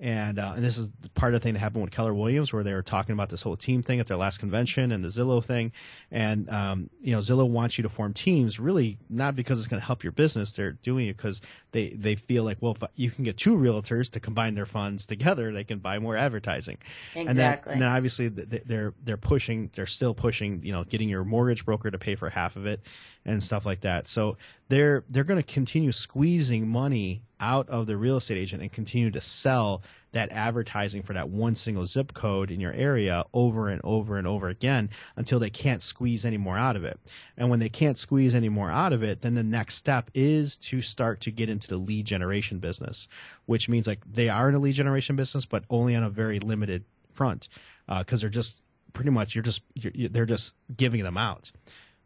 and 0.00 0.38
uh, 0.38 0.54
and 0.56 0.64
this 0.64 0.78
is 0.78 0.90
part 1.14 1.34
of 1.34 1.40
the 1.40 1.44
thing 1.44 1.52
that 1.52 1.60
happened 1.60 1.82
with 1.82 1.92
Keller 1.92 2.14
Williams, 2.14 2.52
where 2.52 2.62
they 2.62 2.72
were 2.72 2.82
talking 2.82 3.12
about 3.12 3.28
this 3.28 3.42
whole 3.42 3.56
team 3.56 3.82
thing 3.82 4.00
at 4.00 4.06
their 4.06 4.16
last 4.16 4.38
convention 4.38 4.92
and 4.92 5.04
the 5.04 5.08
Zillow 5.08 5.44
thing, 5.44 5.72
and 6.10 6.48
um, 6.48 6.90
you 7.00 7.12
know 7.12 7.18
Zillow 7.18 7.48
wants 7.48 7.76
you 7.76 7.82
to 7.82 7.90
form 7.90 8.14
teams, 8.14 8.58
really 8.58 8.98
not 9.10 9.36
because 9.36 9.58
it's 9.58 9.68
going 9.68 9.80
to 9.80 9.86
help 9.86 10.02
your 10.02 10.12
business. 10.12 10.52
They're 10.52 10.72
doing 10.72 11.08
it 11.08 11.16
because 11.16 11.42
they 11.72 11.90
they 11.90 12.16
feel 12.16 12.44
like 12.44 12.58
well, 12.60 12.76
if 12.80 12.88
you 12.96 13.10
can 13.10 13.24
get 13.24 13.36
two 13.36 13.56
realtors 13.56 14.12
to 14.12 14.20
combine 14.20 14.54
their 14.54 14.66
funds 14.66 15.04
together, 15.04 15.52
they 15.52 15.64
can 15.64 15.80
buy 15.80 15.98
more 15.98 16.16
advertising. 16.16 16.78
And 17.14 17.28
then, 17.28 17.36
Exactly. 17.36 17.72
and 17.74 17.82
then 17.82 17.88
obviously 17.90 18.30
th- 18.30 18.48
th- 18.48 18.62
they're 18.64 18.94
they're 19.04 19.18
pushing, 19.18 19.70
they're 19.74 19.86
still 19.86 20.14
pushing, 20.14 20.64
you 20.64 20.72
know, 20.72 20.84
getting 20.84 21.10
your 21.10 21.24
mortgage 21.24 21.66
broker 21.66 21.90
to 21.90 21.98
pay 21.98 22.14
for 22.14 22.30
half 22.30 22.56
of 22.56 22.64
it 22.66 22.80
and 23.24 23.42
stuff 23.42 23.66
like 23.66 23.82
that. 23.82 24.08
So 24.08 24.36
they're 24.68 25.04
they're 25.10 25.24
going 25.24 25.42
to 25.42 25.54
continue 25.54 25.92
squeezing 25.92 26.68
money 26.68 27.22
out 27.38 27.68
of 27.68 27.86
the 27.86 27.96
real 27.96 28.16
estate 28.16 28.38
agent 28.38 28.62
and 28.62 28.72
continue 28.72 29.10
to 29.10 29.20
sell 29.20 29.82
that 30.12 30.30
advertising 30.32 31.02
for 31.02 31.12
that 31.14 31.28
one 31.28 31.54
single 31.54 31.86
zip 31.86 32.12
code 32.12 32.50
in 32.50 32.60
your 32.60 32.72
area 32.72 33.24
over 33.32 33.68
and 33.68 33.80
over 33.84 34.18
and 34.18 34.26
over 34.26 34.48
again 34.48 34.90
until 35.16 35.38
they 35.38 35.50
can't 35.50 35.82
squeeze 35.82 36.24
any 36.24 36.36
more 36.36 36.58
out 36.58 36.76
of 36.76 36.84
it. 36.84 36.98
And 37.36 37.48
when 37.48 37.60
they 37.60 37.68
can't 37.68 37.96
squeeze 37.96 38.34
any 38.34 38.48
more 38.48 38.70
out 38.70 38.92
of 38.92 39.02
it, 39.02 39.22
then 39.22 39.34
the 39.34 39.42
next 39.42 39.76
step 39.76 40.10
is 40.14 40.58
to 40.58 40.80
start 40.80 41.22
to 41.22 41.30
get 41.30 41.48
into 41.48 41.68
the 41.68 41.76
lead 41.76 42.06
generation 42.06 42.58
business, 42.58 43.08
which 43.46 43.68
means 43.68 43.86
like 43.86 44.00
they 44.12 44.28
are 44.28 44.48
in 44.48 44.54
a 44.54 44.58
lead 44.58 44.74
generation 44.74 45.16
business, 45.16 45.46
but 45.46 45.64
only 45.70 45.94
on 45.94 46.02
a 46.02 46.10
very 46.10 46.40
limited 46.40 46.84
front 47.08 47.48
uh, 47.88 48.00
because 48.00 48.20
they're 48.20 48.30
just 48.30 48.56
pretty 48.92 49.10
much 49.10 49.34
you're 49.34 49.42
just 49.42 49.62
you're, 49.74 49.92
you 49.94 50.08
they're 50.08 50.26
just 50.26 50.54
giving 50.76 51.02
them 51.02 51.16
out. 51.16 51.50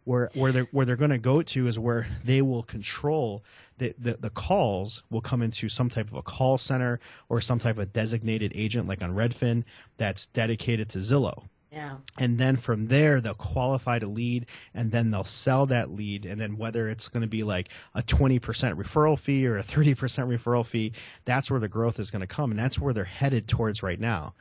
Where 0.05 0.31
where 0.35 0.53
they're 0.53 0.69
where 0.71 0.85
they're 0.85 0.97
going 0.97 1.11
to 1.11 1.19
go 1.19 1.43
to 1.43 1.67
is 1.67 1.79
where 1.79 2.07
they 2.25 2.43
will 2.43 2.63
control 2.63 3.43
the, 3.79 3.95
the 3.99 4.15
the 4.15 4.31
calls 4.31 5.03
will 5.11 5.23
come 5.23 5.43
into 5.43 5.69
some 5.69 5.89
type 5.89 6.09
of 6.09 6.15
a 6.15 6.23
call 6.23 6.59
center 6.59 7.01
or 7.29 7.41
some 7.41 7.59
type 7.59 7.79
of 7.79 7.93
designated 7.93 8.53
agent 8.55 8.87
like 8.87 9.03
on 9.03 9.15
Redfin 9.15 9.65
that's 9.97 10.27
dedicated 10.27 10.91
to 10.91 10.99
Zillow. 10.99 11.45
Yeah. 11.73 11.97
and 12.19 12.39
then 12.39 12.57
from 12.57 12.87
there 12.87 13.21
they'll 13.21 13.35
qualify 13.35 13.99
to 13.99 14.07
lead 14.07 14.47
and 14.75 14.93
then 14.93 15.11
they'll 15.11 15.25
sell 15.25 15.67
that 15.67 15.91
lead. 15.91 16.25
And 16.25 16.41
then 16.41 16.57
whether 16.57 16.89
it's 16.89 17.09
going 17.09 17.23
to 17.23 17.29
be 17.29 17.43
like 17.43 17.71
a 17.97 18.03
20% 18.03 18.39
referral 18.41 19.19
fee 19.19 19.45
or 19.49 19.59
a 19.59 19.65
30% 19.65 19.97
referral 19.97 20.65
fee 20.65 20.93
that's 21.25 21.51
where 21.51 21.59
the 21.59 21.67
growth 21.67 21.99
is 21.99 22.13
going 22.13 22.21
to 22.21 22.29
come. 22.29 22.53
And 22.53 22.61
that's 22.61 22.79
where 22.79 22.93
they're 22.93 23.03
headed 23.03 23.49
towards 23.49 23.83
right 23.83 23.99
now 23.99 24.35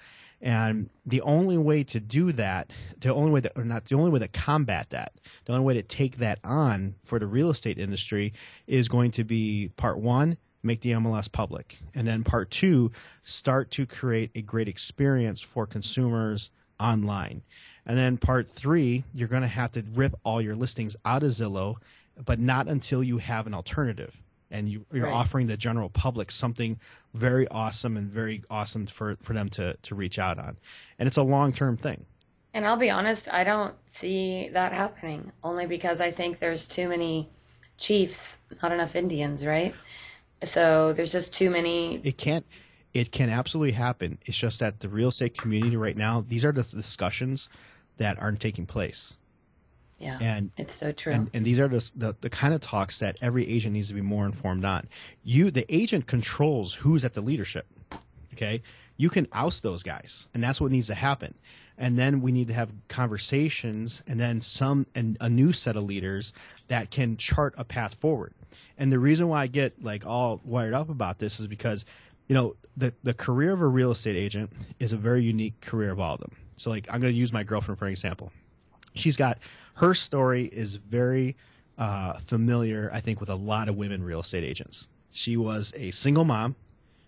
and 0.44 0.90
the 1.08 1.22
only 1.22 1.58
way 1.58 1.84
to 1.84 2.00
do 2.00 2.32
that 2.32 2.72
the 3.00 3.12
only 3.14 3.32
way 3.32 3.40
that 3.40 3.54
or 3.56 3.64
not 3.64 3.86
the 3.86 3.96
only 3.96 4.12
way 4.12 4.20
to 4.20 4.28
combat 4.28 4.90
that 4.92 5.14
the 5.46 5.54
only 5.54 5.66
way 5.66 5.74
to 5.74 5.82
take 5.82 6.18
that 6.18 6.38
on 6.44 6.94
for 7.06 7.18
the 7.18 7.26
real 7.26 7.50
estate 7.50 7.80
industry 7.80 8.34
is 8.68 8.88
going 8.88 9.10
to 9.10 9.24
be 9.24 9.72
part 9.78 9.98
one 9.98 10.38
make 10.64 10.82
the 10.82 10.92
MLS 10.92 11.32
public. 11.32 11.78
And 11.94 12.08
then 12.08 12.24
part 12.24 12.50
two, 12.50 12.92
start 13.22 13.72
to 13.72 13.86
create 13.86 14.32
a 14.36 14.42
great 14.42 14.70
experience 14.70 15.42
for 15.42 15.68
consumers 15.68 16.50
online. 16.80 17.44
And 17.86 17.98
then 17.98 18.18
part 18.18 18.48
three, 18.48 19.04
you're 19.14 19.28
going 19.28 19.42
to 19.42 19.48
have 19.48 19.74
to 19.74 19.84
rip 19.94 20.16
all 20.24 20.42
your 20.42 20.56
listings 20.56 20.96
out 21.04 21.24
of 21.24 21.30
Zillow, 21.30 21.76
but 22.24 22.40
not 22.40 22.68
until 22.68 23.04
you 23.04 23.18
have 23.18 23.46
an 23.46 23.54
alternative. 23.54 24.18
And 24.54 24.70
you, 24.70 24.86
you're 24.94 25.06
Right. 25.06 25.14
offering 25.14 25.48
the 25.48 25.58
general 25.58 25.90
public 25.90 26.32
something 26.32 26.80
very 27.14 27.48
awesome 27.50 27.98
and 27.98 28.10
very 28.10 28.44
awesome 28.50 28.86
for, 28.86 29.16
for 29.22 29.34
them 29.34 29.50
to, 29.50 29.76
to 29.82 29.96
reach 29.96 30.20
out 30.20 30.40
on. 30.40 30.58
And 31.00 31.08
it's 31.08 31.18
a 31.18 31.24
long 31.24 31.52
term 31.52 31.76
thing. 31.76 32.06
And 32.54 32.66
I'll 32.66 32.78
be 32.78 32.92
honest, 32.92 33.28
I 33.34 33.44
don't 33.44 33.74
see 33.88 34.50
that 34.54 34.72
happening 34.72 35.32
only 35.44 35.66
because 35.66 36.00
I 36.00 36.12
think 36.12 36.38
there's 36.38 36.68
too 36.68 36.88
many 36.88 37.30
chiefs, 37.78 38.38
not 38.62 38.72
enough 38.72 38.96
Indians, 38.96 39.44
right? 39.44 39.76
So 40.44 40.94
there's 40.94 41.12
just 41.12 41.34
too 41.34 41.50
many. 41.50 42.00
It 42.04 42.18
can't. 42.18 42.46
It 42.94 43.12
can 43.12 43.32
absolutely 43.32 43.72
happen. 43.72 44.20
It's 44.24 44.38
just 44.38 44.60
that 44.60 44.80
the 44.80 44.88
real 44.88 45.10
estate 45.10 45.34
community 45.34 45.76
right 45.78 45.98
now, 45.98 46.24
these 46.28 46.46
are 46.46 46.52
the 46.52 46.62
discussions 46.62 47.50
that 47.98 48.20
aren't 48.20 48.40
taking 48.40 48.68
place, 48.68 49.18
Yeah, 50.04 50.18
and 50.22 50.52
it's 50.58 50.74
so 50.76 50.92
true. 50.92 51.14
and, 51.14 51.30
and 51.34 51.46
these 51.46 51.60
are 51.60 51.68
the, 51.68 51.92
the 51.96 52.16
the 52.22 52.30
kind 52.30 52.54
of 52.54 52.62
talks 52.62 53.00
that 53.00 53.18
every 53.22 53.48
agent 53.48 53.74
needs 53.74 53.88
to 53.88 53.94
be 53.94 54.02
more 54.02 54.26
informed 54.26 54.66
on. 54.66 54.88
You, 55.24 55.50
the 55.50 55.66
agent, 55.74 56.06
controls 56.08 56.74
who's 56.74 57.06
at 57.06 57.14
the 57.14 57.22
leadership. 57.22 57.66
Okay, 58.34 58.62
you 58.98 59.10
can 59.10 59.28
oust 59.32 59.64
those 59.64 59.84
guys, 59.84 60.28
and 60.34 60.44
that's 60.44 60.60
what 60.60 60.72
needs 60.72 60.88
to 60.88 60.96
happen. 60.96 61.34
And 61.78 61.98
then 61.98 62.22
we 62.22 62.32
need 62.32 62.48
to 62.50 62.54
have 62.54 62.70
conversations, 62.88 64.04
and 64.06 64.20
then 64.20 64.42
some 64.42 64.86
and 64.94 65.18
a 65.22 65.30
new 65.30 65.54
set 65.54 65.76
of 65.76 65.84
leaders 65.84 66.34
that 66.68 66.92
can 66.92 67.18
chart 67.18 67.56
a 67.58 67.64
path 67.64 67.96
forward. 67.96 68.34
And 68.78 68.92
the 68.92 69.00
reason 69.00 69.28
why 69.28 69.44
I 69.44 69.48
get 69.48 69.84
like 69.84 70.06
all 70.06 70.42
wired 70.44 70.74
up 70.74 70.90
about 70.90 71.18
this 71.20 71.40
is 71.40 71.48
because, 71.48 71.86
you 72.28 72.36
know, 72.36 72.56
the 72.78 72.94
the 73.04 73.14
career 73.14 73.54
of 73.54 73.62
a 73.62 73.68
real 73.68 73.92
estate 73.92 74.16
agent 74.16 74.52
is 74.80 74.94
a 74.94 74.98
very 74.98 75.24
unique 75.24 75.62
career 75.62 75.92
of 75.92 76.00
all 76.00 76.16
of 76.16 76.20
them. 76.20 76.36
So 76.58 76.70
like 76.70 76.88
I'm 76.92 77.02
going 77.02 77.14
to 77.14 77.20
use 77.20 77.34
my 77.34 77.44
girlfriend 77.44 77.80
for 77.80 77.86
an 77.86 77.92
example. 77.92 78.32
She's 78.96 79.18
got 79.18 79.40
her 79.76 79.94
story 79.94 80.46
is 80.46 80.76
very 80.76 81.36
uh, 81.78 82.14
familiar, 82.20 82.90
I 82.94 83.00
think, 83.00 83.20
with 83.20 83.30
a 83.30 83.36
lot 83.36 83.70
of 83.70 83.76
women 83.76 84.04
real 84.04 84.20
estate 84.20 84.44
agents. 84.44 84.88
She 85.12 85.38
was 85.38 85.74
a 85.76 85.92
single 85.92 86.26
mom. 86.26 86.56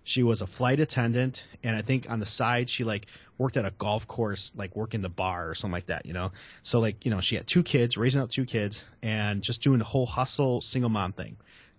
She 0.03 0.21
was 0.21 0.41
a 0.41 0.47
flight 0.47 0.79
attendant, 0.79 1.43
and 1.63 1.75
I 1.75 1.81
think 1.81 2.09
on 2.09 2.19
the 2.19 2.25
side 2.27 2.69
she 2.69 2.83
like 2.83 3.07
worked 3.39 3.57
at 3.57 3.65
a 3.65 3.71
golf 3.71 4.07
course, 4.07 4.53
like 4.55 4.75
working 4.75 5.01
the 5.01 5.09
bar 5.09 5.49
or 5.49 5.55
something 5.55 5.73
like 5.73 5.87
that, 5.87 6.05
you 6.05 6.13
know. 6.13 6.31
So 6.61 6.79
like 6.79 7.03
you 7.05 7.11
know 7.11 7.19
she 7.21 7.35
had 7.35 7.47
two 7.47 7.63
kids, 7.63 7.97
raising 7.97 8.21
up 8.21 8.29
two 8.29 8.45
kids, 8.45 8.83
and 9.01 9.41
just 9.41 9.63
doing 9.63 9.79
the 9.79 9.85
whole 9.85 10.05
hustle 10.05 10.61
single 10.61 10.89
mom 10.89 11.11
thing. 11.13 11.37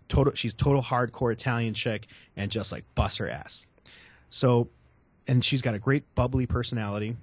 Total, 0.08 0.34
she's 0.34 0.54
total 0.54 0.82
hardcore 0.82 1.32
Italian 1.32 1.74
chick, 1.74 2.08
and 2.36 2.50
just 2.50 2.72
like 2.72 2.84
bust 2.96 3.18
her 3.18 3.28
ass. 3.28 3.64
So, 4.30 4.68
and 5.28 5.44
she's 5.44 5.62
got 5.62 5.74
a 5.74 5.78
great 5.78 6.02
bubbly 6.16 6.46
personality, 6.46 7.16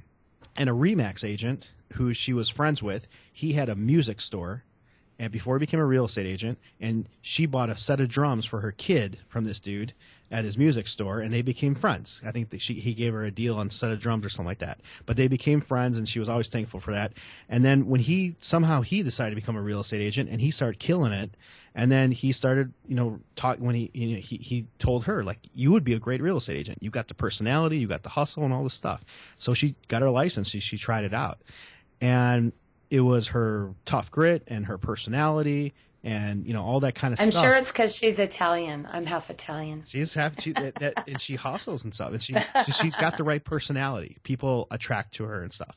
and 0.56 0.70
a 0.70 0.74
Remax 0.74 1.28
agent 1.28 1.70
who 1.94 2.14
she 2.14 2.34
was 2.34 2.50
friends 2.50 2.82
with. 2.84 3.08
He 3.32 3.54
had 3.54 3.70
a 3.70 3.76
music 3.76 4.22
store, 4.22 4.64
and 5.20 5.32
before 5.32 5.56
he 5.56 5.60
became 5.60 5.80
a 5.80 5.86
real 5.86 6.06
estate 6.06 6.26
agent, 6.26 6.60
and 6.80 7.08
she 7.22 7.46
bought 7.46 7.70
a 7.70 7.78
set 7.78 8.00
of 8.00 8.10
drums 8.10 8.46
for 8.46 8.60
her 8.60 8.72
kid 8.72 9.18
from 9.30 9.44
this 9.46 9.60
dude 9.60 9.94
at 10.32 10.44
his 10.44 10.58
music 10.58 10.88
store, 10.88 11.20
and 11.20 11.32
they 11.32 11.44
became 11.44 11.76
friends. 11.76 12.20
I 12.26 12.32
think 12.32 12.50
that 12.50 12.62
she 12.62 12.74
he 12.74 12.96
gave 12.96 13.14
her 13.14 13.24
a 13.24 13.32
deal 13.32 13.56
on 13.58 13.68
a 13.68 13.72
set 13.72 13.92
of 13.92 14.00
drums 14.00 14.26
or 14.26 14.30
something 14.30 14.48
like 14.48 14.60
that. 14.60 14.80
But 15.06 15.16
they 15.16 15.28
became 15.28 15.62
friends, 15.62 15.98
and 15.98 16.10
she 16.10 16.20
was 16.20 16.28
always 16.28 16.50
thankful 16.50 16.80
for 16.80 16.94
that. 16.94 17.14
And 17.48 17.64
then 17.64 17.88
when 17.88 18.02
he 18.02 18.36
somehow 18.40 18.82
he 18.82 19.04
decided 19.04 19.32
to 19.32 19.36
become 19.36 19.56
a 19.56 19.62
real 19.62 19.82
estate 19.82 20.02
agent, 20.02 20.30
and 20.30 20.42
he 20.42 20.52
started 20.52 20.80
killing 20.80 21.14
it. 21.14 21.38
And 21.76 21.92
then 21.92 22.12
he 22.12 22.34
started, 22.34 22.72
you 22.86 22.96
know, 22.96 23.20
talk 23.36 23.58
when 23.58 23.74
he, 23.74 23.90
you 23.94 24.16
know, 24.16 24.22
he 24.22 24.38
he 24.38 24.68
told 24.78 25.06
her 25.06 25.24
like, 25.24 25.40
you 25.54 25.72
would 25.72 25.84
be 25.84 25.94
a 25.94 26.00
great 26.00 26.22
real 26.22 26.38
estate 26.38 26.58
agent. 26.58 26.80
You 26.82 26.92
got 26.92 27.08
the 27.08 27.16
personality, 27.16 27.78
you 27.78 27.88
got 27.88 28.04
the 28.04 28.10
hustle, 28.10 28.44
and 28.44 28.54
all 28.54 28.64
this 28.64 28.76
stuff. 28.76 29.04
So 29.38 29.56
she 29.56 29.76
got 29.88 30.04
her 30.04 30.10
license. 30.10 30.50
She 30.50 30.60
she 30.60 30.78
tried 30.78 31.04
it 31.04 31.14
out, 31.14 31.40
and 32.02 32.54
it 32.90 33.02
was 33.02 33.28
her 33.30 33.74
tough 33.86 34.12
grit 34.12 34.44
and 34.48 34.66
her 34.66 34.78
personality 34.78 35.74
and 36.04 36.46
you 36.46 36.54
know 36.54 36.64
all 36.64 36.82
that 36.82 36.96
kind 36.96 37.14
of 37.14 37.20
stuff. 37.20 37.36
I'm 37.36 37.42
sure 37.42 37.56
it's 37.56 37.72
because 37.72 37.96
she's 37.96 38.20
Italian. 38.20 38.88
I'm 38.92 39.06
half 39.06 39.30
Italian. 39.30 39.84
She's 39.86 40.14
have 40.16 40.36
she, 40.40 40.52
that, 40.54 40.76
that, 40.76 41.04
and 41.08 41.20
she 41.20 41.36
hustles 41.36 41.84
and 41.84 41.94
stuff, 41.94 42.12
and 42.12 42.22
she, 42.22 42.36
she 42.66 42.72
she's 42.72 42.96
got 42.96 43.18
the 43.18 43.24
right 43.24 43.44
personality. 43.44 44.18
People 44.24 44.68
attract 44.70 45.16
to 45.16 45.24
her 45.24 45.42
and 45.42 45.54
stuff. 45.54 45.76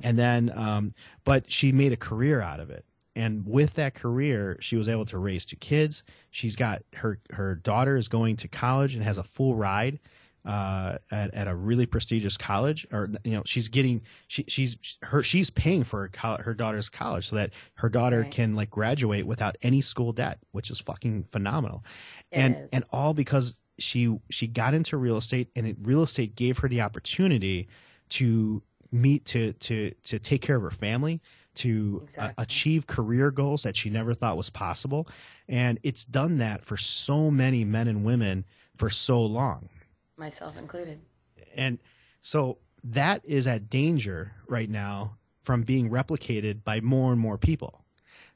And 0.00 0.16
then, 0.16 0.52
um, 0.56 0.90
but 1.24 1.50
she 1.50 1.72
made 1.72 1.92
a 1.92 1.96
career 1.96 2.40
out 2.40 2.60
of 2.60 2.70
it, 2.70 2.84
and 3.16 3.44
with 3.44 3.74
that 3.74 3.94
career, 3.94 4.58
she 4.60 4.76
was 4.76 4.88
able 4.88 5.06
to 5.06 5.18
raise 5.18 5.44
two 5.44 5.56
kids. 5.56 6.04
She's 6.30 6.54
got 6.54 6.82
her 6.94 7.18
her 7.30 7.56
daughter 7.56 7.96
is 7.96 8.06
going 8.06 8.36
to 8.36 8.48
college 8.48 8.94
and 8.94 9.02
has 9.02 9.18
a 9.18 9.24
full 9.24 9.56
ride 9.56 9.98
uh, 10.44 10.98
at 11.10 11.34
at 11.34 11.48
a 11.48 11.54
really 11.54 11.86
prestigious 11.86 12.36
college, 12.36 12.86
or 12.92 13.10
you 13.24 13.32
know, 13.32 13.42
she's 13.44 13.68
getting 13.68 14.02
she 14.28 14.44
she's 14.48 14.76
her 15.02 15.22
she's 15.22 15.50
paying 15.50 15.84
for 15.84 16.10
her, 16.16 16.36
her 16.42 16.54
daughter's 16.54 16.88
college 16.88 17.28
so 17.28 17.36
that 17.36 17.50
her 17.74 17.88
daughter 17.88 18.24
Right. 18.24 18.30
can 18.30 18.54
like 18.54 18.70
graduate 18.70 19.26
without 19.26 19.56
any 19.62 19.80
school 19.80 20.12
debt, 20.12 20.38
which 20.52 20.70
is 20.70 20.80
fucking 20.80 21.24
phenomenal 21.24 21.84
It 22.30 22.38
and 22.38 22.56
is. 22.56 22.70
and 22.72 22.84
all 22.90 23.14
because 23.14 23.56
she 23.78 24.18
she 24.30 24.46
got 24.46 24.74
into 24.74 24.96
real 24.96 25.16
estate 25.16 25.50
and 25.56 25.66
it, 25.66 25.76
real 25.82 26.02
estate 26.02 26.34
gave 26.34 26.58
her 26.58 26.68
the 26.68 26.82
opportunity 26.82 27.68
to 28.10 28.62
meet 28.90 29.26
to 29.26 29.52
to 29.54 29.92
to 30.04 30.18
take 30.18 30.42
care 30.42 30.56
of 30.56 30.62
her 30.62 30.70
family 30.70 31.20
to 31.54 32.04
uh, 32.16 32.30
achieve 32.38 32.86
career 32.86 33.30
goals 33.30 33.64
that 33.64 33.76
she 33.76 33.90
never 33.90 34.14
thought 34.14 34.36
was 34.36 34.50
possible 34.50 35.08
and 35.48 35.78
it's 35.82 36.04
done 36.04 36.38
that 36.38 36.64
for 36.64 36.76
so 36.76 37.30
many 37.30 37.64
men 37.64 37.88
and 37.88 38.04
women 38.04 38.44
for 38.74 38.88
so 38.90 39.22
long 39.24 39.68
myself 40.18 40.56
included. 40.56 41.00
and 41.54 41.78
so 42.22 42.58
that 42.84 43.24
is 43.24 43.46
at 43.46 43.70
danger 43.70 44.32
right 44.48 44.68
now 44.68 45.16
from 45.42 45.62
being 45.62 45.90
replicated 45.90 46.62
by 46.64 46.80
more 46.80 47.12
and 47.12 47.20
more 47.20 47.38
people. 47.38 47.84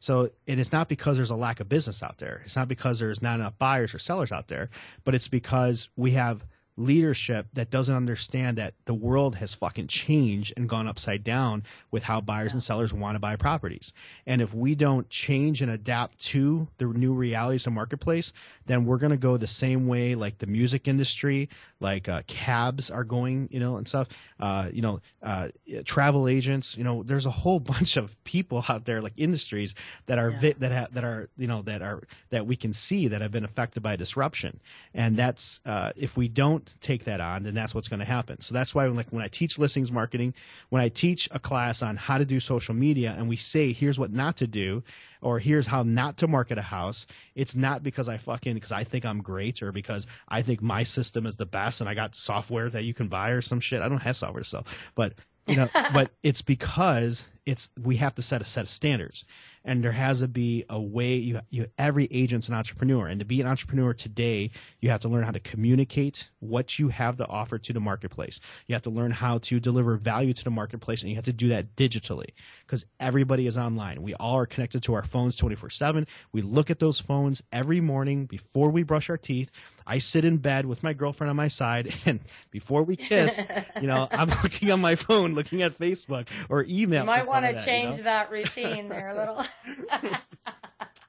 So, 0.01 0.31
and 0.49 0.59
it's 0.59 0.73
not 0.73 0.89
because 0.89 1.17
there's 1.17 1.31
a 1.31 1.37
lack 1.37 1.61
of 1.61 1.69
business 1.69 2.03
out 2.03 2.19
there. 2.19 2.43
It's 2.45 2.57
not 2.57 2.67
because 2.67 2.99
there's 2.99 3.23
not 3.23 3.37
enough 3.37 3.57
buyers 3.59 3.95
or 3.95 3.99
sellers 3.99 4.33
out 4.33 4.49
there, 4.49 4.71
but 5.05 5.15
it's 5.15 5.29
because 5.29 5.89
we 5.95 6.13
have 6.13 6.45
leadership 6.77 7.47
that 7.53 7.71
doesn't 7.71 7.95
understand 7.95 8.57
that 8.59 8.75
the 8.87 8.95
world 8.95 9.37
has 9.37 9.53
fucking 9.55 9.87
changed 9.89 10.55
and 10.57 10.69
gone 10.69 10.89
upside 10.89 11.23
down 11.23 11.63
with 11.91 12.03
how 12.03 12.21
buyers 12.21 12.49
yeah. 12.49 12.55
and 12.55 12.63
sellers 12.63 12.93
want 12.93 13.15
to 13.15 13.19
buy 13.19 13.37
properties. 13.37 13.93
And 14.27 14.41
if 14.41 14.55
we 14.55 14.75
don't 14.75 15.09
change 15.11 15.61
and 15.61 15.71
adapt 15.71 16.19
to 16.27 16.67
the 16.79 16.87
new 16.87 17.13
realities 17.13 17.67
of 17.67 17.75
marketplace, 17.75 18.33
then 18.67 18.87
we're 18.87 18.99
going 18.99 19.11
to 19.11 19.19
go 19.19 19.37
the 19.37 19.47
same 19.47 19.87
way 19.87 20.15
like 20.15 20.39
the 20.39 20.47
music 20.47 20.89
industry, 20.89 21.51
like 21.79 22.09
uh, 22.09 22.23
cabs 22.27 22.91
are 22.91 23.05
going, 23.05 23.49
you 23.51 23.61
know, 23.61 23.77
and 23.77 23.87
stuff. 23.87 24.09
Uh, 24.41 24.69
you 24.73 24.83
know, 24.83 25.01
uh, 25.23 25.49
travel 25.85 26.27
agents. 26.27 26.77
You 26.77 26.85
know, 26.85 27.03
there's 27.03 27.27
a 27.27 27.31
whole 27.31 27.61
bunch 27.73 27.97
of 27.97 28.23
people 28.25 28.65
out 28.69 28.85
there, 28.85 29.03
like 29.03 29.15
industries 29.17 29.75
that 30.07 30.19
are 30.19 30.31
yeah. 30.31 30.41
vi- 30.41 30.55
that 30.59 30.73
ha- 30.73 30.89
that 30.93 31.05
are 31.05 31.29
you 31.37 31.47
know 31.47 31.63
that 31.63 31.83
are 31.83 32.03
that 32.31 32.47
we 32.47 32.57
can 32.57 32.73
see 32.73 33.09
that 33.09 33.21
have 33.21 33.31
been 33.31 33.45
affected 33.45 33.83
by 33.83 33.97
disruption. 33.97 34.59
And 34.95 35.17
that's 35.17 35.61
uh, 35.67 35.93
if 35.97 36.17
we 36.17 36.29
don't 36.29 36.72
take 36.81 37.05
that 37.05 37.21
on, 37.21 37.43
then 37.43 37.55
that's 37.55 37.75
what's 37.75 37.89
going 37.89 38.01
to 38.01 38.07
happen. 38.07 38.41
So 38.41 38.55
that's 38.55 38.75
why 38.75 38.87
when, 38.87 38.97
like 38.97 39.11
when 39.11 39.23
I 39.23 39.29
teach 39.29 39.59
listings 39.59 39.91
marketing, 39.93 40.35
when 40.69 40.83
I 40.83 40.89
teach 40.89 41.29
a 41.31 41.39
class 41.39 41.83
on 41.83 41.97
how 41.97 42.19
to 42.19 42.25
do 42.25 42.41
social 42.41 42.75
media, 42.75 43.15
and 43.17 43.29
we 43.29 43.37
say 43.37 43.73
here's 43.73 43.99
what 43.99 44.13
not 44.13 44.39
to 44.39 44.47
do, 44.47 44.83
or 45.21 45.39
here's 45.39 45.67
how 45.67 45.83
not 45.83 46.19
to 46.19 46.29
market 46.29 46.59
a 46.59 46.63
house, 46.63 47.07
it's 47.35 47.55
not 47.55 47.83
because 47.83 48.09
I 48.09 48.19
fucking 48.19 48.55
because 48.55 48.73
I 48.73 48.85
think 48.85 49.05
I'm 49.05 49.23
great 49.23 49.63
or 49.63 49.73
because 49.73 50.07
I 50.29 50.43
think 50.43 50.63
my 50.63 50.85
system 50.85 51.27
is 51.27 51.37
the 51.37 51.47
best 51.47 51.81
and 51.81 51.89
I 51.89 51.95
got 51.95 52.15
software 52.15 52.69
that 52.71 52.85
you 52.85 52.95
can 52.95 53.09
buy 53.09 53.31
or 53.31 53.43
some 53.43 53.61
shit. 53.61 53.83
I 53.83 53.89
don't 53.89 54.03
have 54.03 54.17
software 54.17 54.43
to 54.43 54.49
sell, 54.49 54.67
but 54.95 55.15
you 55.47 55.57
know, 55.57 55.69
but 55.93 56.11
it's 56.23 56.43
because 56.43 57.27
it's 57.47 57.71
we 57.81 57.97
have 57.97 58.15
to 58.17 58.23
set 58.23 58.41
a 58.41 58.45
set 58.45 58.65
of 58.65 58.71
standards 58.71 59.25
and 59.65 59.83
there 59.83 59.93
has 59.93 60.21
to 60.21 60.29
be 60.29 60.65
a 60.69 60.81
way 60.81 61.15
you, 61.17 61.41
you 61.51 61.67
every 61.79 62.09
agent's 62.11 62.49
an 62.49 62.55
entrepreneur. 62.55 63.07
And 63.07 63.21
to 63.21 63.27
be 63.27 63.41
an 63.41 63.47
entrepreneur 63.47 63.93
today 63.95 64.51
you 64.81 64.91
have 64.91 65.01
to 65.01 65.09
learn 65.09 65.25
how 65.25 65.31
to 65.31 65.41
communicate 65.41 66.29
what 66.41 66.79
you 66.79 66.89
have 66.89 67.17
to 67.19 67.27
offer 67.27 67.59
to 67.59 67.73
the 67.73 67.81
marketplace. 67.81 68.41
You 68.67 68.75
have 68.75 68.83
to 68.83 68.91
learn 68.91 69.11
how 69.11 69.39
to 69.39 69.61
deliver 69.61 69.97
value 69.97 70.33
to 70.33 70.45
the 70.45 70.51
marketplace 70.51 71.03
and 71.03 71.11
you 71.11 71.17
have 71.17 71.27
to 71.27 71.33
do 71.33 71.49
that 71.49 71.77
digitally. 71.77 72.31
Because 72.61 72.85
everybody 73.01 73.47
is 73.47 73.59
online. 73.59 74.03
We 74.03 74.15
all 74.15 74.37
are 74.37 74.47
connected 74.47 74.83
to 74.85 74.95
our 74.95 75.03
phones 75.03 75.37
24/7 75.37 76.07
we 76.33 76.43
look 76.43 76.71
at 76.71 76.79
those 76.79 76.99
phones 76.99 77.43
every 77.53 77.81
morning 77.81 78.27
before 78.27 78.71
we 78.71 78.83
brush 78.83 79.11
our 79.11 79.17
teeth 79.17 79.51
I 79.87 79.99
sit 79.99 80.25
in 80.25 80.39
bed 80.39 80.67
with 80.67 80.83
my 80.83 80.93
girlfriend 80.93 81.31
on 81.31 81.37
my 81.37 81.49
side 81.49 81.95
and 82.07 82.21
before 82.51 82.83
we 82.83 82.97
kiss 82.97 83.45
you 83.81 83.87
know 83.87 84.09
I'm 84.11 84.29
looking 84.43 84.71
on 84.71 84.81
my 84.81 84.95
phone 84.95 85.35
looking 85.35 85.63
at 85.63 85.79
Facebook 85.79 86.29
or 86.49 86.65
email 86.69 87.03
you 87.03 87.07
might 87.07 87.27
want 87.27 87.45
to 87.45 87.65
change 87.65 87.99
you 87.99 88.05
know? 88.05 88.11
that 88.11 88.31
routine 88.31 88.89
there 88.89 89.11
a 89.11 89.17
little 89.17 89.45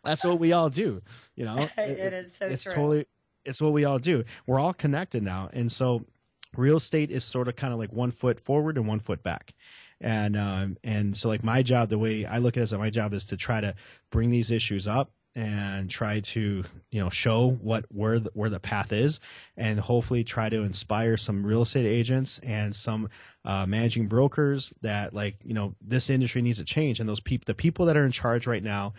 That's 0.03 0.25
what 0.25 0.39
we 0.39 0.51
all 0.51 0.69
do, 0.69 1.01
you 1.35 1.45
know. 1.45 1.69
it, 1.77 1.99
it 1.99 2.13
is 2.13 2.35
so 2.35 2.47
it's 2.47 2.63
true. 2.63 2.73
totally 2.73 3.05
it's 3.45 3.61
what 3.61 3.73
we 3.73 3.85
all 3.85 3.99
do. 3.99 4.23
We're 4.45 4.59
all 4.59 4.73
connected 4.73 5.23
now, 5.23 5.49
and 5.53 5.71
so 5.71 6.05
real 6.55 6.77
estate 6.77 7.11
is 7.11 7.23
sort 7.23 7.47
of 7.47 7.55
kind 7.55 7.73
of 7.73 7.79
like 7.79 7.91
one 7.91 8.11
foot 8.11 8.39
forward 8.39 8.77
and 8.77 8.87
one 8.87 8.99
foot 8.99 9.23
back. 9.23 9.53
And 10.01 10.35
um, 10.35 10.77
and 10.83 11.15
so 11.15 11.29
like 11.29 11.43
my 11.43 11.63
job, 11.63 11.89
the 11.89 11.97
way 11.97 12.25
I 12.25 12.39
look 12.39 12.57
at 12.57 12.61
it, 12.61 12.63
is 12.63 12.69
that 12.71 12.79
my 12.79 12.89
job 12.89 13.13
is 13.13 13.25
to 13.25 13.37
try 13.37 13.61
to 13.61 13.75
bring 14.11 14.29
these 14.29 14.51
issues 14.51 14.87
up 14.87 15.11
and 15.35 15.89
try 15.89 16.19
to 16.19 16.63
you 16.91 16.99
know 16.99 17.09
show 17.09 17.49
what 17.49 17.85
where 17.89 18.19
the, 18.19 18.29
where 18.33 18.49
the 18.49 18.59
path 18.59 18.93
is 18.93 19.19
and 19.57 19.79
hopefully 19.79 20.23
try 20.23 20.49
to 20.49 20.61
inspire 20.61 21.17
some 21.17 21.45
real 21.45 21.63
estate 21.63 21.85
agents 21.85 22.39
and 22.39 22.75
some 22.75 23.09
uh, 23.45 23.65
managing 23.65 24.07
brokers 24.07 24.71
that 24.81 25.13
like 25.13 25.37
you 25.43 25.53
know 25.53 25.75
this 25.81 26.09
industry 26.09 26.41
needs 26.41 26.59
to 26.59 26.65
change. 26.65 26.99
And 26.99 27.09
those 27.09 27.19
people 27.19 27.45
the 27.47 27.55
people 27.55 27.87
that 27.87 27.97
are 27.97 28.05
in 28.05 28.11
charge 28.11 28.45
right 28.45 28.63
now 28.63 28.93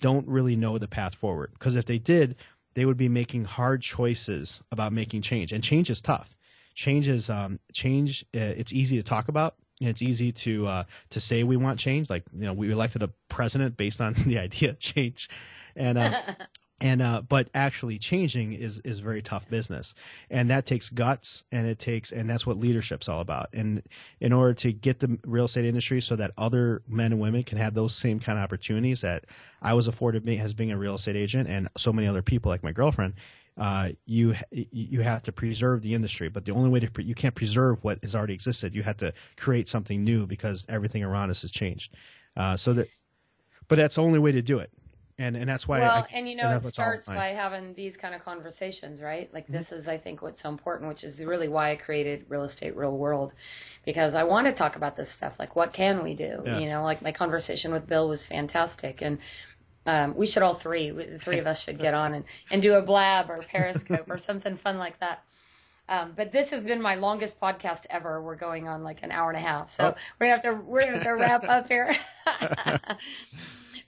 don't 0.00 0.26
really 0.28 0.56
know 0.56 0.78
the 0.78 0.88
path 0.88 1.14
forward. 1.14 1.50
Because 1.52 1.76
if 1.76 1.86
they 1.86 1.98
did 1.98 2.36
they 2.74 2.84
would 2.84 2.96
be 2.96 3.08
making 3.08 3.44
hard 3.44 3.82
choices 3.82 4.62
about 4.70 4.92
making 4.92 5.22
change. 5.22 5.52
And 5.52 5.62
change 5.62 5.90
is 5.90 6.00
tough. 6.00 6.30
Change 6.74 7.08
is 7.08 7.28
um, 7.28 7.58
change 7.72 8.24
uh, 8.34 8.38
it's 8.38 8.72
easy 8.72 8.96
to 8.98 9.02
talk 9.02 9.28
about 9.28 9.56
it's 9.88 10.02
easy 10.02 10.32
to 10.32 10.66
uh, 10.66 10.84
to 11.10 11.20
say 11.20 11.42
we 11.42 11.56
want 11.56 11.78
change 11.78 12.10
like 12.10 12.24
you 12.36 12.44
know 12.44 12.52
we 12.52 12.70
elected 12.70 13.02
a 13.02 13.10
president 13.28 13.76
based 13.76 14.00
on 14.00 14.14
the 14.26 14.38
idea 14.38 14.70
of 14.70 14.78
change 14.78 15.28
and 15.76 15.98
uh, 15.98 16.20
and 16.80 17.02
uh, 17.02 17.22
but 17.22 17.48
actually 17.54 17.98
changing 17.98 18.54
is 18.54 18.78
is 18.78 19.00
very 19.00 19.22
tough 19.22 19.48
business, 19.48 19.94
and 20.30 20.50
that 20.50 20.66
takes 20.66 20.88
guts, 20.88 21.44
and 21.52 21.66
it 21.66 21.78
takes 21.78 22.10
and 22.10 22.28
that's 22.28 22.46
what 22.46 22.58
leadership's 22.58 23.08
all 23.08 23.20
about. 23.20 23.52
And 23.52 23.82
in 24.18 24.32
order 24.32 24.54
to 24.54 24.72
get 24.72 24.98
the 24.98 25.18
real 25.26 25.44
estate 25.44 25.66
industry 25.66 26.00
so 26.00 26.16
that 26.16 26.32
other 26.38 26.82
men 26.88 27.12
and 27.12 27.20
women 27.20 27.42
can 27.42 27.58
have 27.58 27.74
those 27.74 27.94
same 27.94 28.18
kind 28.18 28.38
of 28.38 28.44
opportunities 28.44 29.02
that 29.02 29.26
I 29.60 29.74
was 29.74 29.88
afforded 29.88 30.24
me 30.24 30.38
as 30.38 30.54
being 30.54 30.72
a 30.72 30.78
real 30.78 30.94
estate 30.94 31.16
agent, 31.16 31.48
and 31.48 31.68
so 31.76 31.92
many 31.92 32.08
other 32.08 32.22
people 32.22 32.50
like 32.50 32.62
my 32.62 32.72
girlfriend. 32.72 33.14
Uh, 33.58 33.90
you 34.06 34.34
you 34.50 35.00
have 35.00 35.22
to 35.24 35.32
preserve 35.32 35.82
the 35.82 35.94
industry, 35.94 36.28
but 36.28 36.44
the 36.44 36.52
only 36.52 36.70
way 36.70 36.80
to 36.80 36.90
pre- 36.90 37.04
you 37.04 37.14
can't 37.14 37.34
preserve 37.34 37.82
what 37.84 37.98
has 38.02 38.14
already 38.14 38.34
existed. 38.34 38.74
You 38.74 38.82
have 38.82 38.98
to 38.98 39.12
create 39.36 39.68
something 39.68 40.02
new 40.02 40.26
because 40.26 40.64
everything 40.68 41.02
around 41.04 41.30
us 41.30 41.42
has 41.42 41.50
changed. 41.50 41.94
Uh, 42.36 42.56
so 42.56 42.72
that, 42.74 42.88
but 43.68 43.76
that's 43.76 43.96
the 43.96 44.02
only 44.02 44.18
way 44.18 44.32
to 44.32 44.42
do 44.42 44.60
it 44.60 44.70
and 45.20 45.36
and 45.36 45.48
that's 45.48 45.68
why. 45.68 45.80
Well, 45.80 46.06
I, 46.10 46.16
and 46.16 46.26
you 46.26 46.34
know, 46.34 46.50
it 46.56 46.64
starts 46.66 47.06
by 47.06 47.28
having 47.28 47.74
these 47.74 47.96
kind 47.98 48.14
of 48.14 48.24
conversations, 48.24 49.02
right? 49.02 49.32
Like 49.32 49.44
mm-hmm. 49.44 49.52
this 49.52 49.70
is, 49.70 49.86
I 49.86 49.98
think, 49.98 50.22
what's 50.22 50.40
so 50.40 50.48
important, 50.48 50.88
which 50.88 51.04
is 51.04 51.22
really 51.22 51.46
why 51.46 51.72
I 51.72 51.76
created 51.76 52.24
Real 52.28 52.44
Estate 52.44 52.74
Real 52.74 52.96
World, 52.96 53.34
because 53.84 54.14
I 54.14 54.24
want 54.24 54.46
to 54.46 54.52
talk 54.52 54.76
about 54.76 54.96
this 54.96 55.10
stuff. 55.10 55.38
Like, 55.38 55.54
what 55.54 55.74
can 55.74 56.02
we 56.02 56.14
do? 56.14 56.42
Yeah. 56.44 56.58
You 56.58 56.70
know, 56.70 56.82
like 56.82 57.02
my 57.02 57.12
conversation 57.12 57.72
with 57.72 57.86
Bill 57.86 58.08
was 58.08 58.24
fantastic, 58.24 59.02
and 59.02 59.18
um, 59.86 60.14
we 60.16 60.26
should 60.26 60.42
all 60.42 60.54
three, 60.54 60.90
the 60.90 61.18
three 61.18 61.38
of 61.38 61.46
us 61.46 61.62
should 61.62 61.78
get 61.78 61.94
on 61.94 62.14
and 62.14 62.24
and 62.50 62.62
do 62.62 62.74
a 62.74 62.82
blab 62.82 63.30
or 63.30 63.38
Periscope 63.38 64.10
or 64.10 64.18
something 64.18 64.56
fun 64.56 64.78
like 64.78 64.98
that. 65.00 65.22
Um, 65.88 66.12
but 66.14 66.30
this 66.30 66.50
has 66.50 66.64
been 66.64 66.80
my 66.80 66.94
longest 66.94 67.40
podcast 67.40 67.86
ever. 67.90 68.22
We're 68.22 68.36
going 68.36 68.68
on 68.68 68.84
like 68.84 69.02
an 69.02 69.10
hour 69.10 69.28
and 69.28 69.36
a 69.36 69.42
half, 69.42 69.70
so 69.70 69.88
oh. 69.88 69.94
we're 70.18 70.26
gonna 70.26 70.36
have 70.36 70.42
to 70.42 70.64
we're 70.64 70.80
gonna 70.80 70.92
have 70.92 71.02
to 71.04 71.12
wrap 71.12 71.44
up 71.44 71.68
here. 71.68 71.92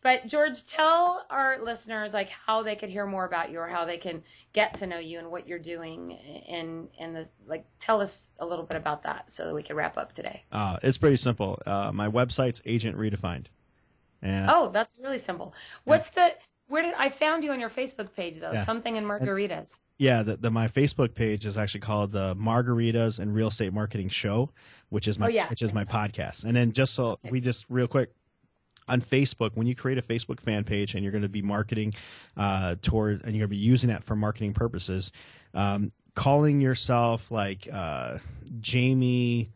But 0.03 0.27
George, 0.27 0.65
tell 0.65 1.25
our 1.31 1.63
listeners 1.63 2.13
like 2.13 2.29
how 2.29 2.65
they 2.65 2.75
could 2.75 2.91
hear 2.91 3.07
more 3.07 3.25
about 3.25 3.51
you 3.51 3.61
or 3.61 3.69
how 3.69 3.85
they 3.85 3.99
can 3.99 4.25
get 4.53 4.75
to 4.77 4.87
know 4.87 4.99
you 4.99 5.21
and 5.21 5.31
what 5.31 5.47
you're 5.47 5.61
doing 5.61 6.19
and 6.49 6.89
and 6.99 7.15
this 7.15 7.31
like 7.47 7.65
tell 7.79 8.01
us 8.01 8.35
a 8.41 8.45
little 8.45 8.65
bit 8.65 8.77
about 8.77 9.05
that 9.05 9.31
so 9.31 9.47
that 9.47 9.55
we 9.55 9.63
can 9.63 9.77
wrap 9.77 9.97
up 9.97 10.13
today. 10.13 10.43
Uh, 10.51 10.79
it's 10.83 10.99
pretty 10.99 11.17
simple. 11.17 11.63
Uh, 11.65 11.93
my 11.93 12.09
website's 12.09 12.61
Agent 12.67 12.99
Redefined. 12.99 13.47
And 14.23 14.47
oh, 14.49 14.71
that's 14.71 14.99
really 15.03 15.19
simple. 15.19 15.55
What's 15.85 16.11
the 16.11 16.35
where 16.69 16.83
did 16.83 16.95
I 16.95 17.11
found 17.11 17.45
you 17.45 17.53
on 17.53 17.61
your 17.61 17.71
Facebook 17.71 18.15
page 18.15 18.41
though? 18.41 18.53
Yeah. 18.53 18.65
Something 18.65 18.97
in 18.97 19.05
margaritas. 19.05 19.79
Yeah, 19.99 20.23
the, 20.23 20.37
the, 20.37 20.51
my 20.51 20.69
Facebook 20.69 21.15
page 21.15 21.47
is 21.47 21.57
actually 21.57 21.81
called 21.81 22.11
the 22.11 22.35
Margaritas 22.35 23.19
and 23.21 23.33
Real 23.33 23.49
Estate 23.49 23.73
Marketing 23.73 24.09
Show, 24.09 24.51
which 24.89 25.07
is 25.07 25.19
my 25.19 25.27
oh, 25.27 25.29
yeah. 25.29 25.49
which 25.49 25.63
is 25.63 25.73
my 25.73 25.85
podcast. 25.85 26.45
And 26.45 26.57
then 26.57 26.73
just 26.73 26.95
so 26.95 27.05
okay. 27.05 27.31
we 27.31 27.41
just 27.41 27.67
real 27.69 27.87
quick 27.87 28.11
on 28.89 29.01
Facebook, 29.01 29.53
when 29.55 29.67
you 29.67 29.77
create 29.77 29.99
a 29.99 30.03
Facebook 30.03 30.41
fan 30.41 30.65
page 30.65 30.95
and 30.95 31.05
you're 31.05 31.13
going 31.13 31.23
to 31.23 31.29
be 31.29 31.43
marketing 31.43 31.95
uh, 32.37 32.77
toward, 32.83 33.25
and 33.25 33.37
you're 33.37 33.47
going 33.47 33.57
to 33.57 33.57
be 33.57 33.57
using 33.57 33.91
that 33.91 34.03
for 34.03 34.17
marketing 34.17 34.55
purposes, 34.55 35.13
um, 35.55 35.91
calling 36.15 36.61
yourself 36.61 37.31
like 37.31 37.69
uh, 37.73 38.19
Jamie 38.61 39.51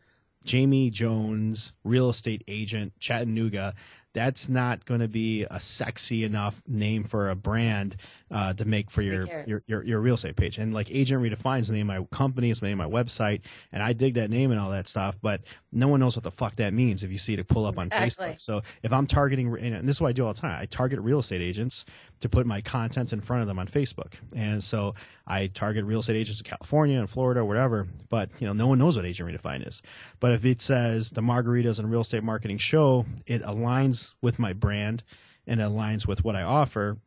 Jamie 0.47 0.89
Jones, 0.89 1.73
real 1.83 2.09
estate 2.09 2.43
agent, 2.47 2.93
Chattanooga, 2.99 3.75
that's 4.13 4.49
not 4.49 4.85
going 4.85 5.01
to 5.01 5.07
be 5.07 5.45
a 5.49 5.59
sexy 5.59 6.23
enough 6.23 6.61
name 6.67 7.03
for 7.03 7.29
a 7.29 7.35
brand 7.35 7.95
uh, 8.29 8.53
to 8.53 8.65
make 8.65 8.91
for 8.91 9.01
your, 9.01 9.25
your, 9.45 9.61
your 9.67 9.83
your 9.83 10.01
real 10.01 10.15
estate 10.15 10.35
page. 10.35 10.57
And 10.57 10.73
like 10.73 10.89
Agent 10.91 11.23
Redefines 11.23 11.67
the 11.67 11.73
name 11.73 11.89
of 11.89 11.99
my 11.99 12.17
company, 12.17 12.49
it's 12.49 12.59
the 12.59 12.67
name 12.67 12.81
of 12.81 12.91
my 12.91 13.03
website, 13.03 13.41
and 13.71 13.81
I 13.81 13.93
dig 13.93 14.15
that 14.15 14.29
name 14.29 14.51
and 14.51 14.59
all 14.59 14.71
that 14.71 14.87
stuff. 14.87 15.17
But 15.21 15.41
no 15.71 15.87
one 15.87 15.99
knows 15.99 16.15
what 16.15 16.23
the 16.23 16.31
fuck 16.31 16.55
that 16.57 16.73
means 16.73 17.03
if 17.03 17.11
you 17.11 17.17
see 17.17 17.33
it 17.33 17.47
pull 17.47 17.65
up 17.65 17.77
exactly. 17.77 18.25
on 18.25 18.33
Facebook. 18.33 18.41
So 18.41 18.61
if 18.83 18.91
I'm 18.91 19.07
targeting, 19.07 19.55
and 19.57 19.87
this 19.87 19.97
is 19.97 20.01
what 20.01 20.09
I 20.09 20.13
do 20.13 20.25
all 20.25 20.33
the 20.33 20.41
time, 20.41 20.59
I 20.59 20.65
target 20.65 20.99
real 20.99 21.19
estate 21.19 21.41
agents 21.41 21.85
to 22.19 22.29
put 22.29 22.45
my 22.45 22.61
content 22.61 23.13
in 23.13 23.21
front 23.21 23.41
of 23.41 23.47
them 23.47 23.59
on 23.59 23.67
Facebook. 23.67 24.13
And 24.35 24.63
so 24.63 24.95
I 25.25 25.47
target 25.47 25.85
real 25.85 25.99
estate 25.99 26.15
agents 26.15 26.39
in 26.39 26.45
California 26.45 26.99
and 26.99 27.09
Florida, 27.09 27.45
whatever. 27.45 27.87
But 28.09 28.29
you 28.39 28.47
know, 28.47 28.53
no 28.53 28.67
one 28.67 28.79
knows 28.79 28.95
what 28.95 29.05
Agent 29.05 29.29
Redefine 29.29 29.67
is. 29.67 29.81
But 30.19 30.33
if 30.33 30.45
it 30.45 30.61
says 30.61 31.11
the 31.11 31.21
Margaritas 31.21 31.79
and 31.79 31.89
Real 31.89 32.01
Estate 32.01 32.23
Marketing 32.23 32.57
Show, 32.57 33.05
it 33.25 33.43
aligns 33.43 34.13
with 34.21 34.39
my 34.39 34.53
brand 34.53 35.03
and 35.45 35.61
it 35.61 35.63
aligns 35.63 36.05
with 36.05 36.23
what 36.23 36.35
I 36.35 36.43
offer 36.43 36.97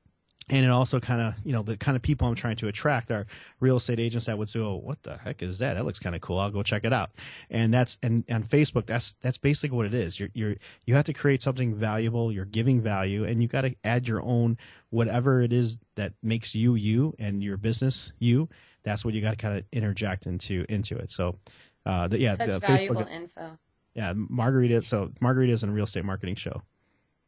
and 0.51 0.66
it 0.66 0.68
also 0.68 0.98
kind 0.98 1.20
of 1.20 1.34
you 1.44 1.53
know 1.53 1.62
the 1.62 1.76
kind 1.76 1.96
of 1.96 2.03
people 2.03 2.26
I'm 2.26 2.34
trying 2.34 2.57
to 2.57 2.68
attract 2.68 3.11
are 3.11 3.26
real 3.61 3.76
estate 3.76 4.01
agents 4.01 4.26
that 4.26 4.36
would 4.36 4.51
say, 4.51 4.59
"Oh, 4.59 4.76
what 4.76 5.03
the 5.03 5.16
heck 5.16 5.42
is 5.42 5.58
that? 5.58 5.75
That 5.75 5.84
looks 5.84 6.00
kind 6.00 6.14
of 6.14 6.20
cool. 6.20 6.38
I'll 6.38 6.50
go 6.50 6.62
check 6.62 6.84
it 6.84 6.92
out." 6.92 7.11
And 7.49 7.72
that's 7.72 7.96
and 8.03 8.25
on 8.30 8.42
Facebook, 8.42 8.87
that's 8.87 9.14
that's 9.20 9.38
basically 9.38 9.76
what 9.76 9.87
it 9.87 9.95
is. 9.95 10.18
You're 10.18 10.30
you're 10.34 10.57
you 10.84 10.95
have 10.95 11.04
to 11.04 11.12
create 11.12 11.41
something 11.41 11.75
valuable. 11.75 12.33
You're 12.33 12.45
giving 12.45 12.80
value, 12.83 13.25
and 13.25 13.41
you 13.41 13.49
got 13.49 13.62
to 13.62 13.75
add 13.84 14.08
your 14.08 14.22
own 14.22 14.58
whatever 14.91 15.41
it 15.41 15.53
is 15.53 15.79
that 15.95 16.12
makes 16.22 16.54
you 16.54 16.75
you 16.75 17.14
and 17.18 17.42
your 17.42 17.57
business 17.57 18.12
you. 18.18 18.49
That's 18.83 19.04
what 19.04 19.14
you 19.14 19.20
got 19.20 19.30
to 19.30 19.37
kind 19.37 19.58
of 19.58 19.64
interject 19.72 20.26
into 20.26 20.66
into 20.68 20.96
it. 20.96 21.12
So, 21.12 21.38
uh, 21.87 22.08
the, 22.08 22.18
yeah, 22.18 22.37
Such 22.37 22.49
the 22.49 22.58
valuable 22.58 23.03
Facebook, 23.03 23.14
info. 23.14 23.58
Yeah, 23.95 24.14
Margarita. 24.16 24.83
So 24.83 25.12
Margarita's 25.20 25.62
in 25.62 25.68
a 25.68 25.72
real 25.72 25.84
estate 25.84 26.04
marketing 26.04 26.37
show. 26.37 26.62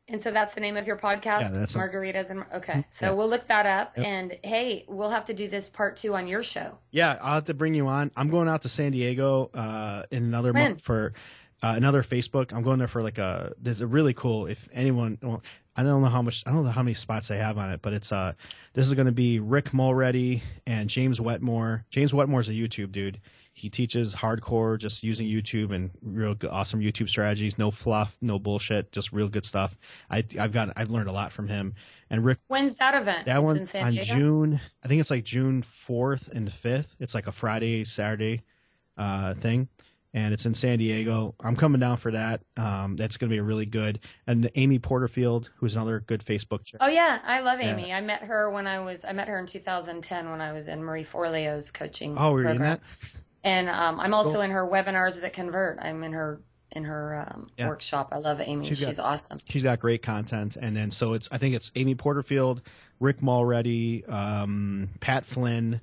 And 0.08 0.20
so 0.20 0.30
that's 0.32 0.54
the 0.54 0.60
name 0.60 0.76
of 0.76 0.86
your 0.86 0.96
podcast, 0.96 1.42
Yeah, 1.42 1.50
that's 1.50 1.74
a- 1.74 1.78
Margaritas 1.78 2.30
and 2.30 2.44
okay. 2.54 2.84
So 2.90 3.06
Yeah. 3.06 3.12
we'll 3.12 3.28
look 3.30 3.46
that 3.46 3.66
up, 3.66 3.96
Yep. 3.96 4.06
and 4.06 4.36
hey, 4.42 4.84
we'll 4.88 5.10
have 5.10 5.26
to 5.26 5.34
do 5.34 5.48
this 5.48 5.68
part 5.68 5.96
two 5.96 6.14
on 6.14 6.26
your 6.26 6.42
show. 6.42 6.76
Yeah, 6.90 7.16
I'll 7.22 7.34
have 7.36 7.44
to 7.46 7.54
bring 7.54 7.74
you 7.74 7.86
on. 7.86 8.10
I'm 8.16 8.28
going 8.28 8.48
out 8.48 8.62
to 8.62 8.68
San 8.68 8.92
Diego 8.92 9.50
uh, 9.54 10.02
in 10.10 10.24
another 10.24 10.52
When? 10.52 10.62
month 10.72 10.82
for 10.82 11.14
uh, 11.62 11.74
another 11.76 12.02
Facebook. 12.02 12.52
I'm 12.52 12.62
going 12.64 12.78
there 12.80 12.88
for 12.88 13.02
like 13.02 13.18
a. 13.18 13.52
There's 13.60 13.80
a 13.80 13.86
really 13.86 14.12
cool. 14.14 14.46
If 14.46 14.68
anyone, 14.72 15.18
well, 15.22 15.42
I 15.76 15.84
don't 15.84 16.02
know 16.02 16.08
how 16.08 16.20
much. 16.20 16.42
I 16.46 16.50
don't 16.50 16.64
know 16.64 16.70
how 16.72 16.82
many 16.82 16.94
spots 16.94 17.28
they 17.28 17.38
have 17.38 17.56
on 17.56 17.70
it, 17.70 17.80
but 17.80 17.92
it's 17.92 18.10
uh, 18.10 18.32
this 18.74 18.88
is 18.88 18.94
going 18.94 19.06
to 19.06 19.12
be 19.12 19.38
Rick 19.38 19.72
Mulready 19.72 20.42
and 20.66 20.90
James 20.90 21.20
Wetmore. 21.20 21.84
James 21.90 22.12
Wetmore's 22.12 22.48
a 22.48 22.52
YouTube 22.52 22.90
dude. 22.90 23.20
He 23.54 23.68
teaches 23.68 24.14
hardcore, 24.14 24.78
just 24.78 25.02
using 25.02 25.26
YouTube 25.28 25.74
and 25.74 25.90
real 26.00 26.34
good, 26.34 26.50
awesome 26.50 26.80
YouTube 26.80 27.08
strategies. 27.10 27.58
No 27.58 27.70
fluff, 27.70 28.16
no 28.22 28.38
bullshit, 28.38 28.90
just 28.92 29.12
real 29.12 29.28
good 29.28 29.44
stuff. 29.44 29.76
I 30.10 30.24
I've 30.40 30.52
got 30.52 30.70
I've 30.76 30.90
learned 30.90 31.08
a 31.10 31.12
lot 31.12 31.32
from 31.32 31.48
him. 31.48 31.74
And 32.08 32.24
Rick 32.24 32.38
When's 32.48 32.74
that 32.76 32.94
event? 32.94 33.26
that 33.26 33.36
It's 33.36 33.44
one's 33.44 33.74
on 33.74 33.94
June. 33.94 34.60
I 34.84 34.88
think 34.88 35.00
it's 35.00 35.10
like 35.10 35.24
June 35.24 35.62
fourth 35.62 36.28
and 36.28 36.50
fifth. 36.52 36.96
It's 36.98 37.14
like 37.14 37.26
a 37.26 37.32
Friday 37.32 37.84
Saturday 37.84 38.42
uh, 38.96 39.34
thing, 39.34 39.68
and 40.14 40.32
it's 40.32 40.46
in 40.46 40.54
San 40.54 40.78
Diego. 40.78 41.34
I'm 41.40 41.56
coming 41.56 41.80
down 41.80 41.98
for 41.98 42.10
that. 42.10 42.40
Um, 42.56 42.96
that's 42.96 43.16
going 43.18 43.28
to 43.30 43.34
be 43.34 43.38
a 43.38 43.42
really 43.42 43.66
good. 43.66 44.00
And 44.26 44.50
Amy 44.54 44.78
Porterfield, 44.78 45.50
who's 45.56 45.74
another 45.76 46.00
good 46.00 46.24
Facebook 46.24 46.64
chick. 46.64 46.78
Oh 46.82 46.88
yeah, 46.88 47.18
I 47.24 47.40
love 47.40 47.60
Yeah. 47.60 47.76
Amy. 47.76 47.92
I 47.92 48.00
met 48.00 48.22
her 48.22 48.50
when 48.50 48.66
I 48.66 48.80
was 48.80 49.04
I 49.06 49.12
met 49.12 49.28
her 49.28 49.38
in 49.38 49.46
2010 49.46 50.30
when 50.30 50.40
I 50.40 50.52
was 50.52 50.68
in 50.68 50.82
Marie 50.82 51.04
Forleo's 51.04 51.70
coaching. 51.70 52.16
Oh, 52.18 52.32
were 52.32 52.42
you 52.44 52.48
in 52.48 52.62
that? 52.62 52.80
And 53.44 53.69
um, 53.69 53.98
I'm 54.01 54.10
That's 54.10 54.14
also 54.14 54.32
cool. 54.35 54.40
in 54.43 54.51
her 54.52 54.66
webinars 54.66 55.20
that 55.20 55.32
convert. 55.32 55.78
I'm 55.81 56.02
in 56.05 56.12
her 56.12 56.40
in 56.74 56.85
her 56.85 57.27
um, 57.28 57.51
Yeah. 57.59 57.69
workshop. 57.69 58.09
I 58.12 58.19
love 58.19 58.40
Amy. 58.40 58.69
She's 58.69 58.78
She's, 58.78 58.97
got- 58.97 59.05
awesome. 59.05 59.40
She's 59.48 59.62
got 59.62 59.78
great 59.81 60.02
content, 60.02 60.56
and 60.56 60.74
then 60.77 60.90
so 60.90 61.12
it's 61.14 61.28
I 61.32 61.39
think 61.39 61.55
it's 61.55 61.70
Amy 61.77 61.94
Porterfield, 61.94 62.62
Rick 63.01 63.20
Mulready, 63.23 64.05
um, 64.06 64.89
Pat 65.01 65.27
Flynn, 65.27 65.81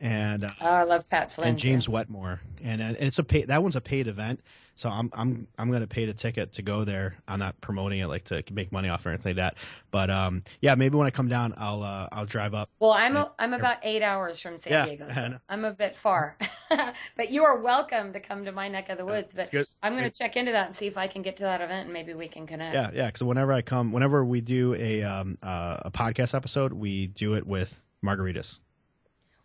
and 0.00 0.42
uh, 0.44 0.48
Oh, 0.60 0.66
I 0.66 0.82
love 0.84 1.08
Pat 1.08 1.30
Flynn. 1.30 1.50
and 1.50 1.58
James 1.58 1.84
too. 1.86 1.92
Wetmore, 1.92 2.40
and 2.64 2.80
and 2.80 2.96
it's 2.98 3.18
a 3.18 3.24
pay, 3.24 3.44
that 3.44 3.62
one's 3.62 3.76
a 3.76 3.80
paid 3.80 4.08
event. 4.08 4.40
So 4.74 4.88
I'm 4.88 5.10
I'm 5.12 5.46
I'm 5.58 5.70
gonna 5.70 5.86
pay 5.86 6.06
the 6.06 6.14
ticket 6.14 6.52
to 6.54 6.62
go 6.62 6.84
there. 6.84 7.14
I'm 7.28 7.38
not 7.38 7.60
promoting 7.60 8.00
it 8.00 8.06
like 8.06 8.24
to 8.24 8.42
make 8.52 8.72
money 8.72 8.88
off 8.88 9.04
or 9.04 9.10
anything 9.10 9.36
like 9.36 9.36
that. 9.36 9.56
But 9.90 10.10
um 10.10 10.42
yeah, 10.60 10.74
maybe 10.74 10.96
when 10.96 11.06
I 11.06 11.10
come 11.10 11.28
down, 11.28 11.54
I'll 11.56 11.82
uh, 11.82 12.08
I'll 12.10 12.26
drive 12.26 12.54
up. 12.54 12.70
Well, 12.80 12.92
I'm 12.92 13.14
Yeah. 13.14 13.22
a, 13.24 13.26
I'm 13.38 13.52
about 13.52 13.78
eight 13.82 14.02
hours 14.02 14.40
from 14.40 14.58
San 14.58 14.72
Yeah, 14.72 14.84
Diego, 14.86 15.10
so. 15.10 15.38
I'm 15.48 15.64
a 15.64 15.72
bit 15.72 15.94
far. 15.96 16.36
but 17.16 17.30
you 17.30 17.44
are 17.44 17.60
welcome 17.60 18.12
to 18.14 18.20
come 18.20 18.46
to 18.46 18.52
my 18.52 18.68
neck 18.68 18.88
of 18.88 18.98
the 18.98 19.04
woods. 19.04 19.34
It's 19.36 19.50
But. 19.50 19.66
I'm 19.82 19.92
going 19.96 20.10
to 20.10 20.16
check 20.16 20.36
into 20.36 20.52
that 20.52 20.66
and 20.66 20.74
see 20.74 20.86
if 20.86 20.96
I 20.96 21.06
can 21.06 21.22
get 21.22 21.36
to 21.36 21.42
that 21.42 21.60
event 21.60 21.84
and 21.84 21.92
maybe 21.92 22.14
we 22.14 22.28
can 22.28 22.46
connect. 22.46 22.74
Yeah, 22.74 22.90
yeah. 22.94 23.06
Because 23.06 23.22
whenever 23.22 23.52
I 23.52 23.62
come, 23.62 23.92
whenever 23.92 24.24
we 24.24 24.40
do 24.40 24.74
a 24.74 25.02
um 25.02 25.36
uh, 25.42 25.78
a 25.82 25.90
podcast 25.90 26.34
episode, 26.34 26.72
we 26.72 27.08
do 27.08 27.34
it 27.34 27.46
with 27.46 27.86
margaritas. 28.04 28.58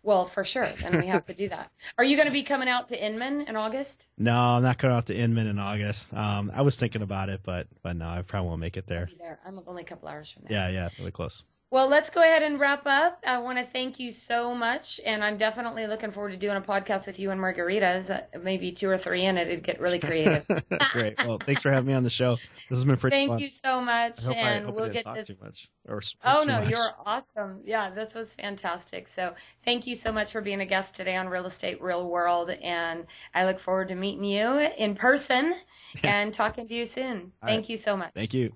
Well, 0.08 0.26
for 0.26 0.46
sure. 0.46 0.66
Then 0.66 1.02
we 1.02 1.08
have 1.08 1.26
to 1.26 1.34
do 1.34 1.50
that. 1.50 1.70
Are 1.98 2.04
you 2.06 2.16
going 2.16 2.28
to 2.30 2.32
be 2.34 2.44
coming 2.44 2.70
out 2.70 2.88
to 2.88 3.06
Inman 3.06 3.42
in 3.42 3.58
August? 3.58 4.06
No, 4.18 4.34
I'm 4.34 4.64
not 4.64 4.78
coming 4.78 4.96
out 4.96 5.08
to 5.08 5.14
Inman 5.18 5.48
in 5.48 5.60
August. 5.60 6.14
Um, 6.14 6.50
I 6.56 6.62
was 6.62 6.78
thinking 6.78 7.02
about 7.02 7.28
it, 7.28 7.42
but 7.44 7.68
but 7.84 7.98
no, 7.98 8.08
I 8.08 8.22
probably 8.22 8.48
won't 8.48 8.62
make 8.62 8.78
it 8.78 8.88
there. 8.88 9.10
there. 9.20 9.38
I'm 9.46 9.60
only 9.68 9.84
a 9.84 9.86
couple 9.86 10.08
hours 10.08 10.32
from 10.32 10.44
there. 10.48 10.58
Yeah, 10.58 10.70
yeah, 10.70 10.90
really 10.98 11.12
close. 11.12 11.44
Well, 11.70 11.90
let's 11.90 12.10
go 12.10 12.22
ahead 12.22 12.44
and 12.44 12.62
wrap 12.62 12.84
up. 12.86 13.22
I 13.28 13.40
want 13.40 13.58
to 13.58 13.66
thank 13.66 14.00
you 14.00 14.10
so 14.10 14.56
much, 14.56 15.02
and 15.06 15.22
I'm 15.22 15.38
definitely 15.38 15.86
looking 15.88 16.12
forward 16.12 16.30
to 16.32 16.38
doing 16.38 16.56
a 16.56 16.62
podcast 16.62 17.08
with 17.08 17.20
you 17.20 17.30
and 17.32 17.42
margaritas. 17.42 18.10
Uh, 18.10 18.22
maybe 18.42 18.72
two 18.72 18.90
or 18.90 18.98
three 18.98 19.26
in 19.26 19.38
it. 19.38 19.50
It'd 19.50 19.66
get 19.66 19.82
really 19.82 20.00
creative. 20.00 20.48
Great. 20.94 21.18
Well, 21.18 21.40
thanks 21.46 21.62
for 21.62 21.70
having 21.70 21.90
me 21.90 21.94
on 21.94 22.04
the 22.04 22.10
show. 22.10 22.36
This 22.38 22.70
has 22.70 22.86
been 22.86 22.96
pretty 22.96 23.16
fun. 23.16 23.20
Thank 23.20 23.32
fun. 23.32 23.40
you 23.40 23.50
so 23.50 23.82
much, 23.82 24.20
I 24.20 24.26
hope 24.28 24.36
I, 24.38 24.40
and 24.40 24.68
I 24.68 24.70
we'll 24.70 24.90
get 24.90 25.04
talk 25.04 25.16
this. 25.18 25.28
too 25.28 25.36
much 25.44 25.70
or 25.90 26.02
Oh 26.24 26.46
no, 26.48 26.62
much. 26.62 26.70
you're 26.70 26.90
awesome. 27.06 27.62
Yeah, 27.66 27.90
this 27.90 28.16
was 28.16 28.32
fantastic. 28.32 29.10
So 29.10 29.34
thank 29.66 29.88
you 29.88 29.96
so 29.96 30.14
much 30.14 30.32
for 30.32 30.40
being 30.40 30.62
a 30.62 30.66
guest 30.66 30.96
today 30.96 31.18
on 31.18 31.28
Real 31.28 31.48
Estate 31.48 31.82
Real 31.82 32.08
World, 32.08 32.50
and 32.50 33.06
I 33.36 33.44
look 33.44 33.60
forward 33.60 33.90
to 33.90 33.96
meeting 33.96 34.24
you 34.24 34.58
in 34.78 34.96
person 34.96 35.54
and 36.04 36.34
talking 36.34 36.70
to 36.70 36.74
you 36.74 36.86
soon. 36.86 37.34
All 37.44 37.50
Thank 37.50 37.64
right. 37.64 37.70
you 37.72 37.76
so 37.78 37.98
much. 37.98 38.14
Thank 38.16 38.34
you. 38.34 38.54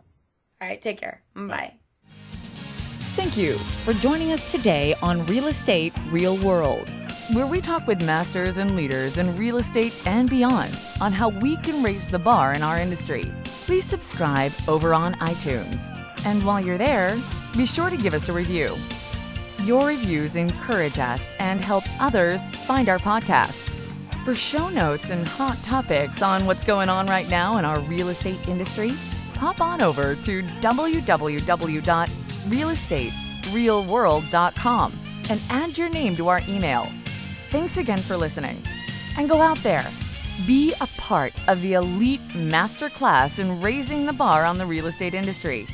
All 0.62 0.68
right, 0.70 0.82
take 0.82 1.00
care. 1.00 1.22
Bye. 1.36 1.81
Thank 3.16 3.36
you 3.36 3.58
for 3.84 3.92
joining 3.92 4.32
us 4.32 4.54
today 4.54 4.96
on 5.02 5.26
Real 5.26 5.48
Estate 5.48 5.92
Real 6.12 6.38
World, 6.38 6.90
where 7.34 7.46
we 7.46 7.60
talk 7.60 7.86
with 7.86 8.06
masters 8.06 8.58
and 8.58 8.74
leaders 8.74 9.18
in 9.18 9.36
real 9.36 9.58
estate 9.58 10.02
and 10.08 10.30
beyond 10.30 10.74
on 11.02 11.12
how 11.12 11.28
we 11.28 11.58
can 11.58 11.84
raise 11.84 12.08
the 12.08 12.18
bar 12.18 12.54
in 12.54 12.64
our 12.64 12.80
industry. 12.80 13.30
Please 13.44 13.84
subscribe 13.84 14.54
over 14.66 14.94
on 14.94 15.16
iTunes. 15.16 15.94
And 16.26 16.42
while 16.46 16.64
you're 16.64 16.78
there, 16.78 17.18
be 17.58 17.66
sure 17.66 17.90
to 17.90 17.98
give 17.98 18.14
us 18.14 18.30
a 18.30 18.34
review. 18.34 18.78
Your 19.64 19.88
reviews 19.88 20.38
encourage 20.38 20.98
us 20.98 21.34
and 21.38 21.64
help 21.64 21.84
others 22.00 22.48
find 22.66 22.88
our 22.88 23.00
podcast. 23.00 23.68
For 24.24 24.34
show 24.34 24.70
notes 24.70 25.10
and 25.10 25.28
hot 25.28 25.62
topics 25.64 26.22
on 26.22 26.46
what's 26.46 26.64
going 26.64 26.88
on 26.88 27.08
right 27.08 27.30
now 27.30 27.58
in 27.58 27.66
our 27.66 27.82
real 27.82 28.08
estate 28.08 28.48
industry, 28.48 28.92
hop 29.36 29.60
on 29.60 29.82
over 29.82 30.16
to 30.16 30.44
www.realestaterealworld.com 32.50 35.00
and 35.30 35.42
add 35.50 35.78
your 35.78 35.90
name 35.90 36.16
to 36.16 36.28
our 36.28 36.42
email. 36.48 36.88
Thanks 37.50 37.78
again 37.78 38.00
for 38.00 38.18
listening. 38.18 38.62
And 39.18 39.30
go 39.30 39.42
out 39.42 39.58
there, 39.60 39.86
be 40.48 40.74
a 40.82 40.88
part 40.98 41.34
of 41.48 41.62
the 41.62 41.74
elite 41.74 42.28
masterclass 42.30 43.38
in 43.40 43.62
raising 43.62 44.06
the 44.06 44.14
bar 44.14 44.46
on 44.46 44.58
the 44.58 44.66
real 44.66 44.88
estate 44.88 45.14
industry. 45.14 45.68